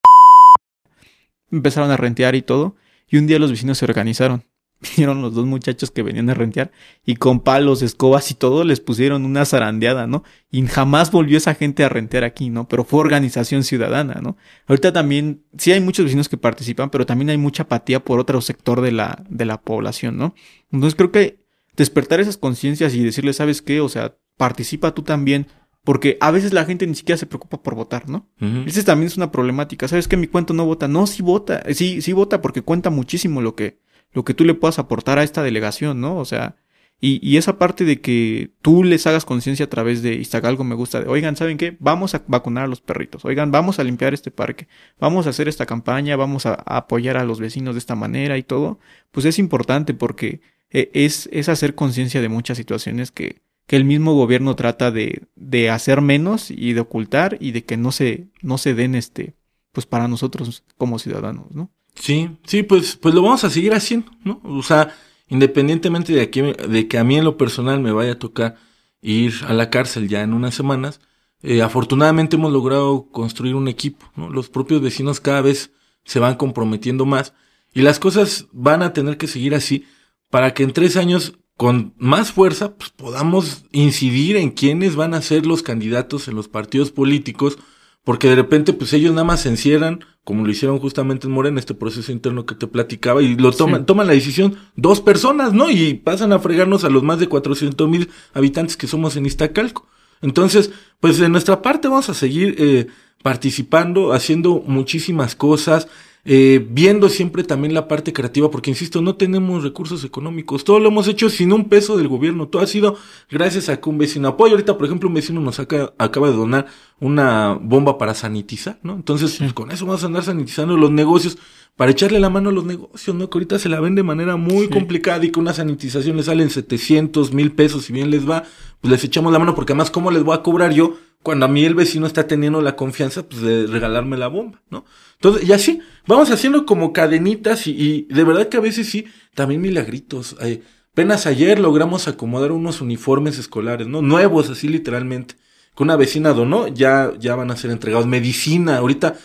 Empezaron 1.51 1.91
a 1.91 1.97
rentear 1.97 2.35
y 2.35 2.43
todo. 2.43 2.77
Y 3.09 3.19
un 3.19 3.27
día 3.27 3.39
los 3.39 3.51
vecinos 3.51 3.79
se 3.79 3.85
organizaron. 3.85 4.45
Vinieron 4.97 5.23
los 5.23 5.35
dos 5.35 5.47
muchachos 5.47 5.91
que 5.91 6.03
venían 6.03 6.29
a 6.29 6.35
rentear 6.35 6.71
y 7.05 7.17
con 7.17 7.41
palos, 7.41 7.81
escobas 7.83 8.31
y 8.31 8.35
todo 8.35 8.63
les 8.63 8.81
pusieron 8.81 9.25
una 9.25 9.45
zarandeada, 9.47 10.07
¿no? 10.07 10.23
Y 10.51 10.67
jamás 10.67 11.11
volvió 11.11 11.39
esa 11.39 11.55
gente 11.55 11.83
a 11.83 11.89
rentear 11.89 12.25
aquí, 12.25 12.51
¿no? 12.51 12.69
Pero 12.69 12.85
fue 12.85 13.01
organización 13.01 13.65
ciudadana, 13.65 14.21
¿no? 14.23 14.37
Ahorita 14.67 14.93
también, 14.93 15.45
sí 15.57 15.73
hay 15.73 15.81
muchos 15.81 16.05
vecinos 16.05 16.29
que 16.29 16.37
participan, 16.37 16.91
pero 16.91 17.07
también 17.07 17.31
hay 17.31 17.39
mucha 17.39 17.63
apatía 17.63 18.05
por 18.05 18.21
otro 18.21 18.41
sector 18.43 18.83
de 18.83 18.93
la, 18.93 19.25
de 19.29 19.47
la 19.47 19.61
población, 19.63 20.19
¿no? 20.19 20.35
Entonces 20.71 20.95
creo 20.95 21.11
que 21.11 21.47
despertar 21.75 22.21
esas 22.21 22.37
conciencias 22.37 22.95
y 22.95 23.03
decirles, 23.03 23.37
¿sabes 23.37 23.63
qué? 23.63 23.81
O 23.81 23.89
sea, 23.89 24.17
participa 24.37 24.95
tú 24.95 25.03
también, 25.03 25.47
porque 25.87 26.19
a 26.21 26.33
veces 26.33 26.53
la 26.53 26.65
gente 26.65 26.85
ni 26.85 26.97
siquiera 26.97 27.17
se 27.17 27.27
preocupa 27.27 27.63
por 27.63 27.77
votar, 27.77 28.09
¿no? 28.09 28.29
Uh 28.41 28.45
-huh. 28.45 28.67
Esa 28.67 28.83
también 28.83 29.07
es 29.07 29.17
una 29.17 29.31
problemática. 29.31 29.87
¿Sabes 29.87 30.09
que 30.09 30.17
mi 30.17 30.27
cuento 30.27 30.53
no 30.53 30.67
vota? 30.67 30.89
No, 30.89 31.07
sí 31.07 31.23
vota. 31.23 31.63
Sí, 31.75 32.03
sí 32.03 32.13
vota 32.13 32.43
porque 32.43 32.61
cuenta 32.61 32.91
muchísimo 32.91 33.41
lo 33.41 33.55
que, 33.55 33.79
lo 34.13 34.25
que 34.25 34.35
tú 34.35 34.45
le 34.45 34.55
puedas 34.55 34.81
aportar 34.81 35.21
a 35.21 35.23
esta 35.23 35.45
delegación, 35.45 36.01
¿no? 36.01 36.17
O 36.19 36.25
sea, 36.25 36.57
y, 37.01 37.21
y 37.23 37.37
esa 37.37 37.57
parte 37.57 37.85
de 37.85 38.01
que 38.01 38.51
tú 38.63 38.83
les 38.83 39.07
hagas 39.07 39.25
conciencia 39.25 39.67
a 39.67 39.71
través 39.71 40.03
de 40.03 40.15
Instagalgo 40.17 40.65
me 40.65 40.75
gusta. 40.75 41.03
De, 41.03 41.09
Oigan, 41.09 41.37
¿saben 41.37 41.57
qué? 41.57 41.77
Vamos 41.79 42.17
a 42.17 42.25
vacunar 42.27 42.65
a 42.65 42.69
los 42.69 42.81
perritos. 42.81 43.25
Oigan, 43.25 43.53
vamos 43.53 43.79
a 43.79 43.85
limpiar 43.85 44.13
este 44.13 44.33
parque. 44.33 44.67
Vamos 44.99 45.29
a 45.29 45.31
hacer 45.31 45.47
esta 45.47 45.67
campaña. 45.67 46.17
Vamos 46.17 46.47
a, 46.47 46.55
a 46.67 46.79
apoyar 46.79 47.17
a 47.17 47.25
los 47.25 47.39
vecinos 47.39 47.77
de 47.77 47.79
esta 47.79 47.95
manera 47.95 48.37
y 48.39 48.43
todo. 48.43 48.81
Pues 49.13 49.25
es 49.25 49.39
importante 49.39 49.95
porque 49.95 50.41
es, 50.71 51.29
es 51.31 51.49
hacer 51.49 51.77
conciencia 51.77 52.21
de 52.21 52.29
muchas 52.29 52.59
situaciones 52.59 53.13
que, 53.13 53.46
que 53.67 53.77
el 53.77 53.85
mismo 53.85 54.15
gobierno 54.15 54.55
trata 54.55 54.91
de, 54.91 55.23
de 55.35 55.71
hacer 55.71 56.01
menos 56.01 56.51
y 56.51 56.73
de 56.73 56.81
ocultar 56.81 57.37
y 57.41 57.51
de 57.51 57.65
que 57.65 57.77
no 57.77 57.93
se, 57.93 58.29
no 58.41 58.59
se 58.59 58.75
den 58.75 58.95
este, 58.95 59.35
pues 59.73 59.87
para 59.87 60.09
nosotros 60.09 60.65
como 60.79 60.99
ciudadanos, 60.99 61.51
¿no? 61.51 61.71
Sí, 61.95 62.31
sí, 62.45 62.63
pues, 62.63 62.97
pues 62.97 63.15
lo 63.15 63.23
vamos 63.23 63.43
a 63.45 63.51
seguir 63.51 63.75
haciendo, 63.75 64.11
¿no? 64.23 64.41
O 64.45 64.63
sea, 64.63 64.95
independientemente 65.29 66.13
de 66.13 66.31
que, 66.31 66.43
de 66.43 66.89
que 66.89 66.99
a 66.99 67.05
mí 67.05 67.17
en 67.17 67.25
lo 67.25 67.37
personal 67.37 67.81
me 67.81 67.93
vaya 67.93 68.13
a 68.13 68.19
tocar 68.19 68.57
ir 69.01 69.35
a 69.47 69.53
la 69.53 69.71
cárcel 69.71 70.09
ya 70.09 70.23
en 70.23 70.33
unas 70.33 70.55
semanas, 70.55 71.01
eh, 71.43 71.63
afortunadamente 71.63 72.37
hemos 72.37 72.53
logrado 72.53 73.09
construir 73.11 73.55
un 73.55 73.69
equipo, 73.69 74.07
¿no? 74.15 74.31
Los 74.31 74.49
propios 74.49 74.81
vecinos 74.81 75.21
cada 75.21 75.41
vez 75.41 75.73
se 76.05 76.21
van 76.21 76.37
comprometiendo 76.37 77.05
más 77.05 77.35
y 77.75 77.83
las 77.83 77.99
cosas 77.99 78.47
van 78.53 78.83
a 78.83 78.93
tener 78.93 79.17
que 79.19 79.27
seguir 79.27 79.55
así 79.55 79.85
para 80.31 80.55
que 80.55 80.63
en 80.63 80.73
tres 80.73 80.97
años 80.97 81.39
con 81.57 81.95
más 81.97 82.33
fuerza 82.33 82.75
pues, 82.75 82.91
podamos 82.91 83.65
incidir 83.73 84.37
en 84.37 84.51
quiénes 84.51 84.97
van 84.97 85.15
a 85.15 85.23
ser 85.23 85.47
los 85.47 85.63
candidatos 85.63 86.29
en 86.29 86.35
los 86.35 86.49
partidos 86.49 86.91
políticos, 86.91 87.59
porque 88.05 88.29
de 88.29 88.37
repente 88.37 88.73
pues 88.73 88.93
ellos 88.93 89.13
nada 89.13 89.25
más 89.25 89.41
se 89.41 89.49
encierran, 89.49 90.05
como 90.23 90.45
lo 90.45 90.51
hicieron 90.51 90.79
justamente 90.79 91.27
en 91.27 91.33
Morena, 91.33 91.59
este 91.59 91.75
proceso 91.75 92.13
interno 92.13 92.47
que 92.47 92.55
te 92.55 92.67
platicaba, 92.67 93.23
y 93.23 93.37
lo 93.37 93.53
toman, 93.53 93.81
sí. 93.81 93.87
toman 93.87 94.07
la 94.07 94.13
decisión 94.13 94.57
dos 94.77 95.01
personas, 95.01 95.53
¿no? 95.53 95.71
Y 95.71 95.95
pasan 95.95 96.33
a 96.33 96.39
fregarnos 96.39 96.85
a 96.85 96.91
los 96.91 97.03
más 97.03 97.19
de 97.19 97.29
400 97.29 97.89
mil 97.89 98.11
habitantes 98.35 98.77
que 98.77 98.87
somos 98.87 99.17
en 99.17 99.27
Iztacalco. 99.27 99.89
Entonces, 100.23 100.71
pues 101.01 101.19
de 101.19 101.29
nuestra 101.29 101.63
parte 101.63 101.89
vamos 101.89 102.09
a 102.09 102.15
seguir 102.15 102.55
eh, 102.59 102.87
participando, 103.23 104.13
haciendo 104.13 104.63
muchísimas 104.67 105.35
cosas, 105.35 105.89
eh, 106.29 106.67
viendo 106.69 107.09
siempre 107.09 107.45
también 107.45 107.73
la 107.73 107.87
parte 107.87 108.13
creativa, 108.13 108.51
porque 108.51 108.69
insisto, 108.69 109.01
no 109.01 109.15
tenemos 109.15 109.63
recursos 109.63 110.03
económicos, 110.03 110.65
todo 110.65 110.81
lo 110.81 110.89
hemos 110.89 111.07
hecho 111.07 111.31
sin 111.31 111.53
un 111.53 111.69
peso 111.69 111.97
del 111.97 112.09
gobierno, 112.09 112.49
todo 112.49 112.63
ha 112.63 112.67
sido 112.67 112.97
gracias 113.31 113.69
a 113.69 113.81
que 113.81 113.89
un 113.89 113.97
vecino 113.97 114.27
apoya. 114.27 114.55
Ahorita, 114.55 114.77
por 114.77 114.87
ejemplo, 114.87 115.09
un 115.09 115.15
vecino 115.15 115.41
nos 115.41 115.61
acaba, 115.61 115.95
acaba 115.99 116.29
de 116.29 116.37
donar 116.37 116.67
una 116.99 117.57
bomba 117.63 117.97
para 117.97 118.13
sanitizar, 118.13 118.81
¿no? 118.83 118.95
Entonces, 118.95 119.31
sí. 119.31 119.39
pues 119.39 119.53
con 119.53 119.71
eso 119.71 119.87
vamos 119.87 120.03
a 120.03 120.07
andar 120.07 120.25
sanitizando 120.25 120.77
los 120.77 120.91
negocios 120.91 121.39
para 121.77 121.93
echarle 121.93 122.19
la 122.19 122.29
mano 122.29 122.49
a 122.49 122.53
los 122.53 122.65
negocios, 122.65 123.15
¿no? 123.15 123.31
Que 123.31 123.39
ahorita 123.39 123.61
se 123.61 123.69
la 123.69 123.79
ven 123.79 123.95
de 123.95 124.03
manera 124.03 124.35
muy 124.35 124.67
sí. 124.67 124.73
complicada 124.73 125.25
y 125.25 125.31
que 125.31 125.39
una 125.39 125.53
sanitización 125.55 126.17
les 126.17 126.27
salen 126.27 126.51
700 126.51 127.35
mil 127.35 127.53
pesos, 127.53 127.85
si 127.85 127.93
bien 127.93 128.11
les 128.11 128.29
va, 128.29 128.43
pues 128.81 128.91
les 128.91 129.05
echamos 129.05 129.33
la 129.33 129.39
mano, 129.39 129.55
porque 129.55 129.75
además, 129.75 129.93
¿cómo 129.93 130.11
les 130.11 130.25
voy 130.25 130.35
a 130.35 130.43
cobrar 130.43 130.73
yo 130.73 130.97
cuando 131.27 131.47
a 131.47 131.49
mí 131.49 131.65
el 131.65 131.75
vecino 131.75 132.07
está 132.07 132.29
teniendo 132.29 132.63
la 132.63 132.77
confianza, 132.77 133.29
pues, 133.29 133.43
de 133.43 133.67
regalarme 133.67 134.17
la 134.17 134.29
bomba, 134.29 134.63
¿no? 134.71 134.85
Entonces, 135.15 135.49
y 135.49 135.53
así, 135.53 135.81
vamos 136.07 136.31
haciendo 136.31 136.65
como 136.65 136.93
cadenitas 136.93 137.67
y, 137.67 137.73
y 137.73 138.03
de 138.03 138.23
verdad 138.23 138.49
que 138.49 138.59
a 138.59 138.61
veces 138.61 138.89
sí, 138.89 139.07
también 139.35 139.61
milagritos. 139.61 140.37
Eh, 140.41 140.63
apenas 140.93 141.27
ayer 141.27 141.59
logramos 141.59 142.07
acomodar 142.07 142.53
unos 142.53 142.81
uniformes 142.81 143.41
escolares, 143.41 143.89
¿no? 143.89 144.03
Nuevos, 144.03 144.51
así 144.51 144.69
literalmente. 144.69 145.35
Que 145.77 145.83
una 145.83 145.97
vecina 145.97 146.33
donó, 146.33 146.69
ya, 146.69 147.13
ya 147.19 147.35
van 147.35 147.51
a 147.51 147.57
ser 147.57 147.73
entregados. 147.73 148.07
Medicina, 148.07 148.77
ahorita. 148.77 149.17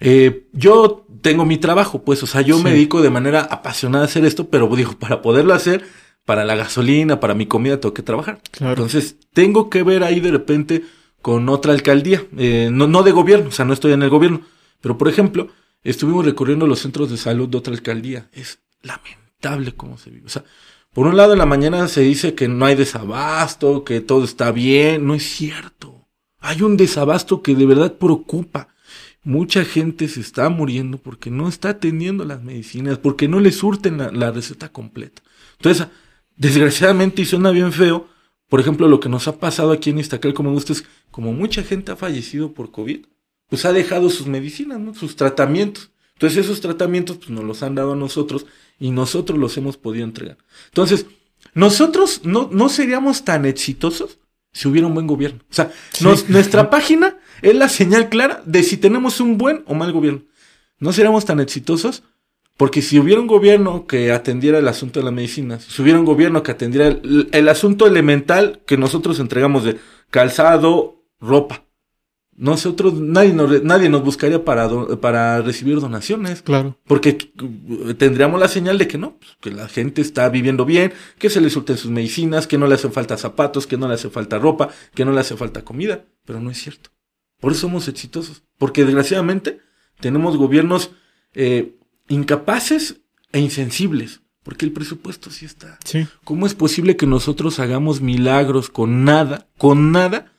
Eh, 0.00 0.48
yo 0.54 1.06
tengo 1.20 1.44
mi 1.44 1.58
trabajo, 1.58 2.02
pues, 2.02 2.22
o 2.22 2.26
sea, 2.26 2.40
yo 2.40 2.56
sí. 2.56 2.64
me 2.64 2.70
dedico 2.70 3.02
de 3.02 3.10
manera 3.10 3.42
apasionada 3.42 4.04
a 4.04 4.06
hacer 4.06 4.24
esto, 4.24 4.48
pero 4.48 4.74
digo, 4.74 4.92
para 4.98 5.20
poderlo 5.20 5.52
hacer, 5.52 5.84
para 6.28 6.44
la 6.44 6.56
gasolina, 6.56 7.20
para 7.20 7.32
mi 7.32 7.46
comida, 7.46 7.80
tengo 7.80 7.94
que 7.94 8.02
trabajar. 8.02 8.42
Claro. 8.50 8.74
Entonces, 8.74 9.16
tengo 9.32 9.70
que 9.70 9.82
ver 9.82 10.04
ahí 10.04 10.20
de 10.20 10.30
repente 10.30 10.84
con 11.22 11.48
otra 11.48 11.72
alcaldía, 11.72 12.22
eh, 12.36 12.68
no, 12.70 12.86
no 12.86 13.02
de 13.02 13.12
gobierno, 13.12 13.48
o 13.48 13.50
sea, 13.50 13.64
no 13.64 13.72
estoy 13.72 13.92
en 13.92 14.02
el 14.02 14.10
gobierno, 14.10 14.42
pero 14.82 14.98
por 14.98 15.08
ejemplo, 15.08 15.48
estuvimos 15.82 16.26
recorriendo 16.26 16.66
los 16.66 16.80
centros 16.80 17.10
de 17.10 17.16
salud 17.16 17.48
de 17.48 17.56
otra 17.56 17.72
alcaldía. 17.72 18.28
Es 18.34 18.58
lamentable 18.82 19.72
cómo 19.72 19.96
se 19.96 20.10
vive. 20.10 20.26
O 20.26 20.28
sea, 20.28 20.44
por 20.92 21.06
un 21.06 21.16
lado 21.16 21.32
en 21.32 21.38
la 21.38 21.46
mañana 21.46 21.88
se 21.88 22.02
dice 22.02 22.34
que 22.34 22.46
no 22.46 22.66
hay 22.66 22.74
desabasto, 22.74 23.82
que 23.82 24.02
todo 24.02 24.22
está 24.22 24.52
bien, 24.52 25.06
no 25.06 25.14
es 25.14 25.22
cierto. 25.22 26.08
Hay 26.40 26.60
un 26.60 26.76
desabasto 26.76 27.40
que 27.40 27.54
de 27.54 27.64
verdad 27.64 27.94
preocupa. 27.94 28.68
Mucha 29.24 29.64
gente 29.64 30.08
se 30.08 30.20
está 30.20 30.50
muriendo 30.50 30.98
porque 30.98 31.30
no 31.30 31.48
está 31.48 31.80
teniendo 31.80 32.26
las 32.26 32.42
medicinas, 32.42 32.98
porque 32.98 33.28
no 33.28 33.40
le 33.40 33.50
surten 33.50 33.96
la, 33.96 34.12
la 34.12 34.30
receta 34.30 34.68
completa. 34.68 35.22
Entonces, 35.56 35.88
desgraciadamente, 36.38 37.22
y 37.22 37.24
suena 37.26 37.50
bien 37.50 37.72
feo, 37.72 38.08
por 38.48 38.60
ejemplo, 38.60 38.88
lo 38.88 39.00
que 39.00 39.08
nos 39.08 39.28
ha 39.28 39.38
pasado 39.38 39.72
aquí 39.72 39.90
en 39.90 39.98
Iztacal, 39.98 40.32
como 40.34 40.50
me 40.50 40.54
gusta, 40.54 40.72
es 40.72 40.84
como 41.10 41.32
mucha 41.32 41.62
gente 41.62 41.92
ha 41.92 41.96
fallecido 41.96 42.54
por 42.54 42.70
COVID, 42.70 43.04
pues 43.48 43.64
ha 43.64 43.72
dejado 43.72 44.08
sus 44.10 44.26
medicinas, 44.26 44.78
¿no? 44.80 44.94
sus 44.94 45.16
tratamientos. 45.16 45.90
Entonces, 46.14 46.44
esos 46.46 46.60
tratamientos 46.60 47.18
pues, 47.18 47.30
nos 47.30 47.44
los 47.44 47.62
han 47.62 47.74
dado 47.74 47.92
a 47.92 47.96
nosotros 47.96 48.46
y 48.78 48.90
nosotros 48.90 49.38
los 49.38 49.56
hemos 49.56 49.76
podido 49.76 50.04
entregar. 50.04 50.38
Entonces, 50.66 51.06
nosotros 51.54 52.22
no, 52.24 52.48
no 52.52 52.68
seríamos 52.68 53.24
tan 53.24 53.44
exitosos 53.46 54.18
si 54.52 54.66
hubiera 54.68 54.86
un 54.86 54.94
buen 54.94 55.06
gobierno. 55.06 55.40
O 55.50 55.54
sea, 55.54 55.72
Sí. 55.92 56.04
nos- 56.04 56.28
nuestra 56.28 56.70
página 56.70 57.18
es 57.42 57.54
la 57.54 57.68
señal 57.68 58.08
clara 58.08 58.42
de 58.46 58.62
si 58.62 58.76
tenemos 58.76 59.20
un 59.20 59.38
buen 59.38 59.62
o 59.66 59.74
mal 59.74 59.92
gobierno. 59.92 60.22
No 60.80 60.92
seríamos 60.92 61.24
tan 61.24 61.40
exitosos 61.40 62.02
porque 62.58 62.82
si 62.82 62.98
hubiera 62.98 63.20
un 63.22 63.26
gobierno 63.26 63.86
que 63.86 64.12
atendiera 64.12 64.58
el 64.58 64.68
asunto 64.68 65.00
de 65.00 65.04
la 65.06 65.10
medicina, 65.12 65.58
si 65.58 65.80
hubiera 65.80 65.98
un 65.98 66.04
gobierno 66.04 66.42
que 66.42 66.50
atendiera 66.50 66.88
el, 66.88 67.28
el 67.32 67.48
asunto 67.48 67.86
elemental 67.86 68.60
que 68.66 68.76
nosotros 68.76 69.18
entregamos 69.20 69.64
de 69.64 69.78
calzado, 70.10 71.04
ropa, 71.20 71.64
nosotros, 72.36 72.94
nadie 72.94 73.32
nos, 73.32 73.64
nadie 73.64 73.88
nos 73.88 74.04
buscaría 74.04 74.44
para, 74.44 74.68
do- 74.68 75.00
para 75.00 75.40
recibir 75.42 75.80
donaciones. 75.80 76.42
Claro. 76.42 76.78
Porque 76.86 77.10
eh, 77.88 77.94
tendríamos 77.94 78.38
la 78.38 78.46
señal 78.46 78.78
de 78.78 78.86
que 78.86 78.96
no, 78.96 79.16
pues, 79.18 79.36
que 79.40 79.50
la 79.50 79.66
gente 79.66 80.00
está 80.02 80.28
viviendo 80.28 80.64
bien, 80.64 80.92
que 81.18 81.30
se 81.30 81.40
le 81.40 81.50
surten 81.50 81.76
sus 81.76 81.90
medicinas, 81.90 82.46
que 82.46 82.56
no 82.58 82.68
le 82.68 82.76
hacen 82.76 82.92
falta 82.92 83.16
zapatos, 83.16 83.66
que 83.66 83.76
no 83.76 83.88
le 83.88 83.94
hace 83.94 84.08
falta 84.08 84.38
ropa, 84.38 84.68
que 84.94 85.04
no 85.04 85.10
le 85.12 85.18
hace 85.20 85.36
falta 85.36 85.64
comida. 85.64 86.04
Pero 86.24 86.40
no 86.40 86.50
es 86.50 86.58
cierto. 86.62 86.90
Por 87.40 87.52
eso 87.52 87.62
somos 87.62 87.88
exitosos. 87.88 88.44
Porque 88.56 88.84
desgraciadamente 88.84 89.58
tenemos 89.98 90.36
gobiernos 90.36 90.92
eh, 91.34 91.74
incapaces 92.08 93.00
e 93.32 93.40
insensibles. 93.40 94.20
Porque 94.42 94.64
el 94.64 94.72
presupuesto 94.72 95.30
sí 95.30 95.44
está. 95.44 95.78
Sí. 95.84 96.06
¿Cómo 96.24 96.46
es 96.46 96.54
posible 96.54 96.96
que 96.96 97.06
nosotros 97.06 97.58
hagamos 97.58 98.00
milagros 98.00 98.70
con 98.70 99.04
nada, 99.04 99.46
con 99.58 99.92
nada? 99.92 100.32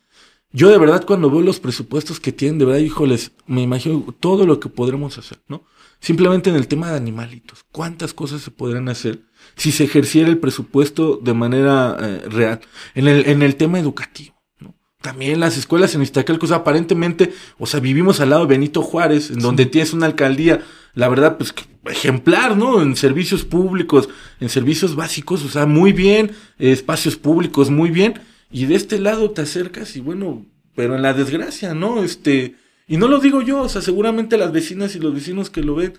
Yo 0.52 0.70
de 0.70 0.80
verdad 0.80 1.06
cuando 1.06 1.30
veo 1.30 1.42
los 1.42 1.60
presupuestos 1.60 2.20
que 2.20 2.32
tienen, 2.32 2.58
de 2.58 2.66
verdad, 2.66 2.80
híjoles, 2.80 3.34
me 3.46 3.62
imagino 3.62 4.04
todo 4.20 4.48
lo 4.48 4.60
que 4.60 4.68
podremos 4.68 5.20
hacer, 5.20 5.40
¿no? 5.48 5.64
Simplemente 6.00 6.50
en 6.50 6.56
el 6.56 6.68
tema 6.68 6.90
de 6.90 6.98
animalitos, 6.98 7.66
¿cuántas 7.72 8.14
cosas 8.14 8.42
se 8.42 8.50
podrían 8.50 8.90
hacer 8.90 9.22
si 9.56 9.72
se 9.72 9.84
ejerciera 9.84 10.28
el 10.28 10.40
presupuesto 10.40 11.20
de 11.22 11.34
manera 11.36 11.96
eh, 12.00 12.24
real? 12.30 12.62
En 12.96 13.08
el, 13.08 13.28
en 13.28 13.44
el 13.44 13.58
tema 13.58 13.80
educativo, 13.80 14.42
¿no? 14.60 14.76
También 15.02 15.40
las 15.40 15.56
escuelas 15.56 15.94
en 15.94 16.02
Iztacalco, 16.02 16.46
o 16.46 16.50
sea, 16.50 16.58
aparentemente, 16.58 17.32
o 17.60 17.68
sea, 17.68 17.80
vivimos 17.80 18.20
al 18.20 18.32
lado 18.32 18.48
de 18.48 18.56
Benito 18.56 18.82
Juárez, 18.82 19.30
en 19.30 19.40
donde 19.40 19.68
tienes 19.68 19.94
una 19.94 20.08
alcaldía, 20.08 20.66
la 20.94 21.08
verdad, 21.10 21.38
pues 21.38 21.54
que- 21.54 21.66
ejemplar, 21.90 22.58
¿no? 22.58 22.82
En 22.82 22.96
servicios 22.96 23.44
públicos, 23.46 24.10
en 24.40 24.50
servicios 24.50 24.96
básicos, 24.96 25.44
o 25.46 25.50
sea, 25.50 25.66
muy 25.66 25.94
bien, 25.94 26.32
espacios 26.60 27.16
públicos, 27.16 27.70
muy 27.70 27.90
bien, 27.90 28.20
y 28.52 28.66
de 28.66 28.76
este 28.76 29.00
lado 29.00 29.32
te 29.32 29.42
acercas 29.42 29.96
y 29.96 30.02
bueno, 30.02 30.46
pero 30.76 30.96
en 30.96 31.02
la 31.02 31.14
desgracia, 31.14 31.74
¿no? 31.74 32.04
Este, 32.04 32.56
y 32.88 32.98
no 32.98 33.08
lo 33.08 33.20
digo 33.20 33.42
yo, 33.42 33.62
o 33.62 33.70
sea, 33.70 33.82
seguramente 33.82 34.38
las 34.38 34.52
vecinas 34.52 34.96
y 34.96 35.00
los 35.00 35.14
vecinos 35.14 35.50
que 35.50 35.62
lo 35.64 35.76
ven 35.76 35.94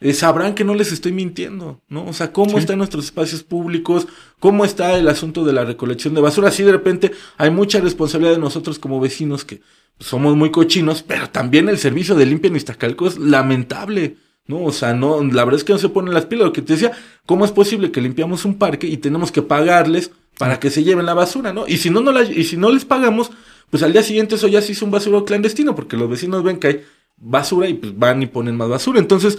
eh, 0.00 0.12
sabrán 0.12 0.54
que 0.54 0.64
no 0.64 0.74
les 0.74 0.92
estoy 0.92 1.12
mintiendo, 1.12 1.80
¿no? 1.88 2.04
O 2.06 2.12
sea, 2.12 2.32
cómo 2.32 2.50
Sí. 2.52 2.56
están 2.58 2.78
nuestros 2.78 3.04
espacios 3.06 3.42
públicos, 3.44 4.06
cómo 4.40 4.64
está 4.64 4.98
el 4.98 5.08
asunto 5.08 5.44
de 5.44 5.52
la 5.52 5.64
recolección 5.64 6.14
de 6.14 6.20
basura. 6.20 6.48
Así 6.48 6.62
de 6.64 6.72
repente 6.72 7.12
hay 7.38 7.50
mucha 7.50 7.80
responsabilidad 7.80 8.34
de 8.34 8.40
nosotros 8.40 8.78
como 8.78 9.00
vecinos 9.00 9.44
que 9.44 9.62
somos 10.00 10.36
muy 10.36 10.50
cochinos, 10.50 11.02
pero 11.02 11.30
también 11.30 11.68
el 11.68 11.78
servicio 11.78 12.16
de 12.16 12.26
limpia 12.26 12.48
en 12.48 12.56
Iztacalco 12.56 13.06
es 13.06 13.18
lamentable, 13.18 14.16
¿no? 14.46 14.64
O 14.64 14.72
sea, 14.72 14.94
no, 14.94 15.22
la 15.22 15.44
verdad 15.44 15.58
es 15.58 15.64
que 15.64 15.72
no 15.72 15.78
se 15.78 15.88
ponen 15.88 16.14
las 16.14 16.26
pilas. 16.26 16.46
Lo 16.46 16.52
que 16.52 16.62
te 16.62 16.74
decía, 16.74 16.92
¿cómo 17.26 17.44
es 17.44 17.52
posible 17.52 17.90
que 17.90 18.00
limpiamos 18.00 18.44
un 18.44 18.58
parque 18.58 18.86
y 18.86 18.96
tenemos 18.96 19.32
que 19.32 19.42
pagarles 19.42 20.10
para 20.38 20.58
que 20.58 20.70
se 20.70 20.82
lleven 20.82 21.06
la 21.06 21.14
basura, 21.14 21.52
¿no? 21.52 21.66
Y 21.66 21.76
si 21.78 21.90
no, 21.90 22.00
no 22.00 22.22
y 22.22 22.44
si 22.44 22.56
no 22.56 22.70
les 22.70 22.84
pagamos, 22.84 23.30
pues 23.70 23.82
al 23.82 23.92
día 23.92 24.02
siguiente 24.02 24.34
eso 24.34 24.48
ya 24.48 24.60
se 24.60 24.72
hizo 24.72 24.84
un 24.84 24.90
basurero 24.90 25.24
clandestino, 25.24 25.74
porque 25.74 25.96
los 25.96 26.10
vecinos 26.10 26.42
ven 26.42 26.58
que 26.58 26.66
hay 26.66 26.84
basura 27.16 27.68
y 27.68 27.74
pues 27.74 27.96
van 27.96 28.22
y 28.22 28.26
ponen 28.26 28.56
más 28.56 28.68
basura. 28.68 28.98
Entonces, 28.98 29.38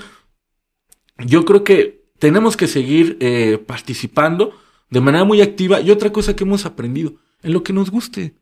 yo 1.18 1.45
creo 1.45 1.64
que 1.64 2.06
tenemos 2.20 2.58
que 2.58 2.68
seguir 2.68 3.18
eh, 3.20 3.58
participando 3.66 4.53
de 4.89 5.01
manera 5.01 5.24
muy 5.26 5.41
activa. 5.41 5.82
Y 5.82 5.91
otra 5.91 6.12
cosa 6.12 6.36
que 6.36 6.43
hemos 6.43 6.66
aprendido, 6.66 7.16
en 7.43 7.53
lo 7.53 7.64
que 7.64 7.74
nos 7.74 7.91
guste. 7.91 8.36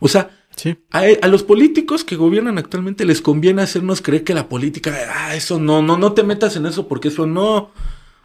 O 0.00 0.08
sea, 0.08 0.37
Sí. 0.58 0.76
a, 0.90 1.02
a 1.22 1.28
los 1.28 1.42
políticos 1.44 2.02
que 2.04 2.16
gobiernan 2.16 2.58
actualmente 2.58 3.04
les 3.06 3.22
conviene 3.22 3.62
hacernos 3.62 4.02
creer 4.02 4.24
que 4.24 4.34
la 4.34 4.48
política, 4.48 4.92
ah, 5.14 5.34
eso 5.36 5.58
no, 5.58 5.80
no, 5.82 5.96
no 5.96 6.12
te 6.12 6.24
metas 6.24 6.56
en 6.56 6.66
eso 6.66 6.86
porque 6.88 7.08
eso 7.08 7.26
no. 7.26 7.70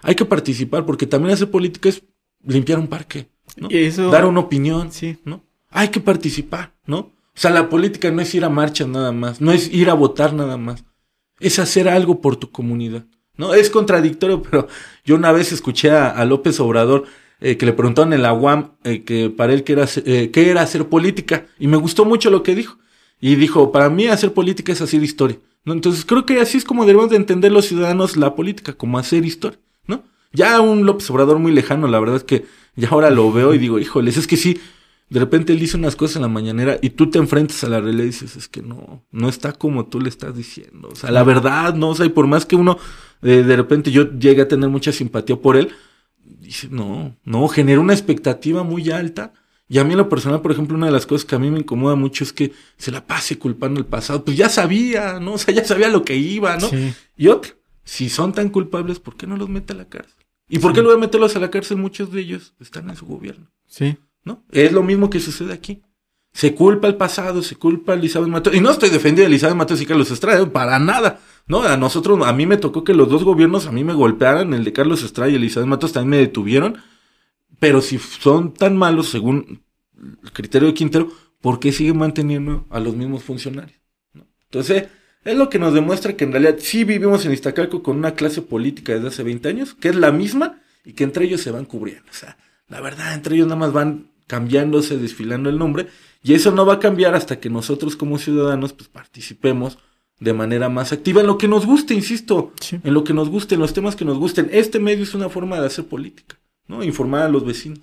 Hay 0.02 0.16
que 0.16 0.26
participar 0.26 0.86
porque 0.86 1.06
también 1.08 1.34
hacer 1.34 1.50
política 1.52 1.90
es 1.90 2.04
limpiar 2.46 2.80
un 2.80 2.88
parque, 2.88 3.30
¿no? 3.56 3.68
Y 3.72 3.78
eso- 3.86 4.10
dar 4.10 4.26
una 4.26 4.42
opinión, 4.42 4.92
Sí. 4.92 5.18
¿no? 5.24 5.44
Hay 5.70 5.88
que 5.90 6.00
participar, 6.02 6.74
¿no? 6.86 6.98
O 6.98 7.14
sea, 7.36 7.52
la 7.52 7.70
política 7.70 8.12
no 8.12 8.22
es 8.22 8.36
ir 8.36 8.44
a 8.46 8.50
marcha 8.50 8.86
nada 8.86 9.12
más, 9.12 9.40
no 9.40 9.52
es 9.52 9.72
ir 9.74 9.90
a 9.90 9.94
votar 9.94 10.34
nada 10.34 10.58
más, 10.58 10.84
es 11.40 11.58
hacer 11.60 11.88
algo 11.88 12.20
por 12.22 12.36
tu 12.36 12.52
comunidad, 12.52 13.06
¿no? 13.38 13.54
Es 13.54 13.70
contradictorio, 13.70 14.42
pero 14.50 14.68
yo 15.06 15.16
una 15.16 15.32
vez 15.32 15.52
escuché 15.52 15.92
a, 15.92 16.10
a 16.10 16.26
López 16.26 16.60
Obrador 16.60 17.06
eh, 17.46 17.58
que 17.58 17.66
le 17.66 17.74
preguntaron 17.74 18.14
en 18.14 18.22
la 18.22 18.34
UAM 18.34 18.72
eh, 18.86 19.04
que 19.04 19.30
para 19.30 19.52
él 19.52 19.66
qué 19.66 19.74
era, 19.74 19.86
eh, 20.06 20.32
qué 20.32 20.50
era 20.50 20.62
hacer 20.62 20.88
política 20.88 21.46
y 21.60 21.68
me 21.68 21.76
gustó 21.76 22.06
mucho 22.06 22.30
lo 22.30 22.41
que 22.41 22.56
dijo. 22.56 22.78
Y 23.20 23.36
dijo, 23.36 23.70
para 23.74 23.89
mí 23.89 24.08
hacer 24.08 24.34
política 24.34 24.72
es 24.72 24.82
hacer 24.82 25.04
historia, 25.04 25.38
¿no? 25.66 25.74
Entonces 25.74 26.06
creo 26.06 26.26
que 26.26 26.39
así 26.39 26.58
es 26.58 26.64
como 26.64 26.86
debemos 26.86 27.10
de 27.10 27.18
entender 27.18 27.52
los 27.52 27.66
ciudadanos 27.66 28.16
la 28.16 28.34
política, 28.34 28.72
como 28.72 28.98
hacer 28.98 29.26
historia, 29.26 29.60
¿no? 29.88 30.04
Ya 30.32 30.62
un 30.62 30.86
López 30.86 31.10
Obrador 31.10 31.38
muy 31.38 31.52
lejano, 31.52 31.88
la 31.89 32.00
verdad 32.00 32.16
es 32.16 32.24
que 32.24 32.46
ya 32.78 32.88
ahora 32.88 33.10
lo 33.10 33.30
veo 33.34 33.54
y 33.54 33.58
digo, 33.58 33.78
híjoles, 33.78 34.16
es 34.16 34.26
que 34.26 34.38
sí, 34.38 34.62
de 35.10 35.20
repente 35.20 35.52
él 35.52 35.60
dice 35.60 35.76
unas 35.76 35.98
cosas 35.98 36.16
en 36.16 36.22
la 36.22 36.30
mañanera 36.30 36.80
y 36.82 36.91
tú 36.91 37.10
te 37.10 37.20
enfrentas 37.20 37.62
a 37.66 37.68
la 37.68 37.82
realidad 37.82 38.06
y 38.06 38.08
dices, 38.08 38.38
es 38.38 38.48
que 38.48 38.62
no, 38.62 39.04
no 39.12 39.28
está 39.28 39.52
como 39.52 39.88
tú 39.88 40.00
le 40.00 40.08
estás 40.08 40.36
diciendo. 40.38 40.88
O 40.94 40.96
sea, 40.96 41.12
la 41.12 41.24
verdad, 41.24 41.76
no, 41.76 41.89
o 41.89 41.96
sea, 41.96 42.06
y 42.06 42.10
por 42.10 42.26
más 42.26 42.46
que 42.46 42.56
uno 42.56 42.78
eh, 43.22 43.44
de 43.44 43.56
repente 43.58 43.91
yo 43.91 44.18
llegue 44.18 44.44
a 44.44 44.48
tener 44.48 44.70
mucha 44.70 44.94
simpatía 44.94 45.36
por 45.36 45.58
él, 45.58 45.74
dice, 46.40 46.68
no, 46.70 47.16
no, 47.24 47.48
genera 47.48 47.80
una 47.80 47.94
expectativa 47.94 48.64
muy 48.64 48.92
alta. 48.92 49.34
Y 49.68 49.80
a 49.80 49.84
mí 49.84 49.92
en 49.92 49.98
lo 49.98 50.10
personal, 50.10 50.42
por 50.42 50.52
ejemplo, 50.52 50.78
una 50.78 50.88
de 50.88 50.92
las 50.92 51.06
cosas 51.06 51.26
que 51.26 51.36
a 51.36 51.40
mí 51.40 51.50
me 51.50 51.60
incomoda 51.60 51.96
mucho 51.96 52.24
es 52.24 52.34
que 52.34 52.52
se 52.78 52.92
la 52.92 53.08
pase 53.08 53.40
culpando 53.40 53.80
el 53.80 53.86
pasado. 53.86 54.24
Pues 54.24 54.38
ya 54.38 54.50
sabía, 54.50 55.20
¿no? 55.20 55.34
O 55.34 55.38
sea, 55.38 55.54
ya 55.54 55.64
sabía 55.64 55.90
lo 55.90 56.04
que 56.04 56.16
iba, 56.16 56.58
¿no? 56.58 56.70
Sí. 56.70 56.94
Y 57.18 57.28
otra, 57.28 57.52
si 57.84 58.10
son 58.10 58.34
tan 58.34 58.50
culpables, 58.50 59.00
¿por 59.00 59.16
qué 59.16 59.26
no 59.26 59.38
los 59.38 59.50
mete 59.50 59.74
a 59.74 59.78
la 59.78 59.86
cárcel? 59.86 60.24
¿Y 60.50 60.60
por 60.60 60.74
qué 60.74 60.82
lugar 60.82 60.98
de 60.98 61.02
meterlos 61.02 61.36
a 61.36 61.40
la 61.40 61.50
cárcel 61.50 61.78
muchos 61.78 62.12
de 62.12 62.22
ellos 62.22 62.54
están 62.60 62.90
en 62.90 62.96
su 62.96 63.06
gobierno? 63.06 63.52
Sí. 63.66 63.98
¿No? 64.24 64.46
Es 64.52 64.72
lo 64.72 64.84
mismo 64.84 65.10
que 65.10 65.20
sucede 65.20 65.54
aquí. 65.54 65.82
Se 66.34 66.56
culpa 66.56 66.88
el 66.88 66.96
pasado, 66.96 67.44
se 67.44 67.56
culpa 67.56 67.94
a 67.94 67.96
Elizabeth 67.96 68.30
Matos. 68.30 68.56
Y 68.56 68.60
no 68.60 68.72
estoy 68.72 68.90
defendiendo 68.90 69.24
a 69.24 69.28
Elizabeth 69.28 69.56
Matos 69.56 69.82
y 69.82 69.86
Carlos 69.86 70.10
Estrada, 70.10 70.46
para 70.52 70.80
nada. 70.80 71.20
No, 71.46 71.62
a 71.62 71.78
nosotros, 71.78 72.26
a 72.26 72.34
mí 72.34 72.46
me 72.46 72.58
tocó 72.58 72.84
que 72.84 72.94
los 72.94 73.10
dos 73.10 73.24
gobiernos 73.24 73.68
a 73.68 73.72
mí 73.72 73.84
me 73.84 73.94
golpearan, 73.94 74.54
el 74.54 74.64
de 74.64 74.74
Carlos 74.74 75.04
Estrada 75.04 75.30
y 75.30 75.36
Elizabeth 75.36 75.70
Matos 75.70 75.94
también 75.94 76.10
me 76.10 76.18
detuvieron. 76.18 76.78
Pero 77.60 77.82
si 77.82 78.00
son 78.00 78.54
tan 78.54 78.76
malos, 78.76 79.10
según 79.10 79.62
el 80.24 80.32
criterio 80.32 80.70
de 80.70 80.74
Quintero, 80.74 81.12
¿por 81.40 81.60
qué 81.60 81.72
siguen 81.72 81.98
manteniendo 81.98 82.66
a 82.70 82.80
los 82.80 82.96
mismos 82.96 83.24
funcionarios? 83.24 83.80
¿No? 84.14 84.26
Entonces, 84.46 84.88
es 85.24 85.38
lo 85.38 85.50
que 85.50 85.60
nos 85.60 85.74
demuestra 85.74 86.18
que 86.18 86.26
en 86.26 86.32
realidad 86.32 86.56
sí 86.60 86.84
vivimos 86.84 87.26
en 87.26 87.32
Iztacalco 87.32 87.84
con 87.84 87.98
una 87.98 88.16
clase 88.16 88.42
política 88.42 88.94
desde 88.94 89.08
hace 89.08 89.24
20 89.24 89.50
años, 89.50 89.74
que 89.76 89.90
es 89.90 89.96
la 89.96 90.12
misma 90.12 90.62
y 90.84 90.94
que 90.94 91.04
entre 91.04 91.26
ellos 91.26 91.42
se 91.42 91.52
van 91.52 91.66
cubriendo. 91.66 92.10
O 92.10 92.14
sea, 92.14 92.38
la 92.68 92.82
verdad, 92.82 93.14
entre 93.14 93.36
ellos 93.36 93.48
nada 93.48 93.60
más 93.60 93.72
van 93.72 94.08
cambiándose, 94.28 94.98
desfilando 94.98 95.50
el 95.50 95.58
nombre, 95.58 95.88
y 96.24 96.34
eso 96.34 96.52
no 96.52 96.66
va 96.66 96.76
a 96.76 96.80
cambiar 96.80 97.14
hasta 97.16 97.40
que 97.40 97.50
nosotros 97.50 97.96
como 97.96 98.18
ciudadanos 98.18 98.74
pues 98.74 98.90
participemos 98.90 99.78
de 100.20 100.34
manera 100.34 100.70
más 100.70 100.94
activa 100.94 101.22
en 101.22 101.28
lo 101.28 101.38
que 101.38 101.48
nos 101.50 101.66
guste, 101.66 101.94
insisto, 101.94 102.54
Sí. 102.62 102.80
en 102.84 102.94
lo 102.94 103.04
que 103.04 103.14
nos 103.14 103.30
guste, 103.30 103.56
en 103.56 103.62
los 103.62 103.74
temas 103.74 103.96
que 103.96 104.06
nos 104.06 104.18
gusten. 104.18 104.50
Este 104.52 104.80
medio 104.80 105.04
es 105.04 105.14
una 105.14 105.28
forma 105.30 105.60
de 105.60 105.68
hacer 105.68 105.86
política, 105.86 106.40
¿no? 106.68 106.84
Informar 106.84 107.24
a 107.24 107.30
los 107.30 107.44
vecinos. 107.46 107.80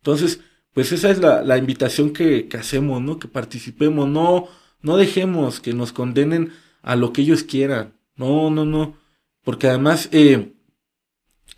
Entonces, 0.00 0.40
pues 0.72 0.90
esa 0.92 1.10
es 1.10 1.18
la, 1.18 1.42
la 1.42 1.58
invitación 1.58 2.12
que, 2.14 2.48
que 2.48 2.56
hacemos, 2.56 3.02
¿no? 3.02 3.18
Que 3.18 3.28
participemos, 3.28 4.08
no, 4.08 4.48
no 4.80 4.96
dejemos 4.96 5.60
que 5.60 5.74
nos 5.74 5.92
condenen 5.92 6.52
a 6.82 6.96
lo 6.96 7.12
que 7.12 7.22
ellos 7.22 7.42
quieran. 7.42 7.92
No, 8.16 8.50
no, 8.50 8.64
no. 8.64 8.96
Porque 9.44 9.68
además, 9.68 10.08
eh, 10.12 10.52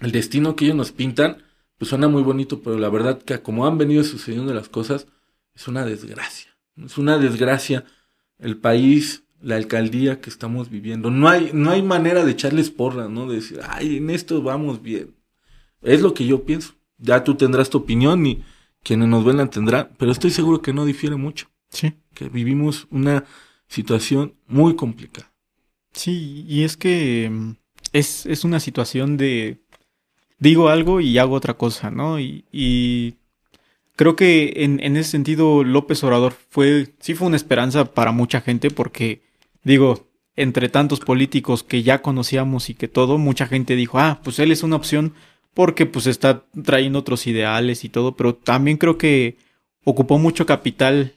el 0.00 0.10
destino 0.10 0.56
que 0.56 0.64
ellos 0.64 0.76
nos 0.76 0.90
pintan, 0.90 1.42
pues 1.78 1.90
suena 1.90 2.08
muy 2.08 2.22
bonito, 2.22 2.60
pero 2.60 2.78
la 2.78 2.88
verdad 2.88 3.22
que 3.22 3.40
como 3.40 3.66
han 3.66 3.78
venido 3.78 4.02
sucediendo 4.02 4.52
las 4.52 4.68
cosas, 4.68 5.06
es 5.54 5.68
una 5.68 5.84
desgracia. 5.84 6.50
Es 6.76 6.98
una 6.98 7.18
desgracia 7.18 7.84
el 8.38 8.56
país, 8.56 9.24
la 9.40 9.56
alcaldía 9.56 10.20
que 10.20 10.30
estamos 10.30 10.70
viviendo. 10.70 11.10
No 11.10 11.28
hay, 11.28 11.50
no 11.52 11.70
hay 11.70 11.82
manera 11.82 12.24
de 12.24 12.32
echarles 12.32 12.70
porra, 12.70 13.08
¿no? 13.08 13.28
De 13.28 13.36
decir, 13.36 13.60
ay, 13.68 13.98
en 13.98 14.10
esto 14.10 14.42
vamos 14.42 14.82
bien. 14.82 15.14
Es 15.82 16.00
lo 16.00 16.14
que 16.14 16.26
yo 16.26 16.44
pienso. 16.44 16.74
Ya 16.98 17.24
tú 17.24 17.34
tendrás 17.34 17.70
tu 17.70 17.78
opinión 17.78 18.26
y 18.26 18.42
quienes 18.82 19.08
nos 19.08 19.24
ven 19.24 19.36
la 19.36 19.48
tendrán, 19.48 19.90
pero 19.98 20.12
estoy 20.12 20.30
seguro 20.30 20.62
que 20.62 20.72
no 20.72 20.84
difiere 20.84 21.16
mucho. 21.16 21.48
Sí. 21.70 21.94
Que 22.14 22.28
vivimos 22.28 22.86
una 22.90 23.24
situación 23.68 24.34
muy 24.46 24.76
complicada. 24.76 25.32
Sí, 25.92 26.44
y 26.48 26.64
es 26.64 26.76
que 26.76 27.30
mm, 27.30 27.50
es, 27.92 28.26
es 28.26 28.44
una 28.44 28.60
situación 28.60 29.16
de 29.16 29.60
digo 30.38 30.68
algo 30.68 31.00
y 31.00 31.18
hago 31.18 31.34
otra 31.34 31.54
cosa, 31.54 31.90
¿no? 31.90 32.20
Y, 32.20 32.44
y 32.52 33.14
creo 33.96 34.16
que 34.16 34.52
en, 34.56 34.80
en, 34.82 34.96
ese 34.96 35.10
sentido 35.10 35.64
López 35.64 36.02
Obrador 36.04 36.34
fue, 36.50 36.94
sí 37.00 37.14
fue 37.14 37.28
una 37.28 37.36
esperanza 37.36 37.84
para 37.86 38.12
mucha 38.12 38.40
gente 38.40 38.70
porque, 38.70 39.22
digo, 39.62 40.08
entre 40.36 40.68
tantos 40.68 41.00
políticos 41.00 41.62
que 41.62 41.82
ya 41.82 42.02
conocíamos 42.02 42.70
y 42.70 42.74
que 42.74 42.88
todo, 42.88 43.18
mucha 43.18 43.46
gente 43.46 43.76
dijo, 43.76 43.98
ah, 43.98 44.20
pues 44.24 44.38
él 44.38 44.50
es 44.52 44.62
una 44.62 44.76
opción 44.76 45.14
porque 45.54 45.86
pues 45.86 46.06
está 46.06 46.44
trayendo 46.64 46.98
otros 46.98 47.26
ideales 47.26 47.84
y 47.84 47.88
todo, 47.88 48.16
pero 48.16 48.34
también 48.34 48.76
creo 48.76 48.98
que 48.98 49.36
ocupó 49.84 50.18
mucho 50.18 50.46
capital, 50.46 51.14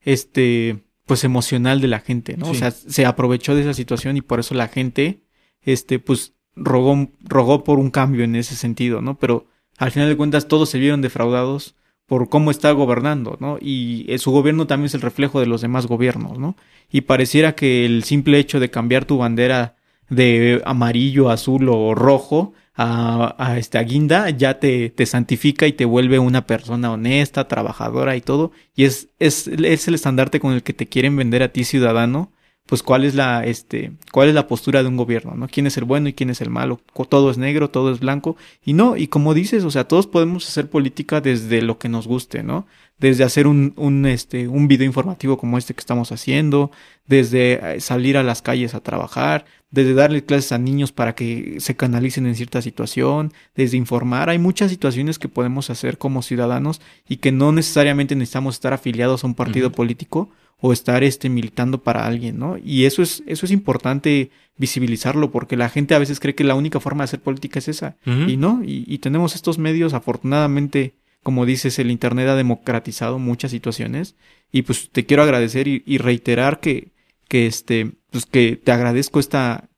este, 0.00 0.78
pues 1.04 1.24
emocional 1.24 1.80
de 1.80 1.88
la 1.88 2.00
gente, 2.00 2.36
¿no? 2.36 2.46
Sí. 2.46 2.52
O 2.52 2.54
sea, 2.54 2.70
se 2.70 3.04
aprovechó 3.04 3.54
de 3.54 3.62
esa 3.62 3.74
situación 3.74 4.16
y 4.16 4.22
por 4.22 4.40
eso 4.40 4.54
la 4.54 4.68
gente, 4.68 5.20
este, 5.60 5.98
pues 5.98 6.32
rogó, 6.56 7.10
rogó 7.20 7.64
por 7.64 7.78
un 7.78 7.90
cambio 7.90 8.24
en 8.24 8.36
ese 8.36 8.56
sentido, 8.56 9.02
¿no? 9.02 9.18
Pero 9.18 9.46
al 9.76 9.90
final 9.90 10.08
de 10.08 10.16
cuentas 10.16 10.48
todos 10.48 10.70
se 10.70 10.78
vieron 10.78 11.02
defraudados 11.02 11.74
por 12.06 12.28
cómo 12.28 12.50
está 12.50 12.70
gobernando, 12.72 13.36
¿no? 13.40 13.58
Y 13.60 14.06
eh, 14.08 14.18
su 14.18 14.30
gobierno 14.30 14.66
también 14.66 14.86
es 14.86 14.94
el 14.94 15.00
reflejo 15.00 15.40
de 15.40 15.46
los 15.46 15.62
demás 15.62 15.86
gobiernos, 15.86 16.38
¿no? 16.38 16.56
Y 16.90 17.02
pareciera 17.02 17.54
que 17.54 17.86
el 17.86 18.04
simple 18.04 18.38
hecho 18.38 18.60
de 18.60 18.70
cambiar 18.70 19.04
tu 19.04 19.18
bandera 19.18 19.76
de 20.10 20.62
amarillo, 20.66 21.30
azul 21.30 21.68
o 21.70 21.94
rojo 21.94 22.52
a, 22.74 23.34
a 23.38 23.58
esta 23.58 23.80
guinda 23.82 24.28
ya 24.30 24.58
te, 24.58 24.90
te 24.90 25.06
santifica 25.06 25.66
y 25.66 25.72
te 25.72 25.86
vuelve 25.86 26.18
una 26.18 26.46
persona 26.46 26.92
honesta, 26.92 27.48
trabajadora 27.48 28.16
y 28.16 28.20
todo. 28.20 28.52
Y 28.76 28.84
es, 28.84 29.08
es, 29.18 29.48
es 29.48 29.88
el 29.88 29.94
estandarte 29.94 30.40
con 30.40 30.52
el 30.52 30.62
que 30.62 30.74
te 30.74 30.86
quieren 30.86 31.16
vender 31.16 31.42
a 31.42 31.52
ti 31.52 31.64
ciudadano 31.64 32.33
pues 32.66 32.82
cuál 32.82 33.04
es 33.04 33.14
la 33.14 33.44
este 33.44 33.92
cuál 34.10 34.28
es 34.28 34.34
la 34.34 34.46
postura 34.48 34.82
de 34.82 34.88
un 34.88 34.96
gobierno, 34.96 35.34
¿no? 35.34 35.48
¿Quién 35.48 35.66
es 35.66 35.76
el 35.76 35.84
bueno 35.84 36.08
y 36.08 36.14
quién 36.14 36.30
es 36.30 36.40
el 36.40 36.48
malo? 36.48 36.80
Todo 37.08 37.30
es 37.30 37.36
negro, 37.36 37.68
todo 37.68 37.92
es 37.92 38.00
blanco 38.00 38.36
y 38.64 38.72
no, 38.72 38.96
y 38.96 39.08
como 39.08 39.34
dices, 39.34 39.64
o 39.64 39.70
sea, 39.70 39.86
todos 39.86 40.06
podemos 40.06 40.48
hacer 40.48 40.70
política 40.70 41.20
desde 41.20 41.60
lo 41.60 41.78
que 41.78 41.90
nos 41.90 42.06
guste, 42.06 42.42
¿no? 42.42 42.66
Desde 42.98 43.24
hacer 43.24 43.46
un 43.46 43.74
un 43.76 44.06
este 44.06 44.48
un 44.48 44.66
video 44.66 44.86
informativo 44.86 45.36
como 45.36 45.58
este 45.58 45.74
que 45.74 45.80
estamos 45.80 46.10
haciendo, 46.10 46.70
desde 47.06 47.76
eh, 47.76 47.80
salir 47.80 48.16
a 48.16 48.22
las 48.22 48.40
calles 48.40 48.74
a 48.74 48.80
trabajar, 48.80 49.44
desde 49.70 49.92
darle 49.92 50.24
clases 50.24 50.52
a 50.52 50.58
niños 50.58 50.90
para 50.92 51.14
que 51.14 51.56
se 51.58 51.76
canalicen 51.76 52.26
en 52.26 52.34
cierta 52.34 52.62
situación, 52.62 53.34
desde 53.54 53.76
informar, 53.76 54.30
hay 54.30 54.38
muchas 54.38 54.70
situaciones 54.70 55.18
que 55.18 55.28
podemos 55.28 55.68
hacer 55.68 55.98
como 55.98 56.22
ciudadanos 56.22 56.80
y 57.06 57.16
que 57.18 57.30
no 57.32 57.52
necesariamente 57.52 58.16
necesitamos 58.16 58.54
estar 58.54 58.72
afiliados 58.72 59.22
a 59.22 59.26
un 59.26 59.34
partido 59.34 59.68
uh 59.68 59.70
-huh. 59.70 59.74
político 59.74 60.30
o 60.60 60.72
estar 60.72 61.04
este 61.04 61.28
militando 61.28 61.82
para 61.82 62.06
alguien, 62.06 62.38
¿no? 62.38 62.56
Y 62.62 62.84
eso 62.84 63.02
es 63.02 63.22
eso 63.26 63.46
es 63.46 63.52
importante 63.52 64.30
visibilizarlo 64.56 65.30
porque 65.30 65.56
la 65.56 65.68
gente 65.68 65.94
a 65.94 65.98
veces 65.98 66.20
cree 66.20 66.34
que 66.34 66.44
la 66.44 66.54
única 66.54 66.80
forma 66.80 67.02
de 67.02 67.06
hacer 67.06 67.20
política 67.20 67.58
es 67.58 67.68
esa 67.68 67.96
uh 68.06 68.10
-huh. 68.10 68.30
y 68.30 68.36
no 68.36 68.62
y, 68.64 68.84
y, 68.86 68.98
tenemos 68.98 69.34
estos 69.34 69.58
medios 69.58 69.94
afortunadamente 69.94 70.94
como 71.22 71.44
dices 71.44 71.78
el 71.78 71.90
internet 71.90 72.28
ha 72.28 72.36
democratizado 72.36 73.18
muchas 73.18 73.50
situaciones 73.50 74.14
y 74.52 74.62
pues 74.62 74.90
te 74.90 75.06
quiero 75.06 75.22
agradecer 75.24 75.66
y, 75.66 75.82
y 75.86 75.98
reiterar 75.98 76.60
que 76.60 76.92
que 77.28 77.46
este 77.46 77.92
pues 78.10 78.26
que 78.26 78.56
te 78.56 78.70
agradezco 78.70 79.18
esta 79.18 79.68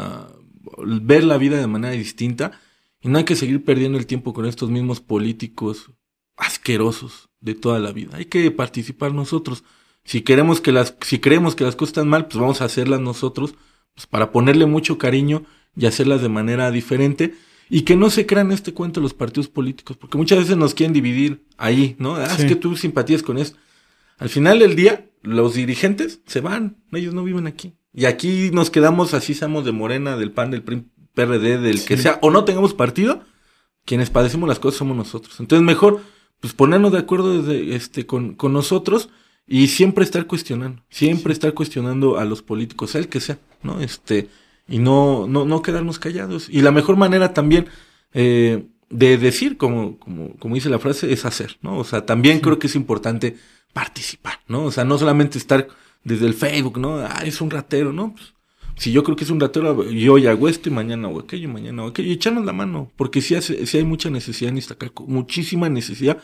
ver 1.01 1.23
la 1.23 1.37
vida 1.37 1.57
de 1.57 1.67
manera 1.67 1.93
distinta. 1.93 2.59
Y 2.99 3.07
no 3.07 3.19
hay 3.19 3.23
que 3.23 3.37
seguir 3.37 3.63
perdiendo 3.63 3.97
el 3.97 4.05
tiempo 4.05 4.33
con 4.33 4.45
estos 4.45 4.69
mismos 4.69 4.99
políticos 4.99 5.91
asquerosos 6.35 7.29
de 7.39 7.55
toda 7.55 7.79
la 7.79 7.93
vida. 7.93 8.17
Hay 8.17 8.25
que 8.25 8.51
participar 8.51 9.13
nosotros. 9.13 9.63
Si 10.03 10.23
queremos 10.23 10.59
que 10.59 10.73
las, 10.73 10.97
si 11.01 11.19
creemos 11.19 11.55
que 11.55 11.63
las 11.63 11.77
cosas 11.77 11.91
están 11.91 12.09
mal, 12.09 12.25
pues 12.25 12.37
vamos 12.37 12.61
a 12.61 12.65
hacerlas 12.65 12.99
nosotros 12.99 13.55
pues 13.95 14.07
para 14.07 14.31
ponerle 14.31 14.65
mucho 14.65 14.97
cariño 14.97 15.43
y 15.75 15.85
hacerlas 15.85 16.21
de 16.21 16.29
manera 16.29 16.71
diferente 16.71 17.35
y 17.69 17.81
que 17.81 17.95
no 17.95 18.09
se 18.09 18.25
crean 18.25 18.51
este 18.51 18.73
cuento 18.73 19.01
los 19.01 19.13
partidos 19.13 19.47
políticos, 19.47 19.97
porque 19.97 20.17
muchas 20.17 20.39
veces 20.39 20.57
nos 20.57 20.73
quieren 20.73 20.93
dividir 20.93 21.45
ahí, 21.57 21.95
¿no? 21.97 22.15
Ah, 22.15 22.29
sí. 22.29 22.43
es 22.43 22.47
que 22.47 22.55
tú 22.55 22.75
simpatías 22.75 23.23
con 23.23 23.37
eso. 23.37 23.55
Al 24.17 24.29
final 24.29 24.59
del 24.59 24.75
día, 24.75 25.09
los 25.21 25.55
dirigentes 25.55 26.21
se 26.25 26.41
van, 26.41 26.77
ellos 26.91 27.13
no 27.13 27.23
viven 27.23 27.47
aquí. 27.47 27.73
Y 27.93 28.05
aquí 28.05 28.51
nos 28.51 28.69
quedamos, 28.69 29.13
así 29.13 29.33
seamos 29.33 29.65
de 29.65 29.71
Morena, 29.71 30.17
del 30.17 30.31
PAN, 30.31 30.51
del 30.51 30.63
PRD, 30.63 31.57
del 31.59 31.79
sí. 31.79 31.87
que 31.87 31.97
sea, 31.97 32.19
o 32.21 32.31
no 32.31 32.43
tengamos 32.43 32.73
partido, 32.73 33.23
quienes 33.85 34.09
padecemos 34.09 34.49
las 34.49 34.59
cosas 34.59 34.79
somos 34.79 34.97
nosotros. 34.97 35.39
Entonces 35.39 35.65
mejor, 35.65 36.01
pues 36.39 36.53
ponernos 36.53 36.91
de 36.91 36.99
acuerdo 36.99 37.41
desde, 37.41 37.75
este, 37.75 38.05
con, 38.05 38.35
con 38.35 38.53
nosotros 38.53 39.09
y 39.47 39.67
siempre 39.67 40.03
estar 40.03 40.25
cuestionando, 40.27 40.83
siempre 40.89 41.33
sí. 41.33 41.37
estar 41.37 41.53
cuestionando 41.53 42.17
a 42.17 42.25
los 42.25 42.41
políticos, 42.41 42.91
sea 42.91 43.01
el 43.01 43.09
que 43.09 43.19
sea, 43.19 43.39
¿no? 43.63 43.79
Este, 43.81 44.29
y 44.67 44.79
no, 44.79 45.27
no, 45.27 45.45
no 45.45 45.61
quedarnos 45.61 45.99
callados. 45.99 46.47
Y 46.49 46.61
la 46.61 46.71
mejor 46.71 46.97
manera 46.97 47.33
también 47.33 47.67
eh, 48.13 48.65
de 48.89 49.17
decir, 49.17 49.57
como, 49.57 49.97
como, 49.97 50.35
como 50.35 50.55
dice 50.55 50.69
la 50.69 50.79
frase, 50.79 51.11
es 51.11 51.25
hacer, 51.25 51.57
¿no? 51.61 51.77
O 51.77 51.83
sea, 51.83 52.05
también 52.05 52.37
sí. 52.37 52.41
creo 52.41 52.59
que 52.59 52.67
es 52.67 52.75
importante 52.75 53.37
participar, 53.73 54.39
¿no? 54.47 54.65
O 54.65 54.71
sea, 54.71 54.85
no 54.85 54.97
solamente 54.97 55.37
estar 55.37 55.67
desde 56.03 56.27
el 56.27 56.33
Facebook, 56.33 56.77
¿no? 56.77 56.97
Ah, 56.97 57.23
es 57.25 57.41
un 57.41 57.49
ratero, 57.49 57.91
¿no? 57.91 58.13
Pues, 58.13 58.33
si 58.75 58.91
yo 58.91 59.03
creo 59.03 59.15
que 59.15 59.23
es 59.23 59.29
un 59.29 59.39
ratero, 59.39 59.89
yo 59.89 60.13
hoy 60.13 60.27
hago 60.27 60.47
esto 60.47 60.69
y 60.69 60.71
mañana 60.71 61.07
hago 61.07 61.19
aquello, 61.19 61.49
y 61.49 61.51
mañana 61.51 61.81
hago 61.81 61.91
aquello, 61.91 62.09
y 62.09 62.13
echarnos 62.13 62.45
la 62.45 62.53
mano, 62.53 62.91
porque 62.95 63.21
sí, 63.21 63.35
hace, 63.35 63.65
sí 63.65 63.77
hay 63.77 63.83
mucha 63.83 64.09
necesidad 64.09 64.49
en 64.49 64.57
Iztacalco, 64.57 65.05
muchísima 65.05 65.69
necesidad 65.69 66.19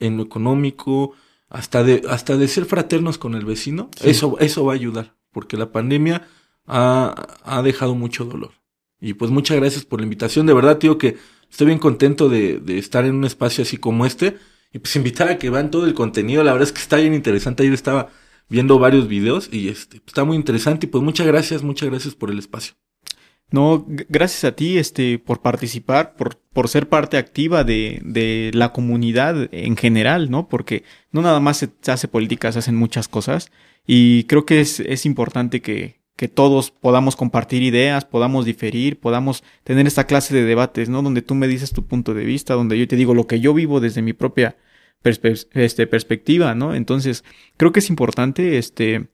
en 0.00 0.16
lo 0.16 0.24
económico, 0.24 1.12
hasta 1.48 1.84
de, 1.84 2.02
hasta 2.08 2.36
de 2.36 2.48
ser 2.48 2.64
fraternos 2.64 3.18
con 3.18 3.34
el 3.34 3.44
vecino, 3.44 3.90
sí. 3.96 4.10
eso, 4.10 4.36
eso 4.40 4.64
va 4.64 4.72
a 4.72 4.76
ayudar, 4.76 5.14
porque 5.30 5.56
la 5.56 5.70
pandemia 5.70 6.26
ha, 6.66 7.38
ha 7.44 7.62
dejado 7.62 7.94
mucho 7.94 8.24
dolor. 8.24 8.52
Y 9.00 9.14
pues 9.14 9.30
muchas 9.30 9.58
gracias 9.58 9.84
por 9.84 10.00
la 10.00 10.04
invitación, 10.04 10.46
de 10.46 10.54
verdad, 10.54 10.78
tío, 10.78 10.98
que 10.98 11.16
estoy 11.50 11.66
bien 11.66 11.78
contento 11.78 12.28
de, 12.28 12.58
de 12.58 12.78
estar 12.78 13.04
en 13.04 13.14
un 13.14 13.24
espacio 13.24 13.62
así 13.62 13.76
como 13.76 14.06
este, 14.06 14.38
y 14.72 14.78
pues 14.78 14.96
invitar 14.96 15.28
a 15.28 15.38
que 15.38 15.50
vean 15.50 15.70
todo 15.70 15.86
el 15.86 15.94
contenido, 15.94 16.42
la 16.42 16.52
verdad 16.52 16.68
es 16.68 16.72
que 16.72 16.80
está 16.80 16.96
bien 16.96 17.14
interesante, 17.14 17.62
ayer 17.62 17.74
estaba 17.74 18.08
viendo 18.48 18.78
varios 18.78 19.08
videos 19.08 19.48
y 19.52 19.68
este, 19.68 19.98
está 19.98 20.24
muy 20.24 20.36
interesante, 20.36 20.86
y 20.86 20.88
pues 20.88 21.04
muchas 21.04 21.26
gracias, 21.26 21.62
muchas 21.62 21.90
gracias 21.90 22.14
por 22.14 22.30
el 22.30 22.38
espacio. 22.38 22.74
No, 23.50 23.84
gracias 23.86 24.44
a 24.44 24.56
ti, 24.56 24.78
este, 24.78 25.18
por 25.18 25.40
participar, 25.40 26.16
por, 26.16 26.38
por 26.52 26.68
ser 26.68 26.88
parte 26.88 27.18
activa 27.18 27.62
de, 27.62 28.00
de 28.02 28.50
la 28.54 28.72
comunidad 28.72 29.48
en 29.52 29.76
general, 29.76 30.30
¿no? 30.30 30.48
Porque 30.48 30.82
no 31.12 31.22
nada 31.22 31.38
más 31.40 31.58
se, 31.58 31.68
se 31.80 31.92
hace 31.92 32.08
política, 32.08 32.50
se 32.50 32.60
hacen 32.60 32.74
muchas 32.74 33.06
cosas. 33.06 33.52
Y 33.86 34.24
creo 34.24 34.44
que 34.46 34.60
es, 34.60 34.80
es 34.80 35.06
importante 35.06 35.60
que, 35.60 36.00
que 36.16 36.28
todos 36.28 36.70
podamos 36.70 37.16
compartir 37.16 37.62
ideas, 37.62 38.04
podamos 38.04 38.44
diferir, 38.44 38.98
podamos 39.00 39.42
tener 39.64 39.86
esta 39.86 40.06
clase 40.06 40.34
de 40.34 40.44
debates, 40.44 40.88
¿no? 40.88 41.02
Donde 41.02 41.22
tú 41.22 41.34
me 41.34 41.48
dices 41.48 41.72
tu 41.72 41.86
punto 41.86 42.14
de 42.14 42.24
vista, 42.24 42.54
donde 42.54 42.78
yo 42.78 42.86
te 42.86 42.96
digo 42.96 43.14
lo 43.14 43.26
que 43.26 43.40
yo 43.40 43.52
vivo 43.54 43.80
desde 43.80 44.02
mi 44.02 44.12
propia 44.12 44.56
este, 45.02 45.86
perspectiva, 45.86 46.54
¿no? 46.54 46.74
Entonces, 46.74 47.24
creo 47.56 47.72
que 47.72 47.80
es 47.80 47.90
importante, 47.90 48.58
este, 48.58 49.08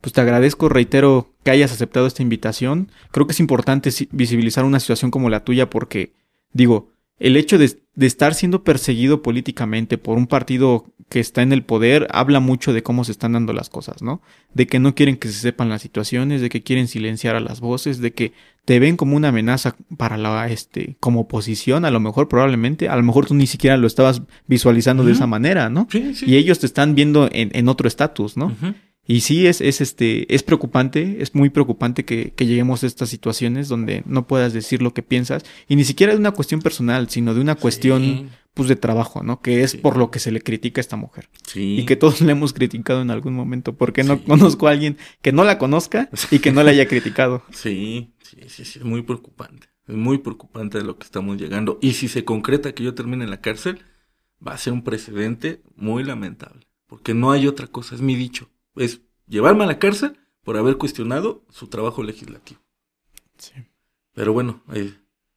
pues 0.00 0.12
te 0.12 0.20
agradezco, 0.20 0.68
reitero, 0.68 1.34
que 1.44 1.50
hayas 1.50 1.72
aceptado 1.72 2.06
esta 2.06 2.22
invitación. 2.22 2.90
Creo 3.12 3.26
que 3.26 3.32
es 3.32 3.40
importante 3.40 3.90
visibilizar 4.10 4.64
una 4.64 4.80
situación 4.80 5.10
como 5.10 5.30
la 5.30 5.44
tuya 5.44 5.70
porque, 5.70 6.14
digo, 6.52 6.90
el 7.18 7.36
hecho 7.36 7.58
de, 7.58 7.78
estar 8.00 8.34
siendo 8.34 8.62
perseguido 8.62 9.22
políticamente 9.22 9.98
por 9.98 10.18
un 10.18 10.26
partido 10.26 10.92
que 11.08 11.20
está 11.20 11.42
en 11.42 11.52
el 11.52 11.62
poder 11.62 12.08
habla 12.10 12.40
mucho 12.40 12.72
de 12.72 12.82
cómo 12.82 13.04
se 13.04 13.12
están 13.12 13.32
dando 13.32 13.52
las 13.52 13.70
cosas, 13.70 14.02
¿no? 14.02 14.20
De 14.54 14.66
que 14.66 14.80
no 14.80 14.94
quieren 14.94 15.16
que 15.16 15.28
se 15.28 15.34
sepan 15.34 15.68
las 15.68 15.82
situaciones, 15.82 16.40
de 16.40 16.48
que 16.48 16.62
quieren 16.62 16.88
silenciar 16.88 17.36
a 17.36 17.40
las 17.40 17.60
voces, 17.60 18.00
de 18.00 18.12
que 18.12 18.32
te 18.64 18.80
ven 18.80 18.96
como 18.96 19.14
una 19.16 19.28
amenaza 19.28 19.76
para 19.96 20.16
la, 20.16 20.48
este, 20.48 20.96
como 20.98 21.20
oposición, 21.20 21.84
a 21.84 21.92
lo 21.92 22.00
mejor 22.00 22.28
probablemente, 22.28 22.88
a 22.88 22.96
lo 22.96 23.04
mejor 23.04 23.26
tú 23.26 23.34
ni 23.34 23.46
siquiera 23.46 23.76
lo 23.76 23.86
estabas 23.86 24.22
visualizando 24.48 25.04
de 25.04 25.12
esa 25.12 25.28
manera, 25.28 25.70
¿no? 25.70 25.86
Sí, 25.90 26.14
sí. 26.14 26.26
Y 26.26 26.36
ellos 26.36 26.58
te 26.58 26.66
están 26.66 26.96
viendo 26.96 27.28
en, 27.30 27.50
en 27.52 27.68
otro 27.68 27.86
estatus, 27.86 28.36
¿no? 28.36 28.52
Y 29.06 29.20
sí, 29.20 29.46
es, 29.46 29.60
es, 29.60 29.80
este, 29.80 30.34
es 30.34 30.42
preocupante, 30.42 31.18
es 31.20 31.36
muy 31.36 31.50
preocupante 31.50 32.04
que, 32.04 32.32
que, 32.34 32.46
lleguemos 32.46 32.82
a 32.82 32.88
estas 32.88 33.08
situaciones 33.08 33.68
donde 33.68 34.02
no 34.04 34.26
puedas 34.26 34.52
decir 34.52 34.82
lo 34.82 34.92
que 34.92 35.04
piensas, 35.04 35.44
y 35.68 35.76
ni 35.76 35.84
siquiera 35.84 36.12
de 36.12 36.18
una 36.18 36.32
cuestión 36.32 36.60
personal, 36.60 37.08
sino 37.08 37.32
de 37.32 37.40
una 37.40 37.54
cuestión 37.54 38.30
pues 38.56 38.68
de 38.68 38.74
trabajo, 38.74 39.22
¿no? 39.22 39.40
Que 39.40 39.62
es 39.62 39.76
por 39.76 39.96
lo 39.96 40.10
que 40.10 40.18
se 40.18 40.32
le 40.32 40.40
critica 40.40 40.80
a 40.80 40.82
esta 40.82 40.96
mujer. 40.96 41.28
Sí. 41.46 41.76
Y 41.78 41.86
que 41.86 41.94
todos 41.94 42.20
le 42.20 42.32
hemos 42.32 42.52
criticado 42.52 43.02
en 43.02 43.10
algún 43.10 43.34
momento, 43.34 43.76
porque 43.76 44.02
no 44.02 44.20
conozco 44.24 44.66
a 44.66 44.72
alguien 44.72 44.96
que 45.22 45.30
no 45.30 45.44
la 45.44 45.58
conozca 45.58 46.10
y 46.30 46.40
que 46.40 46.50
no 46.50 46.64
la 46.64 46.70
haya 46.70 46.88
criticado. 46.88 47.42
Sí, 47.52 48.12
sí, 48.22 48.38
sí, 48.48 48.64
sí, 48.64 48.78
es 48.80 48.84
muy 48.84 49.02
preocupante. 49.02 49.68
Es 49.86 49.94
muy 49.94 50.18
preocupante 50.18 50.78
de 50.78 50.84
lo 50.84 50.98
que 50.98 51.04
estamos 51.04 51.36
llegando. 51.36 51.78
Y 51.80 51.92
si 51.92 52.08
se 52.08 52.24
concreta 52.24 52.72
que 52.72 52.82
yo 52.82 52.94
termine 52.94 53.24
en 53.24 53.30
la 53.30 53.40
cárcel, 53.40 53.82
va 54.44 54.52
a 54.52 54.58
ser 54.58 54.72
un 54.72 54.82
precedente 54.82 55.62
muy 55.76 56.02
lamentable. 56.02 56.66
Porque 56.86 57.14
no 57.14 57.30
hay 57.30 57.46
otra 57.46 57.68
cosa, 57.68 57.94
es 57.94 58.00
mi 58.00 58.16
dicho 58.16 58.48
es 58.76 59.00
llevarme 59.26 59.64
a 59.64 59.66
la 59.66 59.78
cárcel 59.78 60.18
por 60.42 60.56
haber 60.56 60.76
cuestionado 60.76 61.44
su 61.50 61.66
trabajo 61.68 62.02
legislativo. 62.02 62.60
Sí. 63.38 63.52
Pero 64.12 64.32
bueno, 64.32 64.62
eh, 64.72 64.94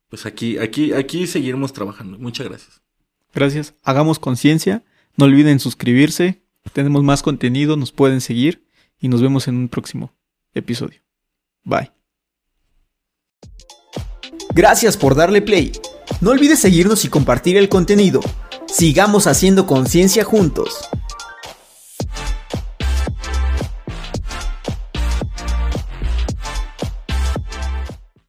pues 0.08 0.26
aquí, 0.26 0.58
aquí, 0.58 0.94
aquí 0.94 1.26
seguiremos 1.28 1.74
trabajando. 1.74 2.20
Muchas 2.20 2.48
gracias. 2.48 2.79
Gracias. 3.34 3.74
Hagamos 3.84 4.20
conciencia. 4.20 4.84
No 5.18 5.26
olviden 5.26 5.60
suscribirse. 5.60 6.42
Tenemos 6.74 7.04
más 7.04 7.24
contenido, 7.24 7.78
nos 7.78 7.92
pueden 7.92 8.22
seguir 8.22 8.66
y 9.00 9.08
nos 9.08 9.22
vemos 9.22 9.48
en 9.48 9.56
un 9.56 9.70
próximo 9.70 10.14
episodio. 10.54 11.02
Bye. 11.64 11.92
Gracias 14.54 14.98
por 14.98 15.16
darle 15.16 15.42
play. 15.42 15.72
No 16.22 16.32
olvides 16.32 16.60
seguirnos 16.60 17.06
y 17.06 17.10
compartir 17.10 17.58
el 17.58 17.70
contenido. 17.70 18.20
Sigamos 18.68 19.28
haciendo 19.28 19.66
conciencia 19.66 20.24
juntos. 20.24 20.90